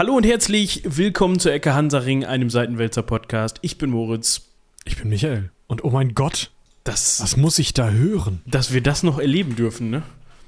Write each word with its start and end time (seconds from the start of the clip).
Hallo 0.00 0.16
und 0.16 0.24
herzlich 0.24 0.80
willkommen 0.86 1.38
zur 1.40 1.52
Ecke 1.52 1.74
Hansaring, 1.74 2.24
einem 2.24 2.48
Seitenwälzer 2.48 3.02
Podcast. 3.02 3.58
Ich 3.60 3.76
bin 3.76 3.90
Moritz. 3.90 4.48
Ich 4.86 4.96
bin 4.96 5.10
Michael. 5.10 5.50
Und 5.66 5.84
oh 5.84 5.90
mein 5.90 6.14
Gott, 6.14 6.50
Das, 6.84 7.20
was 7.20 7.36
muss 7.36 7.58
ich 7.58 7.74
da 7.74 7.90
hören? 7.90 8.40
dass 8.46 8.72
wir 8.72 8.82
das 8.82 9.02
noch 9.02 9.18
erleben 9.18 9.56
dürfen, 9.56 9.90
ne? 9.90 10.02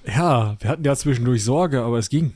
Ja, 0.06 0.56
wir 0.58 0.70
hatten 0.70 0.86
ja 0.86 0.96
zwischendurch 0.96 1.44
Sorge, 1.44 1.82
aber 1.82 1.98
es 1.98 2.08
ging. 2.08 2.32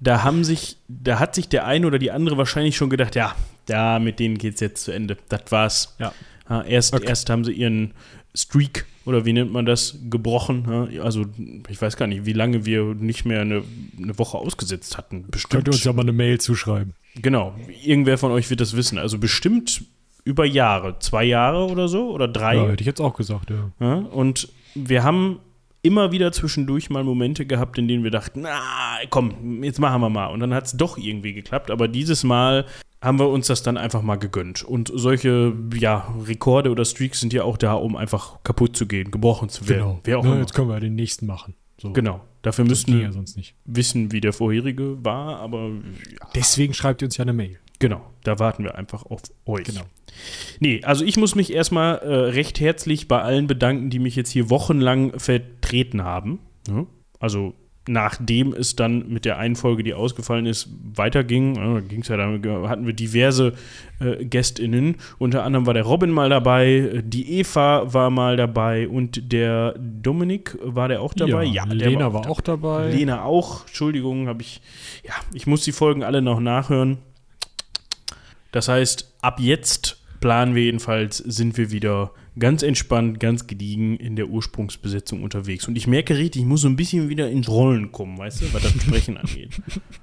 Da 0.00 0.22
haben 0.22 0.44
sich, 0.44 0.78
da 0.88 1.18
hat 1.18 1.34
sich 1.34 1.50
der 1.50 1.66
eine 1.66 1.86
oder 1.86 1.98
die 1.98 2.10
andere 2.10 2.38
wahrscheinlich 2.38 2.74
schon 2.78 2.88
gedacht, 2.88 3.16
ja, 3.16 3.34
da 3.66 3.98
mit 3.98 4.18
denen 4.18 4.38
geht's 4.38 4.62
jetzt 4.62 4.82
zu 4.82 4.92
Ende. 4.92 5.18
Das 5.28 5.42
war's. 5.50 5.94
Ja. 5.98 6.14
Ja, 6.48 6.62
erst, 6.62 6.94
Okay. 6.94 7.04
erst 7.06 7.28
haben 7.28 7.44
sie 7.44 7.52
ihren 7.52 7.92
Streak 8.34 8.86
oder 9.06 9.24
wie 9.24 9.32
nennt 9.32 9.52
man 9.52 9.66
das 9.66 9.98
gebrochen. 10.08 10.88
Ja, 10.90 11.02
also 11.02 11.24
ich 11.68 11.80
weiß 11.80 11.96
gar 11.96 12.06
nicht, 12.06 12.26
wie 12.26 12.32
lange 12.32 12.64
wir 12.64 12.94
nicht 12.94 13.24
mehr 13.24 13.42
eine, 13.42 13.62
eine 14.00 14.18
Woche 14.18 14.38
ausgesetzt 14.38 14.96
hatten. 14.96 15.26
Bestimmt. 15.30 15.52
Könnt 15.52 15.68
ihr 15.68 15.72
uns 15.72 15.84
ja 15.84 15.92
mal 15.92 16.02
eine 16.02 16.12
Mail 16.12 16.40
zuschreiben. 16.40 16.94
Genau. 17.20 17.54
Irgendwer 17.84 18.18
von 18.18 18.32
euch 18.32 18.50
wird 18.50 18.60
das 18.60 18.76
wissen. 18.76 18.98
Also 18.98 19.18
bestimmt 19.18 19.84
über 20.24 20.44
Jahre, 20.44 20.98
zwei 21.00 21.24
Jahre 21.24 21.66
oder 21.66 21.88
so 21.88 22.10
oder 22.10 22.28
drei. 22.28 22.56
Ja, 22.56 22.68
hätte 22.68 22.82
ich 22.82 22.86
jetzt 22.86 23.00
auch 23.00 23.14
gesagt, 23.14 23.50
ja. 23.50 23.70
Ja, 23.78 23.94
und 23.96 24.48
wir 24.74 25.02
haben 25.04 25.38
immer 25.82 26.12
wieder 26.12 26.32
zwischendurch 26.32 26.88
mal 26.88 27.04
Momente 27.04 27.44
gehabt, 27.44 27.76
in 27.76 27.86
denen 27.86 28.04
wir 28.04 28.10
dachten, 28.10 28.40
na, 28.42 28.58
komm, 29.10 29.62
jetzt 29.62 29.78
machen 29.78 30.00
wir 30.00 30.08
mal. 30.08 30.28
Und 30.28 30.40
dann 30.40 30.54
hat 30.54 30.64
es 30.64 30.72
doch 30.72 30.96
irgendwie 30.96 31.34
geklappt. 31.34 31.70
Aber 31.70 31.88
dieses 31.88 32.24
Mal 32.24 32.64
haben 33.04 33.18
wir 33.18 33.28
uns 33.28 33.46
das 33.46 33.62
dann 33.62 33.76
einfach 33.76 34.02
mal 34.02 34.16
gegönnt. 34.16 34.64
Und 34.64 34.90
solche, 34.92 35.52
ja, 35.74 36.12
Rekorde 36.26 36.70
oder 36.70 36.84
Streaks 36.84 37.20
sind 37.20 37.32
ja 37.32 37.44
auch 37.44 37.56
da, 37.56 37.74
um 37.74 37.94
einfach 37.96 38.42
kaputt 38.42 38.76
zu 38.76 38.86
gehen, 38.86 39.10
gebrochen 39.10 39.48
zu 39.48 39.68
werden. 39.68 39.82
Genau. 39.82 40.00
Wer 40.04 40.18
auch 40.18 40.24
Na, 40.24 40.32
immer. 40.32 40.40
jetzt 40.40 40.54
können 40.54 40.68
wir 40.68 40.74
ja 40.74 40.80
den 40.80 40.94
nächsten 40.94 41.26
machen. 41.26 41.54
So. 41.80 41.92
Genau. 41.92 42.20
Dafür 42.42 42.64
müssten 42.64 42.92
wir 42.94 43.02
ja 43.02 43.12
sonst 43.12 43.36
nicht. 43.36 43.54
wissen, 43.64 44.12
wie 44.12 44.20
der 44.20 44.32
vorherige 44.32 45.02
war, 45.04 45.38
aber 45.40 45.68
ja, 45.68 46.28
Deswegen 46.34 46.74
schreibt 46.74 47.00
ihr 47.02 47.06
uns 47.06 47.16
ja 47.16 47.22
eine 47.22 47.32
Mail. 47.32 47.58
genau, 47.78 48.02
da 48.22 48.38
warten 48.38 48.64
wir 48.64 48.74
einfach 48.76 49.04
auf 49.06 49.22
euch. 49.46 49.64
Genau. 49.64 49.80
Nee, 50.60 50.82
also 50.84 51.04
ich 51.06 51.16
muss 51.16 51.34
mich 51.34 51.52
erstmal 51.52 51.96
äh, 51.98 52.14
recht 52.14 52.60
herzlich 52.60 53.08
bei 53.08 53.22
allen 53.22 53.46
bedanken, 53.46 53.88
die 53.90 53.98
mich 53.98 54.14
jetzt 54.14 54.30
hier 54.30 54.50
wochenlang 54.50 55.18
vertreten 55.18 56.04
haben. 56.04 56.38
Ja? 56.68 56.86
Also 57.18 57.54
nachdem 57.86 58.52
es 58.52 58.76
dann 58.76 59.08
mit 59.08 59.24
der 59.24 59.38
einen 59.38 59.56
Folge, 59.56 59.82
die 59.82 59.94
ausgefallen 59.94 60.46
ist, 60.46 60.68
weiterging, 60.94 61.56
ja, 61.56 61.74
da 61.74 61.80
ging's 61.80 62.08
ja 62.08 62.16
dann, 62.16 62.42
hatten 62.68 62.86
wir 62.86 62.94
diverse 62.94 63.52
äh, 64.00 64.24
GästInnen. 64.24 64.96
Unter 65.18 65.44
anderem 65.44 65.66
war 65.66 65.74
der 65.74 65.82
Robin 65.82 66.10
mal 66.10 66.30
dabei, 66.30 66.66
äh, 66.66 67.02
die 67.04 67.38
Eva 67.38 67.92
war 67.92 68.10
mal 68.10 68.36
dabei 68.36 68.88
und 68.88 69.32
der 69.32 69.74
Dominik 69.78 70.56
war 70.62 70.88
der 70.88 71.02
auch 71.02 71.14
dabei. 71.14 71.44
Ja, 71.44 71.66
der 71.66 71.90
Lena 71.90 72.12
war 72.12 72.28
auch 72.28 72.40
dabei. 72.40 72.90
Lena 72.90 73.24
auch, 73.24 73.66
Entschuldigung, 73.66 74.28
habe 74.28 74.42
ich, 74.42 74.62
ja, 75.06 75.14
ich 75.34 75.46
muss 75.46 75.64
die 75.64 75.72
Folgen 75.72 76.02
alle 76.02 76.22
noch 76.22 76.40
nachhören. 76.40 76.98
Das 78.50 78.68
heißt, 78.68 79.14
ab 79.20 79.40
jetzt 79.40 80.03
planen 80.24 80.54
wir 80.54 80.62
jedenfalls, 80.62 81.18
sind 81.18 81.58
wir 81.58 81.70
wieder 81.70 82.10
ganz 82.38 82.62
entspannt, 82.62 83.20
ganz 83.20 83.46
gediegen 83.46 83.98
in 83.98 84.16
der 84.16 84.30
Ursprungsbesetzung 84.30 85.22
unterwegs. 85.22 85.68
Und 85.68 85.76
ich 85.76 85.86
merke 85.86 86.16
richtig, 86.16 86.40
ich 86.40 86.48
muss 86.48 86.62
so 86.62 86.68
ein 86.68 86.76
bisschen 86.76 87.10
wieder 87.10 87.28
ins 87.28 87.46
Rollen 87.46 87.92
kommen, 87.92 88.16
weißt 88.16 88.40
du, 88.40 88.54
was 88.54 88.62
das 88.62 88.72
Sprechen 88.72 89.18
angeht. 89.18 89.50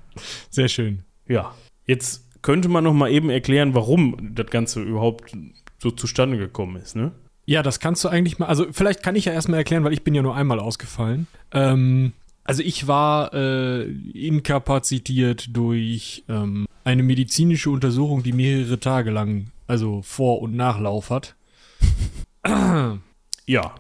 Sehr 0.52 0.68
schön. 0.68 1.00
Ja, 1.28 1.56
jetzt 1.88 2.24
könnte 2.44 2.70
man 2.70 2.84
noch 2.84 2.94
mal 2.94 3.10
eben 3.10 3.32
erklären, 3.32 3.74
warum 3.74 4.36
das 4.36 4.46
Ganze 4.52 4.84
überhaupt 4.84 5.36
so 5.80 5.90
zustande 5.90 6.38
gekommen 6.38 6.76
ist, 6.76 6.96
ne? 6.96 7.14
Ja, 7.48 7.64
das 7.64 7.80
kannst 7.80 8.04
du 8.04 8.10
eigentlich 8.10 8.38
mal. 8.38 8.46
Also, 8.46 8.68
vielleicht 8.72 9.02
kann 9.02 9.16
ich 9.16 9.26
ja 9.26 9.34
erstmal 9.34 9.58
erklären, 9.58 9.84
weil 9.84 9.94
ich 9.94 10.04
bin 10.04 10.14
ja 10.14 10.22
nur 10.22 10.36
einmal 10.36 10.60
ausgefallen. 10.60 11.26
Ähm, 11.52 12.14
also, 12.44 12.62
ich 12.62 12.88
war 12.88 13.34
äh, 13.34 13.90
inkapazitiert 13.90 15.48
durch 15.58 16.24
ähm, 16.30 16.68
eine 16.84 17.02
medizinische 17.02 17.72
Untersuchung, 17.72 18.22
die 18.22 18.34
mehrere 18.34 18.80
Tage 18.80 19.10
lang, 19.10 19.48
also 19.72 20.02
Vor- 20.04 20.42
und 20.42 20.54
Nachlauf 20.56 21.10
hat. 21.10 21.36
Ja, 23.48 23.74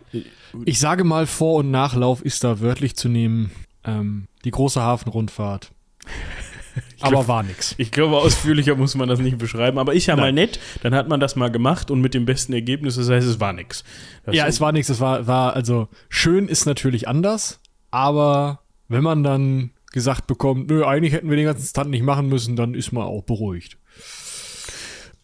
Ich 0.66 0.80
sage 0.80 1.04
mal, 1.04 1.28
Vor- 1.28 1.60
und 1.60 1.72
Nachlauf 1.72 2.26
ist 2.26 2.44
da 2.44 2.60
wörtlich 2.60 2.96
zu 2.96 3.08
nehmen. 3.10 3.52
Ähm, 3.86 4.28
die 4.44 4.52
große 4.52 4.82
Hafenrundfahrt. 4.82 5.72
Aber 7.00 7.12
glaub- 7.12 7.28
war 7.28 7.44
nix. 7.44 7.76
Ich 7.78 7.92
glaube, 7.92 8.18
ausführlicher 8.18 8.76
muss 8.76 8.96
man 8.96 9.08
das 9.08 9.20
nicht 9.20 9.38
beschreiben, 9.38 9.78
aber 9.78 9.94
ist 9.94 10.06
ja 10.08 10.16
mal 10.16 10.24
Nein. 10.24 10.36
nett. 10.36 10.60
Dann 10.84 10.96
hat 10.96 11.08
man 11.10 11.20
das 11.20 11.36
mal 11.36 11.52
gemacht 11.52 11.92
und 11.92 12.02
mit 12.02 12.14
dem 12.14 12.26
besten 12.26 12.54
Ergebnis, 12.54 12.96
das 12.96 13.10
heißt, 13.10 13.28
es 13.28 13.40
war 13.40 13.54
nix. 13.54 13.84
Das 14.26 14.36
Ja, 14.36 14.46
es 14.48 14.60
war 14.62 14.72
nichts. 14.72 14.90
Es 14.90 15.00
war, 15.00 15.28
war, 15.28 15.54
also, 15.54 15.88
schön 16.10 16.48
ist 16.48 16.66
natürlich 16.66 17.08
anders, 17.08 17.60
aber 17.92 18.62
wenn 18.88 19.04
man 19.04 19.24
dann 19.24 19.72
gesagt 19.92 20.28
bekommt, 20.28 20.70
nö, 20.70 20.86
eigentlich 20.86 21.14
hätten 21.14 21.30
wir 21.30 21.38
den 21.38 21.46
ganzen 21.46 21.68
Stunt 21.68 21.90
nicht 21.92 22.04
machen 22.04 22.28
müssen, 22.30 22.56
dann 22.56 22.74
ist 22.74 22.92
man 22.92 23.04
auch 23.04 23.24
beruhigt. 23.24 23.78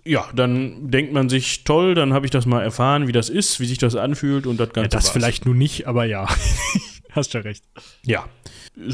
Ja, 0.07 0.25
dann 0.35 0.89
denkt 0.89 1.13
man 1.13 1.29
sich, 1.29 1.63
toll, 1.63 1.93
dann 1.95 2.13
habe 2.13 2.25
ich 2.25 2.31
das 2.31 2.45
mal 2.45 2.61
erfahren, 2.61 3.07
wie 3.07 3.11
das 3.11 3.29
ist, 3.29 3.59
wie 3.59 3.65
sich 3.65 3.77
das 3.77 3.95
anfühlt 3.95 4.47
und 4.47 4.59
das 4.59 4.69
Ganze 4.69 4.85
Ja, 4.85 4.87
das 4.89 5.05
war's. 5.05 5.09
vielleicht 5.13 5.45
nur 5.45 5.55
nicht, 5.55 5.87
aber 5.87 6.05
ja. 6.05 6.27
Hast 7.11 7.33
ja 7.33 7.39
recht. 7.39 7.63
Ja. 8.05 8.25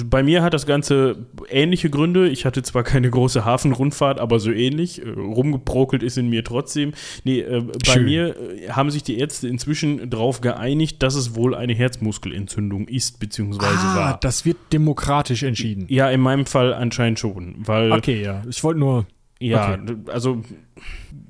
Bei 0.06 0.24
mir 0.24 0.44
hat 0.44 0.54
das 0.54 0.66
Ganze 0.66 1.26
ähnliche 1.50 1.90
Gründe. 1.90 2.30
Ich 2.30 2.46
hatte 2.46 2.64
zwar 2.64 2.84
keine 2.84 3.10
große 3.10 3.44
Hafenrundfahrt, 3.44 4.18
aber 4.18 4.40
so 4.40 4.50
ähnlich. 4.50 5.02
Äh, 5.06 5.10
Rumgeprokelt 5.10 6.02
ist 6.04 6.18
in 6.18 6.30
mir 6.30 6.46
trotzdem. 6.46 6.94
Nee, 7.26 7.42
äh, 7.42 7.62
bei 7.86 7.94
Schön. 7.96 8.06
mir 8.06 8.36
äh, 8.40 8.70
haben 8.70 8.92
sich 8.92 9.04
die 9.04 9.20
Ärzte 9.20 9.50
inzwischen 9.50 10.10
darauf 10.10 10.40
geeinigt, 10.40 11.04
dass 11.04 11.16
es 11.16 11.36
wohl 11.36 11.54
eine 11.54 11.74
Herzmuskelentzündung 11.74 12.88
ist, 12.88 13.20
beziehungsweise 13.20 13.78
Ah, 13.78 13.96
war. 13.96 14.18
das 14.22 14.46
wird 14.46 14.56
demokratisch 14.72 15.44
entschieden. 15.44 15.86
Ja, 15.90 16.10
in 16.10 16.22
meinem 16.22 16.46
Fall 16.46 16.74
anscheinend 16.74 17.20
schon, 17.20 17.56
weil 17.58 17.92
Okay, 17.92 18.22
ja. 18.24 18.42
Ich 18.50 18.64
wollte 18.64 18.80
nur. 18.80 19.06
Ja, 19.40 19.74
Okay. 19.74 19.96
also 20.08 20.42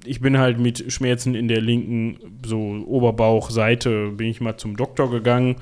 ich 0.06 0.20
bin 0.20 0.38
halt 0.38 0.60
mit 0.60 0.92
Schmerzen 0.92 1.36
in 1.36 1.48
der 1.48 1.62
linken, 1.62 2.18
so 2.46 2.84
Oberbauchseite, 2.86 4.12
bin 4.12 4.28
ich 4.28 4.42
mal 4.42 4.58
zum 4.58 4.78
Doktor 4.78 5.10
gegangen. 5.10 5.56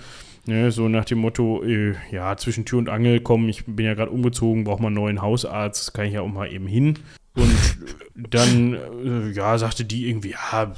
Ne, 0.48 0.72
so 0.72 0.90
nach 0.90 1.06
dem 1.06 1.20
Motto, 1.20 1.64
äh, 1.64 1.94
ja, 2.12 2.36
zwischen 2.36 2.66
Tür 2.66 2.80
und 2.80 2.90
Angel 2.90 3.20
kommen, 3.20 3.48
ich 3.48 3.64
bin 3.68 3.86
ja 3.86 3.94
gerade 3.94 4.10
umgezogen, 4.10 4.64
brauche 4.64 4.82
mal 4.82 4.88
einen 4.88 4.96
neuen 4.96 5.22
Hausarzt, 5.22 5.94
kann 5.94 6.08
ich 6.08 6.14
ja 6.14 6.22
auch 6.22 6.28
mal 6.28 6.52
eben 6.52 6.66
hin. 6.66 6.98
Und 7.34 7.56
dann, 8.16 8.74
äh, 8.74 9.32
ja, 9.32 9.58
sagte 9.58 9.86
die 9.86 10.10
irgendwie, 10.10 10.32
ja, 10.32 10.52
haben 10.52 10.74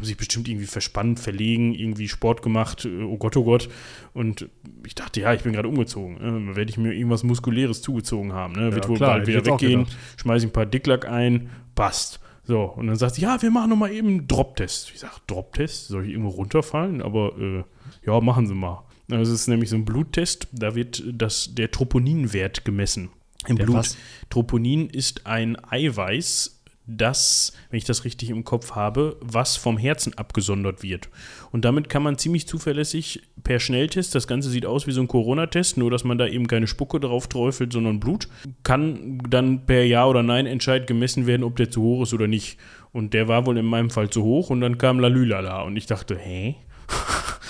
sich 0.00 0.16
bestimmt 0.16 0.48
irgendwie 0.48 0.66
verspannt, 0.66 1.20
verlegen, 1.20 1.74
irgendwie 1.74 2.08
Sport 2.08 2.42
gemacht, 2.42 2.86
äh, 2.86 3.02
oh 3.02 3.18
Gott, 3.18 3.36
oh 3.36 3.44
Gott. 3.44 3.68
Und 4.14 4.48
ich 4.86 4.94
dachte, 4.94 5.20
ja, 5.20 5.34
ich 5.34 5.42
bin 5.42 5.52
gerade 5.52 5.68
umgezogen. 5.68 6.14
Ne? 6.14 6.56
Werde 6.56 6.70
ich 6.70 6.78
mir 6.78 6.94
irgendwas 6.94 7.24
Muskuläres 7.24 7.82
zugezogen 7.82 8.32
haben. 8.32 8.54
Ne? 8.54 8.74
Wird 8.74 8.88
wohl 8.88 8.96
klar, 8.96 9.10
bald 9.10 9.28
ich 9.28 9.34
wieder 9.34 9.44
weggehen, 9.44 9.86
schmeiße 10.16 10.46
ein 10.46 10.52
paar 10.52 10.66
Dicklack 10.66 11.06
ein, 11.06 11.50
passt. 11.74 12.20
So, 12.44 12.62
und 12.62 12.86
dann 12.88 12.96
sagt 12.96 13.16
sie, 13.16 13.22
ja, 13.22 13.40
wir 13.40 13.50
machen 13.50 13.70
noch 13.70 13.76
mal 13.76 13.92
eben 13.92 14.08
einen 14.08 14.28
Drop-Test. 14.28 14.90
Ich 14.92 15.00
sage, 15.00 15.14
Drop-Test? 15.26 15.88
Soll 15.88 16.06
ich 16.06 16.12
irgendwo 16.12 16.30
runterfallen? 16.30 17.02
Aber 17.02 17.38
äh, 17.38 17.64
ja, 18.04 18.20
machen 18.20 18.46
Sie 18.46 18.54
mal. 18.54 18.82
Das 19.08 19.28
ist 19.28 19.46
nämlich 19.46 19.68
so 19.68 19.76
ein 19.76 19.84
Bluttest, 19.84 20.48
da 20.52 20.74
wird 20.74 21.02
das, 21.06 21.54
der 21.54 21.70
Troponinwert 21.70 22.64
gemessen. 22.64 23.10
Im 23.48 23.56
Der 23.56 23.64
Blut. 23.64 23.76
was? 23.76 23.96
Troponin 24.30 24.88
ist 24.88 25.26
ein 25.26 25.56
Eiweiß, 25.70 26.58
das, 26.86 27.52
wenn 27.70 27.78
ich 27.78 27.84
das 27.84 28.04
richtig 28.04 28.30
im 28.30 28.44
Kopf 28.44 28.72
habe, 28.72 29.16
was 29.20 29.56
vom 29.56 29.78
Herzen 29.78 30.14
abgesondert 30.18 30.82
wird. 30.82 31.08
Und 31.52 31.64
damit 31.64 31.88
kann 31.88 32.02
man 32.02 32.18
ziemlich 32.18 32.48
zuverlässig 32.48 33.22
per 33.44 33.60
Schnelltest, 33.60 34.14
das 34.14 34.26
Ganze 34.26 34.50
sieht 34.50 34.66
aus 34.66 34.86
wie 34.86 34.92
so 34.92 35.00
ein 35.00 35.08
Corona-Test, 35.08 35.76
nur 35.76 35.90
dass 35.90 36.02
man 36.04 36.18
da 36.18 36.26
eben 36.26 36.48
keine 36.48 36.66
Spucke 36.66 36.98
drauf 36.98 37.28
träufelt, 37.28 37.72
sondern 37.72 38.00
Blut, 38.00 38.28
kann 38.64 39.18
dann 39.28 39.64
per 39.64 39.84
Ja 39.84 40.06
oder 40.06 40.22
Nein 40.22 40.46
Entscheid 40.46 40.86
gemessen 40.86 41.26
werden, 41.26 41.44
ob 41.44 41.56
der 41.56 41.70
zu 41.70 41.82
hoch 41.82 42.02
ist 42.02 42.14
oder 42.14 42.26
nicht. 42.26 42.58
Und 42.90 43.14
der 43.14 43.28
war 43.28 43.46
wohl 43.46 43.58
in 43.58 43.66
meinem 43.66 43.90
Fall 43.90 44.10
zu 44.10 44.22
hoch 44.22 44.50
und 44.50 44.60
dann 44.60 44.76
kam 44.76 44.98
Lalülala 44.98 45.62
und 45.62 45.76
ich 45.76 45.86
dachte, 45.86 46.16
hä? 46.18 46.56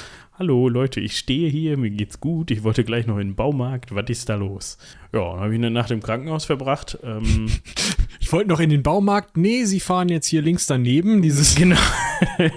Hallo 0.42 0.68
Leute, 0.68 0.98
ich 0.98 1.16
stehe 1.18 1.48
hier, 1.48 1.76
mir 1.76 1.90
geht's 1.90 2.18
gut, 2.18 2.50
ich 2.50 2.64
wollte 2.64 2.82
gleich 2.82 3.06
noch 3.06 3.16
in 3.18 3.28
den 3.28 3.34
Baumarkt, 3.36 3.94
was 3.94 4.06
ist 4.08 4.28
da 4.28 4.34
los? 4.34 4.76
Ja, 5.14 5.20
dann 5.30 5.38
habe 5.38 5.52
ich 5.52 5.58
eine 5.60 5.70
Nacht 5.70 5.92
im 5.92 6.02
Krankenhaus 6.02 6.46
verbracht. 6.46 6.98
Ähm, 7.04 7.46
Ich 8.20 8.32
wollte 8.32 8.48
noch 8.48 8.58
in 8.60 8.70
den 8.70 8.82
Baumarkt. 8.82 9.36
Nee, 9.36 9.64
Sie 9.64 9.78
fahren 9.78 10.08
jetzt 10.08 10.26
hier 10.26 10.42
links 10.42 10.66
daneben. 10.66 11.22
Dieses. 11.22 11.54
genau. 11.56 11.76
äh, 12.38 12.50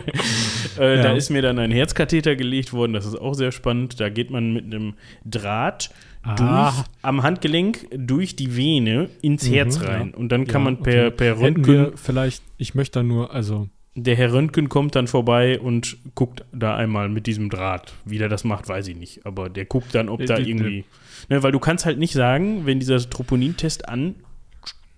Da 0.78 0.94
Ja. 0.96 1.14
ist 1.14 1.30
mir 1.30 1.42
dann 1.44 1.60
ein 1.60 1.70
Herzkatheter 1.72 2.36
gelegt 2.36 2.74
worden, 2.74 2.94
das 2.94 3.06
ist 3.06 3.16
auch 3.16 3.34
sehr 3.36 3.52
spannend. 3.52 4.00
Da 4.00 4.10
geht 4.10 4.32
man 4.32 4.52
mit 4.54 4.66
einem 4.66 4.96
Draht 5.24 5.92
Ah. 6.24 6.36
durch, 6.72 6.86
am 7.04 7.22
Handgelenk 7.22 7.86
durch 7.96 8.36
die 8.36 8.56
Vene 8.58 9.10
ins 9.22 9.48
Herz 9.48 9.78
Mhm, 9.80 9.86
rein. 9.86 10.10
ja. 10.12 10.18
Und 10.18 10.32
dann 10.32 10.48
kann 10.48 10.62
Ja, 10.62 10.72
man 10.72 10.82
per, 10.82 11.08
okay. 11.08 11.16
per 11.18 11.28
Hätten 11.38 11.44
Röntgen, 11.44 11.66
wir 11.74 11.92
vielleicht, 11.98 12.42
ich 12.58 12.74
möchte 12.74 13.00
da 13.00 13.04
nur, 13.04 13.32
also. 13.32 13.70
Der 13.96 14.16
Herr 14.18 14.34
Röntgen 14.34 14.68
kommt 14.70 14.96
dann 14.96 15.08
vorbei 15.08 15.60
und 15.60 15.98
guckt 16.16 16.44
da 16.52 16.76
einmal 16.76 17.08
mit 17.10 17.28
diesem 17.28 17.50
Draht. 17.50 17.94
Wie 18.04 18.18
der 18.18 18.28
das 18.30 18.44
macht, 18.44 18.68
weiß 18.68 18.88
ich 18.90 18.96
nicht. 18.98 19.26
Aber 19.26 19.50
der 19.50 19.66
guckt 19.66 19.96
dann, 19.96 20.10
ob 20.10 20.20
Äh, 20.20 20.26
da 20.26 20.38
irgendwie. 20.38 20.84
Ne, 21.30 21.42
weil 21.44 21.52
du 21.54 21.60
kannst 21.60 21.86
halt 21.86 21.98
nicht 21.98 22.14
sagen, 22.14 22.66
wenn 22.66 22.80
dieser 22.80 23.00
Troponintest 23.10 23.86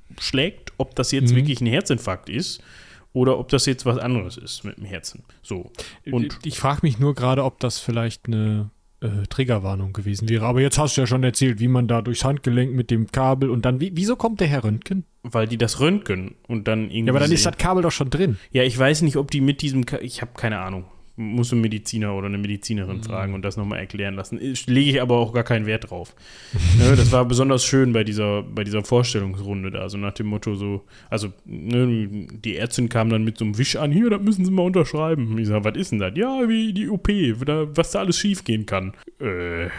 anschlägt, 0.10 0.74
ob 0.78 0.96
das 0.96 1.12
jetzt 1.12 1.32
Mhm. 1.32 1.36
wirklich 1.38 1.62
ein 1.62 1.68
Herzinfarkt 1.68 2.30
ist 2.30 2.62
oder 3.14 3.38
ob 3.40 3.50
das 3.50 3.66
jetzt 3.66 3.86
was 3.86 3.98
anderes 3.98 4.38
ist 4.38 4.64
mit 4.64 4.78
dem 4.78 4.86
Herzen. 4.86 5.24
So. 5.42 5.72
Und 6.12 6.40
ich 6.44 6.58
frage 6.58 6.80
mich 6.84 7.00
nur 7.00 7.16
gerade, 7.16 7.44
ob 7.44 7.60
das 7.60 7.80
vielleicht 7.80 8.28
eine 8.28 8.70
äh, 9.02 9.28
Triggerwarnung 9.30 9.94
gewesen 9.94 10.28
wäre. 10.30 10.46
Aber 10.46 10.62
jetzt 10.62 10.78
hast 10.78 10.98
du 10.98 11.02
ja 11.02 11.08
schon 11.08 11.24
erzählt, 11.24 11.60
wie 11.60 11.68
man 11.68 11.88
da 11.88 12.02
durchs 12.02 12.24
Handgelenk 12.24 12.74
mit 12.74 12.90
dem 12.92 13.12
Kabel 13.12 13.50
und 13.50 13.66
dann, 13.66 13.80
wie, 13.80 13.92
wieso 13.96 14.16
kommt 14.16 14.40
der 14.40 14.48
Herr 14.48 14.64
Röntgen? 14.64 15.06
Weil 15.24 15.48
die 15.48 15.58
das 15.58 15.80
röntgen 15.80 16.36
und 16.48 16.68
dann 16.68 16.90
irgendwie. 16.90 17.06
Ja, 17.06 17.12
aber 17.12 17.20
dann 17.20 17.32
ist 17.32 17.46
das 17.46 17.58
Kabel 17.58 17.84
doch 17.84 17.92
schon 17.92 18.10
drin. 18.10 18.38
Ja, 18.52 18.64
ich 18.64 18.78
weiß 18.78 19.02
nicht, 19.02 19.18
ob 19.18 19.30
die 19.30 19.42
mit 19.42 19.62
diesem. 19.62 19.86
Ka 19.86 20.00
ich 20.00 20.22
habe 20.22 20.32
keine 20.36 20.60
Ahnung. 20.60 20.86
Muss 21.20 21.52
ein 21.52 21.62
Mediziner 21.62 22.14
oder 22.14 22.28
eine 22.28 22.38
Medizinerin 22.38 23.04
fragen 23.04 23.34
und 23.34 23.42
das 23.42 23.58
nochmal 23.58 23.80
erklären 23.80 24.14
lassen. 24.14 24.40
Lege 24.68 24.92
ich 24.92 25.02
aber 25.02 25.18
auch 25.18 25.34
gar 25.34 25.44
keinen 25.44 25.66
Wert 25.66 25.90
drauf. 25.90 26.16
ne, 26.78 26.96
das 26.96 27.12
war 27.12 27.26
besonders 27.26 27.66
schön 27.66 27.92
bei 27.92 28.04
dieser, 28.04 28.44
bei 28.44 28.64
dieser 28.64 28.84
Vorstellungsrunde 28.84 29.72
da. 29.72 29.90
So 29.90 29.98
nach 29.98 30.14
dem 30.14 30.28
Motto 30.28 30.56
so, 30.56 30.84
also 31.10 31.34
ne, 31.46 32.28
die 32.32 32.56
Ärztin 32.56 32.88
kam 32.88 33.10
dann 33.10 33.24
mit 33.24 33.38
so 33.38 33.46
einem 33.46 33.58
Wisch 33.58 33.76
an, 33.76 33.92
hier, 33.92 34.10
das 34.10 34.22
müssen 34.22 34.46
Sie 34.46 34.52
mal 34.52 34.64
unterschreiben. 34.64 35.38
Ich 35.40 35.48
sag, 35.48 35.64
was 35.64 35.76
ist 35.76 35.92
denn 35.92 36.00
das? 36.00 36.14
Ja, 36.16 36.48
wie 36.48 36.72
die 36.72 36.88
OP, 36.88 37.08
was 37.10 37.92
da 37.92 38.00
alles 38.00 38.20
schief 38.20 38.44
gehen 38.44 38.66
kann. 38.66 38.94
Äh, 39.20 39.70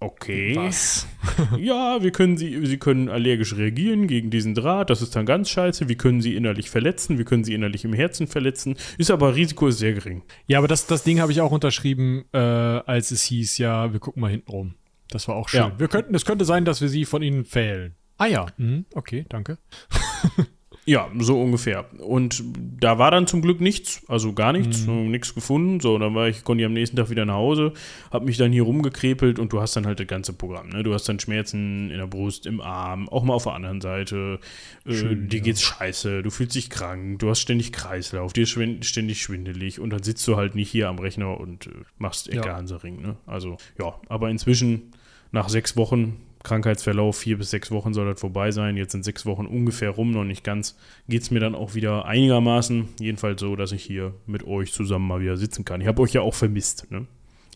okay. 0.00 0.56
Was? 0.56 1.06
Ja, 1.58 2.02
wir 2.02 2.10
können 2.10 2.36
sie, 2.36 2.66
sie 2.66 2.78
können 2.78 3.08
allergisch 3.08 3.56
reagieren 3.56 4.06
gegen 4.06 4.30
diesen 4.30 4.54
Draht, 4.54 4.90
das 4.90 5.02
ist 5.02 5.14
dann 5.14 5.26
ganz 5.26 5.50
scheiße. 5.50 5.88
Wir 5.88 5.96
können 5.96 6.20
sie 6.20 6.34
innerlich 6.34 6.70
verletzen, 6.70 7.18
wir 7.18 7.24
können 7.24 7.44
sie 7.44 7.54
innerlich 7.54 7.84
im 7.84 7.92
Herzen 7.92 8.26
verletzen. 8.26 8.76
Ist 8.96 9.10
aber 9.10 9.34
Risiko 9.34 9.68
ist 9.68 9.78
sehr 9.78 9.92
gering. 9.92 10.22
Ja, 10.46 10.58
aber 10.58 10.68
das, 10.68 10.86
das 10.86 11.04
Ding 11.04 11.20
habe 11.20 11.32
ich 11.32 11.40
auch 11.40 11.52
unterschrieben, 11.52 12.24
äh, 12.32 12.38
als 12.38 13.10
es 13.10 13.22
hieß, 13.24 13.58
ja, 13.58 13.92
wir 13.92 14.00
gucken 14.00 14.20
mal 14.20 14.30
hinten 14.30 14.50
rum. 14.50 14.74
Das 15.10 15.28
war 15.28 15.36
auch 15.36 15.48
schön. 15.48 15.60
Ja. 15.60 15.78
Wir 15.78 15.88
könnten, 15.88 16.14
es 16.14 16.24
könnte 16.24 16.44
sein, 16.44 16.64
dass 16.64 16.80
wir 16.80 16.88
sie 16.88 17.04
von 17.04 17.22
ihnen 17.22 17.44
fehlen. 17.44 17.94
Ah 18.18 18.26
ja, 18.26 18.46
mhm, 18.56 18.84
okay, 18.94 19.24
danke. 19.28 19.58
Ja, 20.88 21.10
so 21.18 21.38
ungefähr. 21.38 21.84
Und 21.98 22.42
da 22.80 22.98
war 22.98 23.10
dann 23.10 23.26
zum 23.26 23.42
Glück 23.42 23.60
nichts, 23.60 24.02
also 24.08 24.32
gar 24.32 24.54
nichts, 24.54 24.84
so 24.84 24.92
nichts 24.92 25.34
gefunden. 25.34 25.80
So, 25.80 25.98
dann 25.98 26.14
war 26.14 26.28
ich, 26.28 26.44
konnte 26.44 26.62
ich 26.62 26.66
am 26.66 26.72
nächsten 26.72 26.96
Tag 26.96 27.10
wieder 27.10 27.26
nach 27.26 27.34
Hause, 27.34 27.74
hab 28.10 28.24
mich 28.24 28.38
dann 28.38 28.52
hier 28.52 28.62
rumgekrepelt 28.62 29.38
und 29.38 29.52
du 29.52 29.60
hast 29.60 29.76
dann 29.76 29.84
halt 29.84 30.00
das 30.00 30.06
ganze 30.06 30.32
Programm. 30.32 30.70
Ne? 30.70 30.82
Du 30.82 30.94
hast 30.94 31.06
dann 31.06 31.20
Schmerzen 31.20 31.90
in 31.90 31.98
der 31.98 32.06
Brust, 32.06 32.46
im 32.46 32.62
Arm, 32.62 33.06
auch 33.10 33.22
mal 33.22 33.34
auf 33.34 33.44
der 33.44 33.52
anderen 33.52 33.82
Seite. 33.82 34.40
Äh, 34.86 34.94
Schön, 34.94 35.28
dir 35.28 35.36
ja. 35.36 35.44
geht's 35.44 35.60
scheiße, 35.60 36.22
du 36.22 36.30
fühlst 36.30 36.54
dich 36.54 36.70
krank, 36.70 37.18
du 37.18 37.28
hast 37.28 37.40
ständig 37.40 37.70
Kreislauf, 37.72 38.32
dir 38.32 38.44
ist 38.44 38.58
ständig 38.86 39.20
schwindelig 39.20 39.80
und 39.80 39.90
dann 39.90 40.02
sitzt 40.02 40.26
du 40.26 40.36
halt 40.36 40.54
nicht 40.54 40.70
hier 40.70 40.88
am 40.88 40.98
Rechner 40.98 41.38
und 41.38 41.66
äh, 41.66 41.70
machst 41.98 42.30
Ecke 42.30 42.46
Ja. 42.46 42.56
Hansaring. 42.56 43.02
Ne? 43.02 43.16
Also 43.26 43.58
ja, 43.78 43.92
aber 44.08 44.30
inzwischen 44.30 44.92
nach 45.32 45.50
sechs 45.50 45.76
Wochen 45.76 46.16
Krankheitsverlauf, 46.44 47.16
vier 47.18 47.38
bis 47.38 47.50
sechs 47.50 47.70
Wochen 47.70 47.92
soll 47.94 48.06
das 48.06 48.20
vorbei 48.20 48.50
sein. 48.50 48.76
Jetzt 48.76 48.92
sind 48.92 49.04
sechs 49.04 49.26
Wochen 49.26 49.46
ungefähr 49.46 49.90
rum, 49.90 50.10
noch 50.12 50.24
nicht 50.24 50.44
ganz. 50.44 50.76
Geht 51.08 51.22
es 51.22 51.30
mir 51.30 51.40
dann 51.40 51.54
auch 51.54 51.74
wieder 51.74 52.04
einigermaßen. 52.06 52.88
Jedenfalls 53.00 53.40
so, 53.40 53.56
dass 53.56 53.72
ich 53.72 53.82
hier 53.82 54.14
mit 54.26 54.46
euch 54.46 54.72
zusammen 54.72 55.06
mal 55.08 55.20
wieder 55.20 55.36
sitzen 55.36 55.64
kann. 55.64 55.80
Ich 55.80 55.86
habe 55.86 56.00
euch 56.02 56.12
ja 56.12 56.20
auch 56.20 56.34
vermisst. 56.34 56.90
Ne? 56.90 57.06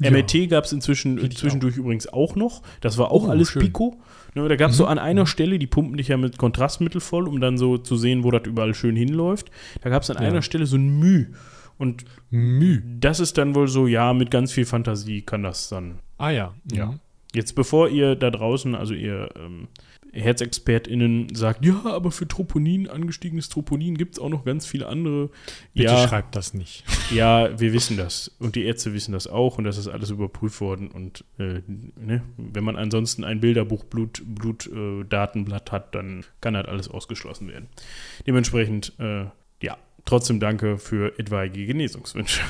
Ja. 0.00 0.10
MRT 0.10 0.48
gab 0.48 0.64
es 0.64 0.72
inzwischen 0.72 1.18
ich 1.24 1.36
zwischendurch 1.36 1.76
übrigens 1.76 2.06
auch 2.12 2.34
noch. 2.34 2.62
Das 2.80 2.98
war 2.98 3.10
auch 3.12 3.24
Oh, 3.28 3.30
alles 3.30 3.50
schön. 3.50 3.62
Pico. 3.62 4.00
Ne, 4.34 4.48
da 4.48 4.56
gab 4.56 4.70
es 4.70 4.76
Mhm. 4.76 4.78
so 4.78 4.86
an 4.86 4.98
einer 4.98 5.26
Stelle, 5.26 5.58
die 5.58 5.66
pumpen 5.66 5.96
dich 5.98 6.08
ja 6.08 6.16
mit 6.16 6.38
Kontrastmittel 6.38 7.00
voll, 7.02 7.28
um 7.28 7.40
dann 7.40 7.58
so 7.58 7.76
zu 7.78 7.96
sehen, 7.96 8.24
wo 8.24 8.30
das 8.30 8.46
überall 8.46 8.74
schön 8.74 8.96
hinläuft. 8.96 9.50
Da 9.82 9.90
gab 9.90 10.02
es 10.02 10.10
an 10.10 10.16
Ja. 10.22 10.28
einer 10.28 10.42
Stelle 10.42 10.66
so 10.66 10.76
ein 10.76 10.98
Müh. 10.98 11.26
Und 11.78 12.04
Müh. 12.30 12.80
das 13.00 13.20
ist 13.20 13.36
dann 13.38 13.54
wohl 13.54 13.68
so, 13.68 13.86
ja, 13.86 14.12
mit 14.14 14.30
ganz 14.30 14.50
viel 14.52 14.64
Fantasie 14.64 15.22
kann 15.22 15.42
das 15.42 15.68
dann 15.68 15.98
Ah 16.18 16.30
ja. 16.30 16.54
Ja. 16.72 16.94
Jetzt 17.34 17.54
bevor 17.54 17.88
ihr 17.88 18.14
da 18.14 18.30
draußen, 18.30 18.74
also 18.74 18.92
ihr 18.94 19.30
ähm, 19.36 19.68
HerzexpertInnen 20.12 21.34
sagt, 21.34 21.64
ja, 21.64 21.82
aber 21.86 22.10
für 22.10 22.28
Troponin, 22.28 22.88
angestiegenes 22.88 23.48
Troponin 23.48 23.96
gibt 23.96 24.14
es 24.14 24.18
auch 24.18 24.28
noch 24.28 24.44
ganz 24.44 24.66
viele 24.66 24.86
andere. 24.86 25.30
Bitte 25.72 25.86
ja, 25.86 26.06
schreibt 26.06 26.36
das 26.36 26.52
nicht. 26.52 26.84
ja, 27.10 27.58
wir 27.58 27.72
wissen 27.72 27.96
das. 27.96 28.30
Und 28.38 28.54
die 28.54 28.64
Ärzte 28.64 28.92
wissen 28.92 29.12
das 29.12 29.26
auch 29.26 29.56
und 29.56 29.64
das 29.64 29.78
ist 29.78 29.88
alles 29.88 30.10
überprüft 30.10 30.60
worden. 30.60 30.88
Und 30.90 31.24
äh, 31.38 31.62
ne, 31.66 32.22
wenn 32.36 32.64
man 32.64 32.76
ansonsten 32.76 33.24
ein 33.24 33.40
Bilderbuch 33.40 33.84
Blut, 33.84 34.22
Blut 34.26 34.66
äh, 34.66 35.04
Datenblatt 35.04 35.72
hat, 35.72 35.94
dann 35.94 36.24
kann 36.42 36.56
halt 36.56 36.68
alles 36.68 36.88
ausgeschlossen 36.88 37.48
werden. 37.48 37.68
Dementsprechend, 38.26 38.92
äh, 38.98 39.24
ja, 39.62 39.78
trotzdem 40.04 40.40
danke 40.40 40.76
für 40.76 41.18
etwaige 41.18 41.64
Genesungswünsche. 41.64 42.42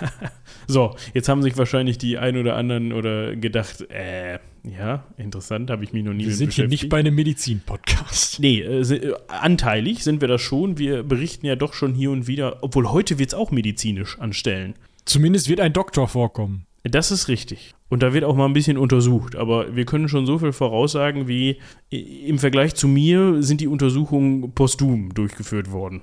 so, 0.66 0.94
jetzt 1.14 1.28
haben 1.28 1.42
sich 1.42 1.56
wahrscheinlich 1.56 1.98
die 1.98 2.18
ein 2.18 2.36
oder 2.36 2.56
anderen 2.56 2.92
oder 2.92 3.36
gedacht, 3.36 3.88
äh, 3.90 4.38
ja, 4.64 5.04
interessant, 5.16 5.70
habe 5.70 5.84
ich 5.84 5.92
mich 5.92 6.04
noch 6.04 6.12
nie 6.12 6.24
Wir 6.24 6.28
mit 6.28 6.36
sind 6.36 6.52
hier 6.52 6.64
nicht 6.64 6.70
beschäftigt. 6.70 6.90
bei 6.90 6.98
einem 6.98 7.14
Medizin-Podcast. 7.14 8.40
Nee, 8.40 8.60
äh, 8.60 9.14
anteilig 9.28 10.02
sind 10.02 10.20
wir 10.20 10.28
das 10.28 10.42
schon. 10.42 10.78
Wir 10.78 11.02
berichten 11.02 11.46
ja 11.46 11.56
doch 11.56 11.72
schon 11.72 11.94
hier 11.94 12.10
und 12.10 12.26
wieder, 12.26 12.58
obwohl 12.62 12.90
heute 12.90 13.18
wird 13.18 13.28
es 13.30 13.34
auch 13.34 13.50
medizinisch 13.50 14.18
anstellen. 14.18 14.74
Zumindest 15.04 15.48
wird 15.48 15.60
ein 15.60 15.72
Doktor 15.72 16.08
vorkommen. 16.08 16.66
Das 16.82 17.10
ist 17.10 17.28
richtig. 17.28 17.74
Und 17.88 18.02
da 18.02 18.12
wird 18.12 18.24
auch 18.24 18.34
mal 18.36 18.46
ein 18.46 18.52
bisschen 18.52 18.78
untersucht. 18.78 19.36
Aber 19.36 19.74
wir 19.74 19.84
können 19.84 20.08
schon 20.08 20.26
so 20.26 20.38
viel 20.38 20.52
voraussagen, 20.52 21.28
wie 21.28 21.58
im 21.90 22.38
Vergleich 22.38 22.74
zu 22.74 22.88
mir 22.88 23.42
sind 23.42 23.60
die 23.60 23.68
Untersuchungen 23.68 24.52
posthum 24.52 25.14
durchgeführt 25.14 25.70
worden. 25.70 26.02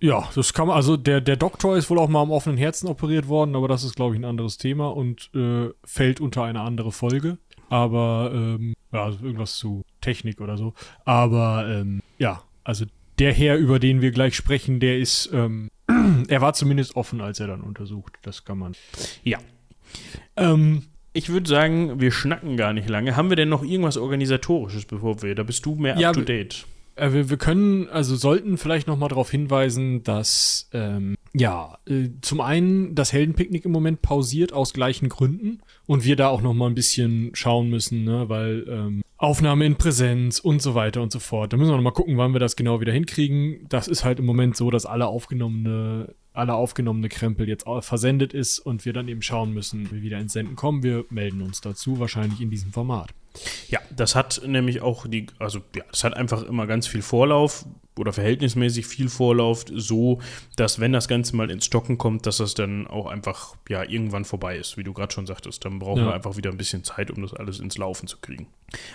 Ja, 0.00 0.28
das 0.34 0.52
kann 0.52 0.68
man, 0.68 0.76
also 0.76 0.96
der, 0.96 1.20
der 1.20 1.36
Doktor 1.36 1.76
ist 1.76 1.88
wohl 1.88 1.98
auch 1.98 2.08
mal 2.08 2.20
am 2.22 2.30
offenen 2.30 2.58
Herzen 2.58 2.86
operiert 2.86 3.28
worden, 3.28 3.56
aber 3.56 3.66
das 3.68 3.82
ist, 3.82 3.96
glaube 3.96 4.14
ich, 4.14 4.20
ein 4.20 4.24
anderes 4.26 4.58
Thema 4.58 4.88
und 4.88 5.30
äh, 5.34 5.70
fällt 5.84 6.20
unter 6.20 6.44
eine 6.44 6.60
andere 6.60 6.92
Folge. 6.92 7.38
Aber, 7.70 8.30
ähm, 8.34 8.74
ja, 8.92 9.04
also 9.04 9.24
irgendwas 9.24 9.56
zu 9.56 9.82
Technik 10.00 10.40
oder 10.40 10.56
so. 10.58 10.74
Aber, 11.04 11.66
ähm, 11.68 12.02
ja, 12.18 12.42
also 12.62 12.84
der 13.18 13.32
Herr, 13.32 13.56
über 13.56 13.78
den 13.78 14.02
wir 14.02 14.10
gleich 14.10 14.36
sprechen, 14.36 14.80
der 14.80 14.98
ist, 14.98 15.30
ähm, 15.32 15.70
er 16.28 16.40
war 16.42 16.52
zumindest 16.52 16.94
offen, 16.94 17.20
als 17.22 17.40
er 17.40 17.46
dann 17.46 17.62
untersucht. 17.62 18.12
Das 18.22 18.44
kann 18.44 18.58
man. 18.58 18.74
Ja. 19.24 19.38
Ähm, 20.36 20.82
Ich 21.14 21.30
würde 21.30 21.48
sagen, 21.48 21.98
wir 21.98 22.12
schnacken 22.12 22.58
gar 22.58 22.74
nicht 22.74 22.90
lange. 22.90 23.16
Haben 23.16 23.30
wir 23.30 23.36
denn 23.36 23.48
noch 23.48 23.64
irgendwas 23.64 23.96
Organisatorisches, 23.96 24.84
bevor 24.84 25.22
wir, 25.22 25.34
da 25.34 25.42
bist 25.44 25.64
du 25.64 25.74
mehr 25.74 25.96
Ja, 25.96 26.10
up 26.10 26.14
to 26.14 26.20
date. 26.20 26.66
Äh, 26.96 27.12
wir, 27.12 27.30
wir 27.30 27.36
können, 27.36 27.88
also 27.88 28.16
sollten 28.16 28.58
vielleicht 28.58 28.88
noch 28.88 28.98
mal 28.98 29.08
darauf 29.08 29.30
hinweisen, 29.30 30.02
dass 30.02 30.68
ähm, 30.72 31.14
ja 31.34 31.78
äh, 31.86 32.08
zum 32.22 32.40
einen 32.40 32.94
das 32.94 33.12
Heldenpicknick 33.12 33.64
im 33.64 33.72
Moment 33.72 34.02
pausiert 34.02 34.52
aus 34.52 34.72
gleichen 34.72 35.08
Gründen 35.08 35.60
und 35.86 36.04
wir 36.04 36.16
da 36.16 36.28
auch 36.28 36.42
noch 36.42 36.54
mal 36.54 36.66
ein 36.66 36.74
bisschen 36.74 37.30
schauen 37.34 37.68
müssen, 37.68 38.04
ne, 38.04 38.28
weil 38.28 38.66
ähm, 38.68 39.02
Aufnahme 39.18 39.64
in 39.64 39.76
Präsenz 39.76 40.40
und 40.40 40.60
so 40.60 40.74
weiter 40.74 41.00
und 41.00 41.12
so 41.12 41.20
fort. 41.20 41.52
Da 41.52 41.56
müssen 41.56 41.70
wir 41.70 41.76
noch 41.76 41.82
mal 41.82 41.90
gucken, 41.90 42.18
wann 42.18 42.34
wir 42.34 42.40
das 42.40 42.56
genau 42.56 42.80
wieder 42.80 42.92
hinkriegen. 42.92 43.66
Das 43.68 43.88
ist 43.88 44.04
halt 44.04 44.18
im 44.18 44.26
Moment 44.26 44.56
so, 44.56 44.70
dass 44.70 44.84
alle 44.84 45.06
aufgenommene 45.06 46.14
alle 46.32 46.52
aufgenommene 46.52 47.08
Krempel 47.08 47.48
jetzt 47.48 47.64
versendet 47.80 48.34
ist 48.34 48.58
und 48.58 48.84
wir 48.84 48.92
dann 48.92 49.08
eben 49.08 49.22
schauen 49.22 49.54
müssen, 49.54 49.90
wie 49.90 49.96
wir 49.96 50.02
wieder 50.02 50.18
ins 50.18 50.34
Senden 50.34 50.54
kommen. 50.54 50.82
Wir 50.82 51.06
melden 51.08 51.40
uns 51.40 51.62
dazu, 51.62 51.98
wahrscheinlich 51.98 52.42
in 52.42 52.50
diesem 52.50 52.72
Format. 52.72 53.14
Ja, 53.68 53.80
das 53.94 54.14
hat 54.14 54.40
nämlich 54.46 54.80
auch 54.82 55.06
die, 55.06 55.26
also 55.38 55.60
ja, 55.74 55.84
das 55.90 56.04
hat 56.04 56.14
einfach 56.14 56.42
immer 56.44 56.66
ganz 56.66 56.86
viel 56.86 57.02
Vorlauf 57.02 57.64
oder 57.98 58.12
verhältnismäßig 58.12 58.86
viel 58.86 59.08
Vorlauf, 59.08 59.64
so 59.72 60.20
dass 60.56 60.80
wenn 60.80 60.92
das 60.92 61.08
Ganze 61.08 61.34
mal 61.34 61.50
ins 61.50 61.64
Stocken 61.64 61.96
kommt, 61.98 62.26
dass 62.26 62.36
das 62.38 62.54
dann 62.54 62.86
auch 62.86 63.06
einfach 63.06 63.56
ja 63.68 63.82
irgendwann 63.84 64.24
vorbei 64.24 64.56
ist, 64.58 64.76
wie 64.76 64.84
du 64.84 64.92
gerade 64.92 65.12
schon 65.14 65.26
sagtest. 65.26 65.64
Dann 65.64 65.78
brauchen 65.78 66.00
Ja. 66.02 66.08
wir 66.08 66.14
einfach 66.14 66.36
wieder 66.36 66.50
ein 66.50 66.58
bisschen 66.58 66.84
Zeit, 66.84 67.10
um 67.10 67.22
das 67.22 67.32
alles 67.32 67.58
ins 67.58 67.78
Laufen 67.78 68.06
zu 68.06 68.18
kriegen. 68.18 68.48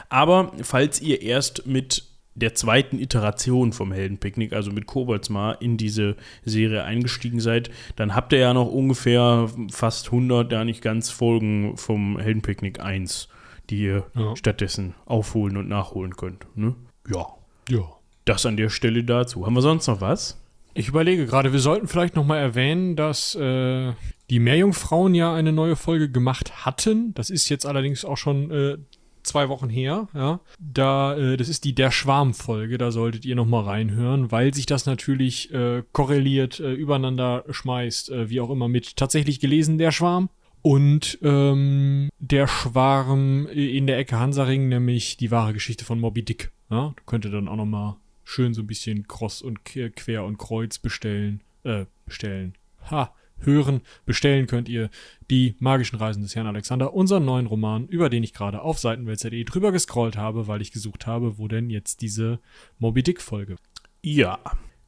Aber 0.10 0.52
falls 0.62 1.02
ihr 1.02 1.22
erst 1.22 1.66
mit 1.66 2.04
der 2.34 2.56
zweiten 2.56 2.98
Iteration 2.98 3.74
vom 3.74 3.92
Heldenpicknick, 3.92 4.54
also 4.54 4.72
mit 4.72 4.86
Koboldsmar, 4.86 5.62
in 5.62 5.76
diese 5.76 6.16
Serie 6.46 6.84
eingestiegen 6.86 7.42
seid, 7.42 7.70
dann 7.98 8.16
habt 8.16 8.32
ihr 8.32 8.40
ja 8.40 8.54
noch 8.54 8.68
ungefähr 8.72 9.50
fast 9.70 10.06
100, 10.08 10.50
ja 10.52 10.64
nicht 10.64 10.82
ganz 10.82 11.10
Folgen 11.10 11.76
vom 11.76 12.18
Heldenpicknick 12.18 12.80
1, 12.80 13.28
die 13.72 13.82
ihr 13.84 14.06
Ja. 14.16 14.36
stattdessen 14.36 14.94
aufholen 15.06 15.58
und 15.58 15.68
nachholen 15.68 16.16
könnt. 16.16 16.46
Ne? 16.56 16.76
Ja, 17.10 17.26
Ja. 17.70 17.84
das 18.26 18.46
an 18.46 18.58
der 18.58 18.70
Stelle 18.70 19.04
dazu. 19.04 19.46
Haben 19.46 19.56
wir 19.56 19.62
sonst 19.62 19.88
noch 19.88 20.02
was? 20.02 20.38
Ich 20.74 20.88
überlege 20.88 21.26
gerade, 21.26 21.52
wir 21.52 21.60
sollten 21.60 21.88
vielleicht 21.88 22.16
noch 22.16 22.26
mal 22.26 22.38
erwähnen, 22.38 22.96
dass 22.96 23.36
äh, 23.36 23.92
die 24.30 24.40
Meerjungfrauen 24.40 25.14
ja 25.16 25.34
eine 25.34 25.52
neue 25.52 25.76
Folge 25.76 26.10
gemacht 26.10 26.66
hatten. 26.66 27.14
Das 27.14 27.30
ist 27.30 27.50
jetzt 27.50 27.66
allerdings 27.66 28.06
auch 28.06 28.16
schon 28.16 28.52
äh, 28.52 28.78
zwei 29.24 29.50
Wochen 29.50 29.68
her. 29.70 30.08
Ja, 30.14 30.40
da 30.60 31.14
äh, 31.18 31.36
das 31.36 31.50
ist 31.50 31.66
die 31.66 31.76
der 31.76 31.92
Schwarm-Folge. 31.92 32.78
Da 32.78 32.92
solltet 32.92 33.26
ihr 33.26 33.36
noch 33.36 33.46
mal 33.48 33.64
reinhören, 33.66 34.32
weil 34.32 34.54
sich 34.54 34.66
das 34.66 34.86
natürlich 34.86 35.54
äh, 35.54 35.84
korreliert, 35.92 36.62
äh, 36.62 36.72
übereinander 36.72 37.44
schmeißt, 37.50 38.10
äh, 38.12 38.30
wie 38.30 38.40
auch 38.40 38.50
immer 38.50 38.70
mit 38.70 38.96
tatsächlich 38.96 39.42
gelesen 39.42 39.78
der 39.78 39.92
Schwarm. 39.92 40.30
Und 40.62 41.18
ähm, 41.24 42.10
der 42.20 42.48
Schwarm 42.48 43.48
in 43.48 43.88
der 43.88 43.98
Ecke 43.98 44.20
Hansaring, 44.20 44.70
nämlich 44.70 45.18
die 45.18 45.32
wahre 45.32 45.54
Geschichte 45.54 45.86
von 45.86 46.00
Moby 46.00 46.24
Dick. 46.24 46.52
Ja, 46.70 46.94
da 46.96 47.04
könnt 47.06 47.26
ihr 47.26 47.32
dann 47.32 47.48
auch 47.48 47.56
noch 47.56 47.66
mal 47.66 47.98
schön 48.24 48.54
so 48.54 48.62
ein 48.62 48.68
bisschen 48.68 49.08
Cross 49.08 49.42
und 49.42 49.66
Quer 49.66 50.24
und 50.24 50.38
Kreuz 50.38 50.78
bestellen. 50.78 51.42
Äh, 51.64 51.86
bestellen. 52.06 52.54
Ha, 52.90 53.14
hören. 53.40 53.82
Bestellen 54.06 54.48
könnt 54.48 54.70
ihr 54.70 54.90
die 55.30 55.56
magischen 55.60 55.98
Reisen 55.98 56.22
des 56.22 56.36
Herrn 56.36 56.48
Alexander, 56.48 56.94
unseren 56.94 57.26
neuen 57.26 57.48
Roman, 57.48 57.88
über 57.88 58.10
den 58.10 58.24
ich 58.24 58.34
gerade 58.34 58.62
auf 58.62 58.80
Seitenwälzer.de 58.80 59.44
drüber 59.44 59.72
gescrollt 59.72 60.18
habe, 60.18 60.48
weil 60.48 60.62
ich 60.62 60.72
gesucht 60.72 61.08
habe, 61.08 61.38
wo 61.38 61.48
denn 61.48 61.70
jetzt 61.70 62.02
diese 62.02 62.40
Moby 62.80 63.04
Dick-Folge. 63.04 63.56
Ja, 64.04 64.40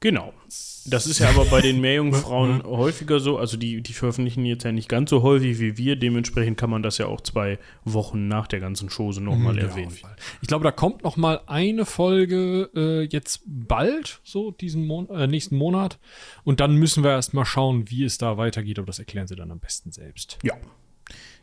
genau. 0.04 0.34
Das 0.86 1.08
ist 1.08 1.20
ja 1.20 1.30
aber 1.30 1.46
bei 1.46 1.62
den 1.62 1.80
Meerjungfrauen 1.80 2.62
häufiger 2.66 3.20
so. 3.20 3.38
Also 3.38 3.56
die, 3.56 3.82
die 3.82 3.94
veröffentlichen 3.94 4.46
jetzt 4.46 4.64
ja 4.64 4.72
nicht 4.74 4.90
ganz 4.90 5.10
so 5.10 5.24
häufig 5.24 5.60
wie 5.60 5.78
wir. 5.78 5.96
Dementsprechend 5.96 6.58
kann 6.58 6.70
man 6.70 6.84
das 6.84 6.98
ja 6.98 7.08
auch 7.08 7.22
zwei 7.22 7.58
Wochen 7.86 8.28
nach 8.28 8.48
der 8.48 8.60
ganzen 8.60 8.90
Chose 8.90 9.24
nochmal 9.24 9.58
Ja, 9.58 9.64
erwähnen. 9.64 9.98
Ich 10.42 10.48
glaube, 10.50 10.66
da 10.66 10.72
kommt 10.72 11.04
noch 11.04 11.16
mal 11.16 11.42
eine 11.48 11.86
Folge 11.86 12.70
äh, 12.76 13.04
jetzt 13.04 13.44
bald, 13.46 14.20
so 14.24 14.52
diesen 14.52 14.86
Mon 14.86 15.10
äh, 15.10 15.26
nächsten 15.26 15.56
Monat. 15.56 16.00
Und 16.44 16.60
dann 16.60 16.76
müssen 16.76 17.04
wir 17.04 17.12
erst 17.12 17.34
mal 17.34 17.46
schauen, 17.46 17.90
wie 17.90 18.04
es 18.04 18.18
da 18.18 18.38
weitergeht. 18.38 18.78
Aber 18.78 18.88
das 18.88 19.00
erklären 19.00 19.28
sie 19.28 19.36
dann 19.38 19.52
am 19.52 19.60
besten 19.60 19.94
selbst. 19.94 20.38
Ja, 20.44 20.56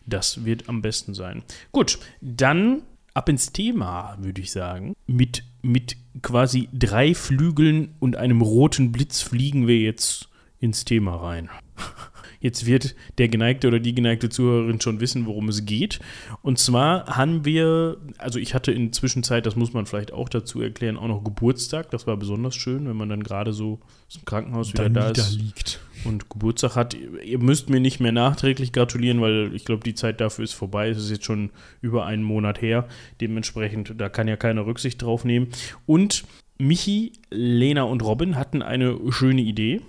das 0.04 0.44
wird 0.44 0.68
am 0.68 0.82
besten 0.82 1.14
sein. 1.14 1.42
Gut, 1.72 1.98
dann 2.20 2.82
ab 3.14 3.28
ins 3.28 3.52
Thema, 3.52 4.16
würde 4.20 4.40
ich 4.40 4.52
sagen. 4.52 4.94
Mit, 5.06 5.44
mit 5.62 5.96
quasi 6.22 6.68
drei 6.72 7.14
Flügeln 7.14 7.94
und 7.98 8.16
einem 8.16 8.40
roten 8.40 8.92
Blitz 8.92 9.20
fliegen 9.22 9.66
wir 9.66 9.78
jetzt 9.78 10.28
ins 10.58 10.84
Thema 10.84 11.16
rein. 11.16 11.50
Jetzt 12.40 12.64
wird 12.66 12.94
der 13.18 13.28
geneigte 13.28 13.68
oder 13.68 13.78
die 13.78 13.94
geneigte 13.94 14.30
Zuhörerin 14.30 14.80
schon 14.80 15.00
wissen, 15.00 15.26
worum 15.26 15.48
es 15.48 15.66
geht. 15.66 16.00
Und 16.42 16.58
zwar 16.58 17.06
haben 17.06 17.44
wir, 17.44 17.98
also 18.16 18.38
ich 18.38 18.54
hatte 18.54 18.72
in 18.72 18.92
Zwischenzeit, 18.92 19.44
das 19.44 19.56
muss 19.56 19.74
man 19.74 19.84
vielleicht 19.84 20.12
auch 20.12 20.28
dazu 20.28 20.62
erklären, 20.62 20.96
auch 20.96 21.08
noch 21.08 21.22
Geburtstag. 21.22 21.90
Das 21.90 22.06
war 22.06 22.16
besonders 22.16 22.56
schön, 22.56 22.88
wenn 22.88 22.96
man 22.96 23.10
dann 23.10 23.22
gerade 23.22 23.52
so 23.52 23.80
aus 24.08 24.14
dem 24.14 24.24
Krankenhaus 24.24 24.72
wieder 24.72 24.88
da 24.88 25.10
ist 25.10 25.36
liegt. 25.36 25.80
und 26.04 26.30
Geburtstag 26.30 26.76
hat. 26.76 26.94
Ihr 26.94 27.38
müsst 27.38 27.68
mir 27.68 27.80
nicht 27.80 28.00
mehr 28.00 28.12
nachträglich 28.12 28.72
gratulieren, 28.72 29.20
weil 29.20 29.54
ich 29.54 29.66
glaube, 29.66 29.84
die 29.84 29.94
Zeit 29.94 30.20
dafür 30.20 30.44
ist 30.44 30.54
vorbei. 30.54 30.88
Es 30.88 30.98
ist 30.98 31.10
jetzt 31.10 31.26
schon 31.26 31.50
über 31.82 32.06
einen 32.06 32.22
Monat 32.22 32.62
her. 32.62 32.88
Dementsprechend, 33.20 33.94
da 33.98 34.08
kann 34.08 34.28
ja 34.28 34.36
keine 34.36 34.64
Rücksicht 34.64 35.02
drauf 35.02 35.26
nehmen. 35.26 35.48
Und 35.84 36.24
Michi, 36.56 37.12
Lena 37.30 37.82
und 37.82 38.02
Robin 38.02 38.36
hatten 38.36 38.62
eine 38.62 38.98
schöne 39.10 39.42
Idee, 39.42 39.80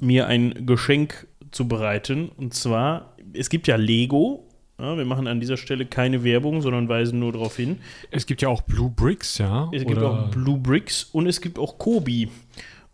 mir 0.00 0.26
ein 0.26 0.66
Geschenk 0.66 1.26
zu 1.52 1.68
bereiten. 1.68 2.30
Und 2.36 2.54
zwar, 2.54 3.14
es 3.32 3.48
gibt 3.50 3.66
ja 3.66 3.76
Lego. 3.76 4.46
Ja, 4.78 4.96
wir 4.96 5.04
machen 5.04 5.26
an 5.26 5.40
dieser 5.40 5.58
Stelle 5.58 5.84
keine 5.84 6.24
Werbung, 6.24 6.62
sondern 6.62 6.88
weisen 6.88 7.18
nur 7.18 7.32
darauf 7.32 7.56
hin. 7.56 7.78
Es 8.10 8.24
gibt 8.24 8.40
ja 8.40 8.48
auch 8.48 8.62
Blue 8.62 8.88
Bricks, 8.90 9.36
ja. 9.38 9.68
Es 9.72 9.84
gibt 9.84 9.98
oder- 9.98 10.10
auch 10.10 10.28
Blue 10.30 10.56
Bricks 10.58 11.04
und 11.12 11.26
es 11.26 11.40
gibt 11.42 11.58
auch 11.58 11.76
Kobi. 11.78 12.28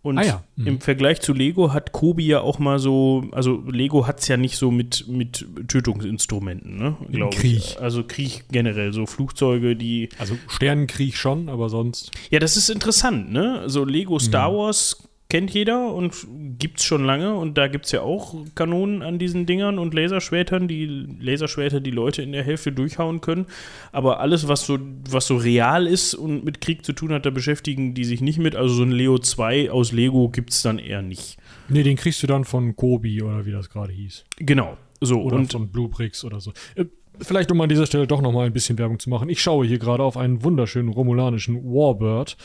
Und 0.03 0.19
Ah 0.19 0.23
ja, 0.25 0.43
mhm. 0.55 0.67
im 0.69 0.81
Vergleich 0.81 1.21
zu 1.21 1.33
Lego 1.33 1.73
hat 1.73 1.91
Kobi 1.91 2.27
ja 2.29 2.41
auch 2.41 2.61
mal 2.61 2.79
so, 2.79 3.25
also 3.33 3.63
Lego 3.69 4.07
hat 4.07 4.21
es 4.21 4.29
ja 4.29 4.37
nicht 4.37 4.57
so 4.57 4.71
mit, 4.71 5.07
mit 5.09 5.45
Tötungsinstrumenten, 5.67 6.77
ne? 6.77 6.97
Im 7.09 7.13
glaub 7.13 7.35
Krieg. 7.35 7.57
Ich. 7.59 7.81
Also 7.81 8.05
Krieg 8.05 8.45
generell, 8.51 8.93
so 8.93 9.07
Flugzeuge, 9.07 9.75
die. 9.77 10.09
Also 10.19 10.37
Sternenkrieg 10.49 11.17
schon, 11.17 11.49
aber 11.49 11.69
sonst. 11.69 12.11
Ja, 12.31 12.39
das 12.39 12.57
ist 12.57 12.69
interessant, 12.69 13.33
ne? 13.33 13.59
Also 13.61 13.85
Lego 13.85 14.19
Star 14.19 14.51
Mhm. 14.53 14.57
Wars 14.57 15.06
kennt 15.29 15.51
jeder 15.53 15.93
und 15.93 16.15
gibt's 16.59 16.85
schon 16.85 17.05
lange 17.05 17.35
und 17.35 17.59
da 17.59 17.69
gibt's 17.69 17.93
ja 17.93 18.03
auch 18.03 18.35
Kanonen 18.55 19.03
an 19.03 19.19
diesen 19.19 19.47
Dingern 19.47 19.79
und 19.79 19.95
Laserschwertern, 19.95 20.69
die 20.69 20.87
Laserschwerter, 21.21 21.81
die 21.81 21.91
Leute 21.91 22.23
in 22.23 22.33
der 22.33 22.45
Hälfte 22.45 22.73
durchhauen 22.73 23.21
können. 23.21 23.47
Aber 23.93 24.21
alles, 24.21 24.49
was 24.49 24.67
so, 24.67 24.79
was 25.11 25.27
so 25.27 25.37
real 25.37 25.87
ist 25.87 26.15
und 26.15 26.45
mit 26.45 26.61
Krieg 26.61 26.85
zu 26.85 26.93
tun 26.93 27.13
hat, 27.13 27.27
da 27.27 27.31
beschäftigen 27.31 27.95
die 27.95 28.05
sich 28.05 28.21
nicht 28.21 28.39
mit. 28.39 28.55
Also 28.55 28.75
so 28.75 28.83
ein 28.83 28.93
Leo 28.93 29.19
2 29.19 29.71
aus 29.71 29.93
Lego 29.93 30.29
gibt's 30.29 30.63
dann 30.63 30.79
eher 30.79 31.03
nicht. 31.03 31.39
Nee, 31.69 31.83
den 31.83 31.97
kriegst 31.97 32.23
du 32.23 32.27
dann 32.27 32.45
von 32.45 32.77
Kobi 32.77 33.23
oder 33.23 33.47
wie 33.47 33.53
das 33.53 33.71
gerade 33.71 33.93
hieß. 33.93 34.25
Genau. 34.39 34.77
So, 35.01 35.21
Oder 35.21 35.37
und 35.37 35.53
von 35.53 35.69
Blue 35.69 35.89
Bricks 35.89 36.25
oder 36.25 36.41
so. 36.41 36.53
Äh, 36.75 36.87
Vielleicht, 37.21 37.51
um 37.51 37.61
an 37.61 37.69
dieser 37.69 37.87
Stelle 37.87 38.07
doch 38.07 38.21
noch 38.21 38.33
mal 38.33 38.47
ein 38.47 38.53
bisschen 38.53 38.79
Werbung 38.79 38.99
zu 38.99 39.09
machen. 39.09 39.29
Ich 39.31 39.41
schaue 39.41 39.67
hier 39.67 39.79
gerade 39.79 40.03
auf 40.03 40.17
einen 40.17 40.45
wunderschönen 40.45 40.91
romulanischen 40.91 41.65
Warbird 41.65 42.37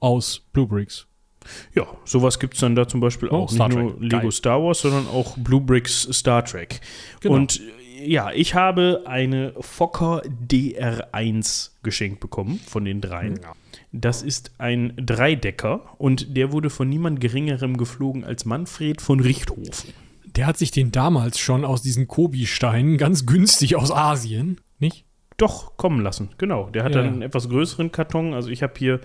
aus 0.00 0.42
Blue 0.52 0.66
Bricks. 0.66 1.07
Ja, 1.74 1.86
sowas 2.04 2.38
gibt's 2.38 2.60
dann 2.60 2.74
da 2.74 2.86
zum 2.88 3.00
Beispiel 3.00 3.28
Oh, 3.30 3.44
auch. 3.44 3.50
Star 3.50 3.68
nicht 3.68 3.78
nur. 3.78 3.96
Lego 4.00 4.22
Geil. 4.22 4.32
Star 4.32 4.62
Wars, 4.62 4.80
sondern 4.80 5.06
auch 5.08 5.36
Blue 5.38 5.60
Bricks 5.60 6.08
Star 6.12 6.44
Trek. 6.44 6.80
Genau. 7.20 7.34
Und 7.36 7.60
äh, 8.00 8.08
ja, 8.10 8.30
ich 8.32 8.54
habe 8.54 9.02
eine 9.06 9.54
Fokker 9.60 10.22
DR1 10.82 11.70
geschenkt 11.82 12.20
bekommen 12.20 12.60
von 12.66 12.84
den 12.84 13.00
dreien. 13.00 13.40
Das 13.92 14.22
ist 14.22 14.52
ein 14.58 14.92
Dreidecker 14.96 15.94
und 15.98 16.36
der 16.36 16.52
wurde 16.52 16.70
von 16.70 16.88
niemand 16.88 17.20
Geringerem 17.20 17.76
geflogen 17.76 18.24
als 18.24 18.44
Manfred 18.44 19.00
von 19.00 19.20
Richthofen. 19.20 19.92
Der 20.36 20.46
hat 20.46 20.58
sich 20.58 20.70
den 20.70 20.92
damals 20.92 21.38
schon 21.38 21.64
aus 21.64 21.82
diesen 21.82 22.06
Kobi-Steinen 22.06 22.98
ganz 22.98 23.26
günstig 23.26 23.76
aus 23.76 23.90
Asien, 23.90 24.60
nicht? 24.78 25.04
Doch, 25.38 25.76
kommen 25.76 26.00
lassen, 26.02 26.30
genau. 26.36 26.68
Der 26.70 26.84
hat 26.84 26.92
Ja, 26.94 26.98
dann 26.98 27.06
ja. 27.06 27.12
einen 27.12 27.22
etwas 27.22 27.48
größeren 27.48 27.90
Karton. 27.92 28.34
Also 28.34 28.50
ich 28.50 28.62
habe 28.62 28.74
hier 28.76 29.00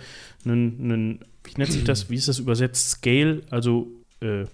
einen, 0.45 0.79
einen, 0.81 1.25
wie 1.43 1.53
nennt 1.57 1.71
sich 1.71 1.83
das, 1.83 2.09
wie 2.09 2.15
ist 2.15 2.27
das 2.27 2.39
übersetzt? 2.39 2.89
Scale, 2.89 3.41
also 3.49 3.87
äh, 4.21 4.45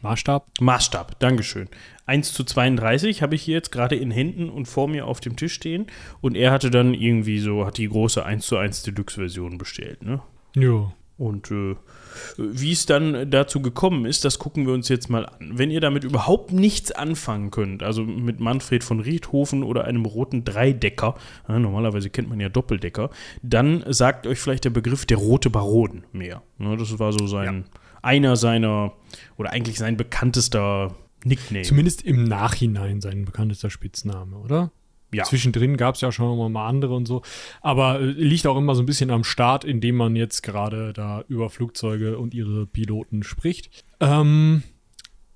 Maßstab? 0.00 0.46
Maßstab, 0.60 1.18
Dankeschön. 1.20 1.68
1 2.06 2.32
zu 2.32 2.44
32 2.44 3.22
habe 3.22 3.34
ich 3.34 3.42
hier 3.42 3.54
jetzt 3.54 3.70
gerade 3.70 3.96
in 3.96 4.10
Händen 4.10 4.48
und 4.48 4.66
vor 4.66 4.88
mir 4.88 5.06
auf 5.06 5.20
dem 5.20 5.36
Tisch 5.36 5.54
stehen. 5.54 5.86
Und 6.20 6.36
er 6.36 6.50
hatte 6.50 6.70
dann 6.70 6.94
irgendwie 6.94 7.38
so, 7.38 7.64
hat 7.66 7.78
die 7.78 7.88
große 7.88 8.24
1 8.24 8.46
zu 8.46 8.56
1 8.56 8.82
Deluxe-Version 8.82 9.58
bestellt, 9.58 10.02
ne? 10.02 10.20
Ja. 10.54 10.92
Und 11.18 11.50
äh, 11.50 11.76
wie 12.36 12.72
es 12.72 12.86
dann 12.86 13.30
dazu 13.30 13.60
gekommen 13.60 14.04
ist, 14.04 14.24
das 14.24 14.38
gucken 14.38 14.66
wir 14.66 14.74
uns 14.74 14.88
jetzt 14.88 15.10
mal 15.10 15.26
an. 15.26 15.52
Wenn 15.54 15.70
ihr 15.70 15.80
damit 15.80 16.04
überhaupt 16.04 16.52
nichts 16.52 16.92
anfangen 16.92 17.50
könnt, 17.50 17.82
also 17.82 18.02
mit 18.04 18.40
Manfred 18.40 18.84
von 18.84 19.00
Richthofen 19.00 19.62
oder 19.62 19.84
einem 19.84 20.04
roten 20.04 20.44
Dreidecker, 20.44 21.14
ja, 21.48 21.58
normalerweise 21.58 22.10
kennt 22.10 22.28
man 22.28 22.40
ja 22.40 22.48
Doppeldecker, 22.48 23.10
dann 23.42 23.84
sagt 23.88 24.26
euch 24.26 24.38
vielleicht 24.38 24.64
der 24.64 24.70
Begriff 24.70 25.06
der 25.06 25.18
rote 25.18 25.50
Baron 25.50 26.04
mehr. 26.12 26.42
Ne, 26.58 26.76
das 26.76 26.98
war 26.98 27.12
so 27.12 27.26
sein, 27.26 27.64
einer 28.02 28.36
seiner, 28.36 28.92
oder 29.36 29.50
eigentlich 29.50 29.78
sein 29.78 29.96
bekanntester 29.96 30.94
Nickname. 31.24 31.64
Zumindest 31.64 32.02
im 32.02 32.24
Nachhinein 32.24 33.00
sein 33.00 33.24
bekanntester 33.24 33.70
Spitzname, 33.70 34.36
oder? 34.36 34.72
Ja. 35.12 35.24
Zwischendrin 35.24 35.76
gab 35.76 35.94
es 35.96 36.00
ja 36.00 36.10
schon 36.12 36.36
mal- 36.38 36.48
mal 36.48 36.66
andere 36.68 36.94
und 36.94 37.06
so. 37.06 37.22
Aber 37.60 38.00
äh, 38.00 38.04
liegt 38.04 38.46
auch 38.46 38.56
immer 38.56 38.74
so 38.74 38.82
ein 38.82 38.86
bisschen 38.86 39.10
am 39.10 39.24
Start, 39.24 39.64
indem 39.64 39.96
man 39.96 40.16
jetzt 40.16 40.42
gerade 40.42 40.92
da 40.92 41.24
über 41.28 41.50
Flugzeuge 41.50 42.18
und 42.18 42.34
ihre 42.34 42.66
Piloten 42.66 43.22
spricht. 43.22 43.84
Ähm, 44.00 44.62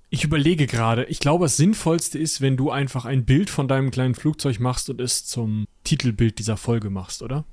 ich 0.09 0.25
überlege 0.25 0.67
gerade, 0.67 1.05
ich 1.05 1.19
glaube, 1.19 1.45
das 1.47 1.57
Sinnvollste 1.57 2.19
ist, 2.19 2.41
wenn 2.41 2.57
du 2.57 2.71
einfach 2.71 3.05
ein 3.05 3.25
Bild 3.25 3.51
von 3.51 3.69
deinem 3.69 3.91
kleinen 3.91 4.15
Flugzeug 4.15 4.61
machst 4.61 4.89
und 4.89 5.01
es 5.01 5.27
zum 5.27 5.67
Titelbild 5.85 6.39
dieser 6.39 6.57
Folge 6.57 6.91
machst, 6.91 7.23
oder? 7.23 7.45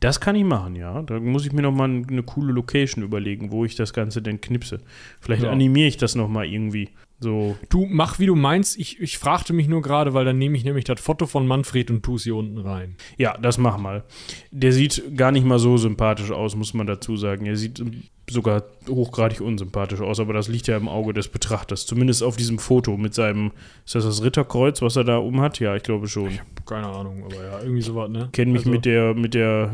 Das 0.00 0.20
kann 0.20 0.36
ich 0.36 0.44
machen, 0.44 0.74
ja. 0.76 1.02
Da 1.02 1.20
muss 1.20 1.44
ich 1.44 1.52
mir 1.52 1.60
noch 1.62 1.72
mal 1.72 1.84
eine 1.90 2.22
coole 2.22 2.52
Location 2.52 3.04
überlegen, 3.04 3.50
wo 3.52 3.64
ich 3.66 3.74
das 3.74 3.92
Ganze 3.92 4.22
denn 4.22 4.40
knipse. 4.40 4.80
Vielleicht 5.20 5.42
Ja. 5.42 5.50
animiere 5.50 5.88
ich 5.88 5.98
das 5.98 6.14
noch 6.14 6.28
mal 6.28 6.46
irgendwie. 6.46 6.88
So, 7.18 7.56
Du 7.70 7.86
mach, 7.88 8.18
wie 8.18 8.26
du 8.26 8.34
meinst. 8.34 8.78
Ich, 8.78 9.00
ich 9.00 9.16
fragte 9.16 9.52
mich 9.54 9.68
nur 9.68 9.80
gerade, 9.80 10.12
weil 10.12 10.24
dann 10.26 10.36
nehme 10.38 10.56
ich 10.56 10.64
nämlich 10.64 10.84
das 10.84 11.00
Foto 11.00 11.26
von 11.26 11.46
Manfred 11.46 11.90
und 11.90 12.02
tu 12.02 12.16
es 12.16 12.24
hier 12.24 12.36
unten 12.36 12.58
rein. 12.58 12.96
ja, 13.16 13.36
das 13.38 13.56
mach 13.56 13.78
mal. 13.78 14.04
Der 14.50 14.72
sieht 14.72 15.16
gar 15.16 15.32
nicht 15.32 15.46
mal 15.46 15.58
so 15.58 15.76
sympathisch 15.78 16.30
aus, 16.30 16.56
muss 16.56 16.74
man 16.74 16.86
dazu 16.86 17.16
sagen. 17.16 17.46
Er 17.46 17.56
sieht 17.56 17.80
ähm, 17.80 18.02
sogar 18.28 18.64
hochgradig 18.86 19.40
unsympathisch 19.40 20.00
aus, 20.02 20.20
aber 20.20 20.34
das 20.34 20.48
liegt 20.48 20.66
ja 20.66 20.76
im 20.76 20.88
Auge 20.88 21.14
des 21.14 21.28
Betrachters. 21.28 21.86
Zumindest 21.86 22.22
auf 22.22 22.36
diesem 22.36 22.58
Foto 22.58 22.98
mit 22.98 23.14
seinem, 23.14 23.52
ist 23.86 23.94
das 23.94 24.04
das 24.04 24.22
Ritterkreuz, 24.22 24.82
was 24.82 24.96
er 24.96 25.04
da 25.04 25.16
um 25.16 25.40
hat? 25.40 25.58
Ja, 25.58 25.74
ich 25.74 25.84
glaube 25.84 26.08
schon. 26.08 26.38
Keine 26.66 26.86
Ahnung, 26.88 27.24
aber 27.24 27.36
ja, 27.42 27.60
irgendwie 27.62 27.80
sowas, 27.82 28.10
ne? 28.10 28.28
kenne 28.32 28.52
mich 28.52 28.60
Also- 28.60 28.70
mit 28.70 28.84
der 28.84 29.14
mit 29.14 29.32
der 29.32 29.70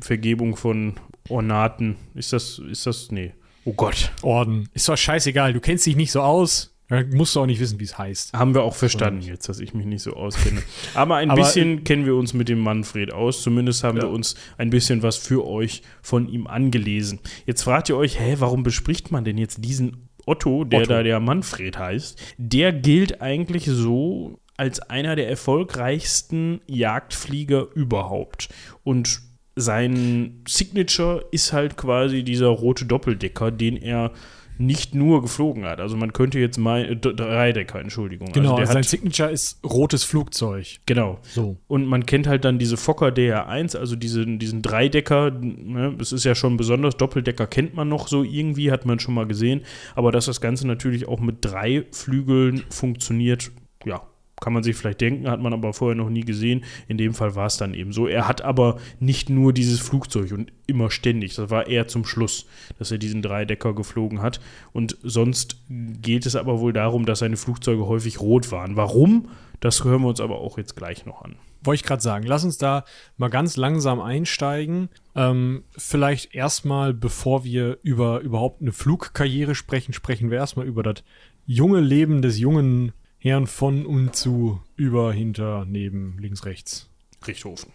Vergebung 0.00 0.56
von 0.56 0.94
Ornaten. 1.28 1.96
Ist 2.14 2.32
das 2.32 2.58
ist 2.60 2.86
das 2.86 3.10
nee. 3.10 3.32
Oh 3.64 3.74
Gott. 3.74 4.12
Orden. 4.22 4.70
Ist 4.72 4.88
doch 4.88 4.96
scheißegal, 4.96 5.52
du 5.52 5.60
kennst 5.60 5.84
dich 5.84 5.94
nicht 5.96 6.12
so 6.12 6.22
aus. 6.22 6.74
Musst 7.12 7.36
du 7.36 7.40
auch 7.40 7.46
nicht 7.46 7.60
wissen, 7.60 7.78
wie 7.80 7.84
es 7.84 7.98
heißt. 7.98 8.32
Haben 8.32 8.54
wir 8.54 8.62
auch 8.62 8.74
verstanden 8.74 9.20
jetzt, 9.20 9.48
dass 9.48 9.60
ich 9.60 9.74
mich 9.74 9.84
nicht 9.84 10.02
so 10.02 10.14
auskenne. 10.14 10.62
Aber 10.94 11.16
ein 11.16 11.30
Aber- 11.32 11.42
bisschen 11.42 11.84
kennen 11.84 12.06
wir 12.06 12.14
uns 12.16 12.32
mit 12.32 12.48
dem 12.48 12.60
Manfred 12.60 13.12
aus. 13.12 13.42
Zumindest 13.42 13.84
haben 13.84 13.98
Ja. 13.98 14.04
wir 14.04 14.10
uns 14.10 14.36
ein 14.56 14.70
bisschen 14.70 15.02
was 15.02 15.16
für 15.18 15.46
euch 15.46 15.82
von 16.00 16.28
ihm 16.28 16.46
angelesen. 16.46 17.20
Jetzt 17.44 17.62
fragt 17.62 17.90
ihr 17.90 17.96
euch, 17.98 18.18
hä, 18.18 18.36
warum 18.38 18.62
bespricht 18.62 19.10
man 19.10 19.24
denn 19.24 19.36
jetzt 19.36 19.62
diesen 19.64 20.08
Otto, 20.24 20.64
der 20.64 20.80
Otto. 20.80 20.88
da 20.88 21.02
der 21.02 21.20
Manfred 21.20 21.78
heißt? 21.78 22.20
Der 22.38 22.72
gilt 22.72 23.20
eigentlich 23.20 23.66
so 23.66 24.38
als 24.56 24.80
einer 24.80 25.14
der 25.14 25.28
erfolgreichsten 25.28 26.60
Jagdflieger 26.66 27.66
überhaupt. 27.74 28.48
Und 28.82 29.20
sein 29.56 30.42
Signature 30.46 31.24
ist 31.32 31.52
halt 31.52 31.76
quasi 31.76 32.22
dieser 32.22 32.48
rote 32.48 32.84
Doppeldecker, 32.86 33.50
den 33.50 33.76
er 33.76 34.12
nicht 34.58 34.94
nur 34.94 35.22
geflogen 35.22 35.64
hat. 35.64 35.80
Also 35.80 35.96
man 35.96 36.12
könnte 36.12 36.38
jetzt 36.38 36.58
mal 36.58 36.84
äh, 36.84 36.96
Dreidecker, 36.96 37.80
Entschuldigung. 37.80 38.32
Genau, 38.32 38.56
also 38.56 38.64
der 38.64 38.72
sein 38.72 38.82
Signature 38.82 39.30
ist 39.30 39.60
rotes 39.64 40.04
Flugzeug. 40.04 40.78
genau. 40.86 41.18
So. 41.22 41.56
Und 41.68 41.86
man 41.86 42.06
kennt 42.06 42.26
halt 42.26 42.44
dann 42.44 42.58
diese 42.58 42.76
Fokker 42.76 43.08
DR1, 43.08 43.76
also 43.76 43.96
diesen, 43.96 44.38
diesen 44.38 44.62
Dreidecker. 44.62 45.30
Ne? 45.30 45.94
Das 45.96 46.12
ist 46.12 46.24
ja 46.24 46.34
schon 46.34 46.56
besonders. 46.56 46.96
Doppeldecker 46.96 47.46
kennt 47.46 47.74
man 47.74 47.88
noch 47.88 48.08
so 48.08 48.24
irgendwie, 48.24 48.72
hat 48.72 48.84
man 48.84 48.98
schon 48.98 49.14
mal 49.14 49.26
gesehen. 49.26 49.62
Aber 49.94 50.12
dass 50.12 50.26
das 50.26 50.40
Ganze 50.40 50.66
natürlich 50.66 51.06
auch 51.06 51.20
mit 51.20 51.36
drei 51.40 51.86
Flügeln 51.92 52.64
funktioniert, 52.70 53.50
ja, 53.84 54.02
kann 54.40 54.52
man 54.52 54.62
sich 54.62 54.76
vielleicht 54.76 55.00
denken, 55.00 55.28
hat 55.28 55.40
man 55.40 55.52
aber 55.52 55.72
vorher 55.72 55.96
noch 55.96 56.10
nie 56.10 56.22
gesehen. 56.22 56.64
In 56.86 56.98
dem 56.98 57.14
Fall 57.14 57.34
war 57.34 57.46
es 57.46 57.56
dann 57.56 57.74
eben 57.74 57.92
so. 57.92 58.06
Er 58.06 58.28
hat 58.28 58.42
aber 58.42 58.78
nicht 59.00 59.30
nur 59.30 59.52
dieses 59.52 59.80
Flugzeug 59.80 60.32
und 60.32 60.52
immer 60.66 60.90
ständig. 60.90 61.34
Das 61.34 61.50
war 61.50 61.66
eher 61.66 61.88
zum 61.88 62.04
Schluss, 62.04 62.46
dass 62.78 62.90
er 62.90 62.98
diesen 62.98 63.22
Dreidecker 63.22 63.74
geflogen 63.74 64.22
hat. 64.22 64.40
Und 64.72 64.96
sonst 65.02 65.56
geht 65.68 66.26
es 66.26 66.36
aber 66.36 66.60
wohl 66.60 66.72
darum, 66.72 67.06
dass 67.06 67.20
seine 67.20 67.36
Flugzeuge 67.36 67.86
häufig 67.86 68.20
rot 68.20 68.52
waren. 68.52 68.76
Warum? 68.76 69.28
Das 69.60 69.82
hören 69.84 70.02
wir 70.02 70.08
uns 70.08 70.20
aber 70.20 70.38
auch 70.38 70.56
jetzt 70.58 70.76
gleich 70.76 71.04
noch 71.04 71.22
an. 71.22 71.36
Wollte 71.64 71.80
ich 71.80 71.86
gerade 71.86 72.02
sagen, 72.02 72.24
lass 72.24 72.44
uns 72.44 72.58
da 72.58 72.84
mal 73.16 73.28
ganz 73.28 73.56
langsam 73.56 74.00
einsteigen. 74.00 74.90
Ähm, 75.16 75.64
vielleicht 75.76 76.32
erstmal, 76.34 76.94
bevor 76.94 77.42
wir 77.42 77.78
über 77.82 78.20
überhaupt 78.20 78.62
eine 78.62 78.70
Flugkarriere 78.70 79.56
sprechen, 79.56 79.92
sprechen 79.92 80.30
wir 80.30 80.38
erstmal 80.38 80.66
über 80.66 80.84
das 80.84 81.02
junge 81.44 81.80
Leben 81.80 82.22
des 82.22 82.38
jungen 82.38 82.92
Herrn 83.18 83.46
von 83.46 83.84
und 83.84 84.14
zu, 84.14 84.60
über, 84.76 85.12
hinter, 85.12 85.64
neben, 85.66 86.18
links, 86.18 86.44
rechts. 86.44 86.88
Richthofen. 87.26 87.72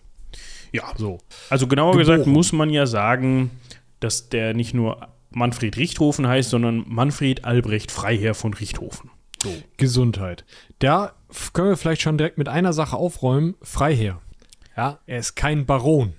Ja, 0.71 0.93
so. 0.97 1.19
Also 1.49 1.67
genauer 1.67 1.91
Geboren. 1.91 2.17
gesagt 2.17 2.27
muss 2.27 2.53
man 2.53 2.69
ja 2.69 2.85
sagen, 2.85 3.51
dass 3.99 4.29
der 4.29 4.53
nicht 4.53 4.73
nur 4.73 5.07
Manfred 5.31 5.77
Richthofen 5.77 6.27
heißt, 6.27 6.49
sondern 6.49 6.85
Manfred 6.87 7.45
Albrecht 7.45 7.91
Freiherr 7.91 8.35
von 8.35 8.53
Richthofen. 8.53 9.09
So. 9.41 9.53
Gesundheit. 9.77 10.45
Da 10.79 11.13
können 11.51 11.69
wir 11.69 11.77
vielleicht 11.77 12.01
schon 12.01 12.17
direkt 12.17 12.37
mit 12.37 12.47
einer 12.47 12.73
Sache 12.73 12.95
aufräumen. 12.95 13.55
Freiherr. 13.61 14.21
Ja, 14.77 14.99
er 15.05 15.19
ist 15.19 15.35
kein 15.35 15.65
Baron. 15.65 16.13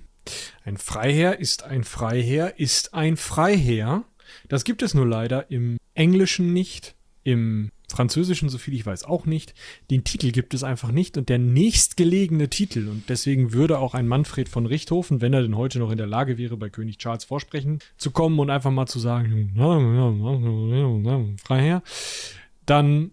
Ein 0.65 0.77
Freiherr 0.77 1.39
ist 1.39 1.65
ein 1.65 1.85
Freiherr 1.85 2.59
ist 2.59 2.95
ein 2.95 3.17
Freiherr. 3.17 4.05
Das 4.49 4.65
gibt 4.65 4.83
es 4.83 4.95
nur 4.95 5.07
leider 5.07 5.51
im 5.51 5.79
Englischen 5.95 6.53
nicht, 6.53 6.95
im 7.23 7.71
Französischen, 7.89 8.49
soviel 8.49 8.75
ich 8.75 8.87
weiß, 8.87 9.05
auch 9.05 9.27
nicht. 9.27 9.55
Den 9.91 10.05
Titel 10.05 10.31
gibt 10.31 10.55
es 10.55 10.65
einfach 10.65 10.91
nicht 10.91 11.17
und 11.17 11.29
der 11.29 11.39
nächstgelegene 11.39 12.49
Titel. 12.49 12.89
Und 12.89 13.09
deswegen 13.09 13.53
würde 13.53 13.79
auch 13.79 13.95
ein 13.95 14.09
Manfred 14.09 14.49
von 14.49 14.67
Richthofen, 14.67 15.21
wenn 15.21 15.33
er 15.33 15.43
denn 15.43 15.57
heute 15.57 15.79
noch 15.79 15.91
in 15.91 15.99
der 15.99 16.07
Lage 16.07 16.39
wäre, 16.39 16.57
bei 16.57 16.71
König 16.71 16.99
Charles 16.99 17.25
vorsprechen 17.25 17.81
zu 17.97 18.11
kommen 18.11 18.39
und 18.39 18.51
einfach 18.51 18.71
mal 18.71 18.87
zu 18.87 18.99
sagen, 18.99 19.53
Freiherr, 21.45 21.83
dann 22.67 23.11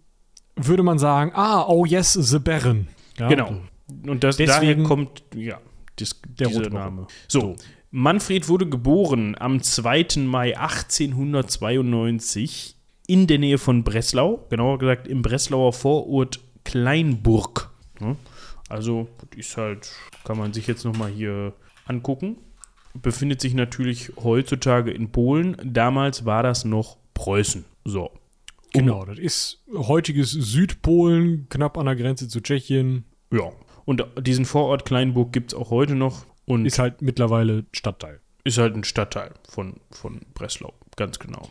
würde 0.55 0.83
man 0.83 0.99
sagen, 0.99 1.31
ah, 1.33 1.65
oh 1.67 1.85
yes, 1.85 2.13
the 2.13 2.39
Baron. 2.39 2.87
Ja, 3.17 3.27
genau. 3.27 3.61
Und 4.07 4.23
das, 4.23 4.37
Deswegen, 4.37 4.85
kommt, 4.85 5.23
ja, 5.35 5.59
das, 5.97 6.21
der 6.23 6.47
dieser 6.47 6.69
Name. 6.69 7.07
So, 7.27 7.41
so, 7.41 7.55
Manfred 7.91 8.47
wurde 8.47 8.69
geboren 8.69 9.35
am 9.37 9.61
2. 9.61 10.19
Mai 10.19 10.57
1892 10.57 12.77
in 13.11 13.27
der 13.27 13.39
Nähe 13.39 13.57
von 13.57 13.83
Breslau, 13.83 14.45
genauer 14.49 14.79
gesagt 14.79 15.05
im 15.05 15.21
Breslauer 15.21 15.73
Vorort 15.73 16.39
Kleinburg. 16.63 17.69
Also, 18.69 19.09
ist 19.35 19.57
halt, 19.57 19.91
kann 20.23 20.37
man 20.37 20.53
sich 20.53 20.65
jetzt 20.65 20.85
nochmal 20.85 21.11
hier 21.11 21.53
angucken. 21.85 22.37
Befindet 22.93 23.41
sich 23.41 23.53
natürlich 23.53 24.13
heutzutage 24.23 24.91
in 24.91 25.11
Polen. 25.11 25.57
Damals 25.61 26.23
war 26.23 26.41
das 26.41 26.63
noch 26.63 26.99
Preußen. 27.13 27.65
So. 27.83 28.11
Genau, 28.71 29.03
das 29.03 29.19
ist 29.19 29.61
heutiges 29.75 30.31
Südpolen, 30.31 31.47
knapp 31.49 31.77
an 31.77 31.87
der 31.87 31.97
Grenze 31.97 32.29
zu 32.29 32.39
Tschechien. 32.39 33.03
Ja. 33.29 33.51
Und 33.83 34.05
diesen 34.21 34.45
Vorort 34.45 34.85
Kleinburg 34.85 35.33
gibt 35.33 35.51
es 35.51 35.59
auch 35.59 35.69
heute 35.69 35.95
noch. 35.95 36.25
Und 36.45 36.65
ist 36.65 36.79
halt 36.79 37.01
mittlerweile 37.01 37.65
Stadtteil. 37.73 38.21
Ist 38.45 38.57
halt 38.57 38.73
ein 38.73 38.85
Stadtteil 38.85 39.33
von, 39.49 39.81
von 39.91 40.21
Breslau, 40.33 40.73
ganz 40.95 41.19
genau. 41.19 41.49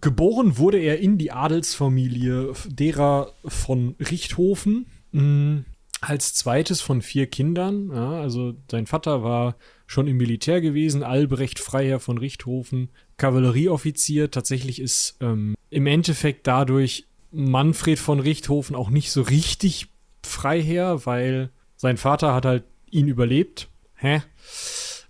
Geboren 0.00 0.58
wurde 0.58 0.78
er 0.78 1.00
in 1.00 1.18
die 1.18 1.32
Adelsfamilie 1.32 2.52
derer 2.66 3.32
von 3.44 3.94
Richthofen. 4.00 4.86
Mh, 5.12 5.64
als 6.02 6.34
zweites 6.34 6.80
von 6.80 7.00
vier 7.00 7.26
Kindern. 7.26 7.90
Ja, 7.92 8.20
also 8.20 8.54
sein 8.70 8.86
Vater 8.86 9.22
war 9.22 9.56
schon 9.86 10.08
im 10.08 10.16
Militär 10.16 10.60
gewesen, 10.60 11.02
Albrecht 11.04 11.60
Freiherr 11.60 12.00
von 12.00 12.18
Richthofen, 12.18 12.90
Kavallerieoffizier. 13.18 14.30
Tatsächlich 14.30 14.80
ist 14.80 15.16
ähm, 15.20 15.54
im 15.70 15.86
Endeffekt 15.86 16.46
dadurch 16.46 17.06
Manfred 17.30 17.98
von 17.98 18.18
Richthofen 18.18 18.74
auch 18.74 18.90
nicht 18.90 19.12
so 19.12 19.22
richtig 19.22 19.88
Freiherr, 20.24 21.06
weil 21.06 21.50
sein 21.76 21.96
Vater 21.96 22.34
hat 22.34 22.46
halt 22.46 22.64
ihn 22.90 23.06
überlebt. 23.06 23.68
Hä? 23.94 24.22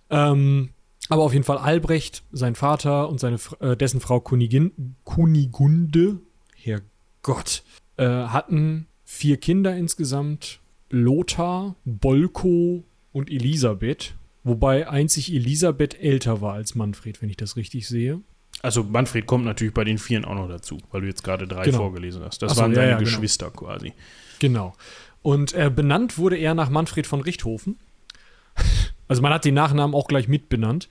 Ähm, 0.09 0.69
aber 1.09 1.23
auf 1.23 1.33
jeden 1.33 1.45
Fall 1.45 1.57
Albrecht, 1.57 2.23
sein 2.31 2.55
Vater 2.55 3.09
und 3.09 3.19
seine, 3.19 3.37
äh, 3.59 3.75
dessen 3.75 3.99
Frau 3.99 4.19
Kunigin, 4.19 4.95
Kunigunde, 5.03 6.19
Herrgott, 6.55 7.63
äh, 7.97 8.05
hatten 8.05 8.87
vier 9.03 9.37
Kinder 9.37 9.75
insgesamt 9.75 10.59
Lothar, 10.89 11.75
Bolko 11.85 12.83
und 13.11 13.29
Elisabeth. 13.29 14.15
Wobei 14.43 14.89
einzig 14.89 15.33
Elisabeth 15.33 15.99
älter 15.99 16.41
war 16.41 16.53
als 16.53 16.75
Manfred, 16.75 17.21
wenn 17.21 17.29
ich 17.29 17.37
das 17.37 17.55
richtig 17.55 17.87
sehe. 17.87 18.21
Also 18.61 18.83
Manfred 18.83 19.25
kommt 19.25 19.45
natürlich 19.45 19.73
bei 19.73 19.83
den 19.83 19.97
Vieren 19.97 20.25
auch 20.25 20.35
noch 20.35 20.47
dazu, 20.47 20.77
weil 20.91 21.01
du 21.01 21.07
jetzt 21.07 21.23
gerade 21.23 21.47
drei 21.47 21.63
genau. 21.63 21.79
vorgelesen 21.79 22.23
hast. 22.23 22.41
Das 22.41 22.55
so, 22.55 22.61
waren 22.61 22.73
seine 22.73 22.87
ja, 22.87 22.91
ja, 22.93 22.97
genau. 22.97 23.09
Geschwister 23.09 23.47
genau. 23.47 23.59
quasi. 23.59 23.93
Genau. 24.39 24.73
Und 25.21 25.53
äh, 25.53 25.71
benannt 25.73 26.17
wurde 26.17 26.37
er 26.37 26.53
nach 26.53 26.69
Manfred 26.69 27.07
von 27.07 27.21
Richthofen. 27.21 27.77
Also 29.07 29.21
man 29.21 29.33
hat 29.33 29.45
den 29.45 29.53
Nachnamen 29.53 29.95
auch 29.95 30.07
gleich 30.07 30.27
mitbenannt. 30.27 30.89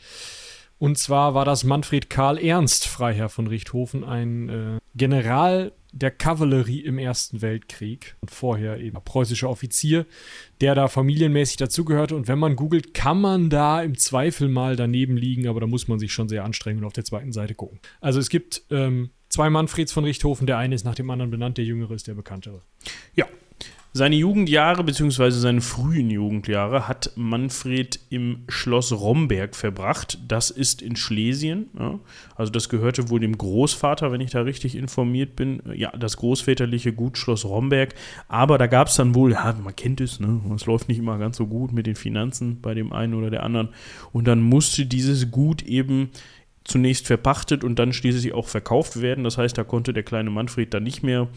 Und 0.78 0.98
zwar 0.98 1.34
war 1.34 1.44
das 1.44 1.62
Manfred 1.62 2.10
Karl 2.10 2.38
Ernst 2.38 2.88
Freiherr 2.88 3.28
von 3.28 3.46
Richthofen, 3.46 4.02
ein 4.02 4.48
äh, 4.48 4.78
General 4.96 5.72
der 5.92 6.10
Kavallerie 6.10 6.80
im 6.80 6.98
Ersten 6.98 7.42
Weltkrieg 7.42 8.16
und 8.20 8.30
vorher 8.30 8.80
eben 8.80 8.98
preußischer 9.04 9.48
Offizier, 9.48 10.06
der 10.60 10.74
da 10.74 10.88
familienmäßig 10.88 11.58
dazugehörte. 11.58 12.16
Und 12.16 12.28
wenn 12.28 12.38
man 12.38 12.56
googelt, 12.56 12.94
kann 12.94 13.20
man 13.20 13.50
da 13.50 13.82
im 13.82 13.96
Zweifel 13.96 14.48
mal 14.48 14.74
daneben 14.74 15.16
liegen, 15.16 15.46
aber 15.46 15.60
da 15.60 15.66
muss 15.66 15.86
man 15.86 15.98
sich 15.98 16.12
schon 16.12 16.28
sehr 16.28 16.44
anstrengen 16.44 16.80
und 16.80 16.86
auf 16.86 16.94
der 16.94 17.04
zweiten 17.04 17.32
Seite 17.32 17.54
gucken. 17.54 17.78
Also 18.00 18.18
es 18.18 18.30
gibt 18.30 18.62
ähm, 18.70 19.10
zwei 19.28 19.50
Manfreds 19.50 19.92
von 19.92 20.04
Richthofen, 20.04 20.46
der 20.46 20.58
eine 20.58 20.74
ist 20.74 20.84
nach 20.84 20.94
dem 20.94 21.10
anderen 21.10 21.30
benannt, 21.30 21.58
der 21.58 21.64
jüngere 21.64 21.92
ist 21.92 22.08
der 22.08 22.14
bekanntere. 22.14 22.62
Ja, 23.14 23.26
seine 23.94 24.16
Jugendjahre 24.16 24.84
bzw. 24.84 25.30
seine 25.30 25.60
frühen 25.60 26.08
Jugendjahre 26.08 26.88
hat 26.88 27.12
Manfred 27.14 28.00
im 28.08 28.44
Schloss 28.48 28.90
Romberg 28.92 29.54
verbracht. 29.54 30.18
Das 30.26 30.50
ist 30.50 30.80
in 30.80 30.96
Schlesien. 30.96 31.68
Ja. 31.78 32.00
Also 32.34 32.50
das 32.50 32.70
gehörte 32.70 33.10
wohl 33.10 33.20
dem 33.20 33.36
Großvater, 33.36 34.10
wenn 34.10 34.22
ich 34.22 34.30
da 34.30 34.40
richtig 34.40 34.76
informiert 34.76 35.36
bin. 35.36 35.62
Ja, 35.74 35.90
das 35.90 36.16
großväterliche 36.16 36.94
Gut 36.94 37.18
Schloss 37.18 37.44
Romberg. 37.44 37.94
Aber 38.28 38.56
da 38.56 38.66
gab 38.66 38.88
es 38.88 38.96
dann 38.96 39.14
wohl, 39.14 39.32
ja, 39.32 39.54
man 39.62 39.76
kennt 39.76 40.00
es, 40.00 40.20
ne? 40.20 40.40
es 40.54 40.64
läuft 40.64 40.88
nicht 40.88 40.98
immer 40.98 41.18
ganz 41.18 41.36
so 41.36 41.46
gut 41.46 41.72
mit 41.72 41.86
den 41.86 41.96
Finanzen 41.96 42.62
bei 42.62 42.72
dem 42.72 42.92
einen 42.94 43.12
oder 43.12 43.30
der 43.30 43.42
anderen. 43.42 43.68
Und 44.12 44.26
dann 44.26 44.40
musste 44.40 44.86
dieses 44.86 45.30
Gut 45.30 45.62
eben 45.62 46.10
zunächst 46.64 47.06
verpachtet 47.06 47.62
und 47.62 47.78
dann 47.78 47.92
schließlich 47.92 48.32
auch 48.32 48.48
verkauft 48.48 49.02
werden. 49.02 49.24
Das 49.24 49.36
heißt, 49.36 49.58
da 49.58 49.64
konnte 49.64 49.92
der 49.92 50.02
kleine 50.02 50.30
Manfred 50.30 50.72
dann 50.72 50.84
nicht 50.84 51.02
mehr 51.02 51.28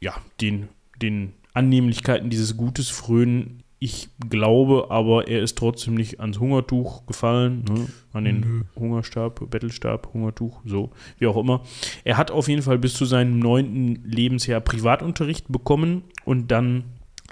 ja, 0.00 0.14
den, 0.40 0.68
den 1.00 1.32
Annehmlichkeiten 1.54 2.30
dieses 2.30 2.56
Gutes 2.56 2.88
frönen. 2.88 3.62
Ich 3.78 4.10
glaube 4.30 4.86
aber, 4.90 5.26
er 5.26 5.42
ist 5.42 5.58
trotzdem 5.58 5.94
nicht 5.94 6.20
ans 6.20 6.38
Hungertuch 6.38 7.04
gefallen, 7.06 7.64
ne? 7.68 7.88
an 8.12 8.24
den 8.24 8.40
Nö. 8.40 8.62
Hungerstab, 8.76 9.50
Bettelstab, 9.50 10.14
Hungertuch, 10.14 10.60
so, 10.64 10.92
wie 11.18 11.26
auch 11.26 11.36
immer. 11.36 11.62
Er 12.04 12.16
hat 12.16 12.30
auf 12.30 12.46
jeden 12.46 12.62
Fall 12.62 12.78
bis 12.78 12.94
zu 12.94 13.06
seinem 13.06 13.40
neunten 13.40 14.04
Lebensjahr 14.04 14.60
Privatunterricht 14.60 15.46
bekommen 15.48 16.04
und 16.24 16.52
dann 16.52 16.84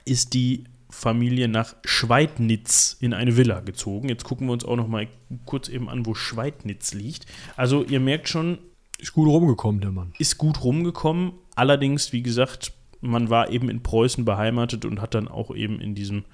ist 0.05 0.35
die 0.35 0.65
Familie 0.91 1.47
nach 1.47 1.77
Schweidnitz 1.85 2.97
in 2.99 3.15
eine 3.15 3.37
Villa 3.37 3.61
gezogen. 3.61 4.09
Jetzt 4.09 4.25
gucken 4.25 4.49
wir 4.49 4.53
uns 4.53 4.65
auch 4.65 4.77
noch 4.77 4.89
mal 4.89 5.07
kurz 5.45 5.69
eben 5.69 5.89
an, 5.89 6.05
wo 6.05 6.15
Schweidnitz 6.15 6.95
liegt. 6.95 7.27
Also 7.57 7.85
ihr 7.85 8.01
merkt 8.01 8.29
schon, 8.29 8.59
ist 8.99 9.13
gut 9.13 9.29
rumgekommen, 9.29 9.81
der 9.81 9.93
Mann. 9.93 10.13
Ist 10.19 10.37
gut 10.37 10.63
rumgekommen. 10.63 11.33
Allerdings, 11.55 12.13
wie 12.13 12.23
gesagt, 12.23 12.73
man 13.01 13.31
war 13.31 13.51
eben 13.51 13.69
in 13.69 13.83
Preußen 13.83 14.25
beheimatet 14.25 14.85
und 14.85 15.01
hat 15.01 15.15
dann 15.15 15.29
auch 15.29 15.55
eben 15.55 15.81
in 15.81 15.95
diesem, 15.95 16.25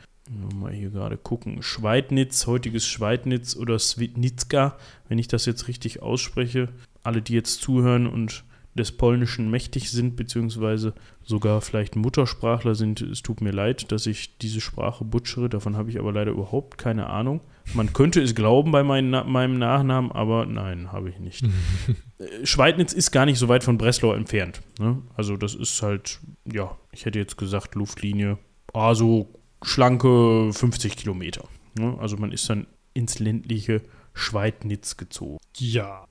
mal 0.55 0.73
hier 0.73 0.91
gerade 0.91 1.17
gucken, 1.17 1.63
Schweidnitz, 1.63 2.47
heutiges 2.47 2.87
Schweidnitz 2.87 3.57
oder 3.57 3.79
Swidnicka, 3.79 4.77
wenn 5.09 5.19
ich 5.19 5.29
das 5.29 5.47
jetzt 5.47 5.69
richtig 5.69 6.03
ausspreche. 6.03 6.69
Alle, 7.03 7.23
die 7.23 7.35
jetzt 7.35 7.63
zuhören 7.63 8.07
und 8.07 8.45
des 8.77 8.93
Polnischen 8.93 9.51
mächtig 9.51 9.91
sind, 9.91 10.17
beziehungsweise 10.17 10.93
sogar 11.23 11.61
vielleicht 11.63 11.97
Muttersprachler 11.97 12.75
sind. 12.75 13.01
Es 13.01 13.23
tut 13.23 13.41
mir 13.41 13.53
leid, 13.53 13.91
dass 13.91 14.07
ich 14.07 14.37
diese 14.39 14.61
Sprache 14.61 15.05
butschere, 15.05 15.49
davon 15.49 15.77
habe 15.77 15.91
ich 15.91 15.99
aber 15.99 16.13
leider 16.13 16.33
überhaupt 16.33 16.77
keine 16.77 17.09
Ahnung. 17.09 17.41
Man 17.75 17.93
könnte 17.93 18.23
es 18.23 18.35
glauben 18.35 18.71
bei 18.71 18.83
mein, 18.83 19.11
meinem 19.11 19.59
Nachnamen, 19.59 20.13
aber 20.13 20.47
nein, 20.47 20.93
habe 20.93 21.11
ich 21.11 21.19
nicht. 21.19 21.45
Äh, 22.19 22.47
Schweidnitz 22.47 22.95
ist 22.95 23.11
gar 23.11 23.27
nicht 23.27 23.39
so 23.39 23.47
weit 23.49 23.63
von 23.63 23.77
Breslau 23.77 24.15
entfernt. 24.15 24.63
Ne? 24.79 25.03
Also 25.17 25.37
das 25.37 25.55
ist 25.55 25.83
halt, 25.83 26.19
ja, 26.51 26.75
ich 26.91 27.05
hätte 27.05 27.19
jetzt 27.19 27.37
gesagt 27.37 27.75
Luftlinie, 27.75 28.39
ah, 28.73 28.95
so 28.95 29.35
schlanke 29.63 30.51
50 30.51 30.97
Kilometer. 30.97 31.47
Ne? 31.79 31.95
Also 32.01 32.17
man 32.17 32.33
ist 32.33 32.49
dann 32.49 32.69
ins 32.95 33.19
ländliche 33.19 33.83
Schweidnitz 34.15 34.97
gezogen. 34.97 35.37
Ja. 35.59 36.07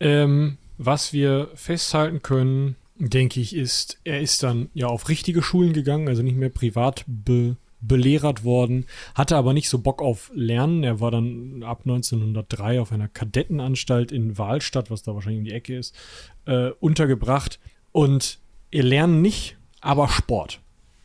Ähm, 0.00 0.56
was 0.78 1.12
wir 1.12 1.50
festhalten 1.54 2.22
können, 2.22 2.76
denke 2.96 3.40
ich, 3.40 3.54
ist, 3.54 3.98
er 4.04 4.20
ist 4.20 4.42
dann 4.42 4.70
ja 4.72 4.86
auf 4.86 5.08
richtige 5.08 5.42
Schulen 5.42 5.72
gegangen, 5.72 6.08
also 6.08 6.22
nicht 6.22 6.36
mehr 6.36 6.48
privat 6.48 7.04
be 7.06 7.56
belehrert 7.80 8.44
worden, 8.44 8.86
hatte 9.14 9.36
aber 9.36 9.52
nicht 9.52 9.68
so 9.68 9.78
Bock 9.78 10.02
auf 10.02 10.30
Lernen. 10.34 10.82
Er 10.82 11.00
war 11.00 11.10
dann 11.10 11.62
ab 11.62 11.82
1903 11.84 12.80
auf 12.80 12.92
einer 12.92 13.08
Kadettenanstalt 13.08 14.12
in 14.12 14.38
Wahlstadt, 14.38 14.90
was 14.90 15.02
da 15.02 15.14
wahrscheinlich 15.14 15.40
um 15.40 15.44
die 15.44 15.52
Ecke 15.52 15.76
ist, 15.76 15.94
äh, 16.46 16.70
untergebracht. 16.80 17.60
Und 17.92 18.38
er 18.70 18.82
lernen 18.82 19.22
nicht, 19.22 19.56
aber 19.80 20.08
Sport. 20.08 20.60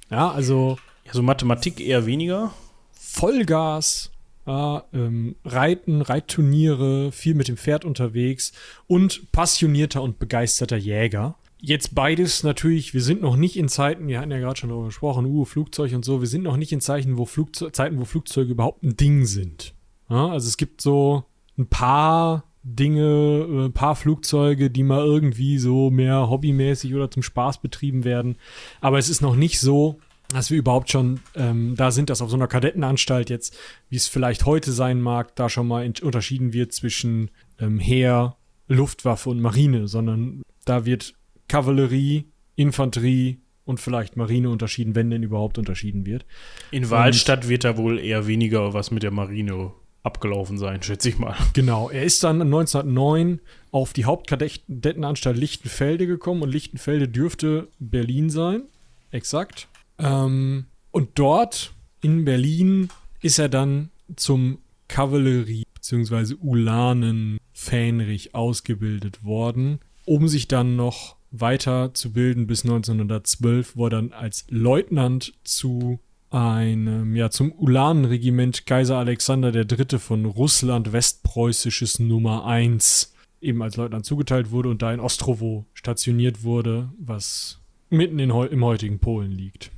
Ja, 0.09 0.31
also. 0.31 0.77
Also 1.07 1.21
Mathematik 1.21 1.79
eher 1.79 2.05
weniger. 2.05 2.53
Vollgas, 2.91 4.11
ja, 4.45 4.85
ähm, 4.93 5.35
Reiten, 5.43 6.01
Reitturniere, 6.01 7.11
viel 7.11 7.35
mit 7.35 7.47
dem 7.47 7.57
Pferd 7.57 7.85
unterwegs 7.85 8.53
und 8.87 9.31
passionierter 9.31 10.01
und 10.01 10.19
begeisterter 10.19 10.77
Jäger. 10.77 11.35
Jetzt 11.63 11.93
beides 11.93 12.41
natürlich, 12.41 12.95
wir 12.95 13.03
sind 13.03 13.21
noch 13.21 13.35
nicht 13.35 13.55
in 13.55 13.69
Zeiten, 13.69 14.07
wir 14.07 14.19
hatten 14.19 14.31
ja 14.31 14.39
gerade 14.39 14.59
schon 14.59 14.69
darüber 14.69 14.87
gesprochen, 14.87 15.27
uh, 15.27 15.45
Flugzeug 15.45 15.93
und 15.93 16.03
so, 16.03 16.19
wir 16.19 16.27
sind 16.27 16.41
noch 16.41 16.57
nicht 16.57 16.71
in 16.71 16.81
Zeiten, 16.81 17.19
wo 17.19 17.25
Flugzeug, 17.25 17.75
Zeiten, 17.75 17.99
wo 17.99 18.05
Flugzeuge 18.05 18.51
überhaupt 18.51 18.81
ein 18.81 18.97
Ding 18.97 19.25
sind. 19.25 19.75
Ja, 20.09 20.29
also 20.29 20.47
es 20.47 20.57
gibt 20.57 20.81
so 20.81 21.23
ein 21.59 21.67
paar 21.67 22.45
Dinge, 22.63 23.45
ein 23.47 23.65
äh, 23.67 23.69
paar 23.69 23.95
Flugzeuge, 23.95 24.71
die 24.71 24.81
mal 24.81 25.05
irgendwie 25.05 25.59
so 25.59 25.91
mehr 25.91 26.31
hobbymäßig 26.31 26.95
oder 26.95 27.11
zum 27.11 27.21
Spaß 27.21 27.59
betrieben 27.59 28.03
werden. 28.03 28.37
Aber 28.81 28.97
es 28.97 29.07
ist 29.07 29.21
noch 29.21 29.35
nicht 29.35 29.59
so, 29.59 29.99
dass 30.29 30.49
wir 30.49 30.57
überhaupt 30.57 30.89
schon 30.89 31.19
ähm, 31.35 31.75
da 31.75 31.91
sind, 31.91 32.09
dass 32.09 32.23
auf 32.23 32.31
so 32.31 32.37
einer 32.37 32.47
Kadettenanstalt 32.47 33.29
jetzt, 33.29 33.55
wie 33.89 33.97
es 33.97 34.07
vielleicht 34.07 34.47
heute 34.47 34.71
sein 34.71 34.99
mag, 34.99 35.35
da 35.35 35.47
schon 35.47 35.67
mal 35.67 35.85
unterschieden 36.01 36.53
wird 36.53 36.73
zwischen 36.73 37.29
ähm, 37.59 37.77
Heer, 37.77 38.35
Luftwaffe 38.67 39.29
und 39.29 39.41
Marine, 39.41 39.87
sondern 39.87 40.41
da 40.65 40.85
wird 40.85 41.15
Kavallerie, 41.51 42.31
Infanterie 42.55 43.41
und 43.65 43.81
vielleicht 43.81 44.15
Marine 44.15 44.49
unterschieden, 44.49 44.95
wenn 44.95 45.09
denn 45.09 45.21
überhaupt 45.21 45.57
unterschieden 45.57 46.05
wird. 46.05 46.25
In 46.71 46.89
Wahlstadt 46.89 47.49
wird 47.49 47.65
da 47.65 47.75
wohl 47.75 47.99
eher 47.99 48.25
weniger 48.25 48.73
was 48.73 48.89
mit 48.89 49.03
der 49.03 49.11
Marine 49.11 49.73
abgelaufen 50.01 50.57
sein, 50.57 50.81
schätze 50.81 51.09
ich 51.09 51.19
mal. 51.19 51.35
Genau, 51.53 51.89
er 51.89 52.03
ist 52.03 52.23
dann 52.23 52.41
1909 52.41 53.41
auf 53.71 53.91
die 53.91 54.05
Hauptkadettenanstalt 54.05 55.35
Lichtenfelde 55.35 56.07
gekommen 56.07 56.41
und 56.41 56.49
Lichtenfelde 56.49 57.09
dürfte 57.09 57.67
Berlin 57.79 58.29
sein, 58.29 58.63
exakt. 59.11 59.67
Ähm, 59.99 60.67
und 60.91 61.09
dort 61.15 61.73
in 61.99 62.23
Berlin 62.23 62.87
ist 63.19 63.39
er 63.39 63.49
dann 63.49 63.89
zum 64.15 64.59
Kavallerie- 64.87 65.65
bzw. 65.73 66.35
Ulanen 66.39 67.39
Fähnrich 67.51 68.35
ausgebildet 68.35 69.25
worden, 69.25 69.79
um 70.05 70.29
sich 70.29 70.47
dann 70.47 70.77
noch 70.77 71.17
weiter 71.31 71.93
zu 71.93 72.13
bilden 72.13 72.47
bis 72.47 72.63
1912, 72.63 73.75
wo 73.75 73.85
er 73.85 73.89
dann 73.89 74.11
als 74.11 74.45
Leutnant 74.49 75.33
zu 75.43 75.99
einem, 76.29 77.15
ja, 77.15 77.29
zum 77.29 77.51
Ulanenregiment 77.51 78.65
Kaiser 78.65 78.97
Alexander 78.97 79.53
III. 79.53 79.99
von 79.99 80.25
Russland 80.25 80.93
Westpreußisches 80.93 81.99
Nummer 81.99 82.45
1 82.45 83.13
eben 83.41 83.61
als 83.63 83.75
Leutnant 83.75 84.05
zugeteilt 84.05 84.51
wurde 84.51 84.69
und 84.69 84.81
da 84.81 84.93
in 84.93 84.99
Ostrowo 84.99 85.65
stationiert 85.73 86.43
wurde, 86.43 86.89
was 86.99 87.59
mitten 87.89 88.19
in, 88.19 88.29
im 88.29 88.63
heutigen 88.63 88.99
Polen 88.99 89.31
liegt. 89.31 89.71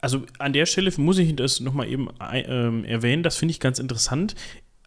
Also 0.00 0.22
an 0.38 0.52
der 0.52 0.66
Stelle 0.66 0.92
muss 0.98 1.16
ich 1.16 1.34
das 1.34 1.60
nochmal 1.60 1.88
eben 1.88 2.08
äh, 2.20 2.42
erwähnen, 2.86 3.22
das 3.22 3.36
finde 3.36 3.52
ich 3.52 3.60
ganz 3.60 3.78
interessant 3.78 4.34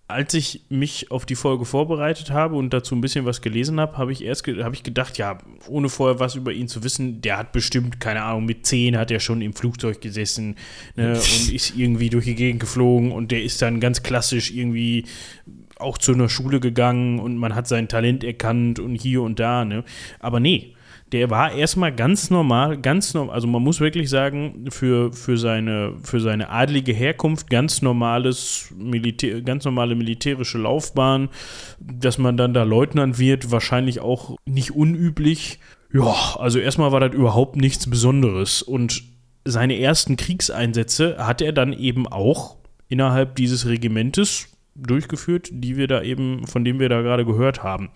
als 0.09 0.33
ich 0.33 0.61
mich 0.69 1.11
auf 1.11 1.25
die 1.25 1.35
Folge 1.35 1.65
vorbereitet 1.65 2.31
habe 2.31 2.55
und 2.55 2.71
dazu 2.71 2.95
ein 2.95 3.01
bisschen 3.01 3.25
was 3.25 3.41
gelesen 3.41 3.79
habe, 3.79 3.97
habe 3.97 4.13
ich 4.13 4.23
erst 4.23 4.45
ge 4.45 4.63
hab 4.63 4.73
ich 4.73 4.83
gedacht, 4.83 5.17
ja, 5.17 5.37
ohne 5.67 5.89
vorher 5.89 6.19
was 6.19 6.35
über 6.35 6.53
ihn 6.53 6.69
zu 6.69 6.83
wissen, 6.83 7.21
der 7.21 7.37
hat 7.37 7.51
bestimmt, 7.51 7.99
keine 7.99 8.21
Ahnung, 8.21 8.45
mit 8.45 8.65
zehn 8.65 8.97
hat 8.97 9.11
er 9.11 9.19
schon 9.19 9.41
im 9.41 9.53
Flugzeug 9.53 9.99
gesessen 9.99 10.55
ne, 10.95 11.13
und 11.15 11.51
ist 11.53 11.75
irgendwie 11.75 12.09
durch 12.09 12.23
die 12.23 12.35
Gegend 12.35 12.61
geflogen 12.61 13.11
und 13.11 13.31
der 13.31 13.43
ist 13.43 13.61
dann 13.61 13.81
ganz 13.81 14.01
klassisch 14.01 14.51
irgendwie 14.51 15.03
auch 15.75 15.97
zu 15.97 16.13
einer 16.13 16.29
Schule 16.29 16.61
gegangen 16.61 17.19
und 17.19 17.37
man 17.37 17.53
hat 17.53 17.67
sein 17.67 17.89
Talent 17.89 18.23
erkannt 18.23 18.79
und 18.79 18.95
hier 18.95 19.21
und 19.21 19.39
da, 19.39 19.65
ne? 19.65 19.83
Aber 20.19 20.39
nee, 20.39 20.73
der 21.11 21.29
war 21.29 21.53
erstmal 21.53 21.93
ganz 21.93 22.29
normal, 22.29 22.77
ganz 22.77 23.13
normal, 23.13 23.33
also 23.33 23.47
man 23.47 23.63
muss 23.63 23.79
wirklich 23.79 24.09
sagen, 24.09 24.65
für, 24.69 25.13
für, 25.13 25.37
seine, 25.37 25.93
für 26.03 26.19
seine 26.19 26.49
adlige 26.49 26.91
Herkunft 26.91 27.49
ganz 27.49 27.81
normales 27.81 28.73
Militär, 28.77 29.41
ganz 29.41 29.63
normale 29.63 29.95
militärische 29.95 30.57
Laufbahn, 30.57 31.29
dass 31.79 32.17
man 32.17 32.35
dann 32.35 32.53
da 32.53 32.63
Leutnant 32.63 33.19
wird, 33.19 33.51
wahrscheinlich 33.51 34.01
auch 34.01 34.35
nicht 34.45 34.71
unüblich. 34.71 35.59
Ja, 35.93 36.35
also 36.37 36.59
erstmal 36.59 36.91
war 36.91 36.99
das 36.99 37.13
überhaupt 37.13 37.55
nichts 37.55 37.89
Besonderes 37.89 38.61
und 38.61 39.03
seine 39.45 39.79
ersten 39.79 40.17
Kriegseinsätze 40.17 41.15
hat 41.19 41.41
er 41.41 41.53
dann 41.53 41.71
eben 41.71 42.05
auch 42.05 42.57
innerhalb 42.89 43.35
dieses 43.37 43.65
Regimentes 43.65 44.49
durchgeführt, 44.75 45.49
die 45.51 45.77
wir 45.77 45.87
da 45.87 46.01
eben, 46.01 46.45
von 46.47 46.65
dem 46.65 46.79
wir 46.79 46.89
da 46.89 47.01
gerade 47.01 47.25
gehört 47.25 47.63
haben. 47.63 47.89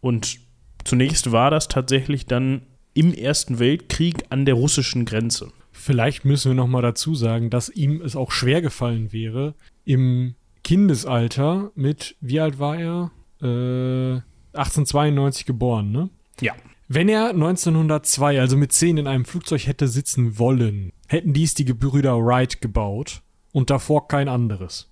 Und 0.00 0.38
Zunächst 0.84 1.32
war 1.32 1.50
das 1.50 1.68
tatsächlich 1.68 2.26
dann 2.26 2.62
im 2.94 3.12
Ersten 3.12 3.58
Weltkrieg 3.58 4.24
an 4.30 4.44
der 4.44 4.54
russischen 4.54 5.04
Grenze. 5.04 5.50
Vielleicht 5.72 6.24
müssen 6.24 6.52
wir 6.52 6.54
noch 6.54 6.68
mal 6.68 6.82
dazu 6.82 7.14
sagen, 7.14 7.50
dass 7.50 7.68
ihm 7.68 8.00
es 8.00 8.16
auch 8.16 8.30
schwer 8.30 8.62
gefallen 8.62 9.12
wäre, 9.12 9.54
im 9.84 10.34
Kindesalter 10.62 11.72
mit, 11.74 12.16
wie 12.20 12.40
alt 12.40 12.58
war 12.58 12.78
er? 12.78 13.10
Äh, 13.42 14.20
1892 14.56 15.46
geboren, 15.46 15.90
ne? 15.90 16.10
Ja. 16.40 16.54
Wenn 16.86 17.08
er 17.08 17.30
1902, 17.30 18.40
also 18.40 18.56
mit 18.56 18.72
10 18.72 18.98
in 18.98 19.06
einem 19.06 19.24
Flugzeug 19.24 19.66
hätte 19.66 19.88
sitzen 19.88 20.38
wollen, 20.38 20.92
hätten 21.08 21.32
dies 21.32 21.54
die 21.54 21.64
Gebrüder 21.64 22.18
Wright 22.18 22.60
gebaut 22.60 23.22
und 23.52 23.70
davor 23.70 24.06
kein 24.08 24.28
anderes. 24.28 24.90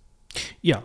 Ja. 0.61 0.83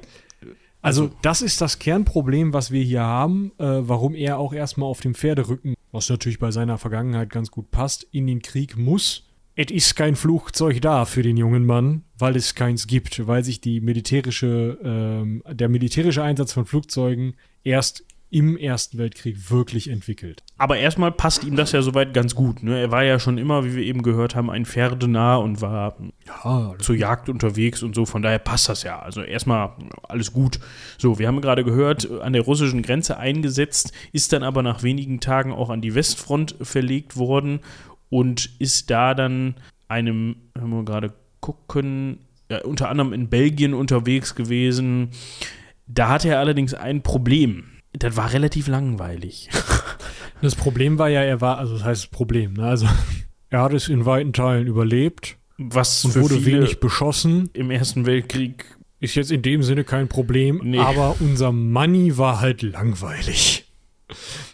Also, 0.82 1.04
also, 1.04 1.16
das 1.22 1.42
ist 1.42 1.62
das 1.62 1.80
Kernproblem, 1.80 2.54
was 2.54 2.72
wir 2.72 2.84
hier 2.84 3.02
haben, 3.02 3.52
äh, 3.58 3.66
warum 3.66 4.16
er 4.16 4.38
auch 4.38 4.54
erstmal 4.54 4.90
auf 4.90 5.02
dem 5.02 5.16
Pferderücken, 5.16 5.74
was 5.92 6.10
natürlich 6.10 6.40
bei 6.40 6.52
seiner 6.52 6.78
Vergangenheit 6.78 7.30
ganz 7.30 7.52
gut 7.52 7.72
passt, 7.72 8.04
in 8.12 8.28
den 8.28 8.42
Krieg 8.42 8.78
muss. 8.78 9.24
Es 9.56 9.72
ist 9.72 9.96
kein 9.96 10.16
Flugzeug 10.16 10.82
da 10.82 11.06
für 11.06 11.24
den 11.24 11.36
jungen 11.36 11.66
Mann, 11.66 12.04
weil 12.20 12.36
es 12.36 12.54
keins 12.54 12.86
gibt, 12.86 13.26
weil 13.26 13.44
sich 13.44 13.60
die 13.60 13.82
militärische, 13.82 14.78
ähm, 14.84 15.42
der 15.50 15.68
militärische 15.68 16.22
Einsatz 16.22 16.54
von 16.54 16.68
Flugzeugen 16.68 17.34
erst 17.64 18.06
im 18.30 18.58
Ersten 18.58 18.98
Weltkrieg 18.98 19.50
wirklich 19.50 19.90
entwickelt. 19.90 20.44
Aber 20.58 20.78
erstmal 20.78 21.12
passt 21.12 21.46
ihm 21.46 21.56
das 21.56 21.72
ja 21.72 21.82
soweit 21.82 22.14
ganz 22.14 22.36
gut. 22.36 22.62
Ne? 22.62 22.78
Er 22.78 22.92
war 22.92 23.04
ja 23.04 23.20
schon 23.20 23.38
immer, 23.38 23.64
wie 23.64 23.76
wir 23.76 23.84
eben 23.84 24.04
gehört 24.04 24.36
haben, 24.36 24.50
ein 24.50 24.66
Pferdenah 24.66 25.38
und 25.38 25.62
war 25.62 25.96
ja, 26.26 26.74
zur 26.80 26.96
Jagd 26.96 27.30
unterwegs 27.30 27.84
und 27.84 27.96
so. 27.96 28.06
Von 28.06 28.22
daher 28.22 28.40
passt 28.40 28.68
das 28.68 28.84
ja. 28.84 29.00
Also 29.00 29.22
erstmal 29.22 29.72
alles 30.04 30.34
gut. 30.34 30.60
So, 30.98 31.20
wir 31.20 31.28
haben 31.28 31.40
gerade 31.40 31.64
gehört, 31.64 32.10
an 32.22 32.34
der 32.34 32.42
russischen 32.42 32.82
Grenze 32.82 33.18
eingesetzt, 33.18 33.94
ist 34.12 34.34
dann 34.34 34.44
aber 34.44 34.62
nach 34.62 34.84
wenigen 34.84 35.22
Tagen 35.22 35.54
auch 35.54 35.70
an 35.70 35.82
die 35.82 35.96
Westfront 35.96 36.56
verlegt 36.62 37.16
worden 37.16 37.62
und 38.10 38.50
ist 38.60 38.90
da 38.90 39.14
dann 39.14 39.56
einem, 39.88 40.36
wenn 40.54 40.70
wir 40.70 40.84
gerade 40.84 41.14
gucken, 41.40 42.20
ja, 42.52 42.62
unter 42.64 42.90
anderem 42.90 43.14
in 43.14 43.30
Belgien 43.30 43.74
unterwegs 43.74 44.36
gewesen. 44.36 45.12
Da 45.88 46.10
hatte 46.10 46.28
er 46.28 46.40
allerdings 46.40 46.74
ein 46.74 47.04
Problem 47.04 47.77
das 47.94 48.16
war 48.16 48.34
relativ 48.34 48.68
langweilig. 48.68 49.50
das 50.42 50.56
Problem 50.56 51.00
war 51.00 51.10
ja, 51.10 51.22
er 51.22 51.42
war, 51.42 51.58
also 51.58 51.74
das 51.74 51.84
heißt 51.84 52.12
Problem, 52.12 52.54
ne? 52.54 52.68
Also 52.68 52.88
er 53.50 53.62
hat 53.62 53.74
es 53.74 53.88
in 53.88 54.06
weiten 54.06 54.34
Teilen 54.34 54.68
überlebt. 54.68 55.38
Was 55.58 56.06
und 56.06 56.16
wurde 56.16 56.46
wenig 56.46 56.80
beschossen. 56.80 57.50
Im 57.54 57.72
Ersten 57.72 58.06
Weltkrieg. 58.06 58.66
Ist 59.00 59.16
jetzt 59.16 59.32
in 59.32 59.42
dem 59.42 59.64
Sinne 59.64 59.84
kein 59.84 60.08
Problem, 60.08 60.62
nee. 60.64 60.80
aber 60.80 61.16
unser 61.20 61.52
Money 61.52 62.18
war 62.18 62.40
halt 62.42 62.62
langweilig 62.62 63.67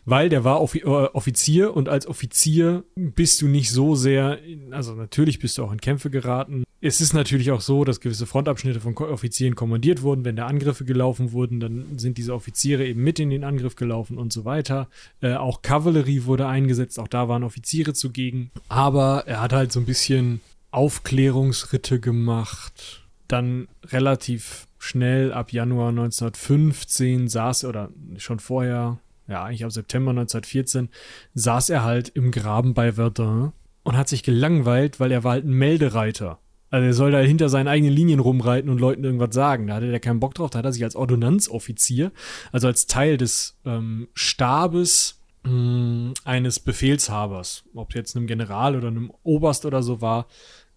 weil 0.06 0.30
der 0.30 0.44
war 0.44 0.62
äh, 0.62 0.84
Offizier 0.84 1.76
und 1.76 1.90
als 1.90 2.08
Offizier 2.08 2.84
bist 2.96 3.42
du 3.42 3.48
nicht 3.48 3.72
so 3.72 3.96
sehr, 3.96 4.42
in, 4.44 4.74
also 4.74 4.94
natürlich 4.94 5.40
bist 5.40 5.58
du 5.58 5.64
auch 5.64 5.72
in 5.72 5.82
Kämpfe 5.82 6.10
geraten. 6.10 6.64
Es 6.82 7.00
ist 7.00 7.14
natürlich 7.14 7.52
auch 7.52 7.62
so, 7.62 7.86
dass 7.86 8.02
gewisse 8.02 8.26
Frontabschnitte 8.26 8.82
von 8.82 8.98
Offizieren 8.98 9.56
kommandiert 9.56 10.02
wurden. 10.02 10.26
Wenn 10.26 10.36
da 10.36 10.48
Angriffe 10.48 10.84
gelaufen 10.84 11.32
wurden, 11.32 11.60
dann 11.62 11.98
sind 11.98 12.18
diese 12.18 12.34
Offiziere 12.34 12.86
eben 12.86 13.02
mit 13.04 13.20
in 13.20 13.30
den 13.30 13.46
Angriff 13.46 13.76
gelaufen 13.76 14.18
und 14.18 14.34
so 14.34 14.44
weiter. 14.44 14.90
Äh, 15.22 15.36
auch 15.36 15.62
Kavallerie 15.62 16.26
wurde 16.26 16.48
eingesetzt, 16.48 17.00
auch 17.00 17.08
da 17.08 17.30
waren 17.30 17.44
Offiziere 17.44 17.94
zugegen. 17.94 18.52
Aber 18.68 19.24
er 19.28 19.40
hat 19.40 19.54
halt 19.54 19.72
so 19.72 19.80
ein 19.80 19.86
bisschen 19.86 20.42
Aufklärungsritte 20.72 22.00
gemacht. 22.00 23.02
Dann 23.30 23.70
relativ 23.86 24.68
schnell 24.78 25.32
ab 25.32 25.54
Januar 25.54 25.90
1915 25.90 27.30
saß, 27.30 27.64
oder 27.64 27.90
schon 28.18 28.40
vorher, 28.40 29.00
ja, 29.28 29.44
eigentlich 29.44 29.66
ab 29.66 29.72
September 29.72 30.12
1914, 30.12 30.90
saß 31.34 31.70
er 31.70 31.84
halt 31.84 32.10
im 32.10 32.32
Graben 32.32 32.74
bei 32.74 32.94
Verdun 32.94 33.54
und 33.84 33.98
hat 33.98 34.10
sich 34.10 34.24
gelangweilt, 34.24 35.00
weil 35.00 35.12
er 35.12 35.24
war 35.24 35.34
halt 35.34 35.46
ein 35.46 35.54
Meldereiter. 35.54 36.40
Also 36.70 36.88
er 36.88 36.94
soll 36.94 37.12
da 37.12 37.20
hinter 37.20 37.50
seinen 37.50 37.68
eigenen 37.68 37.94
Linien 37.94 38.20
rumreiten 38.20 38.72
und 38.72 38.80
Leuten 38.80 39.04
irgendwas 39.04 39.36
sagen. 39.36 39.68
Da 39.68 39.76
hatte 39.76 39.92
er 39.92 40.00
keinen 40.00 40.20
Bock 40.20 40.34
drauf. 40.34 40.50
Da 40.50 40.58
hat 40.58 40.66
er 40.66 40.74
sich 40.74 40.84
als 40.84 40.96
Ordonnanzoffizier, 40.96 42.12
also 42.52 42.66
als 42.66 42.88
Teil 42.88 43.18
des 43.18 43.60
ähm, 43.64 44.08
Stabes 44.16 45.22
mh, 45.44 46.14
eines 46.24 46.60
Befehlshabers, 46.60 47.66
ob 47.76 47.94
jetzt 47.94 48.16
einem 48.16 48.26
General 48.26 48.76
oder 48.76 48.88
einem 48.88 49.12
Oberst 49.22 49.66
oder 49.66 49.84
so 49.84 50.02
war, 50.02 50.26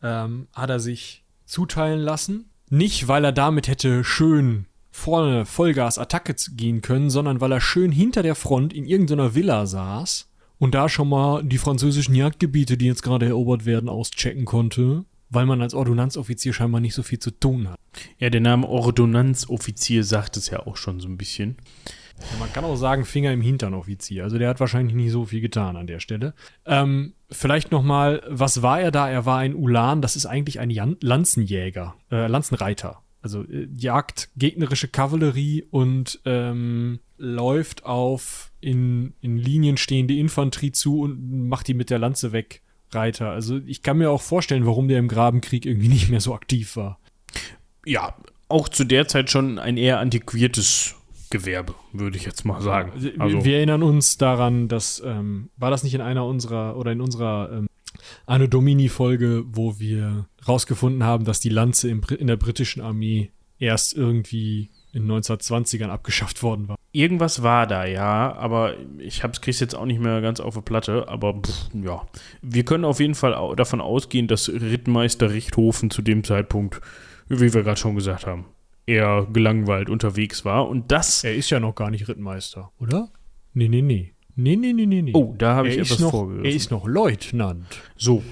ähm, 0.02 0.48
hat 0.52 0.68
er 0.68 0.80
sich 0.80 1.24
zuteilen 1.46 2.00
lassen. 2.00 2.50
Nicht, 2.68 3.08
weil 3.08 3.24
er 3.24 3.32
damit 3.32 3.68
hätte 3.68 4.04
schön 4.04 4.66
vorne 4.96 5.44
Vollgas-Attacke 5.44 6.34
gehen 6.56 6.80
können, 6.80 7.10
sondern 7.10 7.40
weil 7.40 7.52
er 7.52 7.60
schön 7.60 7.92
hinter 7.92 8.22
der 8.22 8.34
Front 8.34 8.72
in 8.72 8.86
irgendeiner 8.86 9.34
Villa 9.34 9.66
saß 9.66 10.28
und 10.58 10.74
da 10.74 10.88
schon 10.88 11.10
mal 11.10 11.44
die 11.44 11.58
französischen 11.58 12.14
Jagdgebiete, 12.14 12.78
die 12.78 12.86
jetzt 12.86 13.02
gerade 13.02 13.26
erobert 13.26 13.66
werden, 13.66 13.90
auschecken 13.90 14.46
konnte, 14.46 15.04
weil 15.28 15.44
man 15.44 15.60
als 15.60 15.74
Ordonnanzoffizier 15.74 16.54
scheinbar 16.54 16.80
nicht 16.80 16.94
so 16.94 17.02
viel 17.02 17.18
zu 17.18 17.30
tun 17.30 17.68
hat. 17.68 17.78
Ja, 18.18 18.30
der 18.30 18.40
Name 18.40 18.66
Ordonnanzoffizier 18.66 20.02
sagt 20.02 20.38
es 20.38 20.48
ja 20.48 20.60
auch 20.60 20.78
schon 20.78 20.98
so 20.98 21.08
ein 21.08 21.18
bisschen. 21.18 21.56
Ja, 22.18 22.38
man 22.38 22.52
kann 22.52 22.64
auch 22.64 22.76
sagen, 22.76 23.04
Finger 23.04 23.32
im 23.32 23.42
Hintern 23.42 23.74
Offizier. 23.74 24.24
Also 24.24 24.38
der 24.38 24.48
hat 24.48 24.60
wahrscheinlich 24.60 24.96
nicht 24.96 25.12
so 25.12 25.26
viel 25.26 25.42
getan 25.42 25.76
an 25.76 25.86
der 25.86 26.00
Stelle. 26.00 26.32
Ähm, 26.64 27.12
vielleicht 27.30 27.70
nochmal, 27.70 28.22
was 28.28 28.62
war 28.62 28.80
er 28.80 28.90
da? 28.90 29.10
Er 29.10 29.26
war 29.26 29.38
ein 29.38 29.54
Ulan, 29.54 30.00
das 30.00 30.16
ist 30.16 30.24
eigentlich 30.24 30.58
ein 30.58 30.70
Jan 30.70 30.96
Lanzenjäger, 31.02 31.94
äh, 32.10 32.26
Lanzenreiter. 32.28 33.02
Also 33.26 33.42
äh, 33.42 33.66
jagt 33.76 34.30
gegnerische 34.36 34.86
Kavallerie 34.86 35.64
und 35.68 36.20
ähm, 36.24 37.00
läuft 37.18 37.84
auf 37.84 38.52
in, 38.60 39.14
in 39.20 39.36
Linien 39.36 39.76
stehende 39.76 40.14
Infanterie 40.14 40.70
zu 40.70 41.00
und 41.00 41.48
macht 41.48 41.66
die 41.66 41.74
mit 41.74 41.90
der 41.90 41.98
Lanze 41.98 42.30
weg. 42.30 42.62
Reiter. 42.92 43.30
Also 43.30 43.58
ich 43.66 43.82
kann 43.82 43.98
mir 43.98 44.12
auch 44.12 44.22
vorstellen, 44.22 44.64
warum 44.64 44.86
der 44.86 45.00
im 45.00 45.08
Grabenkrieg 45.08 45.66
irgendwie 45.66 45.88
nicht 45.96 46.08
mehr 46.08 46.20
so 46.20 46.34
aktiv 46.36 46.76
war. 46.76 47.00
Ja, 47.84 48.14
auch 48.48 48.68
zu 48.68 48.84
der 48.84 49.08
Zeit 49.08 49.28
schon 49.28 49.58
ein 49.58 49.76
eher 49.76 49.98
antiquiertes 49.98 50.94
Gewerbe, 51.30 51.74
würde 51.92 52.16
ich 52.16 52.24
jetzt 52.24 52.44
mal 52.44 52.60
sagen. 52.60 52.92
Also, 52.94 53.10
also, 53.18 53.44
wir 53.44 53.56
erinnern 53.56 53.82
uns 53.82 54.18
daran, 54.18 54.68
dass, 54.68 55.02
ähm, 55.04 55.50
war 55.56 55.72
das 55.72 55.82
nicht 55.82 55.94
in 55.94 56.00
einer 56.00 56.24
unserer, 56.24 56.76
oder 56.76 56.92
in 56.92 57.00
unserer 57.00 57.50
ähm, 57.52 57.66
Anno 58.26 58.46
Domini-Folge, 58.46 59.44
wo 59.46 59.78
wir 59.78 60.26
rausgefunden 60.46 61.04
haben, 61.04 61.24
dass 61.24 61.40
die 61.40 61.48
Lanze 61.48 61.88
in 61.88 62.26
der 62.26 62.36
britischen 62.36 62.80
Armee 62.80 63.30
erst 63.58 63.94
irgendwie 63.94 64.70
in 64.92 65.06
den 65.06 65.22
1920ern 65.22 65.88
abgeschafft 65.88 66.42
worden 66.42 66.68
war. 66.68 66.76
Irgendwas 66.92 67.42
war 67.42 67.66
da, 67.66 67.84
ja, 67.84 68.34
aber 68.34 68.74
ich 68.98 69.22
hab's 69.22 69.42
krieg's 69.42 69.60
jetzt 69.60 69.74
auch 69.74 69.84
nicht 69.84 70.00
mehr 70.00 70.22
ganz 70.22 70.40
auf 70.40 70.54
der 70.54 70.62
Platte, 70.62 71.08
aber 71.08 71.34
pff, 71.34 71.68
ja. 71.74 72.06
Wir 72.40 72.64
können 72.64 72.86
auf 72.86 73.00
jeden 73.00 73.14
Fall 73.14 73.54
davon 73.56 73.82
ausgehen, 73.82 74.28
dass 74.28 74.48
Rittmeister 74.48 75.30
Richthofen 75.30 75.90
zu 75.90 76.00
dem 76.00 76.24
Zeitpunkt, 76.24 76.80
wie 77.28 77.52
wir 77.52 77.62
gerade 77.62 77.78
schon 77.78 77.94
gesagt 77.94 78.26
haben, 78.26 78.46
eher 78.86 79.26
gelangweilt 79.30 79.90
unterwegs 79.90 80.46
war 80.46 80.68
und 80.68 80.90
das. 80.90 81.24
Er 81.24 81.34
ist 81.34 81.50
ja 81.50 81.60
noch 81.60 81.74
gar 81.74 81.90
nicht 81.90 82.08
Rittmeister, 82.08 82.72
oder? 82.78 83.10
Nee, 83.52 83.68
nee, 83.68 83.82
nee. 83.82 84.12
Nee, 84.36 84.56
nee, 84.56 84.72
nee, 84.72 84.86
nee, 84.86 85.02
nee. 85.02 85.12
Oh, 85.14 85.34
da 85.36 85.54
habe 85.56 85.68
ich 85.68 85.78
etwas 85.78 85.98
noch. 85.98 86.30
Er 86.42 86.50
ist 86.50 86.70
noch 86.70 86.86
Leutnant. 86.86 87.64
So, 87.96 88.22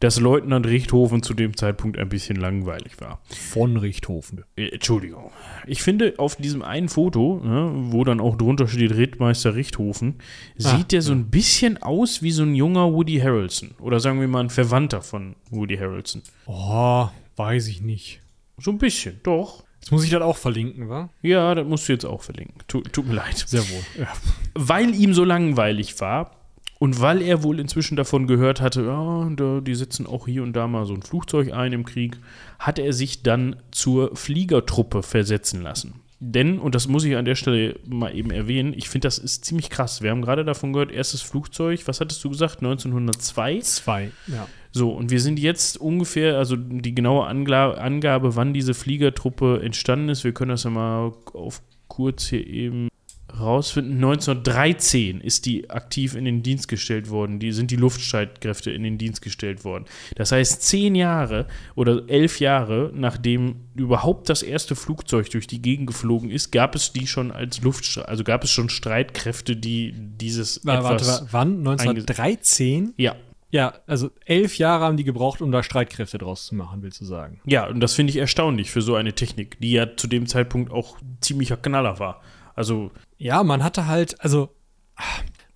dass 0.00 0.20
Leutnant 0.20 0.66
Richthofen 0.66 1.22
zu 1.22 1.34
dem 1.34 1.56
Zeitpunkt 1.56 1.98
ein 1.98 2.08
bisschen 2.08 2.36
langweilig 2.36 3.00
war. 3.00 3.20
Von 3.28 3.76
Richthofen. 3.76 4.44
Äh, 4.56 4.68
Entschuldigung. 4.68 5.30
Ich 5.66 5.82
finde, 5.82 6.14
auf 6.18 6.36
diesem 6.36 6.62
einen 6.62 6.88
Foto, 6.88 7.40
ne, 7.44 7.72
wo 7.90 8.04
dann 8.04 8.20
auch 8.20 8.36
drunter 8.36 8.68
steht 8.68 8.92
Rittmeister 8.94 9.54
Richthofen, 9.54 10.16
Ah, 10.62 10.76
sieht 10.76 10.92
der 10.92 11.02
so 11.02 11.12
ein 11.12 11.30
bisschen 11.30 11.82
aus 11.82 12.22
wie 12.22 12.32
so 12.32 12.42
ein 12.42 12.54
junger 12.54 12.92
Woody 12.92 13.18
Harrelson. 13.18 13.72
Oder 13.80 14.00
sagen 14.00 14.20
wir 14.20 14.28
mal 14.28 14.40
ein 14.40 14.50
Verwandter 14.50 15.02
von 15.02 15.36
Woody 15.50 15.76
Harrelson. 15.76 16.22
Oh, 16.46 17.08
weiß 17.36 17.68
ich 17.68 17.80
nicht. 17.82 18.20
So 18.58 18.70
ein 18.70 18.78
bisschen, 18.78 19.20
doch. 19.22 19.63
Jetzt 19.84 19.90
muss 19.90 20.04
ich 20.04 20.08
das 20.08 20.22
auch 20.22 20.38
verlinken, 20.38 20.88
wa? 20.88 21.10
Ja, 21.20 21.54
das 21.54 21.66
musst 21.66 21.86
du 21.86 21.92
jetzt 21.92 22.06
auch 22.06 22.22
verlinken. 22.22 22.54
Tu, 22.68 22.80
tut 22.80 23.06
mir 23.06 23.16
leid. 23.16 23.44
Sehr 23.46 23.60
wohl. 23.68 23.82
Ja. 23.98 24.08
Weil 24.54 24.94
ihm 24.94 25.12
so 25.12 25.24
langweilig 25.24 26.00
war 26.00 26.30
und 26.78 27.02
weil 27.02 27.20
er 27.20 27.42
wohl 27.42 27.60
inzwischen 27.60 27.94
davon 27.94 28.26
gehört 28.26 28.62
hatte, 28.62 28.82
ja, 28.86 29.28
da, 29.36 29.60
die 29.60 29.74
setzen 29.74 30.06
auch 30.06 30.24
hier 30.24 30.42
und 30.42 30.54
da 30.54 30.68
mal 30.68 30.86
so 30.86 30.94
ein 30.94 31.02
Flugzeug 31.02 31.52
ein 31.52 31.74
im 31.74 31.84
Krieg, 31.84 32.16
hat 32.58 32.78
er 32.78 32.94
sich 32.94 33.24
dann 33.24 33.56
zur 33.72 34.16
Fliegertruppe 34.16 35.02
versetzen 35.02 35.60
lassen. 35.60 36.00
Denn, 36.26 36.58
und 36.58 36.74
das 36.74 36.88
muss 36.88 37.04
ich 37.04 37.16
an 37.16 37.26
der 37.26 37.34
Stelle 37.34 37.78
mal 37.86 38.16
eben 38.16 38.30
erwähnen, 38.30 38.72
ich 38.74 38.88
finde, 38.88 39.06
das 39.06 39.18
ist 39.18 39.44
ziemlich 39.44 39.68
krass. 39.68 40.00
Wir 40.00 40.10
haben 40.10 40.22
gerade 40.22 40.42
davon 40.42 40.72
gehört, 40.72 40.90
erstes 40.90 41.20
Flugzeug, 41.20 41.82
was 41.84 42.00
hattest 42.00 42.24
du 42.24 42.30
gesagt, 42.30 42.62
1902? 42.62 43.60
Zwei, 43.60 44.10
ja. 44.28 44.48
So, 44.72 44.92
und 44.92 45.10
wir 45.10 45.20
sind 45.20 45.38
jetzt 45.38 45.76
ungefähr, 45.78 46.38
also 46.38 46.56
die 46.56 46.94
genaue 46.94 47.26
Angla 47.26 47.72
Angabe, 47.72 48.36
wann 48.36 48.54
diese 48.54 48.72
Fliegertruppe 48.72 49.60
entstanden 49.62 50.08
ist, 50.08 50.24
wir 50.24 50.32
können 50.32 50.48
das 50.48 50.64
ja 50.64 50.70
mal 50.70 51.12
auf 51.34 51.60
kurz 51.88 52.26
hier 52.28 52.46
eben 52.46 52.88
rausfinden. 53.38 53.94
1913 53.94 55.20
ist 55.20 55.46
die 55.46 55.70
aktiv 55.70 56.14
in 56.14 56.24
den 56.24 56.42
Dienst 56.42 56.68
gestellt 56.68 57.10
worden. 57.10 57.38
Die 57.38 57.52
sind 57.52 57.70
die 57.70 57.76
Luftstreitkräfte 57.76 58.70
in 58.70 58.82
den 58.82 58.98
Dienst 58.98 59.22
gestellt 59.22 59.64
worden. 59.64 59.84
Das 60.16 60.32
heißt, 60.32 60.62
zehn 60.62 60.94
Jahre 60.94 61.46
oder 61.74 62.02
elf 62.08 62.40
Jahre, 62.40 62.90
nachdem 62.94 63.56
überhaupt 63.74 64.28
das 64.28 64.42
erste 64.42 64.76
Flugzeug 64.76 65.30
durch 65.30 65.46
die 65.46 65.60
Gegend 65.62 65.86
geflogen 65.86 66.30
ist, 66.30 66.52
gab 66.52 66.74
es 66.74 66.92
die 66.92 67.06
schon 67.06 67.30
als 67.30 67.62
Luftstreitkräfte, 67.62 68.08
also 68.08 68.24
gab 68.24 68.44
es 68.44 68.50
schon 68.50 68.68
Streitkräfte, 68.68 69.56
die 69.56 69.94
dieses 69.96 70.64
Warte, 70.64 70.84
warte, 70.84 70.94
etwas. 70.96 71.20
warte, 71.20 71.32
wann? 71.32 71.58
1913? 71.58 72.94
Ja, 72.96 73.16
Ja, 73.50 73.74
also 73.86 74.10
elf 74.24 74.58
Jahre 74.58 74.84
haben 74.84 74.96
die 74.96 75.04
gebraucht, 75.04 75.40
um 75.40 75.52
da 75.52 75.62
Streitkräfte 75.62 76.18
draus 76.18 76.46
zu 76.46 76.56
machen, 76.56 76.82
willst 76.82 77.00
du 77.00 77.04
sagen. 77.04 77.40
Ja, 77.46 77.68
und 77.68 77.78
das 77.78 77.94
finde 77.94 78.10
ich 78.10 78.16
erstaunlich 78.16 78.72
für 78.72 78.82
so 78.82 78.96
eine 78.96 79.12
Technik, 79.12 79.60
die 79.60 79.70
ja 79.70 79.96
zu 79.96 80.08
dem 80.08 80.26
Zeitpunkt 80.26 80.72
auch 80.72 80.98
ziemlicher 81.20 81.56
Knaller 81.56 82.00
war. 82.00 82.20
Also, 82.54 82.90
Ja, 83.18 83.42
man 83.42 83.62
hatte 83.62 83.86
halt, 83.86 84.20
also 84.20 84.54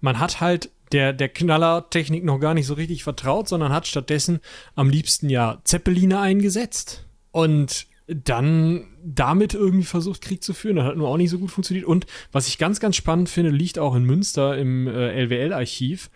man 0.00 0.18
hat 0.18 0.40
halt 0.40 0.70
der, 0.92 1.12
der 1.12 1.28
Knallertechnik 1.28 2.24
noch 2.24 2.38
gar 2.38 2.54
nicht 2.54 2.66
so 2.66 2.74
richtig 2.74 3.04
vertraut, 3.04 3.48
sondern 3.48 3.72
hat 3.72 3.86
stattdessen 3.86 4.40
am 4.74 4.88
liebsten 4.88 5.28
ja 5.28 5.60
Zeppeline 5.64 6.18
eingesetzt 6.18 7.06
und 7.30 7.86
dann 8.06 8.86
damit 9.04 9.52
irgendwie 9.52 9.84
versucht, 9.84 10.22
Krieg 10.22 10.42
zu 10.42 10.54
führen. 10.54 10.76
Das 10.76 10.86
hat 10.86 10.96
nur 10.96 11.08
auch 11.08 11.18
nicht 11.18 11.30
so 11.30 11.38
gut 11.38 11.50
funktioniert. 11.50 11.86
Und 11.86 12.06
was 12.32 12.48
ich 12.48 12.56
ganz, 12.56 12.80
ganz 12.80 12.96
spannend 12.96 13.28
finde, 13.28 13.50
liegt 13.50 13.78
auch 13.78 13.94
in 13.94 14.04
Münster 14.04 14.56
im 14.56 14.86
äh, 14.86 15.24
LWL-Archiv. 15.24 16.10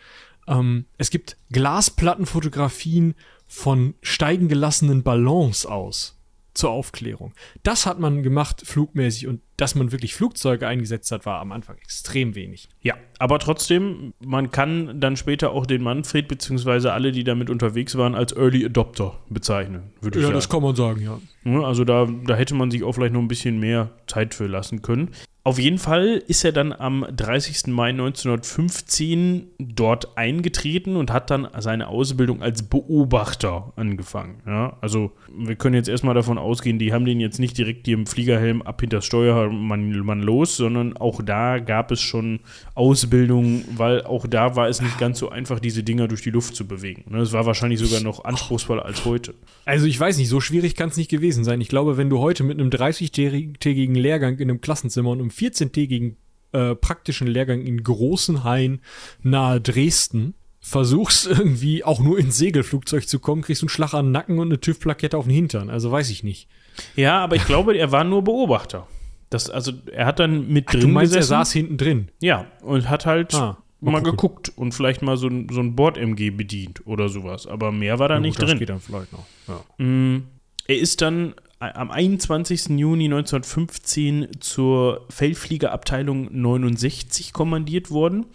Ähm, 0.48 0.86
es 0.96 1.10
gibt 1.10 1.36
Glasplattenfotografien 1.50 3.14
von 3.46 3.94
steigen 4.00 4.48
gelassenen 4.48 5.02
Ballons 5.02 5.66
aus 5.66 6.18
zur 6.54 6.70
Aufklärung. 6.70 7.34
Das 7.62 7.84
hat 7.84 8.00
man 8.00 8.22
gemacht 8.22 8.62
flugmäßig 8.64 9.26
und 9.26 9.40
dass 9.62 9.76
man 9.76 9.92
wirklich 9.92 10.14
Flugzeuge 10.14 10.66
eingesetzt 10.66 11.12
hat, 11.12 11.24
war 11.24 11.40
am 11.40 11.52
Anfang 11.52 11.76
extrem 11.78 12.34
wenig. 12.34 12.68
ja, 12.82 12.96
aber 13.20 13.38
trotzdem, 13.38 14.12
man 14.18 14.50
kann 14.50 14.98
dann 15.00 15.16
später 15.16 15.52
auch 15.52 15.64
den 15.64 15.80
Manfred 15.84 16.26
beziehungsweise 16.26 16.92
alle, 16.92 17.12
die 17.12 17.22
damit 17.22 17.48
unterwegs 17.48 17.96
waren, 17.96 18.16
als 18.16 18.32
Early 18.36 18.66
Adopter 18.66 19.20
bezeichnen, 19.28 19.92
würde 20.00 20.18
ich 20.18 20.24
sagen. 20.24 20.50
kann 20.50 20.62
man 20.62 20.74
sagen, 20.74 21.00
ja. 21.00 21.20
Ja, 21.44 21.62
Also 21.62 21.84
da, 21.84 22.08
da 22.26 22.34
hätte 22.34 22.56
man 22.56 22.72
sich 22.72 22.82
auch 22.82 22.92
vielleicht 22.92 23.12
noch 23.12 23.20
ein 23.20 23.28
bisschen 23.28 23.60
mehr 23.60 23.90
Zeit 24.08 24.34
für 24.34 24.48
lassen 24.48 24.82
können. 24.82 25.10
Auf 25.44 25.58
jeden 25.58 25.78
Fall 25.78 26.22
ist 26.28 26.44
er 26.44 26.52
dann 26.52 26.72
am 26.72 27.04
30. 27.16 27.66
Mai 27.66 27.88
1915 27.88 29.48
dort 29.58 30.16
eingetreten 30.16 30.94
und 30.94 31.12
hat 31.12 31.30
dann 31.30 31.48
seine 31.58 31.88
Ausbildung 31.88 32.42
als 32.42 32.62
Beobachter 32.62 33.72
angefangen. 33.74 34.40
Ja, 34.46 34.76
also 34.80 35.10
wir 35.36 35.56
können 35.56 35.74
jetzt 35.74 35.88
erstmal 35.88 36.14
davon 36.14 36.38
ausgehen, 36.38 36.78
die 36.78 36.92
haben 36.92 37.04
den 37.04 37.18
jetzt 37.18 37.40
nicht 37.40 37.58
direkt 37.58 37.86
hier 37.86 37.96
im 37.96 38.06
Fliegerhelm 38.06 38.62
ab 38.62 38.80
hinter 38.80 38.98
das 38.98 39.06
Steuermann 39.52 39.98
Mann 40.04 40.22
los, 40.22 40.56
sondern 40.56 40.96
auch 40.96 41.22
da 41.22 41.58
gab 41.58 41.90
es 41.90 42.00
schon 42.00 42.40
Ausbildung, 42.74 43.64
weil 43.76 44.02
auch 44.02 44.26
da 44.26 44.56
war 44.56 44.68
es 44.68 44.80
nicht 44.80 44.98
ganz 44.98 45.18
so 45.18 45.28
einfach, 45.28 45.60
diese 45.60 45.82
Dinger 45.82 46.08
durch 46.08 46.22
die 46.22 46.30
Luft 46.30 46.56
zu 46.56 46.66
bewegen. 46.66 47.04
Ne, 47.10 47.18
Es 47.20 47.32
war 47.32 47.46
wahrscheinlich 47.46 47.80
sogar 47.80 48.00
noch 48.00 48.24
anspruchsvoller 48.24 48.84
als 48.84 49.04
heute. 49.04 49.34
Also 49.64 49.86
ich 49.86 49.98
weiß 49.98 50.18
nicht, 50.18 50.28
so 50.28 50.40
schwierig 50.40 50.74
kann 50.74 50.88
es 50.88 50.96
nicht 50.96 51.10
gewesen 51.10 51.44
sein. 51.44 51.60
Ich 51.60 51.68
glaube, 51.68 51.96
wenn 51.96 52.10
du 52.10 52.18
heute 52.18 52.44
mit 52.44 52.58
einem 52.58 52.70
30-tägigen 52.70 53.94
Lehrgang 53.94 54.38
in 54.38 54.50
einem 54.50 54.60
Klassenzimmer 54.60 55.10
und 55.10 55.20
einem 55.20 55.30
14-tägigen 55.30 56.16
äh, 56.52 56.74
praktischen 56.74 57.26
Lehrgang 57.26 57.62
in 57.62 57.82
Großenhain 57.82 58.80
nahe 59.22 59.60
Dresden 59.60 60.34
versuchst 60.60 61.26
irgendwie 61.26 61.84
auch 61.84 62.00
nur 62.00 62.18
ins 62.18 62.36
Segelflugzeug 62.36 63.08
zu 63.08 63.18
kommen, 63.18 63.42
kriegst 63.42 63.62
du 63.62 63.66
einen 63.66 63.70
Schlag 63.70 63.94
an 63.94 64.06
den 64.06 64.12
Nacken 64.12 64.38
und 64.38 64.48
eine 64.48 64.60
TÜV-Plakette 64.60 65.16
auf 65.16 65.24
den 65.24 65.34
Hintern. 65.34 65.70
Also 65.70 65.90
weiß 65.90 66.10
ich 66.10 66.22
nicht. 66.22 66.48
Ja, 66.96 67.18
aber 67.20 67.36
ich 67.36 67.44
glaube, 67.44 67.76
er 67.76 67.92
war 67.92 68.04
nur 68.04 68.22
Beobachter. 68.22 68.86
Das, 69.32 69.48
also 69.50 69.72
er 69.92 70.06
hat 70.06 70.18
dann 70.18 70.48
mit 70.48 70.66
Ach, 70.68 70.72
drin 70.72 70.80
du 70.82 70.88
meinst, 70.88 71.12
er 71.14 71.18
gesessen. 71.18 71.30
saß 71.30 71.52
hinten 71.52 71.76
drin. 71.76 72.08
Ja, 72.20 72.46
und 72.62 72.88
hat 72.88 73.06
halt 73.06 73.34
Ah, 73.34 73.58
mal, 73.80 73.92
mal 73.92 74.02
geguckt 74.02 74.52
und 74.56 74.72
vielleicht 74.72 75.02
mal 75.02 75.16
so 75.16 75.26
ein, 75.28 75.48
so 75.50 75.60
ein 75.60 75.74
Bord-MG 75.74 76.30
bedient 76.30 76.86
oder 76.86 77.08
sowas. 77.08 77.46
Aber 77.46 77.72
mehr 77.72 77.98
war 77.98 78.08
da 78.08 78.14
Ja, 78.14 78.20
nicht 78.20 78.34
gut, 78.36 78.42
das 78.42 78.50
drin. 78.50 78.58
geht 78.58 78.68
dann 78.68 78.80
vielleicht 78.80 79.12
noch. 79.12 79.26
Ja. 79.48 79.84
Mm, 79.84 80.24
Er 80.68 80.78
ist 80.78 81.00
dann 81.02 81.34
am 81.58 81.90
21. 81.92 82.70
Juni 82.78 83.04
1915 83.04 84.28
zur 84.40 85.06
Feldfliegerabteilung 85.10 86.28
69 86.32 87.32
kommandiert 87.32 87.90
worden 87.90 88.26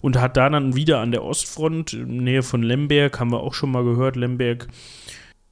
und 0.00 0.20
hat 0.20 0.36
da 0.36 0.50
dann 0.50 0.74
wieder 0.74 0.98
an 0.98 1.12
der 1.12 1.22
Ostfront, 1.24 1.92
in 1.92 2.24
Nähe 2.24 2.42
von 2.42 2.62
Lemberg, 2.62 3.20
haben 3.20 3.30
wir 3.30 3.40
auch 3.40 3.54
schon 3.54 3.70
mal 3.70 3.84
gehört, 3.84 4.16
Lemberg, 4.16 4.66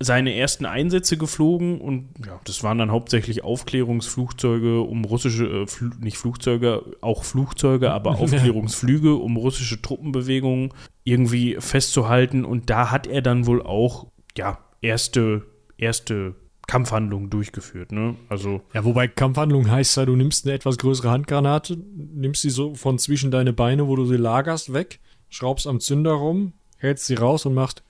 seine 0.03 0.35
ersten 0.35 0.65
Einsätze 0.65 1.19
geflogen 1.19 1.79
und 1.79 2.09
ja, 2.27 2.41
das 2.45 2.63
waren 2.63 2.79
dann 2.79 2.91
hauptsächlich 2.91 3.45
Aufklärungsflugzeuge, 3.45 4.81
um 4.81 5.05
russische, 5.05 5.45
äh, 5.45 5.67
Fl 5.67 5.91
nicht 6.01 6.17
Flugzeuge, 6.17 6.97
auch 7.03 7.23
Flugzeuge, 7.23 7.91
aber 7.93 8.19
Aufklärungsflüge, 8.19 9.15
um 9.15 9.37
russische 9.37 9.83
Truppenbewegungen 9.83 10.73
irgendwie 11.05 11.57
festzuhalten. 11.61 12.47
Und 12.47 12.71
da 12.71 12.91
hat 12.91 13.07
er 13.07 13.21
dann 13.21 13.47
wohl 13.47 13.63
auch, 13.63 14.07
ja, 14.37 14.59
erste, 14.81 15.47
erste 15.77 16.35
Kampfhandlungen 16.67 17.29
durchgeführt, 17.29 17.93
ne? 17.93 18.17
Also. 18.31 18.63
Ja, 18.73 18.85
wobei 18.85 19.07
Kampfhandlung 19.07 19.71
heißt 19.71 19.99
ja, 19.99 20.07
du 20.07 20.17
nimmst 20.17 20.47
eine 20.47 20.55
etwas 20.55 20.79
größere 20.79 21.11
Handgranate, 21.11 21.77
nimmst 21.77 22.41
sie 22.41 22.51
so 22.51 22.75
von 22.75 22.99
zwischen 22.99 23.31
deine 23.31 23.53
Beine, 23.53 23.87
wo 23.87 23.97
du 23.97 24.07
sie 24.07 24.17
lagerst, 24.17 24.73
weg, 24.73 25.01
schraubst 25.29 25.67
am 25.67 25.81
Zünder 25.81 26.13
rum, 26.13 26.55
hältst 26.79 27.07
sie 27.07 27.17
raus 27.17 27.45
und 27.45 27.53
machst 27.53 27.83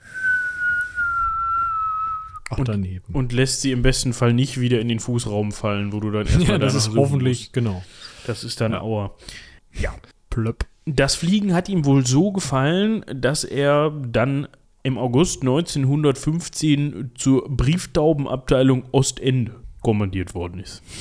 Ach, 2.51 2.57
und, 2.59 2.67
daneben. 2.67 3.13
Und 3.13 3.33
lässt 3.33 3.61
sie 3.61 3.71
im 3.71 3.81
besten 3.81 4.13
Fall 4.13 4.33
nicht 4.33 4.59
wieder 4.59 4.79
in 4.79 4.87
den 4.89 4.99
Fußraum 4.99 5.51
fallen, 5.51 5.93
wo 5.93 5.99
du 5.99 6.11
dann 6.11 6.25
erstmal 6.27 6.47
Ja, 6.47 6.57
das 6.57 6.75
ist 6.75 6.91
hoffentlich, 6.95 7.39
musst. 7.39 7.53
genau. 7.53 7.83
Das 8.27 8.43
ist 8.43 8.61
dann 8.61 8.73
ja. 8.73 8.81
Aua. 8.81 9.15
Ja. 9.79 9.95
Plöpp. 10.29 10.65
Das 10.85 11.15
Fliegen 11.15 11.53
hat 11.53 11.69
ihm 11.69 11.85
wohl 11.85 12.05
so 12.05 12.31
gefallen, 12.31 13.05
dass 13.13 13.43
er 13.43 13.91
dann 13.91 14.47
im 14.83 14.97
August 14.97 15.41
1915 15.41 17.11
zur 17.15 17.47
Brieftaubenabteilung 17.49 18.85
Ostende 18.91 19.55
kommandiert 19.81 20.33
worden 20.35 20.59
ist. 20.59 20.81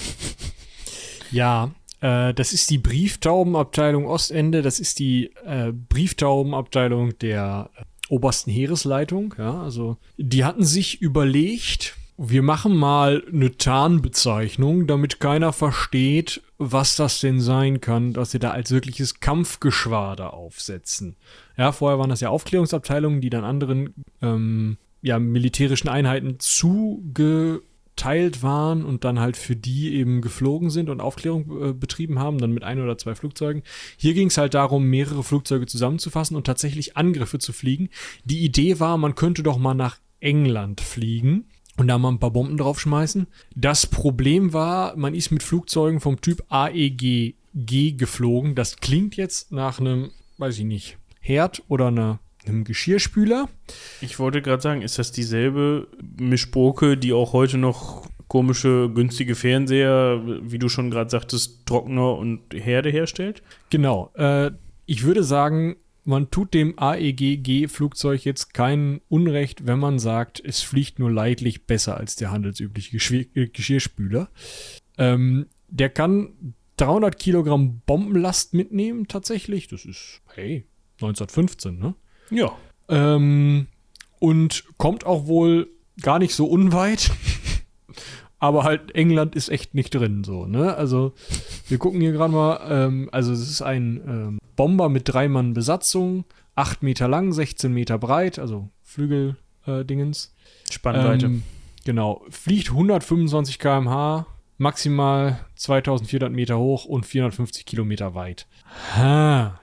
Ja, 1.32 1.70
äh, 2.00 2.34
das 2.34 2.52
ist 2.52 2.70
die 2.70 2.78
Brieftaubenabteilung 2.78 4.04
Ostende. 4.06 4.62
Das 4.62 4.80
ist 4.80 4.98
die 4.98 5.30
äh, 5.44 5.70
Brieftaubenabteilung 5.72 7.16
der 7.18 7.70
obersten 8.10 8.50
Heeresleitung. 8.50 9.34
Ja, 9.38 9.62
also 9.62 9.96
die 10.16 10.44
hatten 10.44 10.64
sich 10.64 11.00
überlegt, 11.00 11.96
wir 12.22 12.42
machen 12.42 12.76
mal 12.76 13.22
eine 13.32 13.56
Tarnbezeichnung, 13.56 14.86
damit 14.86 15.20
keiner 15.20 15.54
versteht, 15.54 16.42
was 16.58 16.96
das 16.96 17.20
denn 17.20 17.40
sein 17.40 17.80
kann, 17.80 18.12
dass 18.12 18.32
sie 18.32 18.38
da 18.38 18.50
als 18.50 18.70
wirkliches 18.70 19.20
Kampfgeschwader 19.20 20.34
aufsetzen. 20.34 21.16
Ja, 21.56 21.72
vorher 21.72 21.98
waren 21.98 22.10
das 22.10 22.20
ja 22.20 22.28
Aufklärungsabteilungen, 22.28 23.22
die 23.22 23.30
dann 23.30 23.44
anderen 23.44 23.94
ähm, 24.20 24.76
ja, 25.00 25.18
militärischen 25.18 25.88
Einheiten 25.88 26.36
zuge 26.38 27.62
verteilt 28.00 28.42
waren 28.42 28.84
und 28.84 29.04
dann 29.04 29.20
halt 29.20 29.36
für 29.36 29.56
die 29.56 29.94
eben 29.94 30.22
geflogen 30.22 30.70
sind 30.70 30.88
und 30.88 31.02
Aufklärung 31.02 31.70
äh, 31.70 31.72
betrieben 31.74 32.18
haben, 32.18 32.38
dann 32.38 32.52
mit 32.52 32.64
ein 32.64 32.80
oder 32.80 32.96
zwei 32.96 33.14
Flugzeugen. 33.14 33.62
Hier 33.98 34.14
ging 34.14 34.28
es 34.28 34.38
halt 34.38 34.54
darum, 34.54 34.84
mehrere 34.84 35.22
Flugzeuge 35.22 35.66
zusammenzufassen 35.66 36.34
und 36.34 36.46
tatsächlich 36.46 36.96
Angriffe 36.96 37.38
zu 37.38 37.52
fliegen. 37.52 37.90
Die 38.24 38.42
Idee 38.42 38.80
war, 38.80 38.96
man 38.96 39.16
könnte 39.16 39.42
doch 39.42 39.58
mal 39.58 39.74
nach 39.74 39.98
England 40.18 40.80
fliegen 40.80 41.44
und 41.76 41.88
da 41.88 41.98
mal 41.98 42.08
ein 42.08 42.18
paar 42.18 42.30
Bomben 42.30 42.56
draufschmeißen. 42.56 43.26
Das 43.54 43.86
Problem 43.86 44.54
war, 44.54 44.96
man 44.96 45.14
ist 45.14 45.30
mit 45.30 45.42
Flugzeugen 45.42 46.00
vom 46.00 46.22
Typ 46.22 46.42
AEG 46.48 47.34
G 47.54 47.92
geflogen. 47.92 48.54
Das 48.54 48.76
klingt 48.78 49.16
jetzt 49.16 49.52
nach 49.52 49.78
einem, 49.78 50.10
weiß 50.38 50.58
ich 50.58 50.64
nicht, 50.64 50.96
Herd 51.20 51.62
oder 51.68 51.88
einer 51.88 52.18
einem 52.46 52.64
Geschirrspüler. 52.64 53.48
Ich 54.00 54.18
wollte 54.18 54.42
gerade 54.42 54.62
sagen, 54.62 54.82
ist 54.82 54.98
das 54.98 55.12
dieselbe 55.12 55.88
Mischburke, 56.18 56.96
die 56.96 57.12
auch 57.12 57.32
heute 57.32 57.58
noch 57.58 58.08
komische, 58.28 58.90
günstige 58.94 59.34
Fernseher, 59.34 60.22
wie 60.42 60.58
du 60.58 60.68
schon 60.68 60.90
gerade 60.90 61.10
sagtest, 61.10 61.66
Trockner 61.66 62.16
und 62.16 62.54
Herde 62.54 62.90
herstellt? 62.90 63.42
Genau. 63.70 64.12
Äh, 64.14 64.52
ich 64.86 65.02
würde 65.02 65.24
sagen, 65.24 65.76
man 66.04 66.30
tut 66.30 66.54
dem 66.54 66.78
AEG-G-Flugzeug 66.78 68.24
jetzt 68.24 68.54
kein 68.54 69.00
Unrecht, 69.08 69.66
wenn 69.66 69.78
man 69.78 69.98
sagt, 69.98 70.40
es 70.44 70.62
fliegt 70.62 70.98
nur 70.98 71.10
leidlich 71.10 71.66
besser 71.66 71.96
als 71.96 72.16
der 72.16 72.30
handelsübliche 72.30 72.92
Geschirr 72.92 73.26
äh, 73.34 73.48
Geschirrspüler. 73.48 74.30
Ähm, 74.96 75.46
der 75.68 75.90
kann 75.90 76.54
300 76.76 77.18
Kilogramm 77.18 77.82
Bombenlast 77.84 78.54
mitnehmen, 78.54 79.08
tatsächlich. 79.08 79.68
Das 79.68 79.84
ist, 79.84 80.22
hey, 80.34 80.66
1915, 80.94 81.78
ne? 81.78 81.94
Ja. 82.30 82.52
Ähm, 82.88 83.66
und 84.18 84.64
kommt 84.76 85.04
auch 85.06 85.26
wohl 85.26 85.68
gar 86.00 86.18
nicht 86.18 86.34
so 86.34 86.46
unweit. 86.46 87.10
Aber 88.38 88.64
halt 88.64 88.94
England 88.94 89.36
ist 89.36 89.50
echt 89.50 89.74
nicht 89.74 89.94
drin, 89.94 90.24
so, 90.24 90.46
ne? 90.46 90.74
Also, 90.74 91.12
wir 91.68 91.76
gucken 91.76 92.00
hier 92.00 92.12
gerade 92.12 92.32
mal, 92.32 92.60
ähm, 92.70 93.10
also 93.12 93.32
es 93.32 93.40
ist 93.40 93.60
ein 93.60 94.00
ähm, 94.06 94.38
Bomber 94.56 94.88
mit 94.88 95.02
drei 95.06 95.28
Mann 95.28 95.52
Besatzung, 95.52 96.24
acht 96.54 96.82
Meter 96.82 97.06
lang, 97.06 97.34
16 97.34 97.70
Meter 97.70 97.98
breit, 97.98 98.38
also 98.38 98.70
Flügel-Dingens. 98.82 100.34
Äh, 100.68 100.72
Spannweite. 100.72 101.26
Ähm, 101.26 101.42
genau. 101.84 102.24
Fliegt 102.30 102.70
125 102.70 103.58
km/h, 103.58 104.26
maximal 104.56 105.40
2400 105.56 106.32
Meter 106.32 106.58
hoch 106.58 106.86
und 106.86 107.04
450 107.04 107.66
Kilometer 107.66 108.14
weit. 108.14 108.46
Ha. 108.96 109.60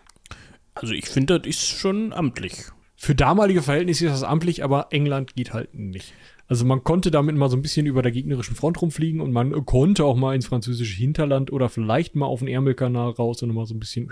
Also 0.81 0.93
ich 0.93 1.07
finde, 1.07 1.39
das 1.39 1.47
ist 1.47 1.67
schon 1.67 2.13
amtlich. 2.13 2.53
Für 2.95 3.13
damalige 3.13 3.61
Verhältnisse 3.61 4.05
ist 4.05 4.11
das 4.11 4.23
amtlich, 4.23 4.63
aber 4.63 4.87
England 4.91 5.35
geht 5.35 5.53
halt 5.53 5.75
nicht. 5.75 6.13
Also 6.47 6.65
man 6.65 6.83
konnte 6.83 7.11
damit 7.11 7.35
mal 7.35 7.49
so 7.49 7.57
ein 7.57 7.61
bisschen 7.61 7.85
über 7.85 8.01
der 8.01 8.11
gegnerischen 8.11 8.55
Front 8.55 8.81
rumfliegen 8.81 9.21
und 9.21 9.31
man 9.33 9.65
konnte 9.65 10.05
auch 10.05 10.15
mal 10.15 10.33
ins 10.33 10.47
französische 10.47 10.97
Hinterland 10.97 11.51
oder 11.51 11.69
vielleicht 11.69 12.15
mal 12.15 12.25
auf 12.25 12.39
den 12.39 12.47
Ärmelkanal 12.47 13.11
raus 13.11 13.43
und 13.43 13.53
mal 13.53 13.65
so 13.65 13.75
ein 13.75 13.79
bisschen. 13.79 14.09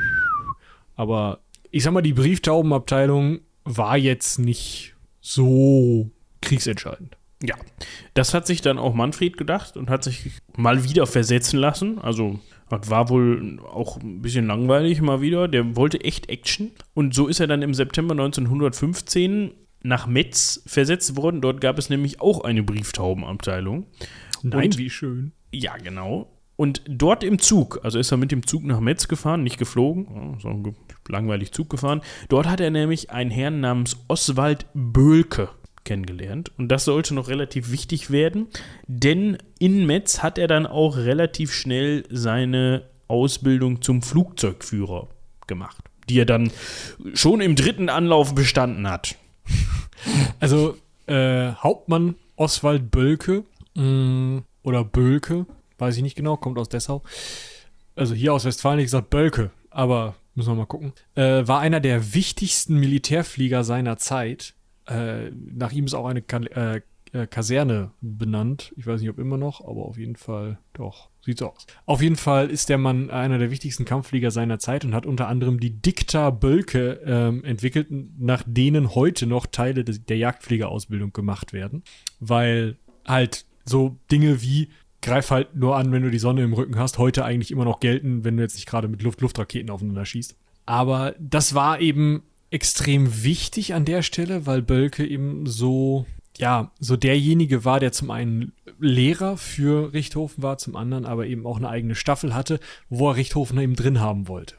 Aber 0.95 1.39
ich 1.71 1.84
sag 1.84 1.93
mal, 1.93 2.01
die 2.01 2.13
Brieftaubenabteilung 2.13 3.39
war 3.63 3.97
jetzt 3.97 4.38
nicht 4.38 4.95
so 5.21 6.12
kriegsentscheidend. 6.41 7.17
Ja, 7.41 7.56
das 8.13 8.34
hat 8.34 8.47
sich 8.47 8.62
dann 8.62 8.78
auch 8.78 8.93
Manfred 8.93 9.38
gedacht 9.38 9.78
und 9.78 9.89
hat 9.89 10.04
sich 10.04 10.32
mal 10.56 10.84
wieder 10.84 11.08
versetzen 11.08 11.60
lassen. 11.60 11.99
Also 11.99 12.39
das 12.69 12.89
war 12.89 13.10
wohl 13.10 13.60
auch 13.60 13.97
ein 14.01 14.21
bisschen 14.21 14.47
langweilig 14.47 15.01
mal 15.01 15.21
wieder. 15.21 15.47
Der 15.47 15.75
wollte 15.75 16.04
echt 16.04 16.30
Action. 16.30 16.71
Und 16.93 17.13
so 17.13 17.28
ist 17.28 17.39
er 17.39 17.47
dann 17.47 17.62
im 17.62 17.73
September 17.73 18.13
1915 18.13 19.51
nach 19.84 20.08
Metz 20.08 20.63
versetzt 20.65 21.15
worden. 21.15 21.41
Dort 21.41 21.62
gab 21.62 21.78
es 21.78 21.89
nämlich 21.89 22.21
auch 22.21 22.43
eine 22.43 22.63
Brieftaubenabteilung. 22.63 23.86
Nein, 24.41 24.65
und, 24.65 24.78
wie 24.78 24.89
schön. 24.89 25.32
Ja, 25.51 25.78
genau. 25.78 26.32
Und 26.56 26.82
dort 26.88 27.23
im 27.23 27.39
Zug, 27.39 27.82
also 27.84 27.99
ist 27.99 28.12
er 28.12 28.17
mit 28.17 28.32
dem 28.32 28.47
Zug 28.47 28.63
nach 28.63 28.80
Metz 28.80 29.08
gefahren, 29.08 29.43
nicht 29.43 29.58
geflogen, 29.58 30.38
sondern 30.39 30.75
langweilig 31.08 31.51
Zug 31.51 31.69
gefahren. 31.69 32.01
Dort 32.30 32.47
hat 32.47 32.62
er 32.62 32.71
nämlich 32.71 33.12
einen 33.12 33.30
Herrn 33.30 33.60
namens 33.60 33.97
Oswald 34.08 34.65
Böhlke 34.73 35.49
kennengelernt. 35.86 36.52
Und 36.58 36.67
das 36.69 36.86
sollte 36.86 37.13
noch 37.13 37.30
relativ 37.30 37.71
wichtig 37.71 38.12
werden, 38.12 38.48
denn 38.88 39.38
in 39.60 39.86
Metz 39.86 40.21
hat 40.21 40.38
er 40.38 40.48
dann 40.48 40.67
auch 40.67 40.98
relativ 40.98 41.54
schnell 41.54 42.04
seine 42.10 42.84
Ausbildung 43.08 43.82
zum 43.82 44.02
Flugzeugführer 44.02 45.08
gemacht, 45.48 45.78
die 46.10 46.19
er 46.19 46.26
dann 46.26 46.52
schon 47.13 47.39
im 47.39 47.56
dritten 47.56 47.89
Anlauf 47.89 48.36
bestanden 48.36 48.89
hat. 48.89 49.15
Also 50.39 50.78
äh, 51.08 51.54
Hauptmann 51.54 52.15
Oswald 52.36 52.91
Bölke 52.91 53.43
mh, 53.76 53.84
mm, 53.84 54.43
oder 54.63 54.84
Bölke, 54.84 55.45
weiß 55.80 55.98
ich 55.98 56.04
nicht 56.04 56.15
genau, 56.15 56.38
kommt 56.38 56.60
aus 56.60 56.69
Dessau. 56.69 57.02
Also 57.95 58.13
hier 58.13 58.34
aus 58.34 58.45
Westfalen, 58.45 58.80
ich 58.80 58.86
gesagt 58.86 59.10
Bölke, 59.10 59.52
aber 59.71 60.15
müssen 60.36 60.52
wir 60.52 60.56
mal 60.56 60.65
gucken. 60.65 60.93
Äh, 61.15 61.48
war 61.48 61.60
einer 61.62 61.80
der 61.80 62.13
wichtigsten 62.13 62.76
Militärflieger 62.80 63.63
seiner 63.63 63.98
Zeit 63.98 64.54
äh, 64.88 65.32
nach 65.32 65.71
ihm 65.71 65.86
ist 65.86 65.93
auch 65.93 66.06
eine 66.06 66.21
Ka 66.21 66.38
äh, 66.38 66.82
äh, 67.15 67.28
Kaserne 67.28 67.91
benannt. 68.02 68.74
Ich 68.76 68.86
weiß 68.86 69.00
nicht, 69.00 69.10
ob 69.10 69.19
immer 69.19 69.38
noch, 69.38 69.62
aber 69.62 69.86
auf 69.86 69.98
jeden 69.98 70.17
Fall 70.17 70.60
doch. 70.74 71.10
Sieht 71.21 71.39
so 71.39 71.52
aus. 71.52 71.65
Auf 71.86 72.02
jeden 72.02 72.17
Fall 72.17 72.50
ist 72.50 72.69
der 72.69 72.78
Mann 72.78 73.10
einer 73.10 73.38
der 73.38 73.52
wichtigsten 73.52 73.86
Kampfflieger 73.86 74.32
seiner 74.32 74.60
Zeit 74.60 74.86
und 74.86 74.93
hat 74.93 75.06
unter 75.06 75.28
anderem 75.28 75.60
die 75.60 75.82
Dikta 75.82 76.30
Bölke 76.30 77.00
ähm, 77.06 77.43
entwickelt, 77.43 77.88
nach 78.19 78.43
denen 78.45 78.93
heute 78.93 79.28
noch 79.28 79.45
Teile 79.48 79.84
des, 79.84 80.06
der 80.06 80.17
Jagdfliegerausbildung 80.17 81.13
gemacht 81.13 81.54
werden. 81.54 81.84
Weil 82.19 82.78
halt 83.08 83.45
so 83.63 83.98
Dinge 84.12 84.41
wie 84.41 84.69
greif 85.02 85.32
halt 85.32 85.56
nur 85.56 85.78
an, 85.78 85.91
wenn 85.91 86.04
du 86.04 86.12
die 86.12 86.19
Sonne 86.19 86.43
im 86.43 86.54
Rücken 86.54 86.78
hast, 86.78 86.98
heute 86.98 87.24
eigentlich 87.24 87.52
immer 87.52 87.65
noch 87.65 87.80
gelten, 87.80 88.24
wenn 88.26 88.36
du 88.36 88.43
jetzt 88.43 88.56
nicht 88.56 88.67
gerade 88.67 88.88
mit 88.88 89.02
Luft-Luftraketen 89.02 89.69
aufeinander 89.69 90.06
schießt. 90.06 90.36
Aber 90.65 91.15
das 91.19 91.56
war 91.56 91.80
eben 91.80 92.24
extrem 92.56 93.24
wichtig 93.24 93.74
an 93.74 93.84
der 93.84 94.02
Stelle, 94.02 94.46
weil 94.46 94.62
Bölke 94.62 95.06
eben 95.06 95.46
so, 95.46 96.06
ja, 96.38 96.72
so 96.80 96.96
derjenige 96.96 97.65
war, 97.65 97.82
der 97.82 97.91
zum 97.91 98.12
einen 98.12 98.54
Lehrer 98.80 99.36
für 99.36 99.91
Richthofen 99.91 100.41
war, 100.41 100.58
zum 100.58 100.78
anderen 100.78 101.06
aber 101.06 101.28
eben 101.28 101.45
auch 101.45 101.58
eine 101.58 101.70
eigene 101.70 101.95
Staffel 101.95 102.34
hatte, 102.34 102.62
wo 102.89 103.10
er 103.10 103.18
Richthofen 103.18 103.60
eben 103.60 103.76
drin 103.76 103.99
haben 103.99 104.30
wollte. 104.30 104.56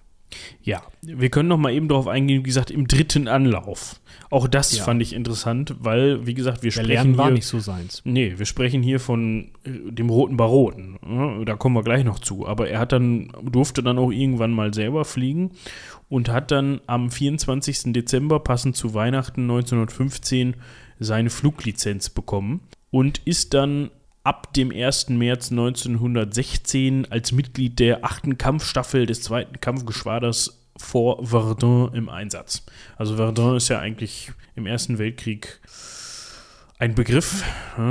Ja, 0.62 0.82
wir 1.02 1.30
können 1.30 1.48
noch 1.48 1.56
mal 1.56 1.72
eben 1.72 1.88
darauf 1.88 2.08
eingehen, 2.08 2.40
wie 2.40 2.48
gesagt, 2.48 2.70
im 2.70 2.88
dritten 2.88 3.28
Anlauf. 3.28 4.00
Auch 4.28 4.48
das 4.48 4.76
Ja. 4.76 4.84
fand 4.84 5.00
ich 5.00 5.12
interessant, 5.14 5.76
weil, 5.78 6.26
wie 6.26 6.34
gesagt, 6.34 6.62
wir 6.62 6.70
Der 6.70 6.72
sprechen 6.82 6.88
Lernen 6.88 7.16
war 7.18 7.26
hier, 7.26 7.34
nicht 7.34 7.46
so 7.46 7.60
seins. 7.60 8.02
Nee, 8.04 8.34
wir 8.36 8.44
sprechen 8.46 8.82
hier 8.82 8.98
von 8.98 9.52
äh, 9.64 9.92
dem 9.92 10.10
Roten 10.10 10.36
Baron. 10.36 10.98
Ja, 11.08 11.44
Da 11.44 11.54
kommen 11.56 11.76
wir 11.76 11.84
gleich 11.84 12.04
noch 12.04 12.18
zu. 12.18 12.46
Aber 12.46 12.68
er 12.68 12.80
hat 12.80 12.92
dann, 12.92 13.30
durfte 13.42 13.82
dann 13.82 13.98
auch 13.98 14.10
irgendwann 14.10 14.50
mal 14.52 14.74
selber 14.74 15.04
fliegen 15.04 15.52
und 16.08 16.28
hat 16.28 16.50
dann 16.50 16.80
am 16.86 17.10
24. 17.10 17.92
Dezember, 17.92 18.40
passend 18.40 18.76
zu 18.76 18.94
Weihnachten 18.94 19.42
1915, 19.42 20.56
seine 20.98 21.30
Fluglizenz 21.30 22.10
bekommen 22.10 22.60
und 22.90 23.18
ist 23.24 23.54
dann 23.54 23.90
ab 24.26 24.52
dem 24.54 24.72
1. 24.72 25.10
März 25.10 25.52
1916 25.52 27.06
als 27.12 27.30
Mitglied 27.30 27.78
der 27.78 28.04
8. 28.04 28.36
Kampfstaffel 28.36 29.06
des 29.06 29.22
2. 29.22 29.44
Kampfgeschwaders 29.60 30.66
vor 30.76 31.24
Verdun 31.24 31.94
im 31.94 32.08
Einsatz. 32.08 32.66
Also 32.96 33.14
Verdun 33.14 33.56
ist 33.56 33.68
ja 33.68 33.78
eigentlich 33.78 34.32
im 34.56 34.66
Ersten 34.66 34.98
Weltkrieg 34.98 35.60
ein 36.78 36.96
Begriff. 36.96 37.44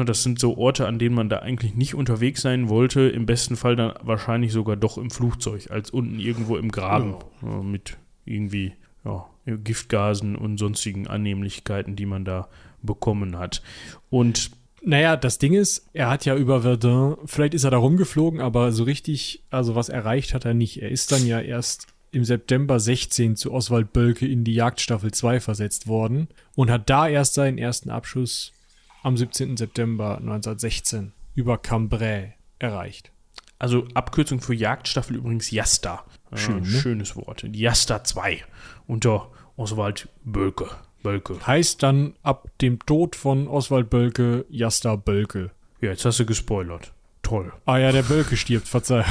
Das 0.06 0.24
sind 0.24 0.38
so 0.38 0.58
Orte, 0.58 0.88
an 0.88 1.00
denen 1.00 1.16
man 1.16 1.30
da 1.30 1.40
eigentlich 1.40 1.74
nicht 1.74 1.96
unterwegs 1.96 2.42
sein 2.42 2.68
wollte. 2.68 3.08
Im 3.08 3.26
besten 3.26 3.56
Fall 3.56 3.78
dann 3.78 3.94
wahrscheinlich 4.02 4.52
sogar 4.52 4.76
doch 4.76 4.98
im 4.98 5.12
Flugzeug, 5.12 5.72
als 5.72 5.90
unten 5.90 6.20
irgendwo 6.20 6.58
im 6.58 6.70
Graben 6.70 7.16
ja, 7.42 7.64
mit 7.64 7.98
irgendwie 8.26 8.74
ja, 9.06 9.26
Giftgasen 9.46 10.36
und 10.36 10.58
sonstigen 10.58 11.08
Annehmlichkeiten, 11.08 11.96
die 11.96 12.06
man 12.06 12.26
da 12.26 12.50
bekommen 12.82 13.38
hat. 13.38 13.64
Und 14.10 14.52
Naja, 14.88 15.18
das 15.18 15.40
Ding 15.40 15.54
ist, 15.54 15.90
er 15.94 16.10
hat 16.10 16.26
ja 16.26 16.36
über 16.36 16.62
Verdun, 16.62 17.18
vielleicht 17.26 17.56
ist 17.56 17.64
er 17.64 17.72
da 17.72 17.78
rumgeflogen, 17.78 18.40
aber 18.40 18.72
so 18.72 18.84
richtig, 18.84 19.44
also 19.50 19.74
was 19.74 19.90
erreicht 19.90 20.34
hat 20.36 20.46
er 20.46 20.54
nicht. 20.54 20.82
Er 20.82 20.90
ist 20.90 21.12
dann 21.12 21.26
ja 21.26 21.40
erst 21.42 21.88
im 22.12 22.24
September 22.24 22.80
16 22.80 23.36
zu 23.36 23.52
Oswald 23.52 23.94
Bölke 23.94 24.28
in 24.28 24.44
die 24.44 24.54
Jagdstaffel 24.54 25.12
2 25.12 25.40
versetzt 25.40 25.88
worden 25.88 26.28
und 26.56 26.70
hat 26.70 26.90
da 26.90 27.08
erst 27.08 27.34
seinen 27.34 27.58
ersten 27.58 27.90
Abschuss 27.90 28.54
am 29.02 29.18
17. 29.18 29.58
September 29.58 30.18
1916 30.18 31.14
über 31.34 31.58
Cambrai 31.58 32.36
erreicht. 32.60 33.12
also 33.58 33.88
Abkürzung 33.96 34.40
für 34.40 34.54
Jagdstaffel 34.54 35.18
übrigens 35.18 35.50
Jasta. 35.52 36.06
Ja, 36.32 36.38
Schön, 36.38 36.62
ne? 36.62 36.68
Schönes 36.68 37.16
Wort. 37.16 37.44
Jasta 37.52 38.04
2 38.04 38.44
unter 38.88 39.32
Oswald 39.58 40.10
Bölke. 40.24 40.70
Bölke. 41.06 41.38
Heißt 41.46 41.82
dann 41.84 42.16
ab 42.24 42.50
dem 42.62 42.80
Tod 42.86 43.16
von 43.16 43.48
Oswald 43.48 43.90
Bölke 43.90 44.46
Jasta 44.50 44.96
Bölke. 44.96 45.52
Ja, 45.82 45.90
jetzt 45.92 46.04
hast 46.06 46.20
du 46.20 46.26
gespoilert. 46.26 46.92
Toll. 47.22 47.54
Ah 47.66 47.78
ja, 47.78 47.92
der 47.92 48.04
Bölke 48.04 48.36
stirbt, 48.38 48.68
Verzeihung. 48.68 49.06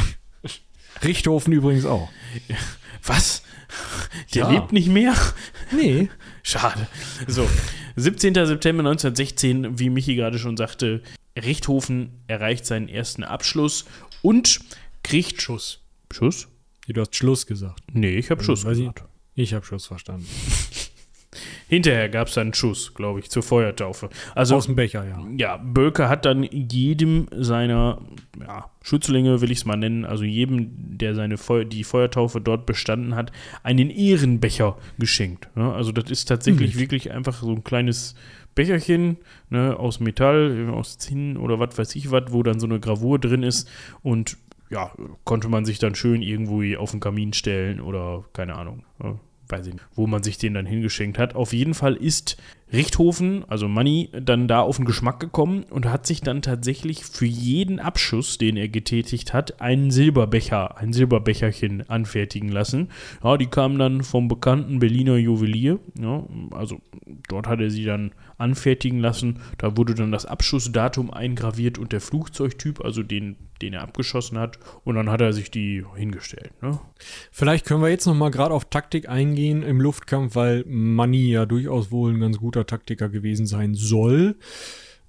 Richthofen 1.03 1.53
übrigens 1.53 1.85
auch. 1.87 2.09
Was? 3.05 3.43
Der 4.35 4.43
Ja. 4.45 4.51
lebt 4.51 4.73
nicht 4.73 4.89
mehr? 4.89 5.15
Nee. 5.73 6.09
Schade. 6.43 6.87
So, 7.27 7.49
17. 7.97 8.35
September 8.47 8.83
1916, 8.83 9.79
wie 9.79 9.91
Michi 9.91 10.15
gerade 10.15 10.39
schon 10.39 10.57
sagte, 10.57 11.03
Richthofen 11.37 12.11
erreicht 12.29 12.67
seinen 12.67 12.89
ersten 12.89 13.25
Abschluss 13.25 13.85
und 14.23 14.61
kriegt 15.03 15.43
Schuss. 15.43 15.81
Schuss? 16.13 16.47
Du 16.87 17.01
hast 17.01 17.17
Schluss 17.17 17.47
gesagt. 17.47 17.83
Nee, 17.93 18.17
ich 18.17 18.31
habe 18.31 18.43
Schuss 18.45 18.65
weiß 18.65 18.79
ich- 18.79 18.85
gesagt. 18.85 19.05
Ich 19.35 19.53
habe 19.55 19.65
Schuss 19.67 19.87
verstanden. 19.87 20.27
Hinterher 21.69 22.09
gab 22.09 22.29
es 22.29 22.39
einen 22.39 22.55
Schuss, 22.55 22.95
glaube 22.95 23.21
ich, 23.21 23.31
zur 23.31 23.43
Feuertaufe. 23.43 24.09
Also 24.35 24.57
Aus 24.57 24.67
dem 24.67 24.77
Becher, 24.77 25.05
ja. 25.07 25.27
ja, 25.37 25.57
Bölke 25.57 26.09
hat 26.09 26.25
dann 26.25 26.43
jedem 26.45 27.27
seiner 27.37 28.01
ja, 28.41 28.71
Schützlinge, 28.83 29.41
will 29.41 29.51
ich 29.51 29.59
es 29.59 29.65
mal 29.65 29.77
nennen, 29.77 30.05
also 30.05 30.25
jedem, 30.25 30.69
der 30.99 31.15
seine 31.15 31.37
Feu 31.39 31.65
die 31.65 31.85
Feuertaufe 31.85 32.41
dort 32.41 32.67
bestanden 32.67 33.15
hat, 33.15 33.33
einen 33.63 33.91
Ehrenbecher 33.91 34.77
geschenkt. 34.99 35.49
Ne? 35.57 35.73
Also 35.73 35.93
das 35.93 36.11
ist 36.11 36.27
tatsächlich 36.27 36.75
Mhm. 36.75 36.81
wirklich 36.81 37.13
einfach 37.13 37.35
so 37.35 37.51
ein 37.51 37.65
kleines 37.65 38.15
Becherchen 38.55 39.17
ne, 39.51 39.77
aus 39.79 40.01
Metall, 40.01 40.69
aus 40.71 40.99
Zinn 40.99 41.37
oder 41.37 41.59
was 41.59 41.77
weiß 41.77 41.97
ich 41.97 42.11
was, 42.11 42.25
wo 42.29 42.43
dann 42.43 42.61
so 42.61 42.67
eine 42.67 42.79
Gravur 42.81 43.19
drin 43.19 43.43
ist 43.43 43.69
und 44.03 44.37
ja, 44.71 44.91
konnte 45.25 45.49
man 45.49 45.65
sich 45.65 45.79
dann 45.79 45.95
schön 45.95 46.23
irgendwo 46.23 46.63
auf 46.79 46.91
den 46.93 47.01
Kamin 47.01 47.33
stellen 47.33 47.81
oder 47.81 48.25
keine 48.33 48.55
Ahnung. 48.55 48.85
Ja, 49.03 49.17
weiß 49.49 49.67
ich 49.67 49.75
nicht, 49.75 49.87
wo 49.95 50.07
man 50.07 50.23
sich 50.23 50.39
den 50.39 50.55
dann 50.55 50.67
hingeschenkt 50.67 51.19
hat. 51.19 51.35
Auf 51.35 51.53
jeden 51.53 51.75
Fall 51.75 51.95
ist 51.95 52.37
Richthofen, 52.73 53.45
also 53.49 53.69
Manni, 53.69 54.11
dann 54.13 54.49
da 54.49 54.61
auf 54.61 54.77
den 54.77 54.85
Geschmack 54.85 55.21
gekommen 55.21 55.65
und 55.71 55.87
hat 55.87 56.07
sich 56.07 56.23
dann 56.23 56.43
tatsächlich 56.43 57.05
für 57.05 57.27
jeden 57.27 57.79
Abschuss, 57.79 58.39
den 58.39 58.57
er 58.57 58.69
getätigt 58.69 59.33
hat, 59.33 59.61
einen 59.61 59.91
Silberbecher, 59.91 60.79
ein 60.79 60.93
Silberbecherchen 60.93 61.89
anfertigen 61.89 62.49
lassen. 62.49 62.89
Ja, 63.23 63.37
die 63.37 63.47
kamen 63.47 63.79
dann 63.79 64.03
vom 64.03 64.29
bekannten 64.29 64.81
Berliner 64.81 65.17
Juwelier. 65.17 65.79
Ja, 66.01 66.25
also 66.53 66.81
dort 67.29 67.47
hat 67.47 67.61
er 67.61 67.71
sie 67.71 67.85
dann 67.85 68.13
anfertigen 68.39 68.99
lassen. 68.99 69.41
Da 69.59 69.77
wurde 69.77 69.95
dann 69.95 70.13
das 70.13 70.27
Abschussdatum 70.27 71.11
eingraviert 71.11 71.79
und 71.79 71.93
der 71.93 72.01
Flugzeugtyp, 72.01 72.85
also 72.85 73.03
den, 73.03 73.37
den 73.63 73.75
er 73.75 73.83
abgeschossen 73.83 74.39
hat. 74.39 74.59
Und 74.85 74.97
dann 74.97 75.11
hat 75.11 75.21
er 75.21 75.33
sich 75.33 75.51
die 75.51 75.85
hingestellt. 75.95 76.53
Ne? 76.63 76.79
Vielleicht 77.31 77.67
können 77.67 77.83
wir 77.83 77.91
jetzt 77.91 78.07
noch 78.07 78.15
mal 78.15 78.31
gerade 78.31 78.55
auf 78.55 78.67
Taktik 78.67 79.09
eingehen 79.09 79.63
im 79.63 79.81
Luftkampf, 79.81 80.35
weil 80.35 80.65
Manni 80.67 81.31
ja 81.31 81.47
durchaus 81.47 81.91
wohl 81.91 82.13
ein 82.13 82.21
ganz 82.21 82.39
guter 82.39 82.67
Taktiker 82.67 83.09
gewesen 83.09 83.47
sein 83.47 83.75
soll 83.75 84.37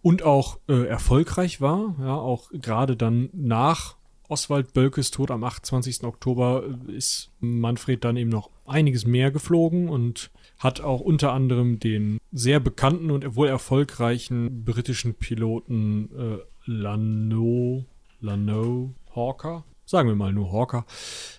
und 0.02 0.24
auch 0.24 0.60
äh, 0.68 0.86
erfolgreich 0.86 1.62
war. 1.62 1.96
Ja, 2.00 2.16
auch 2.16 2.52
gerade 2.52 2.96
dann 2.96 3.30
nach 3.34 3.96
Oswald 4.28 4.74
Bölkes 4.74 5.12
Tod 5.12 5.32
am 5.32 5.44
28. 5.44 6.04
Oktober 6.04 6.64
äh, 6.88 6.92
ist 6.94 7.32
Manfred 7.40 8.04
dann 8.04 8.18
eben 8.18 8.30
noch 8.30 8.50
einiges 8.66 9.06
mehr 9.06 9.32
geflogen 9.32 9.90
und 9.90 10.32
hat 10.58 10.82
auch 10.82 11.02
unter 11.02 11.34
anderem 11.34 11.80
den 11.80 12.20
sehr 12.32 12.60
bekannten 12.60 13.12
und 13.12 13.36
wohl 13.36 13.48
erfolgreichen 13.48 14.64
britischen 14.64 15.16
Piloten 15.16 16.10
äh, 16.18 16.38
Lano, 16.66 17.86
Lano 18.22 18.94
Hawker, 19.16 19.64
sagen 19.86 20.10
wir 20.10 20.16
mal 20.16 20.34
nur 20.34 20.52
Hawker, 20.52 20.86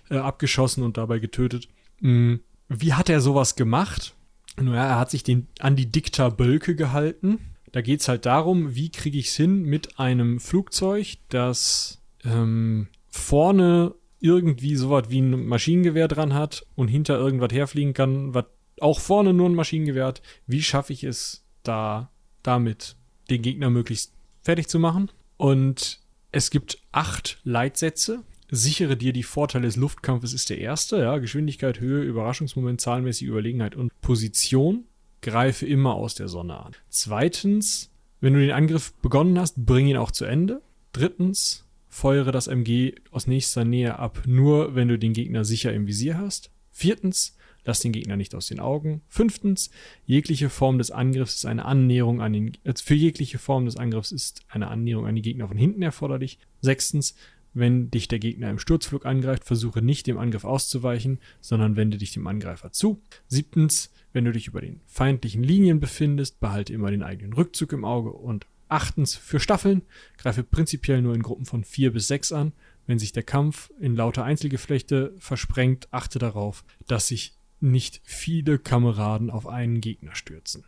äh, 0.09 0.17
abgeschossen 0.17 0.83
und 0.83 0.97
dabei 0.97 1.19
getötet. 1.19 1.67
Mm, 1.99 2.35
Wie 2.69 2.93
hat 2.93 3.09
er 3.09 3.21
sowas 3.21 3.55
gemacht? 3.55 4.15
Naja, 4.59 4.85
er 4.85 4.99
hat 4.99 5.11
sich 5.11 5.23
den, 5.23 5.47
an 5.59 5.75
die 5.75 5.91
Dikta 5.91 6.29
Bölke 6.29 6.75
gehalten. 6.75 7.39
Da 7.71 7.81
geht 7.81 8.01
es 8.01 8.07
halt 8.07 8.25
darum, 8.25 8.75
wie 8.75 8.89
kriege 8.89 9.19
ich 9.19 9.27
es 9.27 9.35
hin 9.35 9.63
mit 9.63 9.99
einem 9.99 10.39
Flugzeug, 10.39 11.17
das 11.29 12.01
ähm, 12.23 12.87
vorne 13.07 13.93
irgendwie 14.19 14.75
sowas 14.75 15.05
wie 15.09 15.21
ein 15.21 15.47
Maschinengewehr 15.47 16.07
dran 16.07 16.33
hat 16.33 16.65
und 16.75 16.87
hinter 16.87 17.17
irgendwas 17.17 17.53
herfliegen 17.53 17.93
kann, 17.93 18.33
was 18.33 18.45
auch 18.81 18.99
vorne 18.99 19.33
nur 19.33 19.49
ein 19.49 19.55
Maschinengewehr 19.55 20.05
hat. 20.05 20.21
Wie 20.45 20.63
schaffe 20.63 20.93
ich 20.93 21.03
es 21.03 21.45
da 21.63 22.11
damit, 22.43 22.95
den 23.29 23.41
Gegner 23.41 23.69
möglichst 23.69 24.13
fertig 24.41 24.67
zu 24.67 24.79
machen? 24.79 25.11
Und 25.37 25.99
es 26.31 26.49
gibt 26.49 26.79
acht 26.91 27.39
Leitsätze. 27.43 28.23
Sichere 28.49 28.95
dir 28.95 29.11
die 29.11 29.23
Vorteile 29.23 29.65
des 29.65 29.75
Luftkampfes 29.75 30.33
ist 30.33 30.49
der 30.49 30.59
erste, 30.59 30.99
ja, 30.99 31.17
Geschwindigkeit, 31.17 31.79
Höhe, 31.79 32.03
Überraschungsmoment, 32.03 32.79
zahlenmäßige 32.79 33.27
Überlegenheit 33.27 33.75
und 33.75 33.91
Position. 34.01 34.85
Greife 35.21 35.65
immer 35.65 35.95
aus 35.95 36.15
der 36.15 36.27
Sonne 36.27 36.57
an. 36.57 36.73
Zweitens, 36.89 37.91
wenn 38.21 38.33
du 38.33 38.39
den 38.39 38.51
Angriff 38.51 38.93
begonnen 39.01 39.37
hast, 39.37 39.65
bring 39.65 39.87
ihn 39.87 39.97
auch 39.97 40.11
zu 40.11 40.25
Ende. 40.25 40.61
Drittens, 40.93 41.65
feuere 41.89 42.31
das 42.31 42.47
MG 42.47 42.93
aus 43.11 43.27
nächster 43.27 43.65
Nähe 43.65 43.99
ab, 43.99 44.23
nur 44.25 44.75
wenn 44.75 44.87
du 44.87 44.97
den 44.97 45.13
Gegner 45.13 45.43
sicher 45.43 45.73
im 45.73 45.87
Visier 45.87 46.17
hast. 46.17 46.51
Viertens, 46.71 47.36
lass 47.67 47.81
den 47.81 47.91
Gegner 47.91 48.17
nicht 48.17 48.33
aus 48.33 48.47
den 48.47 48.59
Augen. 48.59 49.01
Fünftens, 49.09 49.69
jegliche 50.05 50.49
Form 50.49 50.77
des 50.79 50.89
Angriffs 50.89 51.35
ist 51.35 51.45
eine 51.45 51.65
Annäherung 51.65 52.21
an 52.21 52.33
den, 52.33 52.57
äh, 52.63 52.73
für 52.81 52.95
jegliche 52.95 53.37
Form 53.37 53.65
des 53.65 53.75
Angriffs 53.75 54.11
ist 54.11 54.41
eine 54.47 54.69
Annäherung 54.69 55.05
an 55.05 55.15
die 55.15 55.21
Gegner 55.21 55.47
von 55.47 55.57
hinten 55.57 55.83
erforderlich. 55.83 56.39
Sechstens, 56.61 57.15
wenn 57.53 57.91
dich 57.91 58.07
der 58.07 58.19
Gegner 58.19 58.49
im 58.49 58.59
Sturzflug 58.59 59.05
angreift, 59.05 59.43
versuche 59.43 59.81
nicht 59.81 60.07
dem 60.07 60.17
Angriff 60.17 60.45
auszuweichen, 60.45 61.19
sondern 61.41 61.75
wende 61.75 61.97
dich 61.97 62.13
dem 62.13 62.25
Angreifer 62.25 62.71
zu. 62.71 63.01
Siebtens, 63.27 63.91
wenn 64.13 64.25
du 64.25 64.31
dich 64.31 64.47
über 64.47 64.61
den 64.61 64.79
feindlichen 64.85 65.43
Linien 65.43 65.79
befindest, 65.79 66.39
behalte 66.39 66.73
immer 66.73 66.89
den 66.89 67.03
eigenen 67.03 67.33
Rückzug 67.33 67.73
im 67.73 67.83
Auge. 67.83 68.11
Und 68.11 68.45
achtens, 68.69 69.15
für 69.15 69.39
Staffeln, 69.39 69.81
greife 70.17 70.43
prinzipiell 70.43 71.01
nur 71.01 71.15
in 71.15 71.23
Gruppen 71.23 71.45
von 71.45 71.63
vier 71.63 71.91
bis 71.91 72.07
sechs 72.07 72.31
an. 72.31 72.53
Wenn 72.85 72.99
sich 72.99 73.11
der 73.11 73.23
Kampf 73.23 73.69
in 73.79 73.95
lauter 73.95 74.23
Einzelgeflechte 74.23 75.13
versprengt, 75.19 75.89
achte 75.91 76.19
darauf, 76.19 76.63
dass 76.87 77.07
sich 77.07 77.36
nicht 77.59 78.01
viele 78.03 78.59
Kameraden 78.59 79.29
auf 79.29 79.47
einen 79.47 79.81
Gegner 79.81 80.15
stürzen. 80.15 80.65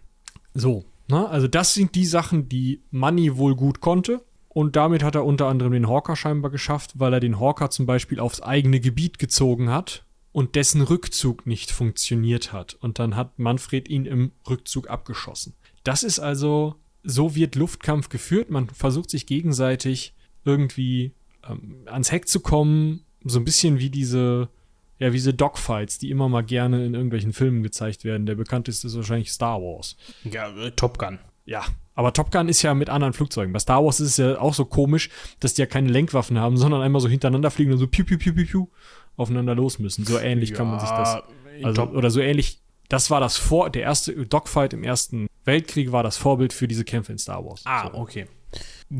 So, 0.53 0.85
na, 1.07 1.27
also 1.27 1.47
das 1.47 1.73
sind 1.73 1.95
die 1.95 2.05
Sachen, 2.05 2.49
die 2.49 2.81
Money 2.91 3.37
wohl 3.37 3.55
gut 3.55 3.81
konnte. 3.81 4.23
Und 4.49 4.75
damit 4.75 5.03
hat 5.03 5.15
er 5.15 5.25
unter 5.25 5.47
anderem 5.47 5.73
den 5.73 5.87
Hawker 5.87 6.15
scheinbar 6.15 6.51
geschafft, 6.51 6.93
weil 6.99 7.13
er 7.13 7.19
den 7.19 7.39
Hawker 7.39 7.69
zum 7.69 7.85
Beispiel 7.85 8.19
aufs 8.19 8.41
eigene 8.41 8.79
Gebiet 8.79 9.19
gezogen 9.19 9.69
hat 9.69 10.05
und 10.31 10.55
dessen 10.55 10.81
Rückzug 10.81 11.45
nicht 11.45 11.71
funktioniert 11.71 12.51
hat. 12.51 12.75
Und 12.75 12.99
dann 12.99 13.15
hat 13.15 13.37
Manfred 13.37 13.87
ihn 13.89 14.05
im 14.05 14.31
Rückzug 14.49 14.89
abgeschossen. 14.89 15.53
Das 15.83 16.03
ist 16.03 16.19
also, 16.19 16.75
so 17.03 17.35
wird 17.35 17.55
Luftkampf 17.55 18.09
geführt. 18.09 18.49
Man 18.49 18.69
versucht 18.69 19.09
sich 19.09 19.25
gegenseitig 19.25 20.13
irgendwie 20.45 21.13
ähm, 21.47 21.83
ans 21.85 22.11
Heck 22.11 22.27
zu 22.27 22.39
kommen. 22.39 23.05
So 23.23 23.39
ein 23.39 23.45
bisschen 23.45 23.79
wie 23.79 23.89
diese, 23.89 24.49
ja, 24.99 25.09
wie 25.09 25.17
diese 25.17 25.33
Dogfights, 25.33 25.97
die 25.97 26.11
immer 26.11 26.29
mal 26.29 26.43
gerne 26.43 26.85
in 26.85 26.93
irgendwelchen 26.93 27.33
Filmen 27.33 27.63
gezeigt 27.63 28.03
werden. 28.03 28.25
Der 28.25 28.35
bekannteste 28.35 28.87
ist 28.87 28.95
wahrscheinlich 28.95 29.31
Star 29.31 29.61
Wars. 29.61 29.95
Ja, 30.23 30.49
äh, 30.57 30.71
Top 30.71 30.97
Gun. 30.99 31.19
Ja, 31.45 31.65
aber 31.95 32.13
Top 32.13 32.31
Gun 32.31 32.47
ist 32.47 32.61
ja 32.61 32.73
mit 32.73 32.89
anderen 32.89 33.13
Flugzeugen. 33.13 33.51
Bei 33.51 33.59
Star 33.59 33.83
Wars 33.83 33.99
ist 33.99 34.11
es 34.11 34.17
ja 34.17 34.39
auch 34.39 34.53
so 34.53 34.65
komisch, 34.65 35.09
dass 35.39 35.53
die 35.53 35.61
ja 35.61 35.65
keine 35.65 35.89
Lenkwaffen 35.89 36.37
haben, 36.37 36.57
sondern 36.57 36.81
einmal 36.81 37.01
so 37.01 37.09
hintereinander 37.09 37.51
fliegen 37.51 37.71
und 37.71 37.77
so 37.77 37.87
piu, 37.87 38.05
piu, 38.05 38.17
piu, 38.17 38.33
piu, 38.33 38.45
piu 38.45 38.67
aufeinander 39.17 39.55
los 39.55 39.79
müssen. 39.79 40.05
So 40.05 40.17
ähnlich 40.17 40.53
kann 40.53 40.67
man 40.67 40.79
sich 40.79 40.89
das. 40.89 41.23
Also, 41.61 41.83
oder 41.89 42.09
so 42.09 42.21
ähnlich. 42.21 42.61
Das 42.87 43.11
war 43.11 43.19
das 43.19 43.37
Vor, 43.37 43.69
der 43.69 43.83
erste 43.83 44.13
Dogfight 44.25 44.73
im 44.73 44.83
Ersten 44.83 45.27
Weltkrieg 45.43 45.91
war 45.91 46.01
das 46.01 46.17
Vorbild 46.17 46.53
für 46.53 46.67
diese 46.67 46.85
Kämpfe 46.85 47.11
in 47.11 47.17
Star 47.17 47.45
Wars. 47.45 47.61
Ah, 47.65 47.89
so. 47.91 47.97
okay. 47.99 48.27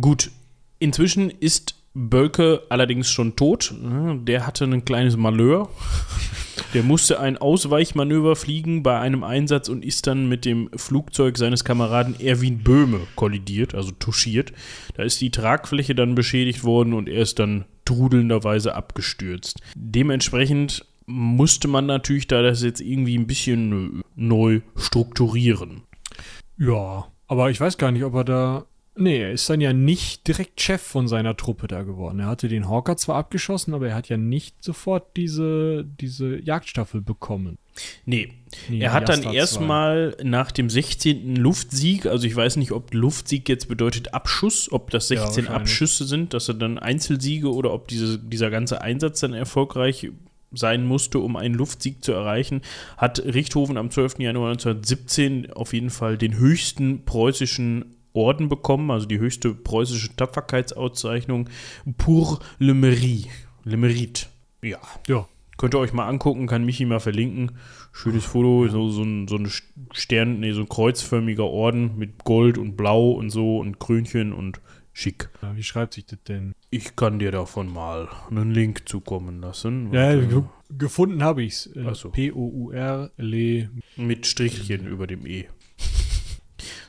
Gut. 0.02 0.30
Inzwischen 0.78 1.30
ist 1.30 1.76
Bölke 1.94 2.64
allerdings 2.70 3.10
schon 3.10 3.36
tot. 3.36 3.74
Der 3.82 4.46
hatte 4.46 4.66
ein 4.66 4.86
kleines 4.86 5.18
Malheur. 5.18 5.70
Der 6.74 6.84
musste 6.84 7.20
ein 7.20 7.38
Ausweichmanöver 7.38 8.36
fliegen 8.36 8.84
bei 8.84 9.00
einem 9.00 9.24
Einsatz 9.24 9.70
und 9.70 9.84
ist 9.84 10.06
dann 10.08 10.30
mit 10.30 10.46
dem 10.46 10.70
Flugzeug 10.76 11.38
seines 11.38 11.64
Kameraden 11.64 12.20
Erwin 12.20 12.60
Böhme 12.60 13.00
kollidiert, 13.16 13.74
also 13.74 13.92
touchiert. 13.92 14.54
Da 14.96 15.04
ist 15.04 15.20
die 15.20 15.32
Tragfläche 15.32 15.96
dann 15.96 16.16
beschädigt 16.16 16.64
worden 16.64 16.94
und 16.94 17.10
er 17.10 17.24
ist 17.24 17.40
dann 17.40 17.66
trudelnderweise 17.86 18.76
abgestürzt. 18.76 19.60
Dementsprechend 19.76 20.86
musste 21.08 21.68
man 21.68 21.88
natürlich 21.88 22.28
da 22.28 22.44
das 22.44 22.62
jetzt 22.62 22.82
irgendwie 22.82 23.18
ein 23.18 23.26
bisschen 23.26 24.04
neu 24.16 24.62
strukturieren. 24.76 25.82
Ja, 26.58 27.08
aber 27.28 27.50
ich 27.50 27.60
weiß 27.60 27.80
gar 27.80 27.92
nicht, 27.92 28.04
ob 28.04 28.14
er 28.14 28.24
da 28.24 28.66
Nee, 29.00 29.22
er 29.22 29.32
ist 29.32 29.50
dann 29.50 29.62
ja 29.62 29.72
nicht 29.72 30.28
direkt 30.28 30.60
Chef 30.60 30.82
von 30.82 31.08
seiner 31.08 31.38
Truppe 31.38 31.68
da 31.68 31.84
geworden. 31.84 32.20
Er 32.20 32.26
hatte 32.26 32.50
den 32.50 32.68
Hawker 32.68 32.98
zwar 32.98 33.16
abgeschossen, 33.16 33.74
aber 33.74 33.88
er 33.88 33.96
hat 33.96 34.10
ja 34.10 34.18
nicht 34.18 34.62
sofort 34.62 35.16
diese, 35.16 35.86
diese 35.86 36.38
Jagdstaffel 36.38 37.00
bekommen. 37.00 37.58
Nee, 38.06 38.34
nee 38.68 38.82
er 38.82 38.92
hat 38.92 39.08
dann 39.08 39.24
erstmal 39.24 40.18
nach 40.22 40.52
dem 40.52 40.70
16. 40.70 41.38
Luftsieg, 41.38 42.08
also 42.08 42.28
ich 42.28 42.36
weiß 42.36 42.58
nicht, 42.58 42.74
ob 42.74 42.94
Luftsieg 42.94 43.48
jetzt 43.48 43.70
bedeutet 43.70 44.14
Abschuss, 44.14 44.70
ob 44.70 44.90
das 44.90 45.08
16 45.08 45.46
ja, 45.46 45.52
Abschüsse 45.52 46.04
sind, 46.04 46.34
dass 46.34 46.50
er 46.50 46.56
dann 46.56 46.78
Einzelsiege 46.78 47.54
oder 47.54 47.72
ob 47.72 47.88
diese, 47.88 48.20
dieser 48.20 48.50
ganze 48.50 48.82
Einsatz 48.82 49.22
dann 49.22 49.34
erfolgreich 49.34 50.12
sein 50.52 50.86
musste, 50.86 51.20
um 51.20 51.38
einen 51.38 51.56
Luftsieg 51.56 52.04
zu 52.04 52.12
erreichen, 52.12 52.64
hat 52.98 53.20
Richthofen 53.20 53.78
am 53.78 53.92
12. 53.92 54.20
Januar 54.20 54.52
1917 54.52 55.54
auf 55.54 55.72
jeden 55.72 55.90
Fall 55.90 56.18
den 56.18 56.38
höchsten 56.38 57.06
preußischen 57.06 57.96
Orden 58.20 58.50
bekommen, 58.50 58.92
also 58.92 59.06
die 59.06 59.20
höchste 59.20 59.54
preußische 59.54 60.16
Tapferkeitsauszeichnung, 60.16 61.50
pour 61.98 62.40
le 62.60 62.74
mérite. 62.74 63.30
Le 63.64 63.78
mérite. 63.78 64.28
Ja. 64.62 64.80
Ja. 65.08 65.28
Könnt 65.58 65.76
ihr 65.76 65.80
euch 65.80 65.92
mal 65.92 66.08
angucken, 66.08 66.48
kann 66.48 66.64
Michi 66.64 66.86
mal 66.86 67.02
verlinken. 67.02 67.52
Schönes 67.92 68.24
Foto, 68.24 68.70
so, 68.70 68.90
so, 68.90 69.04
ein, 69.04 69.28
so 69.28 69.36
ein 69.36 69.52
Stern, 69.92 70.40
nee, 70.40 70.54
so 70.54 70.62
ein 70.62 70.70
kreuzförmiger 70.70 71.44
Orden 71.44 71.98
mit 71.98 72.24
Gold 72.24 72.58
und 72.58 72.78
Blau 72.78 73.12
und 73.12 73.30
so 73.30 73.58
und 73.58 73.78
Krönchen 73.78 74.32
und 74.32 74.62
schick. 74.94 75.30
Ja, 75.42 75.56
wie 75.58 75.64
schreibt 75.64 75.96
sich 75.96 76.06
das 76.06 76.20
denn? 76.24 76.54
Ich 76.70 76.96
kann 76.96 77.20
dir 77.20 77.32
davon 77.32 77.72
mal 77.72 78.08
einen 78.30 78.52
Link 78.52 78.88
zukommen 78.88 79.42
lassen. 79.42 79.92
Ja, 79.94 80.14
äh, 80.14 80.28
gefunden 80.78 81.24
habe 81.24 81.44
ich 81.44 81.54
es. 81.54 81.70
So. 81.94 82.10
P-O-U-R-L. 82.10 83.70
Mit 83.98 84.28
Strichchen 84.28 84.88
über 84.88 85.08
dem 85.08 85.26
E. 85.26 85.48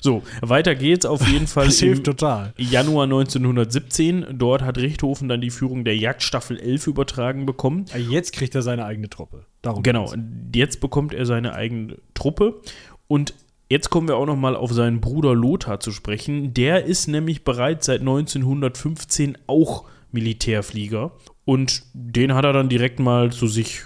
So, 0.03 0.23
weiter 0.41 0.75
geht's 0.75 1.07
auf 1.07 1.27
jeden 1.29 1.47
Fall. 1.47 1.67
Das 1.67 1.79
hilft 1.79 2.05
total. 2.05 2.55
Januar 2.57 3.05
1917. 3.05 4.27
Dort 4.39 4.63
hat 4.63 4.79
Richthofen 4.79 5.29
dann 5.29 5.41
die 5.41 5.51
Führung 5.51 5.85
der 5.85 5.97
Jagdstaffel 5.97 6.59
11 6.59 6.87
übertragen 6.87 7.47
bekommen. 7.47 7.85
Jetzt 8.09 8.33
kriegt 8.33 8.55
er 8.55 8.63
seine 8.63 8.85
eigene 8.85 9.11
Truppe. 9.11 9.47
Darum 9.63 9.83
genau, 9.83 10.07
geht's. 10.07 10.19
jetzt 10.55 10.81
bekommt 10.81 11.15
er 11.15 11.27
seine 11.27 11.55
eigene 11.55 11.99
Truppe. 12.15 12.61
Und 13.09 13.35
Jetzt 13.73 13.89
kommen 13.89 14.09
wir 14.09 14.17
auch 14.17 14.27
noch 14.27 14.35
mal 14.35 14.57
auf 14.57 14.73
seinen 14.73 15.01
Bruder 15.01 15.33
Lothar 15.33 15.79
zu 15.79 15.93
sprechen. 15.93 16.53
Der 16.55 16.87
ist 16.87 17.07
nämlich 17.07 17.45
bereits 17.45 17.87
seit 17.87 18.01
1915 18.01 19.39
auch 19.47 19.85
Militärflieger 20.11 21.13
und 21.45 21.85
den 21.95 22.35
hat 22.35 22.45
er 22.45 22.53
dann 22.53 22.69
direkt 22.69 22.99
mal 22.99 23.31
zu 23.31 23.47
sich 23.47 23.83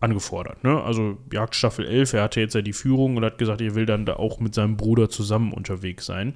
angefordert. 0.00 0.64
Ne? 0.64 0.82
Also 0.82 1.18
Jagdstaffel 1.32 1.86
11, 1.86 2.14
er 2.14 2.22
hatte 2.22 2.40
jetzt 2.40 2.54
ja 2.54 2.62
die 2.62 2.72
Führung 2.72 3.16
und 3.16 3.24
hat 3.24 3.38
gesagt, 3.38 3.60
er 3.60 3.74
will 3.74 3.86
dann 3.86 4.06
da 4.06 4.16
auch 4.16 4.40
mit 4.40 4.54
seinem 4.54 4.76
Bruder 4.76 5.10
zusammen 5.10 5.52
unterwegs 5.52 6.06
sein. 6.06 6.34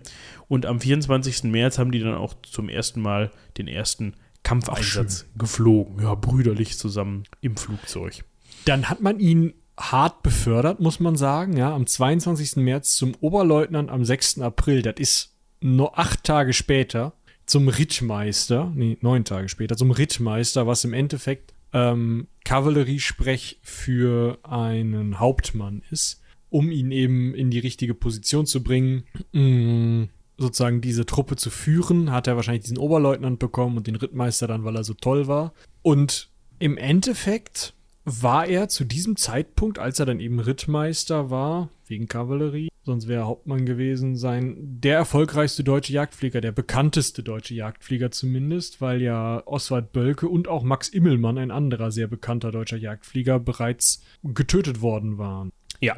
Und 0.49 0.67
am 0.67 0.81
24. 0.81 1.45
März 1.45 1.79
haben 1.79 1.91
die 1.91 2.01
dann 2.01 2.15
auch 2.15 2.35
zum 2.43 2.69
ersten 2.69 3.01
Mal 3.01 3.31
den 3.57 3.67
ersten 3.67 4.15
Kampfeinsatz 4.43 5.27
Ach, 5.27 5.39
geflogen. 5.39 6.03
Ja, 6.03 6.15
brüderlich 6.15 6.79
zusammen 6.79 7.25
im 7.41 7.57
Flugzeug. 7.57 8.25
Dann 8.67 8.89
hat 8.91 9.01
man 9.01 9.19
ihn 9.19 9.55
hart 9.79 10.23
befördert, 10.23 10.81
muss 10.81 11.01
man 11.01 11.17
sagen. 11.17 11.57
Ja, 11.57 11.75
am 11.75 11.87
22. 11.87 12.57
März 12.57 12.95
zum 12.95 13.15
Oberleutnant, 13.21 13.91
am 13.91 14.05
6. 14.05 14.41
April, 14.41 14.83
das 14.83 14.95
ist 14.99 15.37
nur 15.61 15.99
acht 15.99 16.23
Tage 16.25 16.53
später, 16.53 17.15
zum 17.47 17.69
Rittmeister, 17.69 18.71
nee, 18.75 18.99
neun 19.01 19.25
Tage 19.25 19.49
später, 19.49 19.77
zum 19.77 19.91
Rittmeister, 19.91 20.67
was 20.67 20.85
im 20.85 20.93
Endeffekt 20.93 21.54
ähm, 21.75 22.29
Kavalleriesprech 22.45 23.59
für 23.63 24.39
einen 24.43 25.19
Hauptmann 25.19 25.83
ist, 25.91 26.23
um 26.49 26.71
ihn 26.71 26.93
eben 26.93 27.35
in 27.35 27.51
die 27.51 27.59
richtige 27.59 27.95
Position 27.95 28.47
zu 28.47 28.63
bringen, 28.63 29.05
mm, 29.33 30.05
sozusagen 30.39 30.81
diese 30.81 31.05
Truppe 31.05 31.37
zu 31.37 31.51
führen, 31.51 32.13
hat 32.13 32.27
er 32.27 32.37
wahrscheinlich 32.37 32.63
diesen 32.63 32.79
Oberleutnant 32.79 33.39
bekommen 33.39 33.77
und 33.77 33.87
den 33.87 33.97
Rittmeister 33.97 34.47
dann, 34.47 34.65
weil 34.65 34.77
er 34.77 34.85
so 34.85 34.95
toll 34.95 35.27
war. 35.27 35.53
Und 35.83 36.31
im 36.61 36.77
Endeffekt 36.77 37.75
war 38.05 38.47
er 38.47 38.69
zu 38.69 38.85
diesem 38.85 39.17
Zeitpunkt, 39.17 39.79
als 39.79 39.99
er 39.99 40.07
dann 40.07 40.21
eben 40.21 40.39
Rittmeister 40.41 41.31
war, 41.31 41.71
wegen 41.87 42.07
Kavallerie, 42.07 42.69
sonst 42.83 43.09
wäre 43.09 43.23
er 43.23 43.27
Hauptmann 43.27 43.67
gewesen 43.67 44.17
sein, 44.17 44.57
der 44.59 44.97
erfolgreichste 44.97 45.65
deutsche 45.65 45.93
Jagdflieger, 45.93 46.41
der 46.41 46.53
bekannteste 46.53 47.23
deutsche 47.23 47.55
Jagdflieger 47.55 48.11
zumindest, 48.11 48.81
weil 48.81 49.01
ja 49.01 49.43
Oswald 49.47 49.93
Bölke 49.93 50.29
und 50.29 50.49
auch 50.49 50.63
Max 50.63 50.89
Immelmann, 50.89 51.39
ein 51.39 51.51
anderer 51.51 51.91
sehr 51.91 52.07
bekannter 52.07 52.53
deutscher 52.53 52.77
Jagdflieger, 52.77 53.39
bereits 53.41 54.03
getötet 54.23 54.83
worden 54.83 55.19
waren. 55.19 55.51
Ja, 55.81 55.97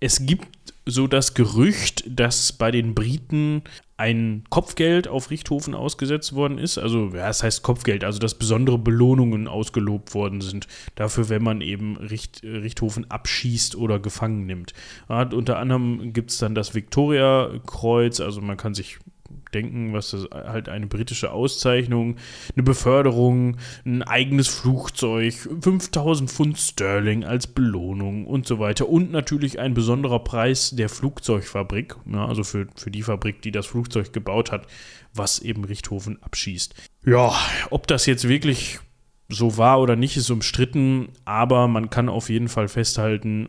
es 0.00 0.26
gibt 0.26 0.74
so 0.90 1.06
das 1.06 1.34
Gerücht, 1.34 2.04
dass 2.06 2.52
bei 2.52 2.70
den 2.70 2.94
Briten 2.94 3.62
ein 3.96 4.44
Kopfgeld 4.48 5.08
auf 5.08 5.30
Richthofen 5.30 5.74
ausgesetzt 5.74 6.34
worden 6.34 6.56
ist. 6.56 6.78
Also, 6.78 7.08
ja, 7.08 7.26
das 7.26 7.42
heißt 7.42 7.62
Kopfgeld, 7.62 8.02
also 8.02 8.18
dass 8.18 8.34
besondere 8.34 8.78
Belohnungen 8.78 9.46
ausgelobt 9.46 10.14
worden 10.14 10.40
sind. 10.40 10.68
Dafür, 10.94 11.28
wenn 11.28 11.42
man 11.42 11.60
eben 11.60 11.96
Richt, 11.98 12.42
Richthofen 12.42 13.10
abschießt 13.10 13.76
oder 13.76 13.98
gefangen 13.98 14.46
nimmt. 14.46 14.72
Ja, 15.08 15.28
unter 15.30 15.58
anderem 15.58 16.14
gibt 16.14 16.30
es 16.30 16.38
dann 16.38 16.54
das 16.54 16.74
Victoria-Kreuz, 16.74 18.20
also 18.20 18.40
man 18.40 18.56
kann 18.56 18.74
sich 18.74 18.98
denken, 19.54 19.92
was 19.92 20.10
das 20.10 20.28
halt 20.32 20.68
eine 20.68 20.86
britische 20.86 21.32
Auszeichnung, 21.32 22.16
eine 22.54 22.62
Beförderung, 22.62 23.56
ein 23.84 24.02
eigenes 24.02 24.48
Flugzeug, 24.48 25.34
5000 25.60 26.30
Pfund 26.30 26.58
Sterling 26.58 27.24
als 27.24 27.46
Belohnung 27.46 28.26
und 28.26 28.46
so 28.46 28.58
weiter 28.58 28.88
und 28.88 29.10
natürlich 29.10 29.58
ein 29.58 29.74
besonderer 29.74 30.20
Preis 30.20 30.70
der 30.70 30.88
Flugzeugfabrik, 30.88 31.96
ja, 32.12 32.26
also 32.26 32.44
für, 32.44 32.66
für 32.76 32.90
die 32.90 33.02
Fabrik, 33.02 33.42
die 33.42 33.52
das 33.52 33.66
Flugzeug 33.66 34.12
gebaut 34.12 34.52
hat, 34.52 34.66
was 35.14 35.40
eben 35.40 35.64
Richthofen 35.64 36.22
abschießt. 36.22 36.74
Ja, 37.04 37.34
ob 37.70 37.86
das 37.86 38.06
jetzt 38.06 38.28
wirklich 38.28 38.80
so 39.28 39.56
war 39.56 39.80
oder 39.80 39.96
nicht, 39.96 40.16
ist 40.16 40.30
umstritten, 40.30 41.10
aber 41.24 41.68
man 41.68 41.90
kann 41.90 42.08
auf 42.08 42.28
jeden 42.28 42.48
Fall 42.48 42.68
festhalten, 42.68 43.48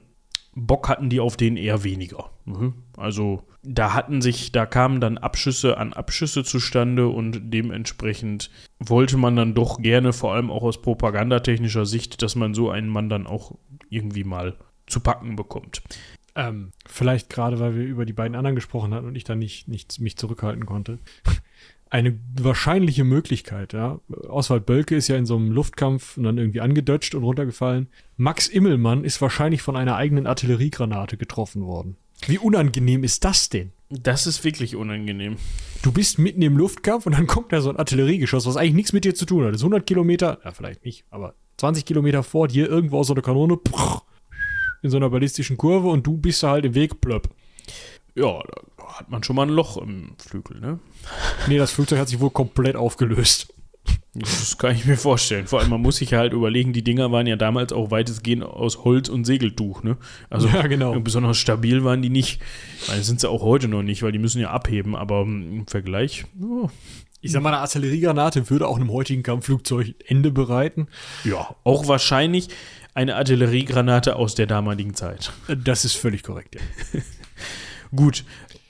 Bock 0.53 0.89
hatten 0.89 1.09
die 1.09 1.19
auf 1.19 1.37
den 1.37 1.55
eher 1.55 1.83
weniger. 1.83 2.29
Mhm. 2.45 2.73
Also 2.97 3.43
da 3.63 3.93
hatten 3.93 4.21
sich, 4.21 4.51
da 4.51 4.65
kamen 4.65 4.99
dann 4.99 5.17
Abschüsse 5.17 5.77
an 5.77 5.93
Abschüsse 5.93 6.43
zustande 6.43 7.07
und 7.07 7.53
dementsprechend 7.53 8.49
wollte 8.79 9.17
man 9.17 9.35
dann 9.35 9.53
doch 9.53 9.81
gerne, 9.81 10.13
vor 10.13 10.33
allem 10.33 10.51
auch 10.51 10.63
aus 10.63 10.81
propagandatechnischer 10.81 11.85
Sicht, 11.85 12.21
dass 12.21 12.35
man 12.35 12.53
so 12.53 12.69
einen 12.69 12.89
Mann 12.89 13.09
dann 13.09 13.27
auch 13.27 13.55
irgendwie 13.89 14.23
mal 14.23 14.57
zu 14.87 14.99
packen 14.99 15.35
bekommt. 15.35 15.81
Ähm, 16.35 16.71
vielleicht 16.85 17.29
gerade, 17.29 17.59
weil 17.59 17.75
wir 17.75 17.83
über 17.83 18.05
die 18.05 18.13
beiden 18.13 18.35
anderen 18.35 18.55
gesprochen 18.55 18.93
hatten 18.93 19.07
und 19.07 19.15
ich 19.15 19.25
da 19.25 19.35
nicht, 19.35 19.67
nicht 19.67 19.99
mich 19.99 20.17
zurückhalten 20.17 20.65
konnte. 20.65 20.99
Eine 21.91 22.17
wahrscheinliche 22.39 23.03
Möglichkeit, 23.03 23.73
ja. 23.73 23.99
Oswald 24.29 24.65
Bölke 24.65 24.95
ist 24.95 25.09
ja 25.09 25.17
in 25.17 25.25
so 25.25 25.35
einem 25.35 25.51
Luftkampf 25.51 26.15
und 26.15 26.23
dann 26.23 26.37
irgendwie 26.37 26.61
angedutscht 26.61 27.13
und 27.15 27.23
runtergefallen. 27.23 27.89
Max 28.15 28.47
Immelmann 28.47 29.03
ist 29.03 29.21
wahrscheinlich 29.21 29.61
von 29.61 29.75
einer 29.75 29.97
eigenen 29.97 30.25
Artilleriegranate 30.25 31.17
getroffen 31.17 31.65
worden. 31.65 31.97
Wie 32.27 32.37
unangenehm 32.37 33.03
ist 33.03 33.25
das 33.25 33.49
denn? 33.49 33.73
Das 33.89 34.25
ist 34.25 34.45
wirklich 34.45 34.77
unangenehm. 34.77 35.35
Du 35.81 35.91
bist 35.91 36.17
mitten 36.17 36.41
im 36.41 36.55
Luftkampf 36.55 37.07
und 37.07 37.11
dann 37.11 37.27
kommt 37.27 37.51
da 37.51 37.59
so 37.59 37.69
ein 37.69 37.75
Artilleriegeschoss, 37.75 38.45
was 38.45 38.55
eigentlich 38.55 38.75
nichts 38.75 38.93
mit 38.93 39.03
dir 39.03 39.13
zu 39.13 39.25
tun 39.25 39.43
hat. 39.43 39.49
Das 39.49 39.59
ist 39.59 39.65
100 39.65 39.85
Kilometer, 39.85 40.39
ja, 40.45 40.51
vielleicht 40.51 40.85
nicht, 40.85 41.03
aber 41.09 41.35
20 41.57 41.83
Kilometer 41.83 42.23
vor 42.23 42.47
dir 42.47 42.69
irgendwo 42.69 42.99
aus 42.99 43.07
so 43.07 43.13
einer 43.13 43.21
Kanone, 43.21 43.59
in 44.81 44.89
so 44.89 44.95
einer 44.95 45.09
ballistischen 45.09 45.57
Kurve 45.57 45.89
und 45.89 46.07
du 46.07 46.15
bist 46.15 46.41
da 46.41 46.51
halt 46.51 46.63
im 46.63 46.73
Weg, 46.73 47.01
plöpp. 47.01 47.29
Ja, 48.15 48.41
da 48.77 48.87
hat 48.97 49.09
man 49.09 49.23
schon 49.23 49.35
mal 49.35 49.43
ein 49.43 49.49
Loch 49.53 49.77
im 49.77 50.15
Flügel, 50.17 50.59
ne? 50.59 50.79
Nee, 51.47 51.57
das 51.57 51.71
Flugzeug 51.71 51.99
hat 51.99 52.09
sich 52.09 52.19
wohl 52.19 52.29
komplett 52.31 52.75
aufgelöst. 52.75 53.53
Das 54.13 54.57
kann 54.57 54.75
ich 54.75 54.85
mir 54.85 54.97
vorstellen. 54.97 55.47
Vor 55.47 55.59
allem, 55.61 55.69
man 55.69 55.81
muss 55.81 55.95
sich 55.95 56.13
halt 56.13 56.33
überlegen, 56.33 56.73
die 56.73 56.83
Dinger 56.83 57.11
waren 57.11 57.25
ja 57.25 57.35
damals 57.37 57.71
auch 57.73 57.89
weitestgehend 57.91 58.43
aus 58.43 58.83
Holz 58.83 59.07
und 59.09 59.23
Segeltuch, 59.25 59.83
ne? 59.83 59.97
Also 60.29 60.49
Ja, 60.49 60.67
genau. 60.67 60.99
besonders 60.99 61.37
stabil 61.37 61.83
waren 61.83 62.01
die 62.01 62.09
nicht. 62.09 62.41
Ich 62.81 62.89
meine, 62.89 63.03
sind 63.03 63.21
sie 63.21 63.29
auch 63.29 63.41
heute 63.41 63.67
noch 63.69 63.81
nicht, 63.83 64.03
weil 64.03 64.11
die 64.11 64.19
müssen 64.19 64.41
ja 64.41 64.51
abheben, 64.51 64.95
aber 64.95 65.21
im 65.21 65.65
Vergleich, 65.67 66.25
oh, 66.41 66.69
Ich 67.21 67.31
sag 67.31 67.41
mal, 67.41 67.49
eine 67.49 67.59
Artilleriegranate 67.59 68.49
würde 68.49 68.67
auch 68.67 68.75
einem 68.75 68.91
heutigen 68.91 69.23
Kampfflugzeug 69.23 69.95
Ende 70.05 70.31
bereiten. 70.31 70.87
ja, 71.23 71.55
auch 71.63 71.87
wahrscheinlich 71.87 72.49
eine 72.93 73.15
Artilleriegranate 73.15 74.17
aus 74.17 74.35
der 74.35 74.45
damaligen 74.47 74.93
Zeit. 74.95 75.31
Das 75.63 75.85
ist 75.85 75.95
völlig 75.95 76.23
korrekt, 76.23 76.55
ja. 76.55 76.61
Gut, 77.95 78.23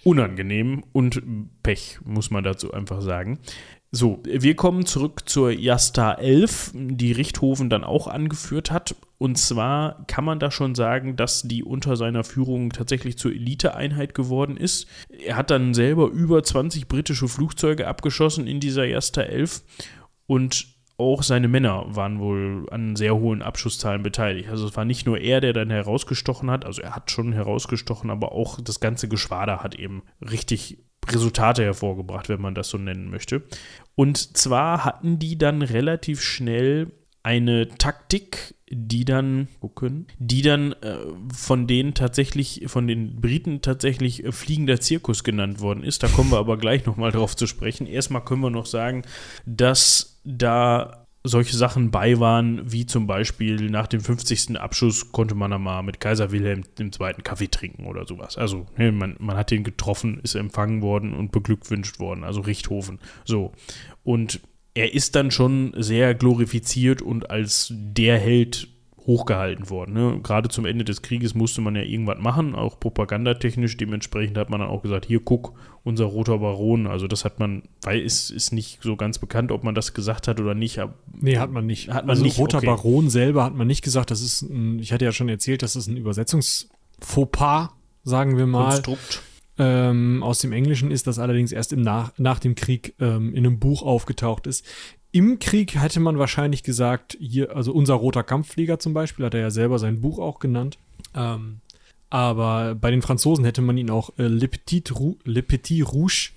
unangenehm 0.04 0.84
und 0.94 1.22
Pech, 1.64 2.00
muss 2.04 2.32
man 2.32 2.44
dazu 2.44 2.74
einfach 2.74 3.02
sagen. 3.02 3.40
So, 3.94 4.24
wir 4.24 4.56
kommen 4.56 4.86
zurück 4.86 5.24
zur 5.26 5.52
Jasta 5.52 6.14
11, 6.14 6.72
die 6.74 7.12
Richthofen 7.12 7.70
dann 7.70 7.84
auch 7.84 8.08
angeführt 8.08 8.72
hat. 8.72 8.96
Und 9.18 9.38
zwar 9.38 10.06
kann 10.08 10.24
man 10.24 10.40
da 10.40 10.50
schon 10.50 10.76
sagen, 10.76 11.18
dass 11.18 11.42
die 11.42 11.62
unter 11.62 11.98
seiner 11.98 12.24
Führung 12.24 12.70
tatsächlich 12.70 13.18
zur 13.18 13.32
Eliteeinheit 13.32 14.16
geworden 14.16 14.56
ist. 14.56 14.88
Er 15.10 15.36
hat 15.36 15.52
dann 15.52 15.74
selber 15.74 16.08
über 16.08 16.42
20 16.42 16.88
britische 16.88 17.28
Flugzeuge 17.28 17.88
abgeschossen 17.88 18.48
in 18.48 18.62
dieser 18.62 18.86
Jasta 18.86 19.24
11 19.24 19.62
und 20.26 20.68
auch 21.02 21.24
seine 21.24 21.48
Männer 21.48 21.86
waren 21.88 22.20
wohl 22.20 22.68
an 22.72 22.96
sehr 22.96 23.16
hohen 23.16 23.42
Abschusszahlen 23.42 24.04
beteiligt. 24.04 24.50
Also 24.50 24.68
es 24.68 24.78
war 24.78 24.86
nicht 24.86 25.06
nur 25.06 25.18
er, 25.18 25.42
der 25.42 25.54
dann 25.54 25.70
herausgestochen 25.70 26.50
hat, 26.50 26.66
also 26.66 26.82
er 26.82 26.96
hat 26.96 27.12
schon 27.12 27.34
herausgestochen, 27.34 28.10
aber 28.10 28.32
auch 28.32 28.62
das 28.62 28.80
ganze 28.80 29.10
Geschwader 29.10 29.64
hat 29.64 29.76
eben 29.76 30.04
richtig 30.22 30.78
Resultate 31.10 31.64
hervorgebracht, 31.64 32.30
wenn 32.30 32.42
man 32.42 32.56
das 32.56 32.70
so 32.70 32.78
nennen 32.78 33.10
möchte. 33.10 33.44
Und 33.96 34.38
zwar 34.38 34.86
hatten 34.86 35.20
die 35.20 35.38
dann 35.38 35.62
relativ 35.62 36.22
schnell 36.22 36.92
eine 37.24 37.68
Taktik, 37.70 38.56
die 38.70 39.06
dann 39.06 39.48
gucken, 39.60 40.08
die 40.18 40.42
dann 40.42 40.74
äh, 40.74 40.98
von 41.34 41.68
denen 41.68 41.94
tatsächlich, 41.94 42.64
von 42.68 42.88
den 42.88 43.20
Briten 43.20 43.62
tatsächlich 43.62 44.24
äh, 44.24 44.32
fliegender 44.32 44.80
Zirkus 44.80 45.24
genannt 45.24 45.60
worden 45.60 45.84
ist. 45.84 46.04
Da 46.04 46.08
kommen 46.08 46.32
wir 46.32 46.40
aber 46.40 46.58
gleich 46.58 46.86
nochmal 46.86 47.12
drauf 47.12 47.36
zu 47.36 47.48
sprechen. 47.48 47.86
Erstmal 47.86 48.24
können 48.24 48.42
wir 48.42 48.50
noch 48.50 48.66
sagen, 48.66 49.04
dass 49.46 50.11
da 50.24 51.02
solche 51.24 51.56
Sachen 51.56 51.92
bei 51.92 52.20
waren, 52.20 52.72
wie 52.72 52.86
zum 52.86 53.06
Beispiel 53.06 53.70
nach 53.70 53.88
dem 53.88 54.02
50. 54.02 54.60
Abschuss 54.60 55.12
konnte 55.12 55.36
man 55.36 55.52
dann 55.52 55.62
mal 55.62 55.84
mit 55.84 56.00
Kaiser 56.00 56.32
Wilhelm 56.32 56.64
II. 56.80 56.90
Kaffee 57.24 57.48
trinken 57.48 57.86
oder 57.86 58.08
sowas. 58.08 58.38
Also 58.38 58.66
ne, 58.76 58.92
man, 58.92 59.16
man 59.20 59.38
hat 59.38 59.52
den 59.52 59.64
getroffen, 59.64 60.20
ist 60.24 60.36
empfangen 60.36 60.82
worden 60.82 61.14
und 61.14 61.32
beglückwünscht 61.32 62.00
worden, 62.00 62.24
also 62.24 62.42
Richthofen. 62.42 63.00
So. 63.24 63.52
Und 64.04 64.42
er 64.74 64.94
ist 64.94 65.16
dann 65.16 65.32
schon 65.32 65.74
sehr 65.78 66.16
glorifiziert 66.16 67.02
und 67.02 67.30
als 67.30 67.72
der 67.72 68.18
Held 68.18 68.68
hochgehalten 69.12 69.70
worden. 69.70 69.94
Ne? 69.94 70.20
Gerade 70.24 70.50
zum 70.50 70.66
Ende 70.66 70.86
des 70.86 71.02
Krieges 71.02 71.36
musste 71.36 71.62
man 71.62 71.76
ja 71.76 71.82
irgendwas 71.82 72.18
machen, 72.20 72.56
auch 72.56 72.80
propagandatechnisch. 72.80 73.76
Dementsprechend 73.78 74.38
hat 74.38 74.50
man 74.50 74.62
dann 74.62 74.70
auch 74.70 74.82
gesagt, 74.82 75.06
hier 75.06 75.20
guck, 75.20 75.54
unser 75.84 76.06
roter 76.06 76.40
Baron. 76.40 76.88
Also 76.88 77.08
das 77.08 77.26
hat 77.26 77.40
man, 77.40 77.64
weil 77.82 78.02
es 78.02 78.30
ist 78.30 78.54
nicht 78.54 78.80
so 78.82 78.96
ganz 78.96 79.20
bekannt, 79.20 79.52
ob 79.52 79.64
man 79.64 79.76
das 79.76 79.94
gesagt 79.94 80.28
hat 80.28 80.40
oder 80.40 80.54
nicht. 80.54 80.80
Nee, 81.20 81.38
hat 81.38 81.52
man 81.52 81.66
nicht. 81.66 81.90
Hat 81.90 82.06
man 82.06 82.12
also 82.12 82.24
nicht, 82.24 82.38
Roter 82.38 82.60
okay. 82.60 82.68
Baron 82.68 83.10
selber 83.10 83.44
hat 83.44 83.56
man 83.56 83.68
nicht 83.68 83.84
gesagt. 83.84 84.12
Das 84.12 84.22
ist 84.22 84.44
ein, 84.44 84.80
ich 84.80 84.94
hatte 84.94 85.06
ja 85.06 85.12
schon 85.12 85.30
erzählt, 85.30 85.62
das 85.62 85.76
ist 85.76 85.88
ein 85.88 85.98
Übersetzungsfauxpas, 85.98 87.70
sagen 88.04 88.38
wir 88.38 88.48
mal. 88.48 88.70
Konstrukt. 88.70 89.22
Ähm, 89.58 90.24
aus 90.24 90.40
dem 90.40 90.54
Englischen 90.54 90.90
ist 90.90 91.08
das 91.08 91.20
allerdings 91.20 91.52
erst 91.52 91.74
im 91.74 91.82
nach, 91.82 92.14
nach 92.18 92.40
dem 92.40 92.56
Krieg 92.56 92.96
ähm, 93.00 93.34
in 93.36 93.46
einem 93.46 93.60
Buch 93.60 93.84
aufgetaucht 93.84 94.48
ist. 94.48 94.66
Im 95.12 95.40
Krieg 95.40 95.76
hätte 95.76 96.00
man 96.00 96.20
wahrscheinlich 96.20 96.64
gesagt, 96.64 97.18
hier, 97.20 97.56
also 97.56 97.74
unser 97.74 97.96
roter 97.96 98.24
Kampfflieger 98.24 98.80
zum 98.80 98.94
Beispiel, 98.94 99.26
hat 99.26 99.34
er 99.34 99.42
ja 99.42 99.52
selber 99.52 99.78
sein 99.78 100.02
Buch 100.02 100.20
auch 100.20 100.40
genannt. 100.40 100.78
Ähm, 101.16 101.60
aber 102.10 102.76
bei 102.76 102.92
den 102.92 103.02
Franzosen 103.02 103.46
hätte 103.46 103.62
man 103.62 103.78
ihn 103.78 103.90
auch 103.90 104.12
äh, 104.18 104.28
Le, 104.28 104.48
Petit 104.48 104.94
Le 105.24 105.42
Petit 105.44 105.94
Rouge 105.94 106.32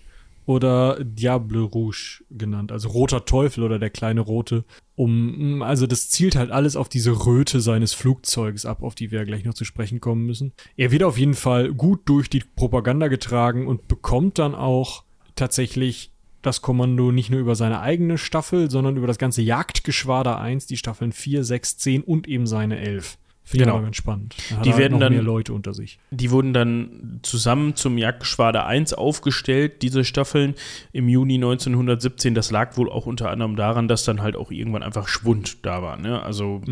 oder 0.46 1.02
Diable 1.02 1.62
Rouge 1.62 2.22
genannt, 2.30 2.70
also 2.70 2.88
roter 2.88 3.24
Teufel 3.24 3.64
oder 3.64 3.78
der 3.78 3.90
kleine 3.90 4.20
rote. 4.20 4.64
Um, 4.96 5.62
also 5.62 5.86
das 5.86 6.10
zielt 6.10 6.36
halt 6.36 6.50
alles 6.50 6.76
auf 6.76 6.88
diese 6.88 7.26
Röte 7.26 7.60
seines 7.60 7.94
Flugzeugs 7.94 8.66
ab, 8.66 8.82
auf 8.82 8.94
die 8.94 9.10
wir 9.10 9.20
ja 9.20 9.24
gleich 9.24 9.44
noch 9.44 9.54
zu 9.54 9.64
sprechen 9.64 10.00
kommen 10.00 10.26
müssen. 10.26 10.52
Er 10.76 10.90
wird 10.90 11.02
auf 11.02 11.18
jeden 11.18 11.34
Fall 11.34 11.72
gut 11.72 12.02
durch 12.04 12.28
die 12.28 12.42
Propaganda 12.56 13.08
getragen 13.08 13.66
und 13.66 13.88
bekommt 13.88 14.38
dann 14.38 14.54
auch 14.54 15.04
tatsächlich 15.34 16.12
das 16.46 16.62
Kommando 16.62 17.10
nicht 17.12 17.30
nur 17.30 17.40
über 17.40 17.54
seine 17.54 17.80
eigene 17.80 18.18
Staffel, 18.18 18.70
sondern 18.70 18.96
über 18.96 19.06
das 19.06 19.18
ganze 19.18 19.42
Jagdgeschwader 19.42 20.38
1, 20.40 20.66
die 20.66 20.76
Staffeln 20.76 21.12
4, 21.12 21.44
6, 21.44 21.76
10 21.78 22.02
und 22.02 22.28
eben 22.28 22.46
seine 22.46 22.78
11. 22.78 23.18
Finde 23.46 23.64
ich 23.64 23.66
Genau. 23.66 23.74
aber 23.76 23.84
ganz 23.84 23.96
spannend. 23.96 24.34
Da 24.48 24.62
Die 24.62 24.74
werden 24.78 25.00
dann- 25.00 25.12
mehr 25.12 25.20
Leute 25.22 25.52
unter 25.52 25.74
sich. 25.74 25.98
Die 26.10 26.30
wurden 26.30 26.54
dann 26.54 27.20
zusammen 27.22 27.76
zum 27.76 27.98
Jagdgeschwader 27.98 28.64
1 28.64 28.94
aufgestellt, 28.94 29.82
diese 29.82 30.02
Staffeln 30.04 30.54
im 30.92 31.10
Juni 31.10 31.36
1917. 31.36 32.34
Das 32.34 32.50
lag 32.50 32.78
wohl 32.78 32.88
auch 32.90 33.04
unter 33.04 33.30
anderem 33.30 33.54
daran, 33.54 33.86
dass 33.86 34.04
dann 34.04 34.22
halt 34.22 34.34
auch 34.36 34.50
irgendwann 34.50 34.82
einfach 34.82 35.08
Schwund 35.08 35.58
da 35.66 35.82
war. 35.82 35.98
Ne? 35.98 36.22
Also 36.22 36.62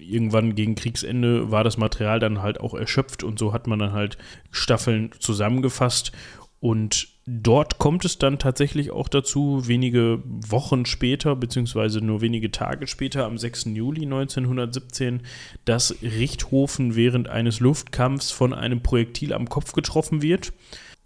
irgendwann 0.00 0.56
gegen 0.56 0.74
Kriegsende 0.74 1.52
war 1.52 1.62
das 1.62 1.76
Material 1.78 2.18
dann 2.18 2.42
halt 2.42 2.58
auch 2.60 2.74
erschöpft 2.74 3.22
und 3.22 3.38
so 3.38 3.52
hat 3.52 3.68
man 3.68 3.78
dann 3.78 3.92
halt 3.92 4.18
Staffeln 4.50 5.10
zusammengefasst. 5.20 6.10
Und 6.58 7.08
dort 7.26 7.78
kommt 7.78 8.04
es 8.04 8.18
dann 8.18 8.38
tatsächlich 8.38 8.92
auch 8.92 9.08
dazu, 9.08 9.66
wenige 9.66 10.22
Wochen 10.24 10.86
später, 10.86 11.34
beziehungsweise 11.34 12.00
nur 12.00 12.20
wenige 12.20 12.50
Tage 12.50 12.86
später, 12.86 13.24
am 13.26 13.36
6. 13.36 13.66
Juli 13.74 14.02
1917, 14.02 15.22
dass 15.64 15.96
Richthofen 16.02 16.94
während 16.94 17.28
eines 17.28 17.60
Luftkampfs 17.60 18.30
von 18.30 18.54
einem 18.54 18.82
Projektil 18.82 19.32
am 19.32 19.48
Kopf 19.48 19.72
getroffen 19.72 20.22
wird 20.22 20.52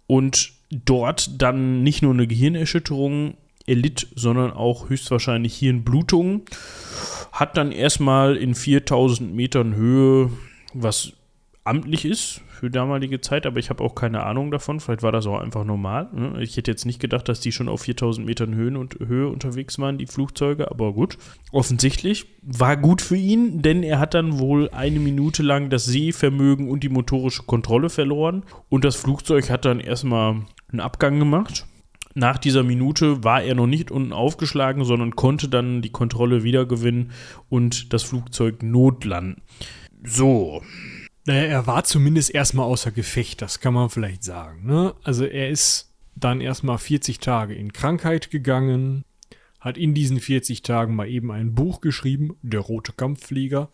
und 0.05 0.53
dort 0.69 1.41
dann 1.41 1.83
nicht 1.83 2.03
nur 2.03 2.13
eine 2.13 2.27
Gehirnerschütterung 2.27 3.35
erlitt, 3.65 4.07
sondern 4.15 4.51
auch 4.51 4.89
höchstwahrscheinlich 4.89 5.55
Hirnblutung. 5.57 6.43
Hat 7.31 7.57
dann 7.57 7.71
erstmal 7.71 8.37
in 8.37 8.55
4000 8.55 9.33
Metern 9.33 9.75
Höhe, 9.75 10.31
was 10.73 11.13
amtlich 11.63 12.05
ist 12.05 12.41
für 12.49 12.69
damalige 12.69 13.21
Zeit, 13.21 13.45
aber 13.45 13.59
ich 13.59 13.69
habe 13.69 13.83
auch 13.83 13.95
keine 13.95 14.23
Ahnung 14.23 14.51
davon. 14.51 14.79
Vielleicht 14.79 15.03
war 15.03 15.11
das 15.11 15.27
auch 15.27 15.39
einfach 15.39 15.63
normal. 15.63 16.09
Ne? 16.13 16.41
Ich 16.41 16.57
hätte 16.57 16.71
jetzt 16.71 16.85
nicht 16.85 16.99
gedacht, 16.99 17.29
dass 17.29 17.39
die 17.39 17.51
schon 17.51 17.69
auf 17.69 17.81
4000 17.81 18.25
Metern 18.25 18.55
Höhen 18.55 18.77
und 18.77 18.99
Höhe 18.99 19.27
unterwegs 19.27 19.77
waren, 19.79 19.97
die 19.97 20.07
Flugzeuge, 20.07 20.71
aber 20.71 20.93
gut. 20.93 21.17
Offensichtlich 21.51 22.25
war 22.41 22.77
gut 22.77 23.01
für 23.01 23.15
ihn, 23.15 23.61
denn 23.61 23.83
er 23.83 23.99
hat 23.99 24.13
dann 24.13 24.39
wohl 24.39 24.69
eine 24.69 24.99
Minute 24.99 25.43
lang 25.43 25.69
das 25.69 25.85
Sehvermögen 25.85 26.69
und 26.69 26.83
die 26.83 26.89
motorische 26.89 27.43
Kontrolle 27.43 27.89
verloren 27.89 28.43
und 28.69 28.83
das 28.83 28.95
Flugzeug 28.95 29.49
hat 29.49 29.65
dann 29.65 29.79
erstmal 29.79 30.41
einen 30.71 30.79
Abgang 30.79 31.19
gemacht. 31.19 31.67
Nach 32.13 32.37
dieser 32.37 32.63
Minute 32.63 33.23
war 33.23 33.41
er 33.41 33.55
noch 33.55 33.67
nicht 33.67 33.89
unten 33.89 34.11
aufgeschlagen, 34.11 34.83
sondern 34.83 35.15
konnte 35.15 35.47
dann 35.47 35.81
die 35.81 35.91
Kontrolle 35.91 36.43
wiedergewinnen 36.43 37.11
und 37.49 37.93
das 37.93 38.03
Flugzeug 38.03 38.63
notlanden. 38.63 39.41
So, 40.03 40.61
Naja, 41.25 41.43
er 41.43 41.67
war 41.67 41.83
zumindest 41.83 42.33
erstmal 42.33 42.65
außer 42.65 42.91
Gefecht, 42.91 43.41
das 43.41 43.59
kann 43.59 43.73
man 43.73 43.89
vielleicht 43.89 44.23
sagen. 44.23 44.65
Ne? 44.65 44.95
Also 45.03 45.25
er 45.25 45.49
ist 45.49 45.91
dann 46.15 46.41
erstmal 46.41 46.77
40 46.77 47.19
Tage 47.19 47.53
in 47.53 47.73
Krankheit 47.73 48.31
gegangen, 48.31 49.05
hat 49.59 49.77
in 49.77 49.93
diesen 49.93 50.19
40 50.19 50.63
Tagen 50.63 50.95
mal 50.95 51.07
eben 51.07 51.31
ein 51.31 51.53
Buch 51.53 51.81
geschrieben, 51.81 52.35
Der 52.41 52.61
rote 52.61 52.93
Kampfflieger. 52.93 53.69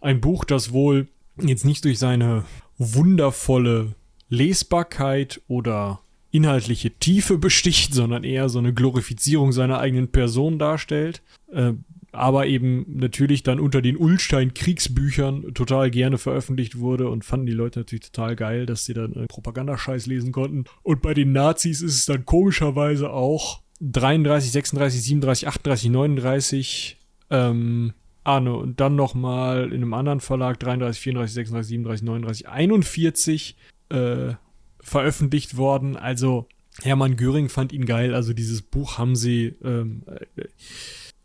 Ein 0.00 0.20
Buch, 0.20 0.44
das 0.44 0.72
wohl 0.72 1.08
jetzt 1.40 1.64
nicht 1.64 1.84
durch 1.84 1.98
seine 1.98 2.44
wundervolle 2.76 3.94
Lesbarkeit 4.28 5.40
oder 5.48 6.00
inhaltliche 6.30 6.90
Tiefe 6.90 7.38
besticht, 7.38 7.94
sondern 7.94 8.24
eher 8.24 8.48
so 8.48 8.58
eine 8.58 8.74
Glorifizierung 8.74 9.52
seiner 9.52 9.78
eigenen 9.78 10.08
Person 10.08 10.58
darstellt. 10.58 11.22
Äh, 11.52 11.72
aber 12.12 12.46
eben 12.46 12.84
natürlich 12.88 13.42
dann 13.42 13.58
unter 13.58 13.80
den 13.82 13.96
Ulstein-Kriegsbüchern 13.96 15.54
total 15.54 15.90
gerne 15.90 16.18
veröffentlicht 16.18 16.78
wurde 16.78 17.08
und 17.08 17.24
fanden 17.24 17.46
die 17.46 17.52
Leute 17.52 17.80
natürlich 17.80 18.10
total 18.10 18.36
geil, 18.36 18.66
dass 18.66 18.84
sie 18.84 18.94
dann 18.94 19.14
äh, 19.14 19.26
Propagandascheiß 19.26 20.06
lesen 20.06 20.30
konnten. 20.30 20.64
Und 20.82 21.02
bei 21.02 21.14
den 21.14 21.32
Nazis 21.32 21.80
ist 21.80 21.94
es 21.94 22.04
dann 22.04 22.26
komischerweise 22.26 23.10
auch 23.10 23.62
33, 23.80 24.52
36, 24.52 25.02
37, 25.02 25.48
38, 25.48 25.90
39, 25.90 26.98
ähm, 27.30 27.94
ah, 28.24 28.40
ne, 28.40 28.54
und 28.54 28.78
dann 28.80 28.94
nochmal 28.94 29.68
in 29.68 29.76
einem 29.76 29.94
anderen 29.94 30.20
Verlag 30.20 30.60
33, 30.60 31.02
34, 31.02 31.34
36, 31.34 31.68
37, 31.68 32.06
39, 32.06 32.48
41 32.48 33.56
äh, 33.88 34.34
veröffentlicht 34.80 35.56
worden. 35.56 35.96
Also 35.96 36.46
Hermann 36.80 37.16
Göring 37.16 37.48
fand 37.48 37.72
ihn 37.72 37.86
geil. 37.86 38.14
Also 38.14 38.32
dieses 38.32 38.62
Buch 38.62 38.98
haben 38.98 39.16
sie, 39.16 39.54
ähm, 39.64 40.02
äh, 40.36 40.44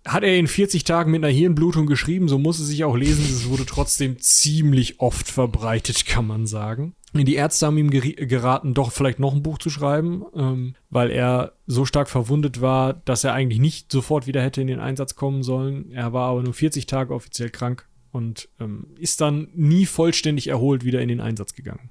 hat 0.08 0.24
er 0.24 0.38
in 0.38 0.48
40 0.48 0.84
Tagen 0.84 1.12
mit 1.12 1.24
einer 1.24 1.34
Hirnblutung 1.34 1.86
geschrieben, 1.86 2.28
so 2.28 2.38
muss 2.38 2.60
es 2.60 2.68
sich 2.68 2.84
auch 2.84 2.96
lesen. 2.96 3.26
Es 3.26 3.50
wurde 3.50 3.66
trotzdem 3.66 4.20
ziemlich 4.20 5.00
oft 5.00 5.30
verbreitet, 5.30 6.06
kann 6.06 6.26
man 6.26 6.48
sagen. 6.48 6.94
Die 7.14 7.36
Ärzte 7.36 7.66
haben 7.66 7.78
ihm 7.78 7.90
geraten, 7.90 8.74
doch 8.74 8.92
vielleicht 8.92 9.20
noch 9.20 9.34
ein 9.34 9.42
Buch 9.42 9.58
zu 9.58 9.70
schreiben, 9.70 10.24
ähm, 10.36 10.76
weil 10.90 11.10
er 11.10 11.54
so 11.66 11.86
stark 11.86 12.10
verwundet 12.10 12.62
war, 12.62 12.94
dass 12.94 13.24
er 13.24 13.34
eigentlich 13.34 13.60
nicht 13.60 13.92
sofort 13.92 14.28
wieder 14.28 14.42
hätte 14.42 14.62
in 14.62 14.68
den 14.68 14.80
Einsatz 14.80 15.16
kommen 15.16 15.42
sollen. 15.42 15.92
Er 15.92 16.14
war 16.14 16.30
aber 16.30 16.44
nur 16.44 16.54
40 16.54 16.86
Tage 16.86 17.14
offiziell 17.14 17.50
krank 17.50 17.88
und 18.12 18.50
ähm, 18.60 18.88
ist 19.00 19.22
dann 19.22 19.48
nie 19.54 19.86
vollständig 19.86 20.48
erholt 20.48 20.86
wieder 20.86 21.02
in 21.02 21.08
den 21.08 21.22
Einsatz 21.22 21.54
gegangen. 21.54 21.90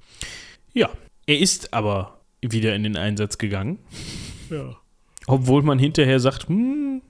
Ja, 0.73 0.89
er 1.25 1.39
ist 1.39 1.73
aber 1.73 2.21
wieder 2.41 2.75
in 2.75 2.83
den 2.83 2.95
Einsatz 2.95 3.37
gegangen. 3.37 3.79
Ja. 4.49 4.77
Obwohl 5.25 5.61
man 5.63 5.79
hinterher 5.79 6.19
sagt, 6.19 6.47
hm, 6.47 7.01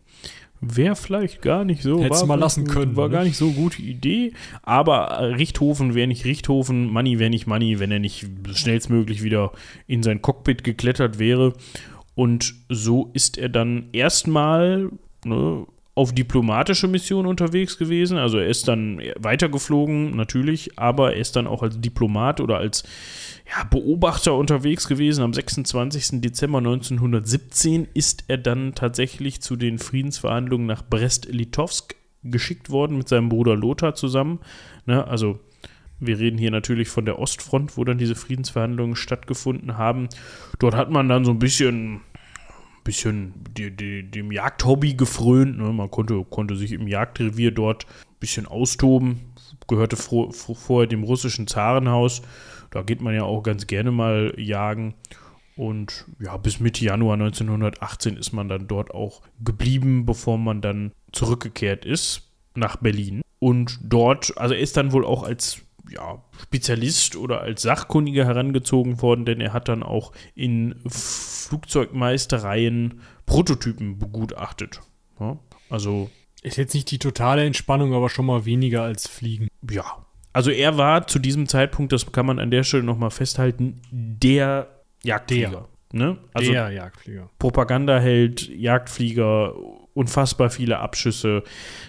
wäre 0.62 0.96
vielleicht 0.96 1.42
gar 1.42 1.66
nicht 1.66 1.84
so. 1.84 2.04
Hättest 2.04 2.26
mal 2.26 2.36
lassen 2.36 2.66
können. 2.66 2.96
War 2.96 3.08
ne? 3.08 3.14
gar 3.14 3.24
nicht 3.24 3.38
so 3.38 3.52
gute 3.52 3.82
Idee. 3.82 4.34
Aber 4.64 5.20
Richthofen 5.38 5.96
wäre 5.96 6.08
nicht 6.08 6.26
Richthofen, 6.26 6.92
Money 6.92 7.20
wäre 7.20 7.30
nicht 7.30 7.48
Money, 7.48 7.80
wenn 7.80 7.92
er 7.92 8.00
nicht 8.00 8.28
schnellstmöglich 8.54 9.24
wieder 9.24 9.52
in 9.88 10.04
sein 10.04 10.22
Cockpit 10.22 10.64
geklettert 10.64 11.20
wäre. 11.20 11.54
Und 12.16 12.56
so 12.70 13.12
ist 13.14 13.38
er 13.38 13.50
dann 13.50 13.90
erstmal 13.92 14.90
ne, 15.24 15.68
auf 15.98 16.14
diplomatische 16.14 16.88
Mission 16.88 17.26
unterwegs 17.26 17.80
gewesen. 17.80 18.20
Also 18.20 18.38
er 18.38 18.46
ist 18.46 18.68
dann 18.68 19.02
weitergeflogen, 19.18 20.16
natürlich, 20.16 20.78
aber 20.78 21.14
er 21.14 21.20
ist 21.20 21.36
dann 21.36 21.48
auch 21.48 21.64
als 21.64 21.82
Diplomat 21.82 22.40
oder 22.40 22.58
als 22.58 22.84
ja, 23.48 23.64
Beobachter 23.64 24.36
unterwegs 24.36 24.88
gewesen. 24.88 25.24
Am 25.24 25.34
26. 25.34 26.22
Dezember 26.22 26.60
1917 26.60 27.88
ist 27.96 28.26
er 28.28 28.38
dann 28.38 28.76
tatsächlich 28.76 29.42
zu 29.42 29.56
den 29.56 29.80
Friedensverhandlungen 29.80 30.68
nach 30.68 30.84
Brest-Litovsk 30.88 31.96
geschickt 32.22 32.70
worden 32.70 33.00
mit 33.00 33.08
seinem 33.08 33.30
Bruder 33.30 33.56
Lothar 33.56 33.96
zusammen. 33.96 34.40
Ne, 34.86 35.08
also 35.08 35.40
wir 36.00 36.20
reden 36.20 36.38
hier 36.38 36.52
natürlich 36.52 36.90
von 36.90 37.06
der 37.06 37.18
Ostfront, 37.18 37.76
wo 37.76 37.84
dann 37.84 37.98
diese 37.98 38.14
Friedensverhandlungen 38.14 38.96
stattgefunden 38.96 39.80
haben. 39.80 40.10
Dort 40.60 40.76
hat 40.76 40.92
man 40.92 41.10
dann 41.10 41.26
so 41.26 41.32
ein 41.32 41.40
bisschen, 41.40 42.02
bisschen 42.88 43.34
die, 43.58 43.70
die, 43.70 44.10
dem 44.10 44.32
Jagdhobby 44.32 44.94
gefrönt. 44.94 45.58
Ne? 45.58 45.74
Man 45.74 45.92
konnte, 45.92 46.24
konnte 46.24 46.56
sich 46.56 46.72
im 46.72 46.88
Jagdrevier 46.88 47.52
dort 47.52 47.86
ein 47.86 48.20
bisschen 48.22 48.48
austoben. 48.48 49.34
Gehörte 49.68 49.98
vor, 49.98 50.32
vorher 50.32 50.88
dem 50.88 51.04
russischen 51.04 51.48
Zarenhaus. 51.48 52.22
Da 52.72 52.84
geht 52.84 53.02
man 53.02 53.14
ja 53.14 53.24
auch 53.24 53.44
ganz 53.44 53.68
gerne 53.68 53.92
mal 53.92 54.34
jagen. 54.38 54.96
Und 55.58 56.06
ja, 56.20 56.38
bis 56.38 56.62
Mitte 56.62 56.86
Januar 56.86 57.16
1918 57.16 58.16
ist 58.16 58.32
man 58.32 58.48
dann 58.48 58.68
dort 58.68 58.92
auch 58.92 59.22
geblieben, 59.44 60.06
bevor 60.06 60.38
man 60.38 60.62
dann 60.62 60.94
zurückgekehrt 61.12 61.84
ist 61.84 62.32
nach 62.56 62.78
Berlin. 62.78 63.22
Und 63.40 63.80
dort, 63.84 64.38
also 64.38 64.54
er 64.54 64.62
ist 64.62 64.78
dann 64.78 64.94
wohl 64.94 65.06
auch 65.06 65.24
als 65.24 65.62
ja, 65.90 66.24
Spezialist 66.42 67.16
oder 67.16 67.42
als 67.42 67.62
Sachkundiger 67.62 68.26
herangezogen 68.26 69.02
worden, 69.02 69.26
denn 69.26 69.40
er 69.42 69.54
hat 69.54 69.70
dann 69.70 69.84
auch 69.84 70.12
in 70.36 70.76
Flugzeugmeistereien 70.88 73.02
Prototypen 73.26 74.00
begutachtet. 74.00 74.82
Ja, 75.20 75.38
also. 75.70 76.10
Ist 76.44 76.58
jetzt 76.58 76.76
nicht 76.76 76.92
die 76.92 77.00
totale 77.00 77.46
Entspannung, 77.46 77.94
aber 77.94 78.10
schon 78.10 78.26
mal 78.26 78.46
weniger 78.46 78.84
als 78.84 79.08
Fliegen. 79.08 79.48
Ja, 79.70 80.08
also 80.38 80.52
er 80.52 80.78
war 80.78 81.08
zu 81.08 81.18
diesem 81.18 81.48
Zeitpunkt, 81.48 81.92
das 81.92 82.12
kann 82.12 82.28
man 82.28 82.38
an 82.38 82.52
der 82.52 82.62
Stelle 82.62 82.84
nochmal 82.84 83.10
festhalten, 83.10 83.82
der 83.92 84.68
Jagdflieger. 85.04 85.68
Der, 85.92 86.00
ne? 86.00 86.18
also 86.32 86.52
der 86.52 86.70
Jagdflieger. 86.70 87.32
Propagandaheld, 87.40 88.48
Jagdflieger, 88.48 89.56
unfassbar 89.98 90.50
viele 90.50 90.80
Abschüsse. 90.80 91.44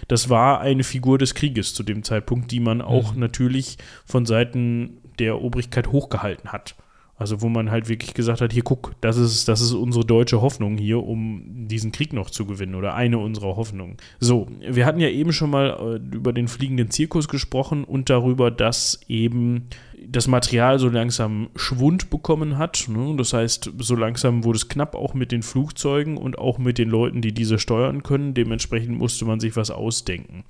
Das 0.07 0.29
war 0.29 0.59
eine 0.59 0.83
Figur 0.83 1.17
des 1.17 1.35
Krieges 1.35 1.73
zu 1.73 1.83
dem 1.83 2.03
Zeitpunkt, 2.03 2.51
die 2.51 2.59
man 2.59 2.81
auch 2.81 3.13
mhm. 3.13 3.19
natürlich 3.19 3.77
von 4.05 4.25
Seiten 4.25 4.97
der 5.19 5.41
Obrigkeit 5.41 5.91
hochgehalten 5.91 6.51
hat. 6.51 6.75
Also 7.19 7.41
wo 7.41 7.49
man 7.49 7.69
halt 7.69 7.89
wirklich 7.89 8.13
gesagt 8.13 8.39
hat, 8.39 8.53
hier 8.53 8.63
guck, 8.63 8.93
das 9.01 9.17
ist, 9.17 9.49
das 9.49 9.59
ist 9.59 9.73
unsere 9.73 10.05
deutsche 10.05 10.41
Hoffnung 10.41 10.77
hier, 10.77 11.03
um 11.03 11.67
diesen 11.67 11.91
Krieg 11.91 12.13
noch 12.13 12.29
zu 12.29 12.45
gewinnen 12.45 12.75
oder 12.75 12.95
eine 12.95 13.17
unserer 13.17 13.57
Hoffnungen. 13.57 13.97
So, 14.21 14.47
wir 14.65 14.85
hatten 14.85 15.01
ja 15.01 15.09
eben 15.09 15.33
schon 15.33 15.49
mal 15.49 15.99
äh, 16.01 16.15
über 16.15 16.31
den 16.31 16.47
fliegenden 16.47 16.91
Zirkus 16.91 17.27
gesprochen 17.27 17.83
und 17.83 18.09
darüber, 18.09 18.51
dass 18.51 19.01
eben 19.09 19.67
das 20.07 20.27
Material 20.27 20.79
so 20.79 20.87
langsam 20.87 21.49
Schwund 21.57 22.09
bekommen 22.09 22.57
hat. 22.57 22.87
Ne? 22.87 23.15
Das 23.17 23.33
heißt, 23.33 23.73
so 23.77 23.95
langsam 23.95 24.45
wurde 24.45 24.55
es 24.55 24.69
knapp 24.69 24.95
auch 24.95 25.13
mit 25.13 25.33
den 25.33 25.43
Flugzeugen 25.43 26.15
und 26.15 26.37
auch 26.37 26.57
mit 26.57 26.77
den 26.77 26.89
Leuten, 26.89 27.21
die 27.21 27.33
diese 27.33 27.59
steuern 27.59 28.01
können. 28.01 28.33
Dementsprechend 28.33 28.97
musste 28.97 29.25
man 29.25 29.41
sich 29.41 29.57
was 29.57 29.71
ausdenken. 29.71 30.45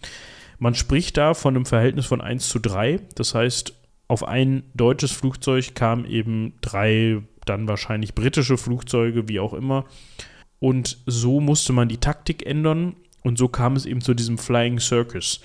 Man 0.60 0.76
spricht 0.76 1.18
da 1.18 1.34
von 1.34 1.56
einem 1.56 1.66
Verhältnis 1.66 2.06
von 2.06 2.22
1 2.22 2.48
zu 2.48 2.60
3. 2.60 3.00
Das 3.16 3.34
heißt, 3.34 3.74
auf 4.10 4.28
ein 4.28 4.64
deutsches 4.74 5.12
Flugzeug 5.12 5.76
kamen 5.76 6.04
eben 6.06 6.54
drei 6.62 7.22
dann 7.46 7.68
wahrscheinlich 7.68 8.16
britische 8.16 8.58
Flugzeuge, 8.58 9.30
wie 9.30 9.40
auch 9.40 9.54
immer. 9.54 9.86
Und 10.60 10.98
so 11.06 11.40
musste 11.40 11.72
man 11.74 11.88
die 11.88 11.98
Taktik 11.98 12.46
ändern 12.46 12.96
und 13.24 13.38
so 13.38 13.48
kam 13.48 13.76
es 13.76 13.86
eben 13.86 14.02
zu 14.02 14.14
diesem 14.14 14.38
Flying 14.38 14.80
Circus. 14.80 15.42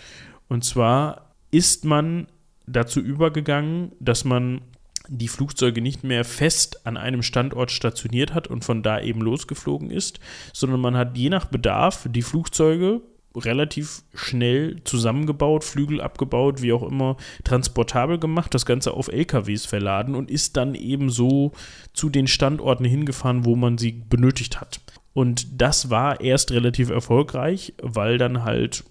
Und 0.49 0.65
zwar 0.65 1.35
ist 1.51 1.85
man 1.85 2.27
dazu 2.67 3.01
übergegangen, 3.01 3.93
dass 4.01 4.25
man 4.25 4.63
die 5.09 5.29
Flugzeuge 5.29 5.83
nicht 5.83 6.03
mehr 6.03 6.25
fest 6.25 6.87
an 6.87 6.97
einem 6.97 7.23
Standort 7.23 7.71
stationiert 7.71 8.33
hat 8.33 8.49
und 8.49 8.65
von 8.65 8.83
da 8.83 8.99
eben 8.99 9.21
losgeflogen 9.21 9.91
ist, 9.91 10.21
sondern 10.55 10.81
man 10.81 10.97
hat 10.97 11.19
je 11.19 11.29
nach 11.29 11.45
Bedarf 11.45 12.09
die 12.11 12.23
Flugzeuge 12.23 13.03
relativ 13.37 14.03
schnell 14.15 14.81
zusammengebaut, 14.85 15.65
Flügel 15.65 16.01
abgebaut, 16.01 16.63
wie 16.63 16.73
auch 16.73 16.83
immer, 16.83 17.17
transportabel 17.43 18.19
gemacht, 18.19 18.55
das 18.55 18.67
Ganze 18.67 18.95
auf 18.95 19.09
LKWs 19.09 19.67
verladen 19.67 20.15
und 20.15 20.31
ist 20.31 20.57
dann 20.57 20.75
eben 20.75 21.11
so 21.11 21.53
zu 21.93 22.09
den 22.09 22.27
Standorten 22.27 22.85
hingefahren, 22.85 23.45
wo 23.45 23.57
man 23.57 23.79
sie 23.79 23.93
benötigt 23.93 24.61
hat. 24.61 24.81
Und 25.13 25.61
das 25.61 25.91
war 25.91 26.21
erst 26.21 26.51
relativ 26.53 26.91
erfolgreich, 26.91 27.75
weil 27.81 28.19
dann 28.19 28.45
halt, 28.45 28.85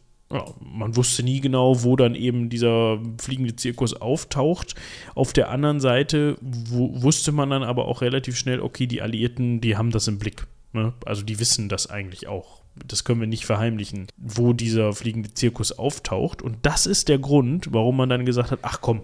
man 0.62 0.96
wusste 0.96 1.22
nie 1.22 1.42
genau, 1.42 1.84
wo 1.84 1.96
dann 1.96 2.16
eben 2.16 2.50
dieser 2.50 3.00
fliegende 3.22 3.56
Zirkus 3.56 3.94
auftaucht. 3.94 4.76
Auf 5.16 5.34
der 5.34 5.50
anderen 5.50 5.80
Seite 5.80 6.38
wusste 6.42 7.34
man 7.34 7.50
dann 7.50 7.64
aber 7.64 7.88
auch 7.88 8.02
relativ 8.02 8.38
schnell, 8.38 8.62
okay, 8.62 8.88
die 8.88 9.02
Alliierten, 9.02 9.62
die 9.62 9.78
haben 9.78 9.92
das 9.92 10.08
im 10.08 10.18
Blick. 10.18 10.48
Ne? 10.72 10.94
Also 11.06 11.24
die 11.24 11.40
wissen 11.40 11.70
das 11.70 11.90
eigentlich 11.90 12.28
auch 12.28 12.63
das 12.76 13.04
können 13.04 13.20
wir 13.20 13.28
nicht 13.28 13.46
verheimlichen, 13.46 14.08
wo 14.18 14.54
dieser 14.54 14.94
fliegende 14.94 15.34
Zirkus 15.34 15.72
auftaucht. 15.72 16.42
Und 16.42 16.58
das 16.64 16.86
ist 16.86 17.10
der 17.10 17.20
Grund, 17.20 17.74
warum 17.74 17.98
man 17.98 18.10
dann 18.10 18.26
gesagt 18.26 18.52
hat, 18.52 18.60
ach 18.64 18.82
komm, 18.82 19.02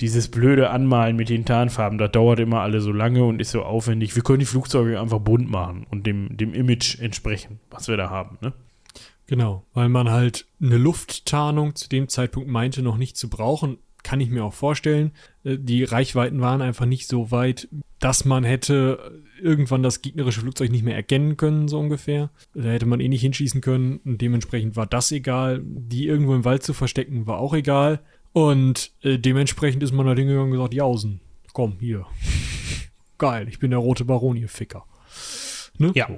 dieses 0.00 0.28
blöde 0.28 0.70
Anmalen 0.70 1.16
mit 1.16 1.28
den 1.28 1.44
Tarnfarben, 1.44 1.98
das 1.98 2.12
dauert 2.12 2.40
immer 2.40 2.60
alle 2.60 2.80
so 2.80 2.92
lange 2.92 3.24
und 3.24 3.40
ist 3.40 3.52
so 3.52 3.62
aufwendig. 3.62 4.14
Wir 4.14 4.22
können 4.22 4.40
die 4.40 4.46
Flugzeuge 4.46 5.00
einfach 5.00 5.20
bunt 5.20 5.50
machen 5.50 5.86
und 5.90 6.06
dem, 6.06 6.36
dem 6.36 6.52
Image 6.52 7.00
entsprechen, 7.00 7.60
was 7.70 7.88
wir 7.88 7.96
da 7.96 8.10
haben. 8.10 8.36
Ne? 8.42 8.52
Genau, 9.26 9.64
weil 9.72 9.88
man 9.88 10.10
halt 10.10 10.46
eine 10.60 10.76
Lufttarnung 10.76 11.74
zu 11.74 11.88
dem 11.88 12.08
Zeitpunkt 12.08 12.48
meinte 12.48 12.82
noch 12.82 12.98
nicht 12.98 13.16
zu 13.16 13.30
brauchen 13.30 13.78
kann 14.06 14.20
ich 14.20 14.30
mir 14.30 14.44
auch 14.44 14.54
vorstellen. 14.54 15.10
Äh, 15.42 15.58
die 15.58 15.82
Reichweiten 15.82 16.40
waren 16.40 16.62
einfach 16.62 16.86
nicht 16.86 17.08
so 17.08 17.32
weit, 17.32 17.66
dass 17.98 18.24
man 18.24 18.44
hätte 18.44 19.20
irgendwann 19.42 19.82
das 19.82 20.00
gegnerische 20.00 20.42
Flugzeug 20.42 20.70
nicht 20.70 20.84
mehr 20.84 20.94
erkennen 20.94 21.36
können, 21.36 21.66
so 21.66 21.80
ungefähr. 21.80 22.30
Da 22.54 22.68
hätte 22.68 22.86
man 22.86 23.00
eh 23.00 23.08
nicht 23.08 23.22
hinschießen 23.22 23.60
können 23.60 23.96
und 24.04 24.20
dementsprechend 24.20 24.76
war 24.76 24.86
das 24.86 25.10
egal. 25.10 25.60
Die 25.64 26.06
irgendwo 26.06 26.36
im 26.36 26.44
Wald 26.44 26.62
zu 26.62 26.72
verstecken, 26.72 27.26
war 27.26 27.38
auch 27.38 27.52
egal. 27.52 27.98
Und 28.32 28.92
äh, 29.02 29.18
dementsprechend 29.18 29.82
ist 29.82 29.90
man 29.90 30.06
da 30.06 30.14
hingegangen 30.14 30.52
und 30.52 30.52
gesagt, 30.52 30.74
Jausen, 30.74 31.20
komm, 31.52 31.78
hier. 31.80 32.06
Geil, 33.18 33.48
ich 33.48 33.58
bin 33.58 33.70
der 33.70 33.80
rote 33.80 34.04
Baron, 34.04 34.36
ihr 34.36 34.48
Ficker. 34.48 34.84
Ne? 35.78 35.90
Ja. 35.96 36.08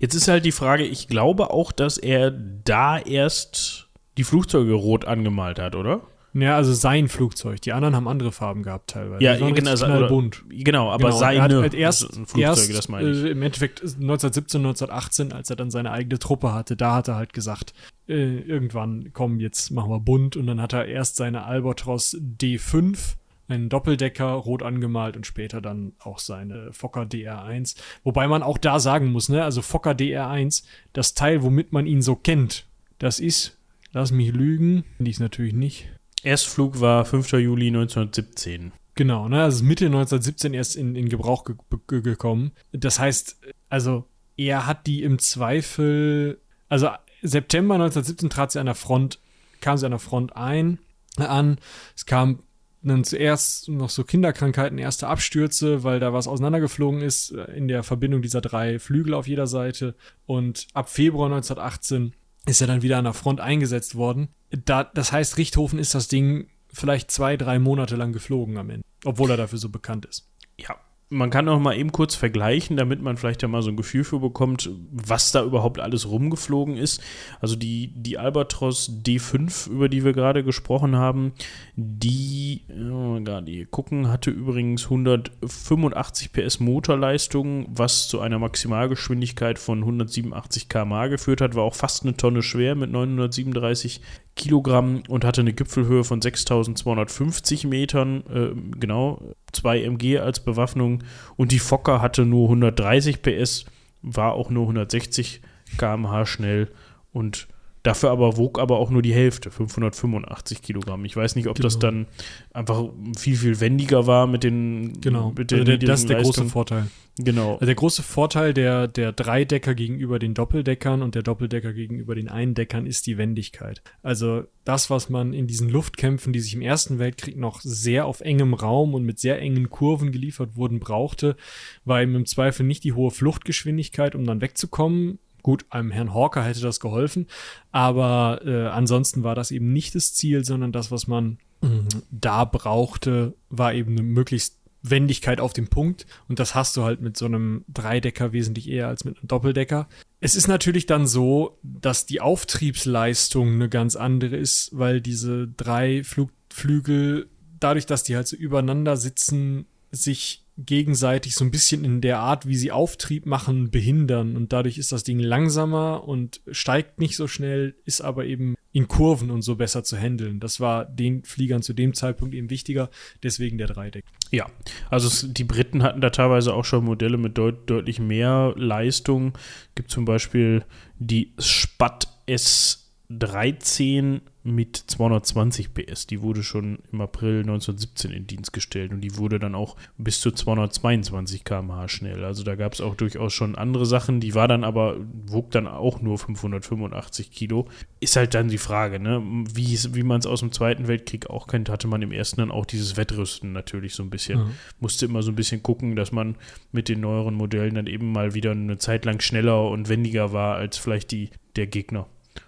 Jetzt 0.00 0.14
ist 0.14 0.28
halt 0.28 0.46
die 0.46 0.52
Frage, 0.52 0.84
ich 0.84 1.08
glaube 1.08 1.50
auch, 1.50 1.72
dass 1.72 1.98
er 1.98 2.30
da 2.30 2.98
erst 2.98 3.90
die 4.16 4.24
Flugzeuge 4.24 4.72
rot 4.72 5.04
angemalt 5.04 5.58
hat, 5.58 5.74
oder? 5.74 6.00
Ja, 6.34 6.56
also 6.56 6.72
sein 6.72 7.08
Flugzeug. 7.08 7.60
Die 7.62 7.72
anderen 7.72 7.96
haben 7.96 8.06
andere 8.06 8.32
Farben 8.32 8.62
gehabt 8.62 8.90
teilweise. 8.90 9.24
Ja, 9.24 9.36
genau, 9.36 9.74
knallbunt. 9.74 10.44
genau, 10.48 10.90
aber 10.90 11.08
genau, 11.08 11.18
seine 11.18 11.60
halt 11.60 11.74
erst, 11.74 12.04
Flugzeuge, 12.12 12.40
erst, 12.42 12.76
das 12.76 12.88
meine 12.88 13.10
ich. 13.10 13.24
Äh, 13.24 13.30
Im 13.30 13.42
Endeffekt 13.42 13.80
1917, 13.82 14.60
1918, 14.60 15.32
als 15.32 15.50
er 15.50 15.56
dann 15.56 15.70
seine 15.70 15.90
eigene 15.90 16.18
Truppe 16.18 16.52
hatte, 16.52 16.76
da 16.76 16.94
hat 16.94 17.08
er 17.08 17.16
halt 17.16 17.32
gesagt, 17.32 17.72
äh, 18.08 18.38
irgendwann, 18.40 19.10
komm, 19.12 19.40
jetzt 19.40 19.70
machen 19.70 19.90
wir 19.90 20.00
bunt. 20.00 20.36
Und 20.36 20.46
dann 20.46 20.60
hat 20.60 20.72
er 20.72 20.86
erst 20.86 21.16
seine 21.16 21.44
Albatros 21.44 22.16
D5 22.20 23.16
einen 23.48 23.68
Doppeldecker 23.68 24.26
rot 24.26 24.62
angemalt 24.62 25.16
und 25.16 25.26
später 25.26 25.60
dann 25.60 25.92
auch 25.98 26.18
seine 26.18 26.72
Fokker 26.72 27.02
DR1. 27.02 27.76
Wobei 28.04 28.28
man 28.28 28.42
auch 28.42 28.58
da 28.58 28.78
sagen 28.78 29.10
muss, 29.10 29.28
ne, 29.28 29.42
also 29.42 29.62
Fokker 29.62 29.92
DR1, 29.92 30.64
das 30.92 31.14
Teil, 31.14 31.42
womit 31.42 31.72
man 31.72 31.86
ihn 31.86 32.02
so 32.02 32.14
kennt, 32.14 32.66
das 32.98 33.20
ist, 33.20 33.58
lass 33.92 34.12
mich 34.12 34.32
lügen, 34.32 34.84
dies 34.98 35.18
natürlich 35.18 35.54
nicht, 35.54 35.88
Erstflug 36.22 36.80
war 36.80 37.04
5. 37.04 37.32
Juli 37.32 37.68
1917. 37.68 38.72
Genau, 38.94 39.28
ne? 39.28 39.42
Also 39.42 39.64
Mitte 39.64 39.86
1917 39.86 40.54
erst 40.54 40.76
in, 40.76 40.96
in 40.96 41.08
Gebrauch 41.08 41.44
ge 41.44 41.54
ge 41.86 42.00
gekommen. 42.00 42.52
Das 42.72 42.98
heißt, 42.98 43.38
also 43.68 44.06
er 44.36 44.66
hat 44.66 44.86
die 44.86 45.02
im 45.02 45.18
Zweifel, 45.18 46.40
also 46.68 46.88
September 47.22 47.74
1917 47.74 48.30
trat 48.30 48.52
sie 48.52 48.60
an 48.60 48.66
der 48.66 48.74
Front, 48.74 49.20
kam 49.60 49.76
sie 49.76 49.86
an 49.86 49.92
der 49.92 50.00
Front 50.00 50.36
ein, 50.36 50.78
an. 51.16 51.58
Es 51.96 52.06
kam 52.06 52.42
dann 52.82 53.04
zuerst 53.04 53.68
noch 53.68 53.90
so 53.90 54.04
Kinderkrankheiten, 54.04 54.78
erste 54.78 55.08
Abstürze, 55.08 55.82
weil 55.82 56.00
da 56.00 56.12
was 56.12 56.28
auseinandergeflogen 56.28 57.00
ist 57.00 57.32
äh, 57.32 57.44
in 57.52 57.68
der 57.68 57.82
Verbindung 57.82 58.22
dieser 58.22 58.40
drei 58.40 58.78
Flügel 58.78 59.14
auf 59.14 59.26
jeder 59.26 59.46
Seite. 59.46 59.94
Und 60.26 60.66
ab 60.74 60.88
Februar 60.88 61.26
1918 61.26 62.14
ist 62.48 62.60
er 62.60 62.66
dann 62.66 62.82
wieder 62.82 62.98
an 62.98 63.04
der 63.04 63.14
Front 63.14 63.40
eingesetzt 63.40 63.94
worden. 63.94 64.28
Da, 64.50 64.84
das 64.84 65.12
heißt, 65.12 65.36
Richthofen 65.36 65.78
ist 65.78 65.94
das 65.94 66.08
Ding 66.08 66.48
vielleicht 66.72 67.10
zwei, 67.10 67.36
drei 67.36 67.58
Monate 67.58 67.96
lang 67.96 68.12
geflogen 68.12 68.56
am 68.56 68.70
Ende, 68.70 68.84
obwohl 69.04 69.30
er 69.30 69.36
dafür 69.36 69.58
so 69.58 69.68
bekannt 69.68 70.06
ist. 70.06 70.28
Ja, 70.58 70.76
man 71.10 71.30
kann 71.30 71.48
auch 71.48 71.58
mal 71.58 71.76
eben 71.76 71.90
kurz 71.90 72.14
vergleichen, 72.14 72.76
damit 72.76 73.00
man 73.00 73.16
vielleicht 73.16 73.42
ja 73.42 73.48
mal 73.48 73.62
so 73.62 73.70
ein 73.70 73.76
Gefühl 73.76 74.04
für 74.04 74.18
bekommt, 74.20 74.70
was 74.90 75.32
da 75.32 75.42
überhaupt 75.42 75.80
alles 75.80 76.08
rumgeflogen 76.08 76.76
ist. 76.76 77.00
Also 77.40 77.56
die, 77.56 77.92
die 77.94 78.18
Albatros 78.18 78.90
D5, 79.04 79.70
über 79.70 79.88
die 79.88 80.04
wir 80.04 80.12
gerade 80.12 80.44
gesprochen 80.44 80.96
haben, 80.96 81.32
die, 81.76 82.62
ja, 82.68 83.18
gerade 83.20 83.50
hier 83.50 83.66
gucken, 83.66 84.08
hatte 84.08 84.30
übrigens 84.30 84.84
185 84.84 86.32
PS 86.32 86.60
Motorleistung, 86.60 87.66
was 87.70 88.08
zu 88.08 88.20
einer 88.20 88.38
Maximalgeschwindigkeit 88.38 89.58
von 89.58 89.78
187 89.80 90.68
km/h 90.68 91.06
geführt 91.06 91.40
hat, 91.40 91.54
war 91.54 91.64
auch 91.64 91.74
fast 91.74 92.02
eine 92.02 92.16
Tonne 92.16 92.42
schwer 92.42 92.74
mit 92.74 92.90
937 92.92 94.02
Kilogramm 94.38 95.02
und 95.08 95.24
hatte 95.24 95.40
eine 95.40 95.52
Gipfelhöhe 95.52 96.04
von 96.04 96.22
6250 96.22 97.66
Metern, 97.66 98.22
äh, 98.28 98.78
genau, 98.78 99.34
2 99.52 99.82
MG 99.82 100.18
als 100.20 100.40
Bewaffnung 100.40 100.97
und 101.36 101.52
die 101.52 101.58
Fokker 101.58 102.00
hatte 102.00 102.24
nur 102.24 102.44
130 102.48 103.22
PS, 103.22 103.64
war 104.02 104.32
auch 104.32 104.50
nur 104.50 104.64
160 104.64 105.40
km/h 105.76 106.26
schnell 106.26 106.70
und 107.12 107.48
Dafür 107.82 108.10
aber 108.10 108.36
wog 108.36 108.58
aber 108.58 108.78
auch 108.78 108.90
nur 108.90 109.02
die 109.02 109.14
Hälfte, 109.14 109.50
585 109.50 110.62
Kilogramm. 110.62 111.04
Ich 111.04 111.16
weiß 111.16 111.36
nicht, 111.36 111.46
ob 111.48 111.56
genau. 111.56 111.66
das 111.66 111.78
dann 111.78 112.06
einfach 112.52 112.84
viel, 113.16 113.36
viel 113.36 113.60
wendiger 113.60 114.06
war 114.06 114.26
mit 114.26 114.42
den. 114.44 115.00
Genau, 115.00 115.32
mit 115.36 115.52
also 115.52 115.64
der, 115.64 115.78
das 115.78 116.00
ist 116.00 116.08
der 116.08 116.22
große 116.22 116.46
Vorteil. 116.46 116.88
Genau. 117.18 117.54
Also 117.54 117.66
der 117.66 117.74
große 117.74 118.02
Vorteil 118.02 118.54
der, 118.54 118.86
der 118.86 119.12
Dreidecker 119.12 119.74
gegenüber 119.74 120.18
den 120.18 120.34
Doppeldeckern 120.34 121.02
und 121.02 121.14
der 121.14 121.22
Doppeldecker 121.22 121.72
gegenüber 121.72 122.14
den 122.14 122.28
Eindeckern 122.28 122.86
ist 122.86 123.06
die 123.06 123.18
Wendigkeit. 123.18 123.82
Also 124.02 124.44
das, 124.64 124.88
was 124.88 125.08
man 125.08 125.32
in 125.32 125.46
diesen 125.46 125.68
Luftkämpfen, 125.68 126.32
die 126.32 126.40
sich 126.40 126.54
im 126.54 126.62
Ersten 126.62 126.98
Weltkrieg 126.98 127.36
noch 127.36 127.60
sehr 127.60 128.06
auf 128.06 128.20
engem 128.20 128.54
Raum 128.54 128.94
und 128.94 129.04
mit 129.04 129.18
sehr 129.18 129.40
engen 129.40 129.68
Kurven 129.68 130.12
geliefert 130.12 130.56
wurden, 130.56 130.78
brauchte, 130.78 131.36
war 131.84 132.02
eben 132.02 132.14
im 132.14 132.26
Zweifel 132.26 132.64
nicht 132.64 132.84
die 132.84 132.92
hohe 132.92 133.10
Fluchtgeschwindigkeit, 133.10 134.14
um 134.14 134.24
dann 134.24 134.40
wegzukommen, 134.40 135.18
Gut, 135.48 135.64
einem 135.70 135.90
Herrn 135.90 136.12
Hawker 136.12 136.44
hätte 136.44 136.60
das 136.60 136.78
geholfen, 136.78 137.26
aber 137.72 138.42
äh, 138.44 138.66
ansonsten 138.66 139.22
war 139.22 139.34
das 139.34 139.50
eben 139.50 139.72
nicht 139.72 139.94
das 139.94 140.12
Ziel, 140.12 140.44
sondern 140.44 140.72
das, 140.72 140.90
was 140.90 141.06
man 141.06 141.38
mhm. 141.62 141.88
da 142.10 142.44
brauchte, 142.44 143.32
war 143.48 143.72
eben 143.72 143.92
eine 143.92 144.02
möglichst 144.02 144.58
Wendigkeit 144.82 145.40
auf 145.40 145.54
dem 145.54 145.68
Punkt. 145.68 146.04
Und 146.28 146.38
das 146.38 146.54
hast 146.54 146.76
du 146.76 146.82
halt 146.82 147.00
mit 147.00 147.16
so 147.16 147.24
einem 147.24 147.64
Dreidecker 147.66 148.34
wesentlich 148.34 148.68
eher 148.68 148.88
als 148.88 149.06
mit 149.06 149.16
einem 149.16 149.26
Doppeldecker. 149.26 149.88
Es 150.20 150.36
ist 150.36 150.48
natürlich 150.48 150.84
dann 150.84 151.06
so, 151.06 151.58
dass 151.62 152.04
die 152.04 152.20
Auftriebsleistung 152.20 153.54
eine 153.54 153.70
ganz 153.70 153.96
andere 153.96 154.36
ist, 154.36 154.68
weil 154.74 155.00
diese 155.00 155.48
drei 155.48 156.04
Flugflügel, 156.04 157.30
dadurch, 157.58 157.86
dass 157.86 158.02
die 158.02 158.16
halt 158.16 158.28
so 158.28 158.36
übereinander 158.36 158.98
sitzen, 158.98 159.64
sich 159.92 160.44
gegenseitig 160.58 161.36
so 161.36 161.44
ein 161.44 161.52
bisschen 161.52 161.84
in 161.84 162.00
der 162.00 162.18
Art, 162.18 162.46
wie 162.46 162.56
sie 162.56 162.72
Auftrieb 162.72 163.26
machen, 163.26 163.70
behindern. 163.70 164.36
Und 164.36 164.52
dadurch 164.52 164.76
ist 164.76 164.90
das 164.90 165.04
Ding 165.04 165.20
langsamer 165.20 166.06
und 166.06 166.40
steigt 166.50 166.98
nicht 166.98 167.16
so 167.16 167.28
schnell, 167.28 167.76
ist 167.84 168.00
aber 168.00 168.24
eben 168.26 168.56
in 168.72 168.88
Kurven 168.88 169.30
und 169.30 169.42
so 169.42 169.54
besser 169.54 169.84
zu 169.84 169.96
handeln. 169.96 170.40
Das 170.40 170.58
war 170.58 170.84
den 170.84 171.22
Fliegern 171.22 171.62
zu 171.62 171.72
dem 171.72 171.94
Zeitpunkt 171.94 172.34
eben 172.34 172.50
wichtiger, 172.50 172.90
deswegen 173.22 173.56
der 173.56 173.68
Dreideck. 173.68 174.04
Ja, 174.30 174.46
also 174.90 175.06
es, 175.06 175.32
die 175.32 175.44
Briten 175.44 175.82
hatten 175.82 176.00
da 176.00 176.10
teilweise 176.10 176.52
auch 176.52 176.64
schon 176.64 176.84
Modelle 176.84 177.18
mit 177.18 177.38
deut 177.38 177.70
deutlich 177.70 178.00
mehr 178.00 178.52
Leistung. 178.56 179.38
Gibt 179.74 179.90
zum 179.90 180.04
Beispiel 180.04 180.64
die 180.98 181.32
Spat 181.38 182.08
S13 182.26 184.20
mit 184.44 184.76
220 184.76 185.74
PS. 185.74 186.06
Die 186.06 186.22
wurde 186.22 186.42
schon 186.42 186.78
im 186.92 187.00
April 187.00 187.40
1917 187.40 188.12
in 188.12 188.26
Dienst 188.26 188.52
gestellt 188.52 188.92
und 188.92 189.00
die 189.00 189.16
wurde 189.16 189.38
dann 189.38 189.54
auch 189.54 189.76
bis 189.98 190.20
zu 190.20 190.30
222 190.30 191.44
km/h 191.44 191.88
schnell. 191.88 192.24
Also 192.24 192.44
da 192.44 192.54
gab 192.54 192.72
es 192.72 192.80
auch 192.80 192.94
durchaus 192.94 193.32
schon 193.32 193.56
andere 193.56 193.84
Sachen. 193.84 194.20
Die 194.20 194.34
war 194.34 194.48
dann 194.48 194.64
aber, 194.64 194.96
wog 195.26 195.50
dann 195.50 195.66
auch 195.66 196.00
nur 196.00 196.18
585 196.18 197.30
Kilo. 197.30 197.68
Ist 198.00 198.16
halt 198.16 198.34
dann 198.34 198.48
die 198.48 198.58
Frage, 198.58 199.00
ne? 199.00 199.22
wie, 199.52 199.78
wie 199.94 200.02
man 200.02 200.20
es 200.20 200.26
aus 200.26 200.40
dem 200.40 200.52
Zweiten 200.52 200.88
Weltkrieg 200.88 201.28
auch 201.28 201.46
kennt, 201.46 201.68
hatte 201.68 201.88
man 201.88 202.02
im 202.02 202.12
Ersten 202.12 202.40
dann 202.40 202.50
auch 202.50 202.64
dieses 202.64 202.96
Wettrüsten 202.96 203.52
natürlich 203.52 203.94
so 203.94 204.02
ein 204.02 204.10
bisschen. 204.10 204.38
Mhm. 204.40 204.50
Musste 204.80 205.06
immer 205.06 205.22
so 205.22 205.32
ein 205.32 205.36
bisschen 205.36 205.62
gucken, 205.62 205.96
dass 205.96 206.12
man 206.12 206.36
mit 206.72 206.88
den 206.88 207.00
neueren 207.00 207.34
Modellen 207.34 207.74
dann 207.74 207.86
eben 207.86 208.12
mal 208.12 208.34
wieder 208.34 208.52
eine 208.52 208.78
Zeit 208.78 209.04
lang 209.04 209.20
schneller 209.20 209.68
und 209.68 209.88
wendiger 209.88 210.32
war 210.32 210.56
als 210.56 210.78
vielleicht 210.78 211.10
die 211.10 211.30
der 211.56 211.66
Gegner. 211.66 212.06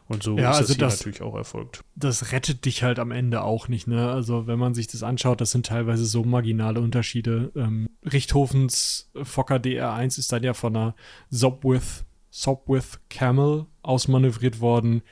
Und 0.09 0.23
so 0.23 0.37
ja, 0.37 0.51
ist 0.51 0.57
also 0.59 0.75
das, 0.75 0.79
das 0.79 1.01
natürlich 1.01 1.23
auch 1.23 1.37
erfolgt. 1.37 1.85
Das 1.95 2.33
rettet 2.33 2.65
dich 2.65 2.83
halt 2.83 2.99
am 2.99 3.11
Ende 3.11 3.43
auch 3.43 3.69
nicht, 3.69 3.87
ne? 3.87 4.11
Also 4.11 4.47
wenn 4.47 4.59
man 4.59 4.75
sich 4.75 4.89
das 4.89 5.03
anschaut, 5.03 5.41
das 5.41 5.53
sind 5.53 5.67
teilweise 5.67 6.05
so 6.05 6.25
marginale 6.25 6.81
Unterschiede. 6.81 7.53
Ähm, 7.55 7.89
Richthofens 8.11 9.11
Fokker 9.23 9.57
DR1 9.57 10.19
ist 10.19 10.33
dann 10.33 10.43
ja 10.43 10.55
von 10.55 10.77
einer 10.77 10.95
Sopwith, 11.29 12.05
Sopwith 12.31 13.01
Camel 13.09 13.67
ausmanövriert 13.83 14.61
worden, 14.61 15.03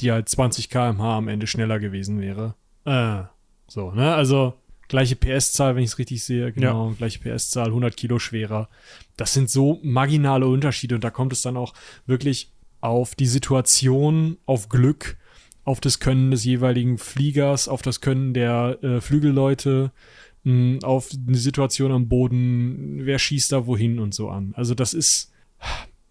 die 0.00 0.12
halt 0.12 0.28
20 0.28 0.70
km/h 0.70 1.16
am 1.16 1.28
Ende 1.28 1.46
schneller 1.46 1.78
gewesen 1.78 2.20
wäre. 2.20 2.54
Äh, 2.84 3.24
so, 3.66 3.90
ne? 3.92 4.14
Also 4.14 4.54
gleiche 4.88 5.16
PS-Zahl, 5.16 5.76
wenn 5.76 5.82
ich 5.82 5.90
es 5.90 5.98
richtig 5.98 6.24
sehe, 6.24 6.52
genau, 6.52 6.88
ja. 6.88 6.94
gleiche 6.94 7.20
PS-Zahl, 7.20 7.66
100 7.66 7.96
Kilo 7.96 8.18
schwerer. 8.18 8.68
Das 9.16 9.34
sind 9.34 9.50
so 9.50 9.78
marginale 9.82 10.46
Unterschiede 10.46 10.94
und 10.94 11.04
da 11.04 11.10
kommt 11.10 11.32
es 11.32 11.42
dann 11.42 11.56
auch 11.56 11.74
wirklich 12.06 12.52
auf 12.80 13.14
die 13.14 13.26
Situation, 13.26 14.38
auf 14.46 14.68
Glück, 14.68 15.16
auf 15.64 15.80
das 15.80 16.00
Können 16.00 16.30
des 16.30 16.44
jeweiligen 16.44 16.98
Fliegers, 16.98 17.68
auf 17.68 17.82
das 17.82 18.00
Können 18.00 18.32
der 18.34 18.78
äh, 18.82 19.00
Flügelleute, 19.00 19.92
mh, 20.44 20.52
hm, 20.52 20.78
auf 20.82 21.08
die 21.12 21.34
Situation 21.34 21.92
am 21.92 22.08
Boden, 22.08 23.00
wer 23.04 23.18
schießt 23.18 23.52
da 23.52 23.66
wohin 23.66 23.98
und 23.98 24.14
so 24.14 24.30
an. 24.30 24.54
Also 24.56 24.74
das 24.74 24.94
ist 24.94 25.32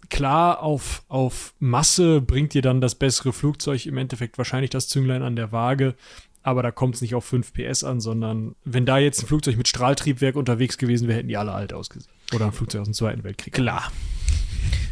klar, 0.09 0.61
auf, 0.61 1.03
auf 1.07 1.53
Masse 1.59 2.22
bringt 2.22 2.53
dir 2.53 2.61
dann 2.61 2.82
das 2.82 2.95
bessere 2.95 3.34
Flugzeug 3.34 3.86
im 3.86 3.97
Endeffekt 3.97 4.38
wahrscheinlich 4.38 4.70
das 4.70 4.88
Zünglein 4.88 5.24
an 5.24 5.36
der 5.36 5.51
Waage, 5.51 5.95
aber 6.43 6.63
da 6.63 6.72
kommt 6.72 6.95
es 6.95 7.01
nicht 7.01 7.15
auf 7.15 7.26
5 7.26 7.53
PS 7.53 7.84
an, 7.84 7.99
sondern 7.99 8.55
wenn 8.63 8.86
da 8.86 8.97
jetzt 8.97 9.22
ein 9.22 9.28
Flugzeug 9.28 9.57
mit 9.57 9.68
Strahltriebwerk 9.68 10.36
unterwegs 10.36 10.78
gewesen 10.78 11.07
wäre, 11.07 11.18
hätten 11.18 11.28
die 11.28 11.38
alle 11.38 11.51
alt 11.51 11.74
ausgesehen. 11.74 12.11
Oder 12.34 12.45
ein 12.45 12.51
Flugzeug 12.53 12.82
aus 12.82 12.88
dem 12.88 12.93
Zweiten 12.93 13.24
Weltkrieg. 13.24 13.53
Klar. 13.53 13.91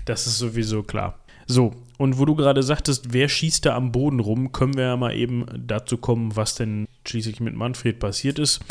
Das 0.06 0.28
ist 0.28 0.38
sowieso 0.38 0.84
klar. 0.84 1.18
So, 1.48 1.74
und 1.98 2.18
wo 2.20 2.26
du 2.26 2.36
gerade 2.36 2.64
sagtest, 2.64 3.14
wer 3.14 3.30
schießt 3.30 3.66
da 3.66 3.76
am 3.76 3.92
Boden 3.92 4.20
rum, 4.20 4.52
können 4.52 4.76
wir 4.76 4.84
ja 4.84 4.98
mal 4.98 5.16
eben 5.16 5.46
dazu 5.56 5.98
kommen, 5.98 6.36
was 6.36 6.56
denn 6.56 6.88
schließlich 7.06 7.40
mit 7.40 7.56
Manfred 7.56 8.00
passiert 8.00 8.40
ist. 8.40 8.62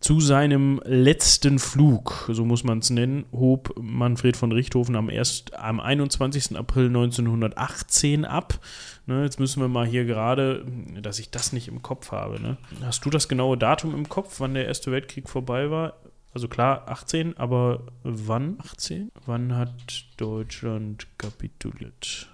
Zu 0.00 0.18
seinem 0.18 0.80
letzten 0.84 1.60
Flug, 1.60 2.28
so 2.32 2.44
muss 2.44 2.64
man 2.64 2.80
es 2.80 2.90
nennen, 2.90 3.24
hob 3.30 3.72
Manfred 3.80 4.36
von 4.36 4.50
Richthofen 4.50 4.96
am, 4.96 5.08
erst, 5.08 5.54
am 5.54 5.78
21. 5.78 6.56
April 6.56 6.86
1918 6.86 8.24
ab. 8.24 8.58
Ne, 9.06 9.22
jetzt 9.22 9.38
müssen 9.38 9.60
wir 9.60 9.68
mal 9.68 9.86
hier 9.86 10.04
gerade, 10.04 10.66
dass 11.00 11.20
ich 11.20 11.30
das 11.30 11.52
nicht 11.52 11.68
im 11.68 11.82
Kopf 11.82 12.10
habe. 12.10 12.40
Ne? 12.40 12.56
Hast 12.82 13.04
du 13.04 13.10
das 13.10 13.28
genaue 13.28 13.56
Datum 13.56 13.94
im 13.94 14.08
Kopf, 14.08 14.40
wann 14.40 14.54
der 14.54 14.66
Erste 14.66 14.90
Weltkrieg 14.90 15.28
vorbei 15.28 15.70
war? 15.70 15.94
Also 16.32 16.48
klar, 16.48 16.88
18, 16.88 17.36
aber 17.36 17.86
wann? 18.02 18.58
18? 18.60 19.12
Wann 19.26 19.54
hat 19.54 20.06
Deutschland 20.16 21.06
kapituliert? 21.18 22.30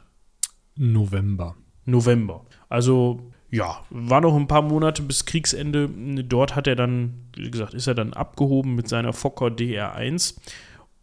November. 0.76 1.57
November. 1.84 2.44
Also 2.68 3.32
ja, 3.51 3.82
war 3.90 4.20
noch 4.20 4.36
ein 4.36 4.46
paar 4.46 4.62
Monate 4.62 5.03
bis 5.03 5.24
Kriegsende. 5.24 5.88
Dort 6.22 6.55
hat 6.55 6.66
er 6.66 6.76
dann, 6.76 7.28
wie 7.34 7.51
gesagt, 7.51 7.74
ist 7.74 7.86
er 7.86 7.94
dann 7.94 8.12
abgehoben 8.12 8.74
mit 8.74 8.88
seiner 8.88 9.12
Fokker 9.12 9.46
DR1 9.46 10.36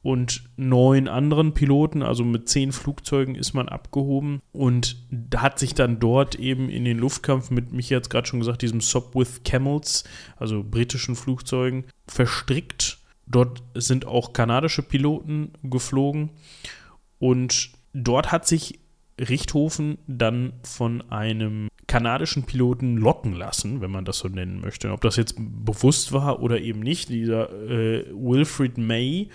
und 0.06 0.44
neun 0.56 1.08
anderen 1.08 1.56
Piloten, 1.56 2.04
also 2.04 2.24
mit 2.24 2.48
zehn 2.48 2.72
Flugzeugen 2.72 3.34
ist 3.34 3.56
man 3.56 3.68
abgehoben 3.68 4.40
und 4.52 4.98
hat 5.36 5.58
sich 5.58 5.74
dann 5.74 6.00
dort 6.00 6.36
eben 6.36 6.70
in 6.70 6.86
den 6.86 7.00
Luftkampf 7.00 7.50
mit, 7.50 7.74
mich 7.74 7.90
jetzt 7.90 8.12
gerade 8.12 8.28
schon 8.28 8.38
gesagt, 8.38 8.62
diesem 8.62 8.82
Sopwith 8.82 9.44
Camels, 9.44 10.04
also 10.38 10.64
britischen 10.64 11.16
Flugzeugen, 11.16 11.86
verstrickt. 12.08 13.00
Dort 13.26 13.64
sind 13.74 14.06
auch 14.06 14.32
kanadische 14.32 14.84
Piloten 14.84 15.54
geflogen 15.64 16.30
und 17.18 17.72
dort 17.94 18.32
hat 18.32 18.46
sich 18.46 18.80
Richthofen 19.20 19.98
dann 20.06 20.54
von 20.62 21.02
einem 21.10 21.68
kanadischen 21.88 22.44
Piloten 22.44 22.98
locken 22.98 23.34
lassen, 23.34 23.82
wenn 23.82 23.90
man 23.90 24.06
das 24.06 24.20
so 24.20 24.28
nennen 24.28 24.62
möchte. 24.62 24.92
Ob 24.92 25.02
das 25.02 25.16
jetzt 25.16 25.36
bewusst 25.38 26.12
war 26.12 26.44
oder 26.44 26.60
eben 26.60 26.82
nicht, 26.82 27.10
dieser 27.10 27.50
äh, 27.68 28.06
Wilfred 28.12 28.78
May 28.78 29.30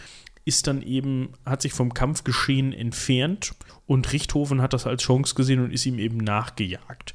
ist 0.45 0.67
dann 0.67 0.83
eben, 0.83 1.33
hat 1.45 1.63
sich 1.63 1.73
vom 1.73 1.95
Kampfgeschehen 1.95 2.73
entfernt 2.73 3.53
und 3.87 4.13
Richthofen 4.13 4.63
hat 4.63 4.73
das 4.73 4.87
als 4.87 5.03
Chance 5.03 5.35
gesehen 5.35 5.61
und 5.61 5.73
ist 5.73 5.87
ihm 5.87 5.99
eben 5.99 6.19
nachgejagt. 6.19 7.15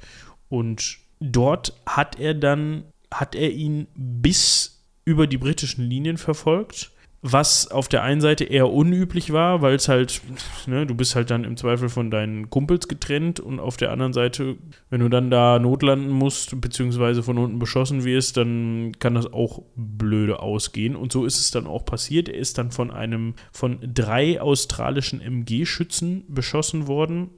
Und 0.50 0.98
dort 1.20 1.74
hat 1.86 2.20
er 2.20 2.34
dann, 2.34 2.86
hat 3.12 3.36
er 3.36 3.52
ihn 3.52 3.88
bis 3.96 4.84
über 5.06 5.28
die 5.28 5.38
britischen 5.38 5.88
Linien 5.88 6.18
verfolgt 6.18 6.92
was 7.28 7.72
auf 7.72 7.88
der 7.88 8.04
einen 8.04 8.22
Seite 8.22 8.44
eher 8.44 8.72
unüblich 8.72 9.34
war, 9.34 9.64
weil 9.64 9.74
es 9.74 9.88
halt, 9.88 10.22
ne, 10.68 10.86
du 10.86 10.94
bist 10.94 11.16
halt 11.16 11.32
dann 11.32 11.44
im 11.44 11.58
Zweifel 11.58 11.90
von 11.90 12.12
deinen 12.12 12.52
Kumpels 12.52 12.88
getrennt 12.88 13.40
und 13.40 13.60
auf 13.60 13.78
der 13.78 13.92
anderen 13.92 14.14
Seite, 14.14 14.58
wenn 14.92 15.02
du 15.02 15.10
dann 15.10 15.32
da 15.32 15.58
notlanden 15.58 16.12
musst, 16.12 16.62
beziehungsweise 16.62 17.24
von 17.24 17.40
unten 17.40 17.58
beschossen 17.58 18.04
wirst, 18.04 18.38
dann 18.38 18.92
kann 19.00 19.16
das 19.16 19.34
auch 19.34 19.64
blöde 19.76 20.40
ausgehen. 20.40 20.96
Und 20.96 21.12
so 21.12 21.26
ist 21.26 21.40
es 21.40 21.50
dann 21.50 21.66
auch 21.66 21.84
passiert. 21.84 22.30
Er 22.30 22.38
ist 22.38 22.60
dann 22.60 22.70
von 22.70 22.92
einem, 22.92 23.34
von 23.52 23.80
drei 23.82 24.40
australischen 24.40 25.20
MG-Schützen 25.20 26.26
beschossen 26.28 26.86
worden. 26.86 27.32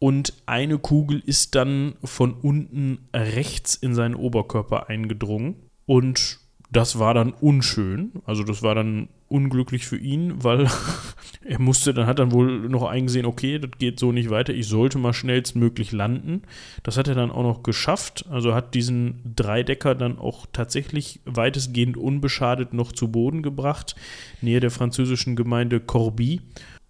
Und 0.00 0.34
eine 0.46 0.78
Kugel 0.78 1.22
ist 1.24 1.54
dann 1.54 1.94
von 2.02 2.34
unten 2.34 3.06
rechts 3.14 3.76
in 3.76 3.94
seinen 3.94 4.16
Oberkörper 4.16 4.88
eingedrungen. 4.88 5.70
Und 5.86 6.41
das 6.72 6.98
war 6.98 7.12
dann 7.12 7.32
unschön. 7.32 8.12
Also 8.24 8.44
das 8.44 8.62
war 8.62 8.74
dann 8.74 9.08
unglücklich 9.28 9.86
für 9.86 9.98
ihn, 9.98 10.42
weil 10.42 10.68
er 11.44 11.60
musste, 11.60 11.92
dann 11.92 12.06
hat 12.06 12.18
dann 12.18 12.32
wohl 12.32 12.68
noch 12.68 12.84
eingesehen, 12.84 13.26
okay, 13.26 13.58
das 13.58 13.72
geht 13.78 14.00
so 14.00 14.10
nicht 14.10 14.30
weiter, 14.30 14.54
ich 14.54 14.68
sollte 14.68 14.98
mal 14.98 15.12
schnellstmöglich 15.12 15.92
landen. 15.92 16.42
Das 16.82 16.96
hat 16.96 17.08
er 17.08 17.14
dann 17.14 17.30
auch 17.30 17.42
noch 17.42 17.62
geschafft, 17.62 18.24
also 18.30 18.54
hat 18.54 18.74
diesen 18.74 19.20
Dreidecker 19.36 19.94
dann 19.94 20.18
auch 20.18 20.46
tatsächlich 20.52 21.20
weitestgehend 21.26 21.96
unbeschadet 21.96 22.72
noch 22.72 22.92
zu 22.92 23.12
Boden 23.12 23.42
gebracht, 23.42 23.94
nähe 24.40 24.60
der 24.60 24.70
französischen 24.70 25.36
Gemeinde 25.36 25.78
Corbie 25.78 26.40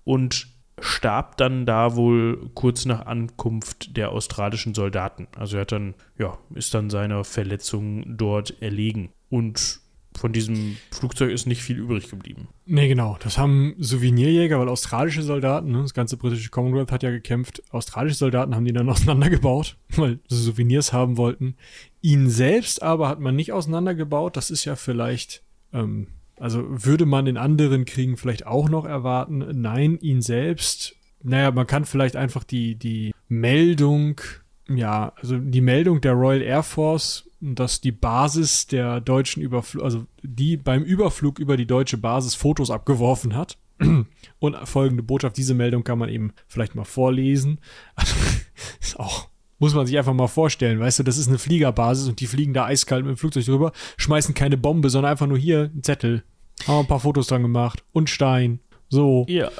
und 0.05 0.47
starb 0.79 1.37
dann 1.37 1.67
da 1.67 1.97
wohl 1.97 2.51
kurz 2.55 2.85
nach 2.85 3.07
Ankunft 3.07 3.97
der 3.97 4.13
australischen 4.13 4.75
Soldaten. 4.75 5.27
Also 5.37 5.57
er 5.57 5.63
hat 5.63 5.73
dann, 5.73 5.95
ja, 6.19 6.39
ist 6.55 6.75
dann 6.75 6.89
seiner 6.89 7.25
Verletzung 7.25 8.05
dort 8.17 8.63
erlegen. 8.63 9.11
Und 9.33 9.81
von 10.15 10.35
diesem 10.35 10.77
Flugzeug 10.91 11.31
ist 11.31 11.47
nicht 11.47 11.63
viel 11.63 11.79
übrig 11.79 12.11
geblieben. 12.11 12.49
Nee, 12.67 12.87
genau. 12.87 13.17
Das 13.23 13.39
haben 13.39 13.75
Souvenirjäger, 13.79 14.61
weil 14.61 14.69
australische 14.69 15.23
Soldaten, 15.23 15.73
ne, 15.73 15.81
das 15.81 15.95
ganze 15.95 16.19
britische 16.19 16.51
Commonwealth 16.51 16.93
hat 16.93 17.03
ja 17.03 17.11
gekämpft, 17.11 17.63
australische 17.71 18.17
Soldaten 18.17 18.55
haben 18.55 18.67
die 18.67 18.75
dann 18.75 18.89
auseinandergebaut, 18.91 19.79
weil 19.97 20.19
sie 20.29 20.37
Souvenirs 20.37 20.93
haben 20.93 21.17
wollten. 21.17 21.57
Ihn 22.03 22.29
selbst 22.29 22.83
aber 22.83 23.09
hat 23.09 23.21
man 23.21 23.35
nicht 23.35 23.53
auseinandergebaut. 23.53 24.37
Das 24.37 24.51
ist 24.51 24.67
ja 24.67 24.77
vielleicht, 24.77 25.43
ähm, 25.73 26.09
also 26.39 26.63
würde 26.69 27.07
man 27.07 27.27
in 27.27 27.39
anderen 27.39 27.87
Kriegen 27.87 28.19
vielleicht 28.19 28.47
auch 28.47 28.69
noch 28.69 28.85
erwarten. 28.85 29.63
Nein, 29.63 29.97
ihn 30.03 30.21
selbst, 30.21 30.95
naja, 31.23 31.53
man 31.53 31.67
kann 31.67 31.87
vielleicht 31.87 32.17
einfach 32.17 32.45
die, 32.45 32.75
die 32.75 33.15
Meldung, 33.29 34.21
ja, 34.69 35.15
also 35.17 35.39
die 35.39 35.63
Meldung 35.63 36.03
der 36.03 36.13
Royal 36.13 36.43
Air 36.43 36.63
Force 36.63 37.31
dass 37.43 37.81
die 37.81 37.93
Basis 37.93 38.69
der 38.69 39.01
deutschen 39.01 39.43
Überflug, 39.43 39.83
also 39.83 40.07
die 40.23 40.57
beim 40.57 40.85
Überflug 40.85 41.41
über 41.41 41.57
die 41.57 41.67
deutsche 41.67 41.99
Basis 41.99 42.37
Fotos 42.37 42.71
abgeworfen 42.71 43.35
hat. 43.35 43.59
Und 44.39 44.57
folgende 44.69 45.03
Botschaft, 45.03 45.37
diese 45.37 45.55
Meldung 45.55 45.83
kann 45.83 45.99
man 45.99 46.09
eben 46.09 46.33
vielleicht 46.47 46.77
mal 46.77 46.85
vorlesen. 46.85 47.59
ist 48.81 48.99
auch, 48.99 49.29
muss 49.59 49.75
man 49.75 49.87
sich 49.87 49.99
einfach 49.99 50.15
mal 50.15 50.29
vorstellen, 50.29 50.79
weißt 50.79 51.01
du, 51.01 51.03
das 51.03 51.19
ist 51.19 51.27
eine 51.27 51.39
Fliegerbasis 51.39 52.09
und 52.09 52.21
die 52.21 52.29
fliegen 52.29 52.55
da 52.55 52.67
eiskalt 52.67 53.05
mit 53.05 53.17
dem 53.17 53.19
Flugzeug 53.19 53.45
drüber, 53.45 53.73
schmeißen 53.97 54.35
keine 54.35 54.57
Bombe, 54.57 54.89
sondern 54.89 55.11
einfach 55.11 55.27
nur 55.27 55.39
hier 55.39 55.71
einen 55.73 55.83
Zettel. 55.83 56.23
Haben 56.69 56.81
ein 56.81 56.87
paar 56.87 57.01
Fotos 57.01 57.27
dran 57.27 57.43
gemacht. 57.43 57.83
Und 57.93 58.09
Stein. 58.09 58.61
So. 58.89 59.27
Ja. 59.29 59.51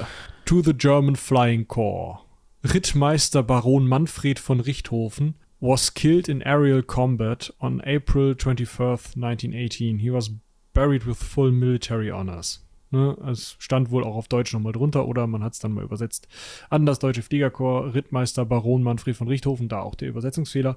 To 0.45 0.61
the 0.61 0.73
German 0.73 1.17
Flying 1.17 1.67
Corps. 1.67 2.21
Rittmeister 2.63 3.43
Baron 3.43 3.87
Manfred 3.87 4.39
von 4.39 4.61
Richthofen 4.61 5.35
was 5.63 5.93
killed 5.93 6.27
in 6.27 6.41
aerial 6.41 6.81
combat 6.81 7.49
on 7.61 7.81
April 7.85 8.35
24th, 8.35 9.15
1918. 9.15 9.99
He 9.99 10.09
was 10.09 10.29
buried 10.73 11.05
with 11.05 11.17
full 11.17 11.51
military 11.51 12.11
honors. 12.11 12.59
Ne, 12.91 13.17
es 13.31 13.55
stand 13.57 13.89
wohl 13.89 14.03
auch 14.03 14.15
auf 14.15 14.27
Deutsch 14.27 14.53
nochmal 14.53 14.73
drunter 14.73 15.07
oder 15.07 15.25
man 15.25 15.41
hat 15.41 15.53
es 15.53 15.59
dann 15.59 15.71
mal 15.71 15.83
übersetzt 15.83 16.27
an 16.69 16.85
das 16.85 16.99
deutsche 16.99 17.23
Fliegerkorps. 17.23 17.95
Rittmeister 17.95 18.45
Baron 18.45 18.83
Manfred 18.83 19.15
von 19.15 19.29
Richthofen, 19.29 19.69
da 19.69 19.79
auch 19.79 19.95
der 19.95 20.09
Übersetzungsfehler, 20.09 20.75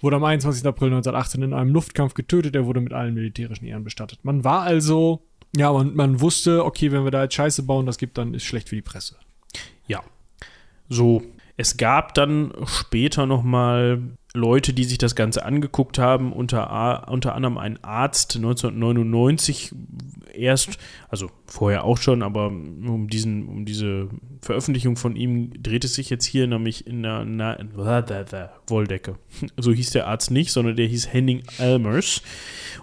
wurde 0.00 0.16
am 0.16 0.24
21. 0.24 0.64
April 0.64 0.88
1918 0.88 1.42
in 1.42 1.52
einem 1.52 1.72
Luftkampf 1.72 2.14
getötet. 2.14 2.54
Er 2.54 2.66
wurde 2.66 2.80
mit 2.80 2.92
allen 2.92 3.14
militärischen 3.14 3.66
Ehren 3.66 3.82
bestattet. 3.82 4.20
Man 4.22 4.44
war 4.44 4.62
also, 4.62 5.22
ja, 5.56 5.72
man, 5.72 5.94
man 5.96 6.20
wusste, 6.20 6.64
okay, 6.64 6.92
wenn 6.92 7.02
wir 7.02 7.10
da 7.10 7.24
jetzt 7.24 7.34
Scheiße 7.34 7.64
bauen, 7.64 7.84
das 7.84 7.98
gibt, 7.98 8.16
dann 8.16 8.32
ist 8.32 8.44
schlecht 8.44 8.68
für 8.68 8.76
die 8.76 8.82
Presse. 8.82 9.16
Ja. 9.88 10.02
So, 10.88 11.22
es 11.56 11.76
gab 11.76 12.14
dann 12.14 12.54
später 12.64 13.26
nochmal 13.26 14.00
Leute, 14.32 14.72
die 14.72 14.84
sich 14.84 14.98
das 14.98 15.16
Ganze 15.16 15.44
angeguckt 15.44 15.98
haben, 15.98 16.32
unter, 16.32 17.08
unter 17.08 17.34
anderem 17.34 17.58
ein 17.58 17.82
Arzt 17.82 18.36
1999 18.36 19.72
erst, 20.32 20.78
also 21.08 21.30
vorher 21.46 21.84
auch 21.84 21.98
schon, 21.98 22.22
aber 22.22 22.46
um, 22.46 23.08
diesen, 23.08 23.48
um 23.48 23.64
diese 23.64 24.08
Veröffentlichung 24.40 24.96
von 24.96 25.16
ihm 25.16 25.52
dreht 25.60 25.84
es 25.84 25.94
sich 25.94 26.10
jetzt 26.10 26.24
hier 26.24 26.46
nämlich 26.46 26.86
in 26.86 27.02
der 27.02 27.24
na, 27.24 27.58
Wolldecke. 28.68 29.18
So 29.56 29.72
hieß 29.72 29.90
der 29.90 30.06
Arzt 30.06 30.30
nicht, 30.30 30.52
sondern 30.52 30.76
der 30.76 30.86
hieß 30.86 31.12
Henning 31.12 31.42
Elmers. 31.58 32.22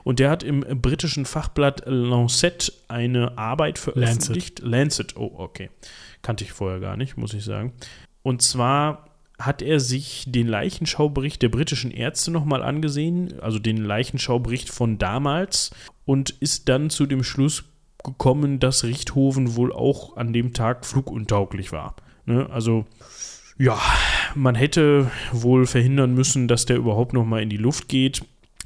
Und 0.03 0.19
der 0.19 0.29
hat 0.29 0.43
im 0.43 0.61
britischen 0.81 1.25
Fachblatt 1.25 1.83
Lancet 1.85 2.73
eine 2.87 3.37
Arbeit 3.37 3.79
veröffentlicht. 3.79 4.59
Lancet, 4.59 5.13
Lancet 5.13 5.17
oh, 5.17 5.31
okay. 5.37 5.69
Kannte 6.21 6.43
ich 6.43 6.51
vorher 6.51 6.79
gar 6.79 6.97
nicht, 6.97 7.17
muss 7.17 7.33
ich 7.33 7.43
sagen. 7.43 7.73
Und 8.21 8.41
zwar 8.41 9.06
hat 9.39 9.61
er 9.61 9.79
sich 9.79 10.25
den 10.27 10.47
Leichenschaubericht 10.47 11.41
der 11.41 11.49
britischen 11.49 11.91
Ärzte 11.91 12.31
nochmal 12.31 12.63
angesehen, 12.63 13.39
also 13.39 13.59
den 13.59 13.77
Leichenschaubericht 13.77 14.69
von 14.69 14.97
damals, 14.97 15.71
und 16.05 16.31
ist 16.31 16.69
dann 16.69 16.89
zu 16.89 17.05
dem 17.05 17.23
Schluss 17.23 17.65
gekommen, 18.03 18.59
dass 18.59 18.83
Richthofen 18.83 19.55
wohl 19.55 19.71
auch 19.71 20.17
an 20.17 20.33
dem 20.33 20.53
Tag 20.53 20.85
fluguntauglich 20.85 21.71
war. 21.71 21.95
Ne? 22.25 22.49
Also, 22.49 22.85
ja, 23.59 23.79
man 24.33 24.55
hätte 24.55 25.11
wohl 25.31 25.65
verhindern 25.65 26.13
müssen, 26.13 26.47
dass 26.47 26.65
der 26.65 26.77
überhaupt 26.77 27.13
nochmal 27.13 27.43
in 27.43 27.49
die 27.49 27.57
Luft 27.57 27.89
geht. 27.89 28.21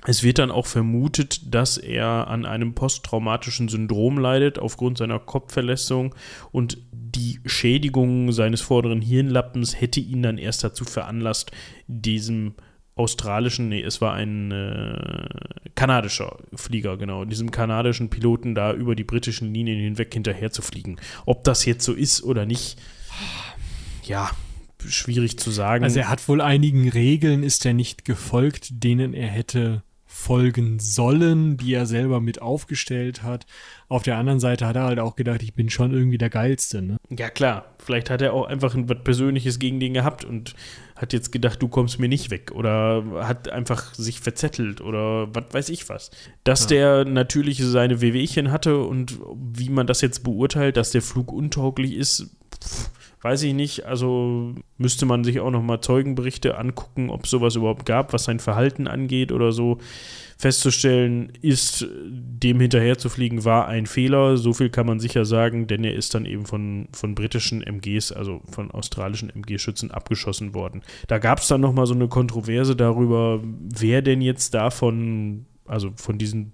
Es 0.08 0.24
wird 0.24 0.40
dann 0.40 0.50
auch 0.52 0.66
vermutet, 0.66 1.54
dass 1.54 1.78
er 1.78 2.28
an 2.28 2.46
einem 2.46 2.74
posttraumatischen 2.74 3.68
Syndrom 3.68 4.18
leidet 4.18 4.58
aufgrund 4.58 4.98
seiner 4.98 5.20
Kopfverletzung 5.20 6.16
und 6.52 6.80
die 6.92 7.40
Schädigung 7.46 8.32
seines 8.32 8.62
vorderen 8.62 9.02
Hirnlappens 9.02 9.80
hätte 9.80 10.00
ihn 10.00 10.24
dann 10.24 10.38
erst 10.38 10.64
dazu 10.64 10.86
veranlasst, 10.86 11.52
diesem 11.88 12.56
australischen, 12.96 13.70
nee, 13.70 13.82
es 13.82 14.02
war 14.02 14.14
ein 14.14 14.52
äh, 14.52 15.30
kanadischer 15.76 16.38
Flieger, 16.56 16.98
genau, 16.98 17.26
diesem 17.26 17.52
kanadischen 17.52 18.10
Piloten 18.10 18.56
da 18.56 18.74
über 18.74 18.96
die 18.96 19.04
britischen 19.04 19.54
Linien 19.54 19.80
hinweg 19.80 20.14
hinterher 20.14 20.52
zu 20.52 20.62
fliegen. 20.62 20.98
Ob 21.26 21.44
das 21.44 21.66
jetzt 21.66 21.86
so 21.86 21.94
ist 21.94 22.24
oder 22.24 22.46
nicht, 22.46 22.78
ja, 24.04 24.30
schwierig 24.86 25.38
zu 25.38 25.52
sagen. 25.52 25.84
Also 25.84 26.00
er 26.00 26.10
hat 26.10 26.28
wohl 26.28 26.42
einigen 26.42 26.90
Regeln, 26.90 27.44
ist 27.44 27.66
er 27.66 27.74
nicht 27.74 28.04
gefolgt, 28.04 28.84
denen 28.84 29.14
er 29.14 29.28
hätte 29.28 29.84
folgen 30.22 30.80
sollen, 30.80 31.58
die 31.58 31.74
er 31.74 31.86
selber 31.86 32.22
mit 32.22 32.42
aufgestellt 32.42 33.24
hat. 33.24 33.46
Auf 33.88 34.04
der 34.04 34.18
anderen 34.18 34.40
Seite 34.40 34.68
hat 34.68 34.76
er 34.76 34.84
halt 34.84 35.00
auch 35.00 35.16
gedacht, 35.16 35.42
ich 35.42 35.56
bin 35.56 35.70
schon 35.70 35.92
irgendwie 35.92 36.20
der 36.20 36.30
Geilste. 36.30 36.82
Ne? 36.82 36.98
Ja, 37.10 37.30
klar. 37.30 37.66
Vielleicht 37.80 38.10
hat 38.10 38.22
er 38.22 38.34
auch 38.34 38.46
einfach 38.46 38.76
was 38.78 39.04
Persönliches 39.04 39.58
gegen 39.58 39.80
den 39.80 39.94
gehabt 39.94 40.24
und 40.24 40.54
hat 40.96 41.14
jetzt 41.14 41.32
gedacht, 41.32 41.62
du 41.62 41.68
kommst 41.68 42.00
mir 42.00 42.08
nicht 42.08 42.30
weg. 42.30 42.52
Oder 42.52 43.04
hat 43.22 43.50
einfach 43.50 43.96
sich 43.96 44.20
verzettelt 44.20 44.80
oder 44.80 45.34
was 45.34 45.46
weiß 45.52 45.70
ich 45.70 45.90
was. 45.90 46.12
Dass 46.44 46.62
ja. 46.64 46.68
der 47.04 47.06
natürlich 47.06 47.58
seine 47.64 48.00
Wehwehchen 48.02 48.52
hatte 48.52 48.78
und 48.78 49.18
wie 49.36 49.70
man 49.70 49.88
das 49.88 50.02
jetzt 50.02 50.24
beurteilt, 50.24 50.78
dass 50.78 50.92
der 50.92 51.02
Flug 51.02 51.32
untauglich 51.32 51.96
ist, 51.96 52.30
pff, 52.64 52.92
weiß 53.22 53.44
ich 53.44 53.54
nicht. 53.54 53.86
Also 53.86 54.56
müsste 54.78 55.06
man 55.06 55.24
sich 55.24 55.40
auch 55.40 55.52
nochmal 55.52 55.82
Zeugenberichte 55.82 56.58
angucken, 56.58 57.10
ob 57.10 57.28
sowas 57.28 57.56
überhaupt 57.56 57.86
gab, 57.86 58.14
was 58.14 58.24
sein 58.24 58.40
Verhalten 58.40 58.88
angeht 58.88 59.32
oder 59.32 59.52
so. 59.52 59.78
Festzustellen 60.38 61.32
ist, 61.42 61.86
dem 62.04 62.60
hinterher 62.60 62.98
zu 62.98 63.10
fliegen, 63.10 63.46
war 63.46 63.68
ein 63.68 63.86
Fehler. 63.86 64.38
So 64.38 64.54
viel 64.54 64.72
kann 64.72 64.88
man 64.88 65.00
sicher 65.00 65.24
sagen, 65.24 65.68
denn 65.68 65.84
er 65.84 65.94
ist 65.94 66.16
dann 66.16 66.26
eben 66.26 66.48
von, 66.48 66.88
von 66.94 67.14
britischen 67.14 67.62
MGs, 67.62 68.12
also 68.12 68.42
von 68.50 68.72
australischen 68.72 69.30
MG-Schützen 69.30 69.92
abgeschossen 69.92 70.56
worden. 70.56 70.82
Da 71.08 71.20
gab 71.20 71.40
es 71.40 71.48
dann 71.48 71.62
nochmal 71.62 71.86
so 71.86 71.94
eine 71.94 72.08
Kontroverse 72.08 72.76
darüber, 72.76 73.40
wer 73.44 74.02
denn 74.02 74.22
jetzt 74.22 74.56
davon 74.56 75.46
also 75.72 75.94
von 75.96 76.18
diesen, 76.18 76.52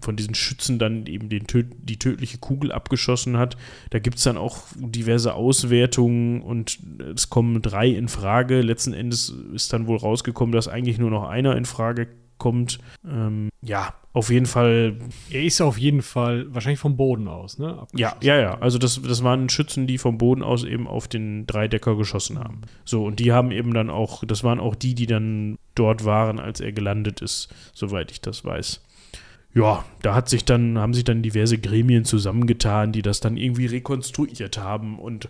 von 0.00 0.16
diesen 0.16 0.34
Schützen 0.34 0.78
dann 0.80 1.06
eben 1.06 1.28
den, 1.28 1.46
die 1.82 1.98
tödliche 1.98 2.38
Kugel 2.38 2.72
abgeschossen 2.72 3.36
hat. 3.36 3.56
Da 3.90 4.00
gibt 4.00 4.18
es 4.18 4.24
dann 4.24 4.36
auch 4.36 4.64
diverse 4.76 5.34
Auswertungen 5.34 6.42
und 6.42 6.80
es 7.14 7.30
kommen 7.30 7.62
drei 7.62 7.88
in 7.88 8.08
Frage. 8.08 8.60
Letzten 8.60 8.92
Endes 8.92 9.32
ist 9.54 9.72
dann 9.72 9.86
wohl 9.86 9.98
rausgekommen, 9.98 10.52
dass 10.52 10.66
eigentlich 10.66 10.98
nur 10.98 11.10
noch 11.10 11.28
einer 11.28 11.56
in 11.56 11.64
Frage 11.64 12.08
kommt. 12.40 12.80
Ähm, 13.08 13.50
ja, 13.62 13.94
auf 14.12 14.30
jeden 14.30 14.46
Fall. 14.46 14.96
Er 15.30 15.44
ist 15.44 15.60
auf 15.60 15.78
jeden 15.78 16.02
Fall 16.02 16.52
wahrscheinlich 16.52 16.80
vom 16.80 16.96
Boden 16.96 17.28
aus, 17.28 17.58
ne? 17.58 17.86
Ja, 17.94 18.16
ja, 18.20 18.36
ja. 18.36 18.58
Also 18.58 18.78
das, 18.78 19.00
das 19.00 19.22
waren 19.22 19.48
Schützen, 19.48 19.86
die 19.86 19.98
vom 19.98 20.18
Boden 20.18 20.42
aus 20.42 20.64
eben 20.64 20.88
auf 20.88 21.06
den 21.06 21.46
Dreidecker 21.46 21.96
geschossen 21.96 22.40
haben. 22.40 22.62
So, 22.84 23.04
und 23.04 23.20
die 23.20 23.30
haben 23.30 23.52
eben 23.52 23.72
dann 23.72 23.88
auch, 23.88 24.24
das 24.24 24.42
waren 24.42 24.58
auch 24.58 24.74
die, 24.74 24.96
die 24.96 25.06
dann 25.06 25.56
dort 25.76 26.04
waren, 26.04 26.40
als 26.40 26.58
er 26.60 26.72
gelandet 26.72 27.20
ist, 27.20 27.54
soweit 27.72 28.10
ich 28.10 28.20
das 28.20 28.44
weiß. 28.44 28.82
Ja, 29.54 29.84
da 30.02 30.14
hat 30.14 30.28
sich 30.28 30.44
dann, 30.44 30.78
haben 30.78 30.94
sich 30.94 31.04
dann 31.04 31.22
diverse 31.22 31.58
Gremien 31.58 32.04
zusammengetan, 32.04 32.92
die 32.92 33.02
das 33.02 33.20
dann 33.20 33.36
irgendwie 33.36 33.66
rekonstruiert 33.66 34.58
haben 34.58 34.98
und 34.98 35.28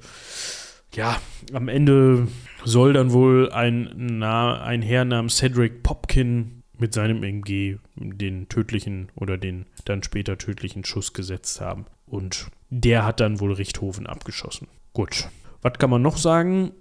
ja, 0.94 1.16
am 1.52 1.68
Ende 1.68 2.26
soll 2.64 2.92
dann 2.92 3.12
wohl 3.12 3.50
ein, 3.52 4.22
ein 4.22 4.82
Herr 4.82 5.04
namens 5.04 5.36
Cedric 5.36 5.82
Popkin 5.82 6.59
mit 6.80 6.94
seinem 6.94 7.22
MG 7.22 7.76
den 7.96 8.48
tödlichen 8.48 9.10
oder 9.14 9.38
den 9.38 9.66
dann 9.84 10.02
später 10.02 10.38
tödlichen 10.38 10.84
Schuss 10.84 11.12
gesetzt 11.12 11.60
haben. 11.60 11.86
Und 12.06 12.48
der 12.70 13.04
hat 13.04 13.20
dann 13.20 13.40
wohl 13.40 13.52
Richthofen 13.52 14.06
abgeschossen. 14.06 14.68
Gut. 14.92 15.28
Was 15.62 15.74
kann 15.74 15.90
man 15.90 16.02
noch 16.02 16.16
sagen? 16.16 16.72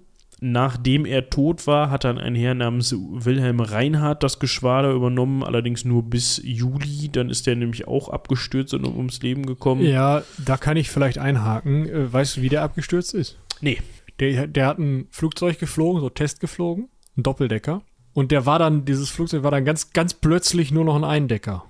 Nachdem 0.42 1.04
er 1.04 1.28
tot 1.28 1.66
war, 1.66 1.90
hat 1.90 2.04
dann 2.04 2.16
ein 2.16 2.34
Herr 2.34 2.54
namens 2.54 2.94
Wilhelm 2.96 3.60
Reinhardt 3.60 4.22
das 4.22 4.38
Geschwader 4.38 4.90
übernommen, 4.92 5.44
allerdings 5.44 5.84
nur 5.84 6.02
bis 6.02 6.40
Juli. 6.42 7.10
Dann 7.12 7.28
ist 7.28 7.46
der 7.46 7.56
nämlich 7.56 7.86
auch 7.86 8.08
abgestürzt 8.08 8.72
und 8.72 8.86
ums 8.86 9.20
Leben 9.20 9.44
gekommen. 9.44 9.84
Ja, 9.84 10.22
da 10.38 10.56
kann 10.56 10.78
ich 10.78 10.88
vielleicht 10.88 11.18
einhaken. 11.18 11.86
Äh, 11.86 12.10
weißt 12.10 12.38
du, 12.38 12.42
wie 12.42 12.48
der 12.48 12.62
abgestürzt 12.62 13.12
ist? 13.12 13.38
Nee. 13.60 13.78
Der, 14.18 14.46
der 14.46 14.66
hat 14.66 14.78
ein 14.78 15.08
Flugzeug 15.10 15.58
geflogen, 15.58 16.00
so 16.00 16.08
Test 16.08 16.40
geflogen, 16.40 16.88
ein 17.16 17.22
Doppeldecker. 17.22 17.82
Und 18.12 18.32
der 18.32 18.46
war 18.46 18.58
dann, 18.58 18.84
dieses 18.84 19.10
Flugzeug 19.10 19.42
war 19.42 19.50
dann 19.50 19.64
ganz, 19.64 19.92
ganz 19.92 20.14
plötzlich 20.14 20.72
nur 20.72 20.84
noch 20.84 20.96
ein 20.96 21.04
Eindecker. 21.04 21.64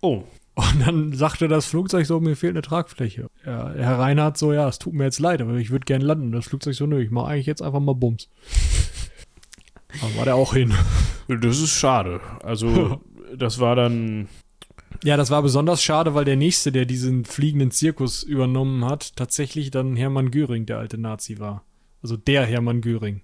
Oh. 0.00 0.24
Und 0.54 0.86
dann 0.86 1.12
sagte 1.12 1.48
das 1.48 1.66
Flugzeug 1.66 2.06
so, 2.06 2.18
mir 2.18 2.34
fehlt 2.34 2.54
eine 2.54 2.62
Tragfläche. 2.62 3.28
Ja, 3.44 3.72
Herr 3.76 3.98
Reinhardt 3.98 4.38
so, 4.38 4.54
ja, 4.54 4.66
es 4.66 4.78
tut 4.78 4.94
mir 4.94 5.04
jetzt 5.04 5.18
leid, 5.18 5.42
aber 5.42 5.54
ich 5.56 5.70
würde 5.70 5.84
gerne 5.84 6.04
landen. 6.04 6.32
Das 6.32 6.46
Flugzeug 6.46 6.74
so, 6.74 6.86
nö, 6.86 7.02
ich 7.02 7.10
mache 7.10 7.26
eigentlich 7.26 7.46
jetzt 7.46 7.60
einfach 7.60 7.80
mal 7.80 7.94
Bums. 7.94 8.30
Aber 10.02 10.16
war 10.16 10.24
der 10.24 10.34
auch 10.34 10.52
hin. 10.52 10.74
Das 11.28 11.58
ist 11.58 11.72
schade. 11.72 12.20
Also, 12.42 13.00
das 13.36 13.60
war 13.60 13.76
dann. 13.76 14.28
Ja, 15.04 15.16
das 15.16 15.30
war 15.30 15.42
besonders 15.42 15.82
schade, 15.82 16.14
weil 16.14 16.24
der 16.24 16.36
Nächste, 16.36 16.72
der 16.72 16.86
diesen 16.86 17.24
fliegenden 17.24 17.70
Zirkus 17.70 18.22
übernommen 18.22 18.84
hat, 18.84 19.16
tatsächlich 19.16 19.70
dann 19.70 19.96
Hermann 19.96 20.30
Göring, 20.30 20.66
der 20.66 20.78
alte 20.78 20.98
Nazi 20.98 21.38
war. 21.38 21.64
Also 22.06 22.16
der 22.16 22.46
Hermann 22.46 22.82
Göring. 22.82 23.22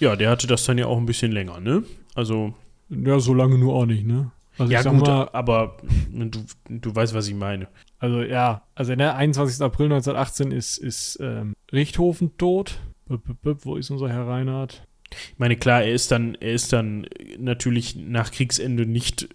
Ja, 0.00 0.14
der 0.14 0.28
hatte 0.28 0.46
das 0.46 0.66
dann 0.66 0.76
ja 0.76 0.84
auch 0.84 0.98
ein 0.98 1.06
bisschen 1.06 1.32
länger, 1.32 1.60
ne? 1.60 1.82
Also. 2.14 2.52
Ja, 2.90 3.20
so 3.20 3.32
lange 3.32 3.56
nur 3.56 3.72
auch 3.72 3.86
nicht, 3.86 4.04
ne? 4.04 4.32
Also 4.58 4.70
ja, 4.70 4.82
gut, 4.82 5.06
mal, 5.06 5.30
aber 5.32 5.78
du, 6.10 6.44
du 6.68 6.94
weißt, 6.94 7.14
was 7.14 7.26
ich 7.26 7.34
meine. 7.34 7.68
Also, 7.98 8.20
ja, 8.20 8.64
also 8.74 8.94
der 8.94 9.16
21. 9.16 9.62
April 9.62 9.86
1918 9.86 10.52
ist, 10.52 10.76
ist 10.76 11.18
ähm, 11.22 11.54
Richthofen 11.72 12.36
tot. 12.36 12.80
Wo 13.06 13.76
ist 13.76 13.88
unser 13.88 14.10
Herr 14.10 14.26
Reinhardt? 14.26 14.86
Ich 15.10 15.38
meine, 15.38 15.56
klar, 15.56 15.84
er 15.84 15.94
ist 15.94 16.10
dann, 16.10 16.34
er 16.34 16.52
ist 16.52 16.70
dann 16.74 17.06
natürlich 17.38 17.96
nach 17.96 18.30
Kriegsende 18.30 18.84
nicht. 18.84 19.26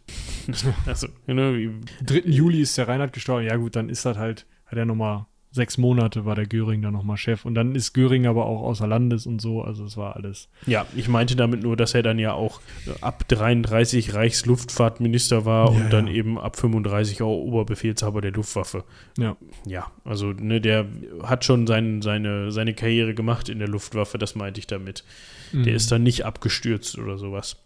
also, 0.86 1.08
ne, 1.26 1.82
3. 2.06 2.20
Juli 2.26 2.62
ist 2.62 2.78
der 2.78 2.88
Reinhardt 2.88 3.14
gestorben. 3.14 3.48
Ja, 3.48 3.56
gut, 3.56 3.76
dann 3.76 3.90
ist 3.90 4.06
das 4.06 4.20
halt, 4.20 4.46
hat 4.68 4.78
er 4.78 4.86
nochmal 4.86 5.26
sechs 5.54 5.78
Monate 5.78 6.26
war 6.26 6.34
der 6.34 6.48
Göring 6.48 6.82
dann 6.82 6.94
nochmal 6.94 7.16
Chef. 7.16 7.46
Und 7.46 7.54
dann 7.54 7.76
ist 7.76 7.94
Göring 7.94 8.26
aber 8.26 8.48
auch 8.48 8.64
außer 8.64 8.88
Landes 8.88 9.28
und 9.28 9.40
so. 9.40 9.62
Also 9.62 9.86
es 9.86 9.96
war 9.98 10.16
alles. 10.16 10.50
Ja, 10.66 10.88
ich 10.96 11.08
meinte 11.08 11.36
damit 11.36 11.62
nur, 11.62 11.78
dass 11.78 11.94
er 11.94 12.02
dann 12.02 12.18
ja 12.18 12.34
auch 12.34 12.60
ab 13.02 13.28
33 13.28 14.16
Reichsluftfahrtminister 14.16 15.46
war 15.46 15.72
ja, 15.72 15.80
und 15.80 15.94
dann 15.94 16.08
ja. 16.08 16.14
eben 16.14 16.40
ab 16.40 16.58
35 16.58 17.22
auch 17.22 17.38
Oberbefehlshaber 17.38 18.22
der 18.22 18.32
Luftwaffe. 18.32 18.84
Ja. 19.18 19.38
Ja, 19.66 19.92
also 20.04 20.34
ne, 20.34 20.60
der 20.60 20.88
hat 21.22 21.46
schon 21.46 21.68
sein, 21.68 22.02
seine, 22.02 22.52
seine 22.52 22.74
Karriere 22.74 23.14
gemacht 23.14 23.48
in 23.48 23.60
der 23.60 23.68
Luftwaffe, 23.68 24.18
das 24.18 24.34
meinte 24.34 24.60
ich 24.60 24.68
damit. 24.68 25.04
Mhm. 25.52 25.64
Der 25.64 25.76
ist 25.76 25.92
dann 25.92 26.02
nicht 26.02 26.26
abgestürzt 26.26 26.98
oder 26.98 27.20
sowas. 27.20 27.58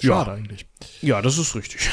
Schade 0.00 0.30
ja. 0.30 0.36
eigentlich. 0.36 0.66
Ja, 1.02 1.20
das 1.20 1.36
ist 1.36 1.54
richtig. 1.54 1.90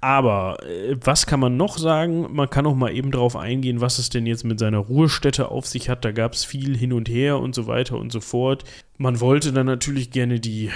Aber 0.00 0.64
äh, 0.64 0.96
was 1.02 1.26
kann 1.26 1.40
man 1.40 1.56
noch 1.56 1.76
sagen? 1.76 2.26
Man 2.32 2.48
kann 2.48 2.66
auch 2.66 2.74
mal 2.74 2.94
eben 2.94 3.10
darauf 3.10 3.36
eingehen, 3.36 3.80
was 3.80 3.98
es 3.98 4.08
denn 4.08 4.26
jetzt 4.26 4.44
mit 4.44 4.58
seiner 4.58 4.78
Ruhestätte 4.78 5.50
auf 5.50 5.66
sich 5.66 5.88
hat. 5.88 6.04
Da 6.04 6.12
gab 6.12 6.32
es 6.32 6.44
viel 6.44 6.76
hin 6.76 6.92
und 6.92 7.08
her 7.08 7.38
und 7.38 7.54
so 7.54 7.66
weiter 7.66 7.98
und 7.98 8.10
so 8.10 8.20
fort. 8.20 8.64
Man 8.96 9.20
wollte 9.20 9.52
dann 9.52 9.66
natürlich 9.66 10.10
gerne 10.10 10.40
die, 10.40 10.70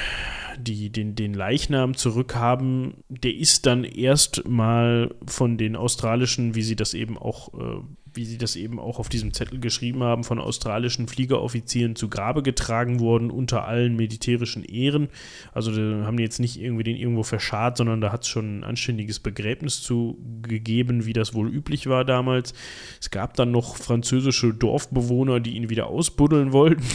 die, 0.58 0.90
den, 0.90 1.14
den 1.14 1.32
Leichnam 1.32 1.96
zurückhaben. 1.96 2.94
Der 3.08 3.34
ist 3.34 3.64
dann 3.66 3.84
erst 3.84 4.46
mal 4.46 5.14
von 5.26 5.56
den 5.56 5.74
australischen, 5.74 6.54
wie 6.54 6.62
sie 6.62 6.76
das 6.76 6.92
eben 6.92 7.16
auch 7.16 7.54
äh, 7.54 7.80
wie 8.14 8.24
sie 8.24 8.38
das 8.38 8.56
eben 8.56 8.78
auch 8.78 8.98
auf 8.98 9.08
diesem 9.08 9.32
Zettel 9.32 9.60
geschrieben 9.60 10.02
haben, 10.02 10.24
von 10.24 10.38
australischen 10.38 11.08
Fliegeroffizieren 11.08 11.96
zu 11.96 12.08
Grabe 12.08 12.42
getragen 12.42 13.00
worden, 13.00 13.30
unter 13.30 13.66
allen 13.66 13.96
militärischen 13.96 14.64
Ehren. 14.64 15.08
Also 15.52 15.74
da 15.74 16.06
haben 16.06 16.16
die 16.16 16.22
jetzt 16.22 16.40
nicht 16.40 16.60
irgendwie 16.60 16.84
den 16.84 16.96
irgendwo 16.96 17.22
verscharrt, 17.22 17.76
sondern 17.76 18.00
da 18.00 18.12
hat 18.12 18.22
es 18.22 18.28
schon 18.28 18.60
ein 18.60 18.64
anständiges 18.64 19.20
Begräbnis 19.20 19.82
zu 19.82 20.18
gegeben, 20.42 21.06
wie 21.06 21.12
das 21.12 21.34
wohl 21.34 21.48
üblich 21.48 21.86
war 21.88 22.04
damals. 22.04 22.54
Es 23.00 23.10
gab 23.10 23.34
dann 23.34 23.50
noch 23.50 23.76
französische 23.76 24.54
Dorfbewohner, 24.54 25.40
die 25.40 25.56
ihn 25.56 25.70
wieder 25.70 25.86
ausbuddeln 25.86 26.52
wollten. 26.52 26.84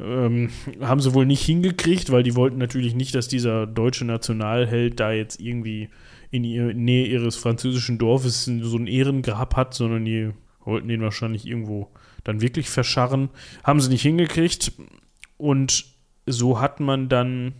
Ähm, 0.00 0.50
haben 0.80 1.00
sie 1.00 1.14
wohl 1.14 1.24
nicht 1.24 1.44
hingekriegt, 1.44 2.10
weil 2.10 2.24
die 2.24 2.34
wollten 2.34 2.58
natürlich 2.58 2.96
nicht, 2.96 3.14
dass 3.14 3.28
dieser 3.28 3.64
deutsche 3.64 4.04
Nationalheld 4.04 4.98
da 4.98 5.12
jetzt 5.12 5.40
irgendwie 5.40 5.88
in 6.32 6.42
Nähe 6.42 7.06
ihres 7.06 7.36
französischen 7.36 7.96
Dorfes 7.98 8.44
so 8.44 8.76
ein 8.76 8.88
Ehrengrab 8.88 9.54
hat, 9.54 9.74
sondern 9.74 10.04
die 10.04 10.32
wollten 10.64 10.88
den 10.88 11.02
wahrscheinlich 11.02 11.46
irgendwo 11.46 11.90
dann 12.24 12.40
wirklich 12.40 12.68
verscharren. 12.70 13.30
Haben 13.62 13.80
sie 13.80 13.90
nicht 13.90 14.02
hingekriegt. 14.02 14.72
Und 15.36 15.86
so 16.26 16.60
hat 16.60 16.80
man 16.80 17.08
dann 17.08 17.52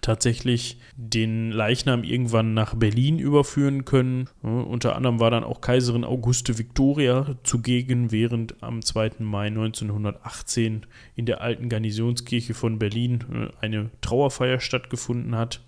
tatsächlich 0.00 0.78
den 0.96 1.50
Leichnam 1.50 2.04
irgendwann 2.04 2.54
nach 2.54 2.74
Berlin 2.74 3.18
überführen 3.18 3.84
können. 3.84 4.28
Unter 4.42 4.96
anderem 4.96 5.20
war 5.20 5.30
dann 5.30 5.44
auch 5.44 5.60
Kaiserin 5.60 6.04
Auguste 6.04 6.56
Victoria 6.56 7.36
zugegen, 7.42 8.10
während 8.10 8.62
am 8.62 8.82
2. 8.82 9.12
Mai 9.18 9.48
1918 9.48 10.86
in 11.14 11.26
der 11.26 11.40
alten 11.40 11.68
Garnisonskirche 11.68 12.54
von 12.54 12.78
Berlin 12.78 13.24
äh, 13.32 13.64
eine 13.64 13.90
Trauerfeier 14.00 14.60
stattgefunden 14.60 15.36
hat. 15.36 15.62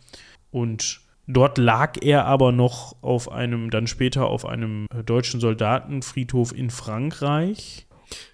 Und 0.51 1.01
Dort 1.27 1.59
lag 1.59 1.97
er 2.03 2.27
aber 2.27 2.53
noch 2.53 2.97
auf 3.03 3.31
einem, 3.31 3.71
dann 3.71 3.87
später 3.87 4.27
auf 4.27 4.45
einem 4.45 4.87
deutschen 5.07 5.41
Soldatenfriedhof 5.41 6.57
in 6.57 6.71
Frankreich. 6.71 7.87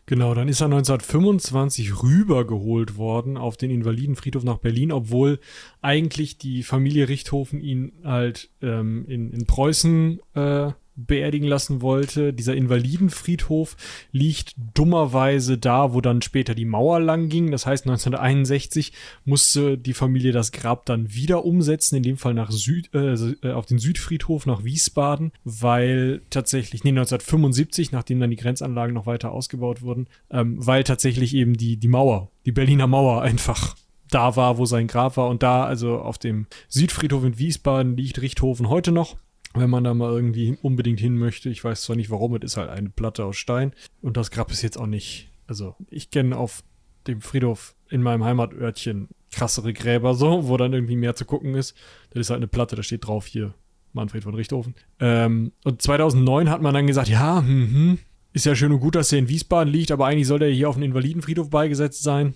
Genau, 0.06 0.34
dann 0.34 0.48
ist 0.48 0.60
er 0.60 0.66
1925 0.66 2.02
rübergeholt 2.02 2.96
worden 2.96 3.36
auf 3.36 3.56
den 3.56 3.70
Invalidenfriedhof 3.70 4.42
nach 4.42 4.58
Berlin, 4.58 4.90
obwohl 4.90 5.38
eigentlich 5.82 6.38
die 6.38 6.64
Familie 6.64 7.08
Richthofen 7.08 7.60
ihn 7.60 7.92
halt 8.04 8.50
ähm, 8.60 9.04
in, 9.06 9.30
in 9.30 9.46
Preußen 9.46 10.20
äh, 10.34 10.72
beerdigen 11.06 11.48
lassen 11.48 11.82
wollte. 11.82 12.32
Dieser 12.32 12.54
Invalidenfriedhof 12.54 13.76
liegt 14.12 14.54
dummerweise 14.74 15.58
da, 15.58 15.92
wo 15.92 16.00
dann 16.00 16.22
später 16.22 16.54
die 16.54 16.64
Mauer 16.64 17.00
lang 17.00 17.28
ging. 17.28 17.50
Das 17.50 17.66
heißt, 17.66 17.86
1961 17.86 18.92
musste 19.24 19.78
die 19.78 19.94
Familie 19.94 20.32
das 20.32 20.52
Grab 20.52 20.86
dann 20.86 21.12
wieder 21.12 21.44
umsetzen, 21.44 21.96
in 21.96 22.02
dem 22.02 22.16
Fall 22.16 22.34
nach 22.34 22.50
Süd, 22.50 22.90
äh, 22.94 23.14
äh, 23.14 23.52
auf 23.52 23.66
den 23.66 23.78
Südfriedhof 23.78 24.46
nach 24.46 24.64
Wiesbaden, 24.64 25.32
weil 25.44 26.22
tatsächlich, 26.30 26.84
nee, 26.84 26.90
1975, 26.90 27.92
nachdem 27.92 28.20
dann 28.20 28.30
die 28.30 28.36
Grenzanlagen 28.36 28.94
noch 28.94 29.06
weiter 29.06 29.32
ausgebaut 29.32 29.82
wurden, 29.82 30.06
ähm, 30.30 30.56
weil 30.64 30.84
tatsächlich 30.84 31.34
eben 31.34 31.54
die, 31.54 31.76
die 31.76 31.88
Mauer, 31.88 32.30
die 32.46 32.52
Berliner 32.52 32.86
Mauer 32.86 33.22
einfach 33.22 33.76
da 34.10 34.36
war, 34.36 34.58
wo 34.58 34.66
sein 34.66 34.86
Grab 34.86 35.16
war. 35.16 35.28
Und 35.28 35.42
da, 35.42 35.64
also 35.64 35.98
auf 35.98 36.18
dem 36.18 36.46
Südfriedhof 36.68 37.24
in 37.24 37.38
Wiesbaden, 37.38 37.96
liegt 37.96 38.20
Richthofen 38.20 38.68
heute 38.68 38.92
noch 38.92 39.16
wenn 39.54 39.70
man 39.70 39.84
da 39.84 39.94
mal 39.94 40.12
irgendwie 40.12 40.56
unbedingt 40.62 41.00
hin 41.00 41.18
möchte. 41.18 41.50
Ich 41.50 41.64
weiß 41.64 41.82
zwar 41.82 41.96
nicht 41.96 42.10
warum, 42.10 42.34
es 42.36 42.42
ist 42.44 42.56
halt 42.56 42.70
eine 42.70 42.90
Platte 42.90 43.24
aus 43.24 43.36
Stein. 43.36 43.72
Und 44.00 44.16
das 44.16 44.30
Grab 44.30 44.50
ist 44.50 44.62
jetzt 44.62 44.78
auch 44.78 44.86
nicht. 44.86 45.30
Also, 45.46 45.74
ich 45.90 46.10
kenne 46.10 46.36
auf 46.36 46.62
dem 47.06 47.20
Friedhof 47.20 47.74
in 47.88 48.02
meinem 48.02 48.24
Heimatörtchen 48.24 49.08
krassere 49.32 49.72
Gräber 49.72 50.14
so, 50.14 50.48
wo 50.48 50.56
dann 50.56 50.72
irgendwie 50.72 50.96
mehr 50.96 51.14
zu 51.14 51.24
gucken 51.24 51.54
ist. 51.54 51.74
Das 52.10 52.20
ist 52.20 52.30
halt 52.30 52.38
eine 52.38 52.48
Platte, 52.48 52.76
da 52.76 52.82
steht 52.82 53.06
drauf 53.06 53.26
hier 53.26 53.54
Manfred 53.92 54.22
von 54.22 54.34
Richthofen. 54.34 54.74
Ähm, 54.98 55.52
und 55.64 55.82
2009 55.82 56.50
hat 56.50 56.62
man 56.62 56.74
dann 56.74 56.86
gesagt, 56.86 57.08
ja, 57.08 57.40
hm, 57.40 57.72
hm, 57.72 57.98
ist 58.32 58.46
ja 58.46 58.54
schön 58.54 58.72
und 58.72 58.80
gut, 58.80 58.94
dass 58.94 59.08
der 59.08 59.18
in 59.18 59.28
Wiesbaden 59.28 59.72
liegt, 59.72 59.90
aber 59.90 60.06
eigentlich 60.06 60.28
soll 60.28 60.38
der 60.38 60.50
hier 60.50 60.68
auf 60.68 60.76
dem 60.76 60.84
Invalidenfriedhof 60.84 61.50
beigesetzt 61.50 62.02
sein. 62.02 62.34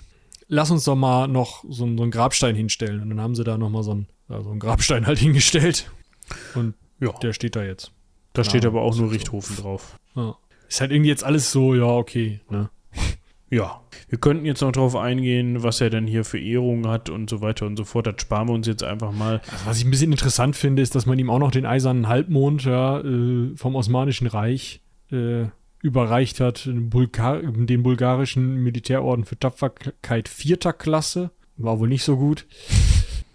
Lass 0.49 0.71
uns 0.71 0.85
doch 0.85 0.97
mal 0.97 1.29
noch 1.29 1.65
so, 1.65 1.87
so 1.97 2.03
einen 2.03 2.11
Grabstein 2.11 2.55
hinstellen. 2.55 3.01
Und 3.01 3.11
dann 3.11 3.21
haben 3.21 3.35
sie 3.35 3.45
da 3.45 3.57
nochmal 3.57 3.83
so 3.83 3.93
einen, 3.93 4.07
einen 4.29 4.59
Grabstein 4.59 5.07
halt 5.07 5.19
hingestellt. 5.19 5.91
Und 6.55 6.75
ja. 7.01 7.13
Der 7.23 7.33
steht 7.33 7.57
da 7.57 7.63
jetzt. 7.63 7.93
Da 8.33 8.43
ja, 8.43 8.49
steht 8.49 8.67
aber 8.67 8.83
auch 8.83 8.97
nur 8.97 9.11
Richthofen 9.11 9.57
drauf. 9.57 9.99
Ja. 10.15 10.37
Ist 10.69 10.81
halt 10.81 10.91
irgendwie 10.91 11.11
jetzt 11.11 11.25
alles 11.25 11.53
so, 11.53 11.75
ja, 11.75 11.87
okay, 11.87 12.41
ne? 12.51 12.71
Ja, 13.51 13.83
wir 14.09 14.19
könnten 14.19 14.47
jetzt 14.47 14.63
noch 14.63 14.73
darauf 14.73 14.97
eingehen, 14.97 15.63
was 15.63 15.81
er 15.81 15.89
denn 15.89 16.09
hier 16.09 16.25
für 16.25 16.41
Ehrungen 16.41 16.89
hat 16.89 17.09
und 17.09 17.31
so 17.31 17.41
weiter 17.41 17.67
und 17.67 17.77
so 17.77 17.85
fort. 17.85 18.07
Das 18.07 18.17
sparen 18.19 18.49
wir 18.49 18.53
uns 18.53 18.67
jetzt 18.67 18.83
einfach 18.83 19.13
mal. 19.13 19.43
Also 19.53 19.67
was 19.67 19.79
ich 19.79 19.85
ein 19.85 19.93
bisschen 19.93 20.11
interessant 20.11 20.57
finde, 20.57 20.83
ist, 20.83 20.97
dass 20.97 21.07
man 21.07 21.19
ihm 21.21 21.31
auch 21.31 21.39
noch 21.39 21.53
den 21.53 21.65
eisernen 21.65 22.09
Halbmond 22.09 22.65
ja, 22.65 23.01
äh, 23.01 23.55
vom 23.55 23.77
Osmanischen 23.77 24.27
Reich 24.27 24.81
äh, 25.13 25.45
überreicht 25.83 26.41
hat, 26.41 26.69
Bulgar 26.73 27.43
den 27.43 27.85
bulgarischen 27.85 28.57
Militärorden 28.65 29.25
für 29.25 29.39
Tapferkeit 29.39 30.29
vierter 30.29 30.73
Klasse. 30.73 31.31
War 31.57 31.79
wohl 31.79 31.89
nicht 31.89 32.03
so 32.03 32.17
gut. 32.17 32.47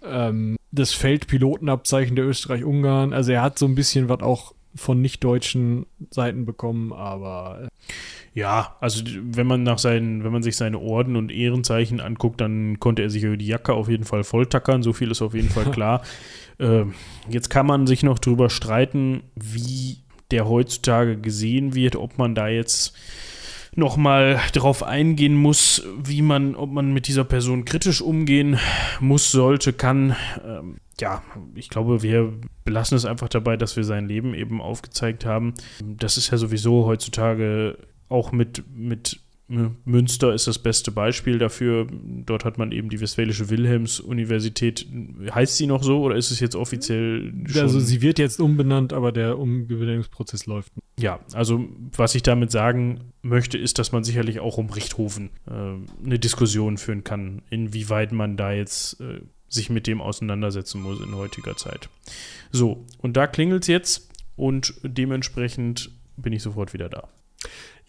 Ähm, 0.04 0.56
das 0.70 0.92
Feldpilotenabzeichen 0.92 2.16
der 2.16 2.26
Österreich-Ungarn. 2.26 3.12
Also 3.12 3.32
er 3.32 3.42
hat 3.42 3.58
so 3.58 3.66
ein 3.66 3.74
bisschen 3.74 4.08
was 4.08 4.20
auch 4.20 4.54
von 4.74 5.00
nicht-deutschen 5.00 5.86
Seiten 6.10 6.46
bekommen, 6.46 6.92
aber. 6.92 7.62
Äh 7.64 7.68
ja, 8.32 8.76
also 8.80 9.02
wenn 9.22 9.46
man 9.46 9.64
nach 9.64 9.78
seinen, 9.78 10.22
wenn 10.22 10.32
man 10.32 10.44
sich 10.44 10.56
seine 10.56 10.78
Orden 10.78 11.16
und 11.16 11.32
Ehrenzeichen 11.32 12.00
anguckt, 12.00 12.40
dann 12.40 12.78
konnte 12.78 13.02
er 13.02 13.10
sich 13.10 13.24
über 13.24 13.36
die 13.36 13.46
Jacke 13.46 13.72
auf 13.72 13.88
jeden 13.88 14.04
Fall 14.04 14.22
volltackern, 14.22 14.84
so 14.84 14.92
viel 14.92 15.10
ist 15.10 15.22
auf 15.22 15.34
jeden 15.34 15.50
Fall 15.50 15.64
klar. 15.72 16.02
äh, 16.58 16.84
jetzt 17.28 17.50
kann 17.50 17.66
man 17.66 17.88
sich 17.88 18.04
noch 18.04 18.20
drüber 18.20 18.48
streiten, 18.48 19.22
wie 19.34 19.98
der 20.30 20.48
heutzutage 20.48 21.16
gesehen 21.16 21.74
wird, 21.74 21.96
ob 21.96 22.18
man 22.18 22.36
da 22.36 22.46
jetzt 22.46 22.94
nochmal 23.74 24.40
drauf 24.52 24.82
eingehen 24.82 25.34
muss, 25.34 25.86
wie 26.02 26.22
man, 26.22 26.54
ob 26.54 26.70
man 26.70 26.92
mit 26.92 27.06
dieser 27.06 27.24
Person 27.24 27.64
kritisch 27.64 28.02
umgehen 28.02 28.58
muss, 29.00 29.30
sollte, 29.30 29.72
kann. 29.72 30.16
Ähm, 30.44 30.78
ja, 31.00 31.22
ich 31.54 31.70
glaube, 31.70 32.02
wir 32.02 32.32
belassen 32.64 32.96
es 32.96 33.04
einfach 33.04 33.28
dabei, 33.28 33.56
dass 33.56 33.76
wir 33.76 33.84
sein 33.84 34.06
Leben 34.06 34.34
eben 34.34 34.60
aufgezeigt 34.60 35.24
haben. 35.24 35.54
Das 35.82 36.16
ist 36.16 36.30
ja 36.30 36.36
sowieso 36.36 36.84
heutzutage 36.84 37.78
auch 38.08 38.32
mit, 38.32 38.64
mit 38.74 39.20
Münster 39.84 40.32
ist 40.32 40.46
das 40.46 40.60
beste 40.60 40.92
Beispiel 40.92 41.38
dafür. 41.38 41.88
Dort 41.90 42.44
hat 42.44 42.56
man 42.56 42.70
eben 42.70 42.88
die 42.88 43.00
Westfälische 43.00 43.50
Wilhelms-Universität. 43.50 44.86
Heißt 45.34 45.56
sie 45.56 45.66
noch 45.66 45.82
so 45.82 46.02
oder 46.02 46.14
ist 46.14 46.30
es 46.30 46.38
jetzt 46.38 46.54
offiziell 46.54 47.32
schon? 47.46 47.62
Also 47.62 47.80
sie 47.80 48.00
wird 48.00 48.20
jetzt 48.20 48.38
umbenannt, 48.38 48.92
aber 48.92 49.10
der 49.10 49.38
Umbenennungsprozess 49.38 50.46
läuft. 50.46 50.72
Ja, 51.00 51.18
also 51.32 51.64
was 51.96 52.14
ich 52.14 52.22
damit 52.22 52.52
sagen 52.52 53.12
möchte, 53.22 53.58
ist, 53.58 53.80
dass 53.80 53.90
man 53.90 54.04
sicherlich 54.04 54.38
auch 54.38 54.56
um 54.56 54.70
Richthofen 54.70 55.30
äh, 55.48 55.52
eine 56.04 56.18
Diskussion 56.20 56.78
führen 56.78 57.02
kann, 57.02 57.42
inwieweit 57.50 58.12
man 58.12 58.36
da 58.36 58.52
jetzt 58.52 59.00
äh, 59.00 59.20
sich 59.48 59.68
mit 59.68 59.88
dem 59.88 60.00
auseinandersetzen 60.00 60.80
muss 60.80 61.00
in 61.00 61.14
heutiger 61.16 61.56
Zeit. 61.56 61.88
So, 62.52 62.86
und 62.98 63.16
da 63.16 63.26
klingelt 63.26 63.62
es 63.62 63.68
jetzt 63.68 64.10
und 64.36 64.74
dementsprechend 64.84 65.90
bin 66.16 66.32
ich 66.32 66.42
sofort 66.42 66.72
wieder 66.72 66.88
da. 66.88 67.08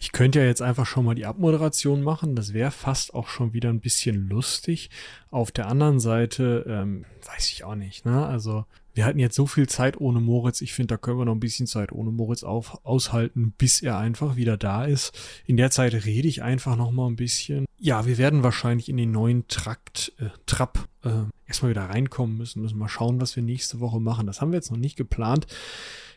Ich 0.02 0.10
könnte 0.10 0.40
ja 0.40 0.46
jetzt 0.46 0.62
einfach 0.62 0.84
schon 0.84 1.04
mal 1.04 1.14
die 1.14 1.26
Abmoderation 1.26 2.02
machen. 2.02 2.34
Das 2.34 2.52
wäre 2.52 2.72
fast 2.72 3.14
auch 3.14 3.28
schon 3.28 3.52
wieder 3.52 3.68
ein 3.68 3.78
bisschen 3.78 4.28
lustig. 4.28 4.90
Auf 5.30 5.52
der 5.52 5.68
anderen 5.68 6.00
Seite, 6.00 6.66
ähm, 6.68 7.04
weiß 7.24 7.50
ich 7.50 7.62
auch 7.62 7.76
nicht, 7.76 8.04
ne? 8.04 8.26
Also, 8.26 8.66
wir 8.94 9.04
hatten 9.04 9.18
jetzt 9.18 9.34
so 9.34 9.46
viel 9.46 9.68
Zeit 9.68 10.00
ohne 10.00 10.20
Moritz. 10.20 10.60
Ich 10.60 10.72
finde, 10.72 10.94
da 10.94 10.96
können 10.96 11.18
wir 11.18 11.24
noch 11.24 11.34
ein 11.34 11.40
bisschen 11.40 11.66
Zeit 11.66 11.92
ohne 11.92 12.10
Moritz 12.10 12.42
auf, 12.42 12.84
aushalten, 12.84 13.54
bis 13.56 13.82
er 13.82 13.98
einfach 13.98 14.36
wieder 14.36 14.56
da 14.56 14.84
ist. 14.84 15.18
In 15.46 15.56
der 15.56 15.70
Zeit 15.70 15.94
rede 16.04 16.28
ich 16.28 16.42
einfach 16.42 16.76
noch 16.76 16.90
mal 16.90 17.06
ein 17.06 17.16
bisschen. 17.16 17.66
Ja, 17.78 18.06
wir 18.06 18.18
werden 18.18 18.42
wahrscheinlich 18.42 18.88
in 18.88 18.96
den 18.96 19.10
neuen 19.10 19.48
Trakt, 19.48 20.12
äh, 20.18 20.26
Trap 20.46 20.86
äh, 21.04 21.24
erstmal 21.46 21.70
wieder 21.70 21.84
reinkommen 21.84 22.36
müssen. 22.36 22.62
Müssen 22.62 22.78
mal 22.78 22.88
schauen, 22.88 23.20
was 23.20 23.34
wir 23.36 23.42
nächste 23.42 23.80
Woche 23.80 24.00
machen. 24.00 24.26
Das 24.26 24.40
haben 24.40 24.52
wir 24.52 24.58
jetzt 24.58 24.70
noch 24.70 24.78
nicht 24.78 24.96
geplant. 24.96 25.46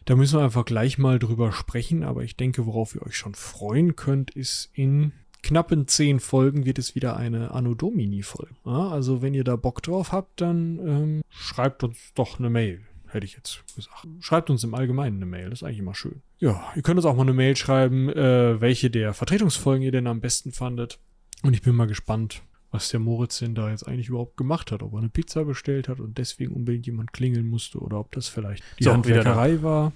Da 0.06 0.16
müssen 0.16 0.38
wir 0.38 0.44
einfach 0.44 0.66
gleich 0.66 1.00
mal 1.00 1.18
drüber 1.18 1.52
sprechen, 1.52 2.04
aber 2.04 2.24
ich 2.24 2.38
denke, 2.38 2.68
worauf 2.68 2.94
ihr 2.94 3.02
euch 3.02 3.18
schon 3.18 3.34
freuen 3.34 3.96
könnt, 3.96 4.32
ist 4.32 4.70
in 4.74 5.14
knappen 5.46 5.88
zehn 5.88 6.20
Folgen 6.20 6.66
wird 6.66 6.80
es 6.80 6.96
wieder 6.96 7.16
eine 7.16 7.52
Anno 7.52 7.76
Domini 7.76 8.24
Folge. 8.24 8.56
Ja, 8.66 8.90
also 8.90 9.22
wenn 9.22 9.36
ihr 9.36 9.44
da 9.44 9.56
Bock 9.56 9.84
drauf 9.84 10.12
habt, 10.12 10.42
dann 10.42 10.80
ähm, 10.80 11.22
schreibt 11.30 11.84
uns 11.84 11.98
doch 12.16 12.40
eine 12.40 12.50
Mail, 12.50 12.82
hätte 13.08 13.26
ich 13.26 13.36
jetzt 13.36 13.64
gesagt. 13.76 14.08
Schreibt 14.20 14.50
uns 14.50 14.64
im 14.64 14.74
Allgemeinen 14.74 15.18
eine 15.18 15.28
Mail, 15.28 15.52
das 15.52 15.60
ist 15.60 15.64
eigentlich 15.64 15.80
immer 15.80 15.94
schön. 15.94 16.22
Ja, 16.40 16.64
ihr 16.76 16.82
könnt 16.82 16.98
uns 16.98 17.06
auch 17.06 17.16
mal 17.16 17.22
eine 17.22 17.34
Mail 17.34 17.56
schreiben, 17.56 18.10
äh, 18.10 18.60
welche 18.60 18.90
der 18.90 19.14
Vertretungsfolgen 19.14 19.84
ihr 19.84 19.92
denn 19.92 20.08
am 20.08 20.20
besten 20.20 20.52
fandet. 20.52 21.00
Und 21.44 21.54
ich 21.54 21.62
bin 21.62 21.76
mal 21.76 21.86
gespannt, 21.86 22.42
was 22.72 22.90
der 22.90 23.00
Moritz 23.00 23.38
denn 23.40 23.54
da 23.54 23.70
jetzt 23.70 23.88
eigentlich 23.88 24.10
überhaupt 24.10 24.38
gemacht 24.38 24.72
hat. 24.72 24.82
Ob 24.82 24.94
er 24.94 25.00
eine 25.00 25.10
Pizza 25.10 25.46
bestellt 25.46 25.88
hat 25.88 26.00
und 26.00 26.18
deswegen 26.18 26.54
unbedingt 26.54 26.88
jemand 26.88 27.14
klingeln 27.14 27.48
musste 27.48 27.78
oder 27.78 28.00
ob 28.00 28.12
das 28.14 28.28
vielleicht 28.28 28.64
die 28.80 28.86
so, 28.86 28.94
Handwerkerei 28.94 29.62
war, 29.62 29.94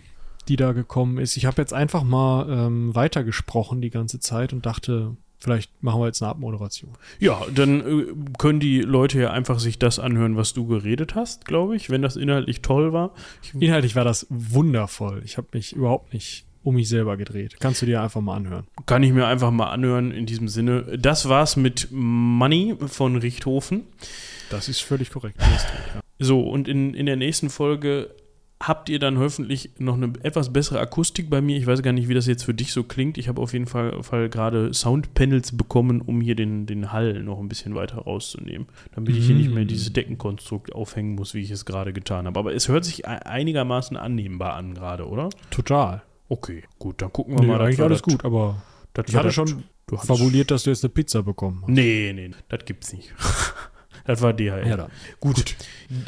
die 0.47 0.57
da 0.57 0.73
gekommen 0.73 1.17
ist. 1.17 1.38
Ich 1.38 1.47
habe 1.47 1.59
jetzt 1.59 1.73
einfach 1.73 2.03
mal 2.03 2.47
ähm, 2.49 2.93
weitergesprochen 2.93 3.81
die 3.81 3.89
ganze 3.89 4.19
Zeit 4.19 4.53
und 4.53 4.67
dachte, 4.67 5.17
Vielleicht 5.39 5.81
machen 5.81 6.01
wir 6.01 6.07
jetzt 6.07 6.21
eine 6.21 6.31
Abmoderation. 6.31 6.91
Ja, 7.19 7.41
dann 7.53 7.79
äh, 7.79 8.05
können 8.37 8.59
die 8.59 8.81
Leute 8.81 9.19
ja 9.21 9.31
einfach 9.31 9.59
sich 9.59 9.79
das 9.79 9.97
anhören, 9.97 10.35
was 10.35 10.53
du 10.53 10.67
geredet 10.67 11.15
hast, 11.15 11.45
glaube 11.45 11.75
ich, 11.77 11.89
wenn 11.89 12.01
das 12.01 12.17
inhaltlich 12.17 12.61
toll 12.61 12.91
war. 12.91 13.13
Ich 13.41 13.53
inhaltlich 13.53 13.95
war 13.95 14.03
das 14.03 14.27
wundervoll. 14.29 15.21
Ich 15.23 15.37
habe 15.37 15.47
mich 15.53 15.73
überhaupt 15.73 16.13
nicht 16.13 16.45
um 16.63 16.75
mich 16.75 16.89
selber 16.89 17.15
gedreht. 17.15 17.55
Kannst 17.59 17.81
du 17.81 17.85
dir 17.85 18.01
einfach 18.01 18.19
mal 18.19 18.35
anhören. 18.35 18.67
Kann 18.85 19.01
ich 19.03 19.13
mir 19.13 19.27
einfach 19.27 19.51
mal 19.51 19.69
anhören 19.69 20.11
in 20.11 20.25
diesem 20.25 20.49
Sinne. 20.49 20.97
Das 20.99 21.29
war's 21.29 21.55
mit 21.55 21.87
Money 21.91 22.75
von 22.87 23.15
Richthofen. 23.15 23.83
Das 24.49 24.67
ist 24.67 24.81
völlig 24.81 25.11
korrekt. 25.11 25.39
So, 26.21 26.41
und 26.41 26.67
in, 26.67 26.93
in 26.95 27.05
der 27.05 27.15
nächsten 27.15 27.49
Folge 27.49 28.13
habt 28.61 28.90
ihr 28.90 28.99
dann 28.99 29.18
hoffentlich 29.18 29.72
noch 29.77 29.95
eine 29.95 30.14
etwas 30.22 30.52
bessere 30.52 30.80
Akustik 30.80 31.30
bei 31.30 31.41
mir. 31.41 31.57
Ich 31.57 31.65
weiß 31.65 31.81
gar 31.81 31.94
nicht, 31.94 32.10
wie 32.10 32.14
das 32.14 32.27
jetzt 32.27 32.44
für 32.44 32.53
dich 32.53 32.73
so 32.73 32.84
klingt. 32.84 33.18
Ich 33.18 33.30
habe 33.30 33.41
auf 33.41 33.53
jeden 33.53 33.68
Fall, 33.68 34.03
Fall 34.03 34.30
gerade 34.30 34.73
Soundpanels 34.73 35.56
bekommen, 35.56 36.02
um 36.02 36.19
hier 36.19 36.36
den, 36.36 36.65
den 36.65 36.91
Hall 36.91 37.23
noch 37.23 37.40
ein 37.40 37.48
bisschen 37.48 37.73
weiter 37.76 37.99
rauszunehmen. 37.99 38.68
Damit 38.94 39.15
ich 39.15 39.26
hier 39.26 39.36
nicht 39.36 39.53
mehr 39.53 39.64
mm. 39.64 39.68
dieses 39.68 39.94
Deckenkonstrukt 39.94 40.73
aufhängen 40.73 41.15
muss, 41.15 41.34
wie 41.34 41.41
ich 41.41 41.52
es 41.52 41.65
gerade 41.65 41.94
getan 41.94 42.27
habe. 42.27 42.38
Aber 42.38 42.53
es 42.53 42.68
hört 42.68 42.84
sich 42.84 43.07
einigermaßen 43.07 43.95
annehmbar 43.95 44.56
an 44.56 44.73
gerade, 44.73 45.07
oder? 45.07 45.30
Total. 45.52 46.02
Okay, 46.27 46.64
gut, 46.77 47.02
dann 47.02 47.14
gucken 47.14 47.36
wir 47.36 47.41
nee, 47.41 47.48
mal. 47.48 47.61
Eigentlich 47.61 47.81
alles 47.81 48.03
gut, 48.03 48.26
aber 48.26 48.61
ich 49.07 49.15
hatte 49.15 49.31
schon 49.31 49.64
fabuliert, 49.88 50.52
dass 50.52 50.64
du 50.64 50.69
jetzt 50.69 50.84
eine 50.84 50.90
Pizza 50.90 51.23
bekommen 51.23 51.61
hast. 51.61 51.69
Nee, 51.69 52.11
nee, 52.14 52.31
das 52.49 52.65
gibt's 52.65 52.94
nicht. 52.94 53.14
das 54.10 54.23
war 54.23 54.34
DHL. 54.34 54.68
Ja, 54.68 54.76
da. 54.76 54.90
Gut. 55.19 55.36
gut. 55.36 55.56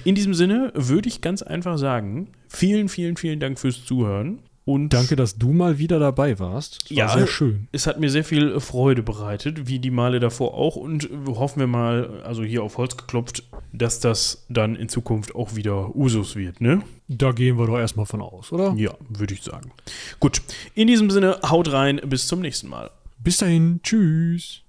In 0.05 0.15
diesem 0.15 0.33
Sinne 0.33 0.71
würde 0.73 1.07
ich 1.07 1.21
ganz 1.21 1.43
einfach 1.43 1.77
sagen, 1.77 2.29
vielen, 2.49 2.89
vielen, 2.89 3.15
vielen 3.15 3.39
Dank 3.39 3.59
fürs 3.59 3.85
Zuhören. 3.85 4.39
Und 4.65 4.89
Danke, 4.89 5.15
dass 5.15 5.37
du 5.37 5.53
mal 5.53 5.77
wieder 5.77 5.99
dabei 5.99 6.39
warst. 6.39 6.89
Das 6.89 6.97
ja, 6.97 7.07
war 7.07 7.17
sehr 7.19 7.27
schön. 7.27 7.67
Es 7.71 7.85
hat 7.85 7.99
mir 7.99 8.09
sehr 8.09 8.23
viel 8.23 8.59
Freude 8.59 9.03
bereitet, 9.03 9.67
wie 9.67 9.77
die 9.77 9.91
Male 9.91 10.19
davor 10.19 10.55
auch. 10.55 10.77
Und 10.77 11.09
hoffen 11.27 11.59
wir 11.59 11.67
mal, 11.67 12.23
also 12.23 12.41
hier 12.41 12.63
auf 12.63 12.79
Holz 12.79 12.97
geklopft, 12.97 13.43
dass 13.71 13.99
das 13.99 14.45
dann 14.49 14.75
in 14.75 14.89
Zukunft 14.89 15.35
auch 15.35 15.55
wieder 15.55 15.95
Usus 15.95 16.35
wird, 16.35 16.59
ne? 16.59 16.81
Da 17.07 17.33
gehen 17.33 17.59
wir 17.59 17.67
doch 17.67 17.77
erstmal 17.77 18.07
von 18.07 18.21
aus, 18.21 18.51
oder? 18.51 18.73
Ja, 18.77 18.95
würde 19.09 19.35
ich 19.35 19.43
sagen. 19.43 19.71
Gut, 20.19 20.41
in 20.73 20.87
diesem 20.87 21.11
Sinne, 21.11 21.37
haut 21.47 21.71
rein, 21.71 22.01
bis 22.03 22.25
zum 22.25 22.39
nächsten 22.39 22.67
Mal. 22.67 22.89
Bis 23.19 23.37
dahin, 23.37 23.79
tschüss. 23.83 24.63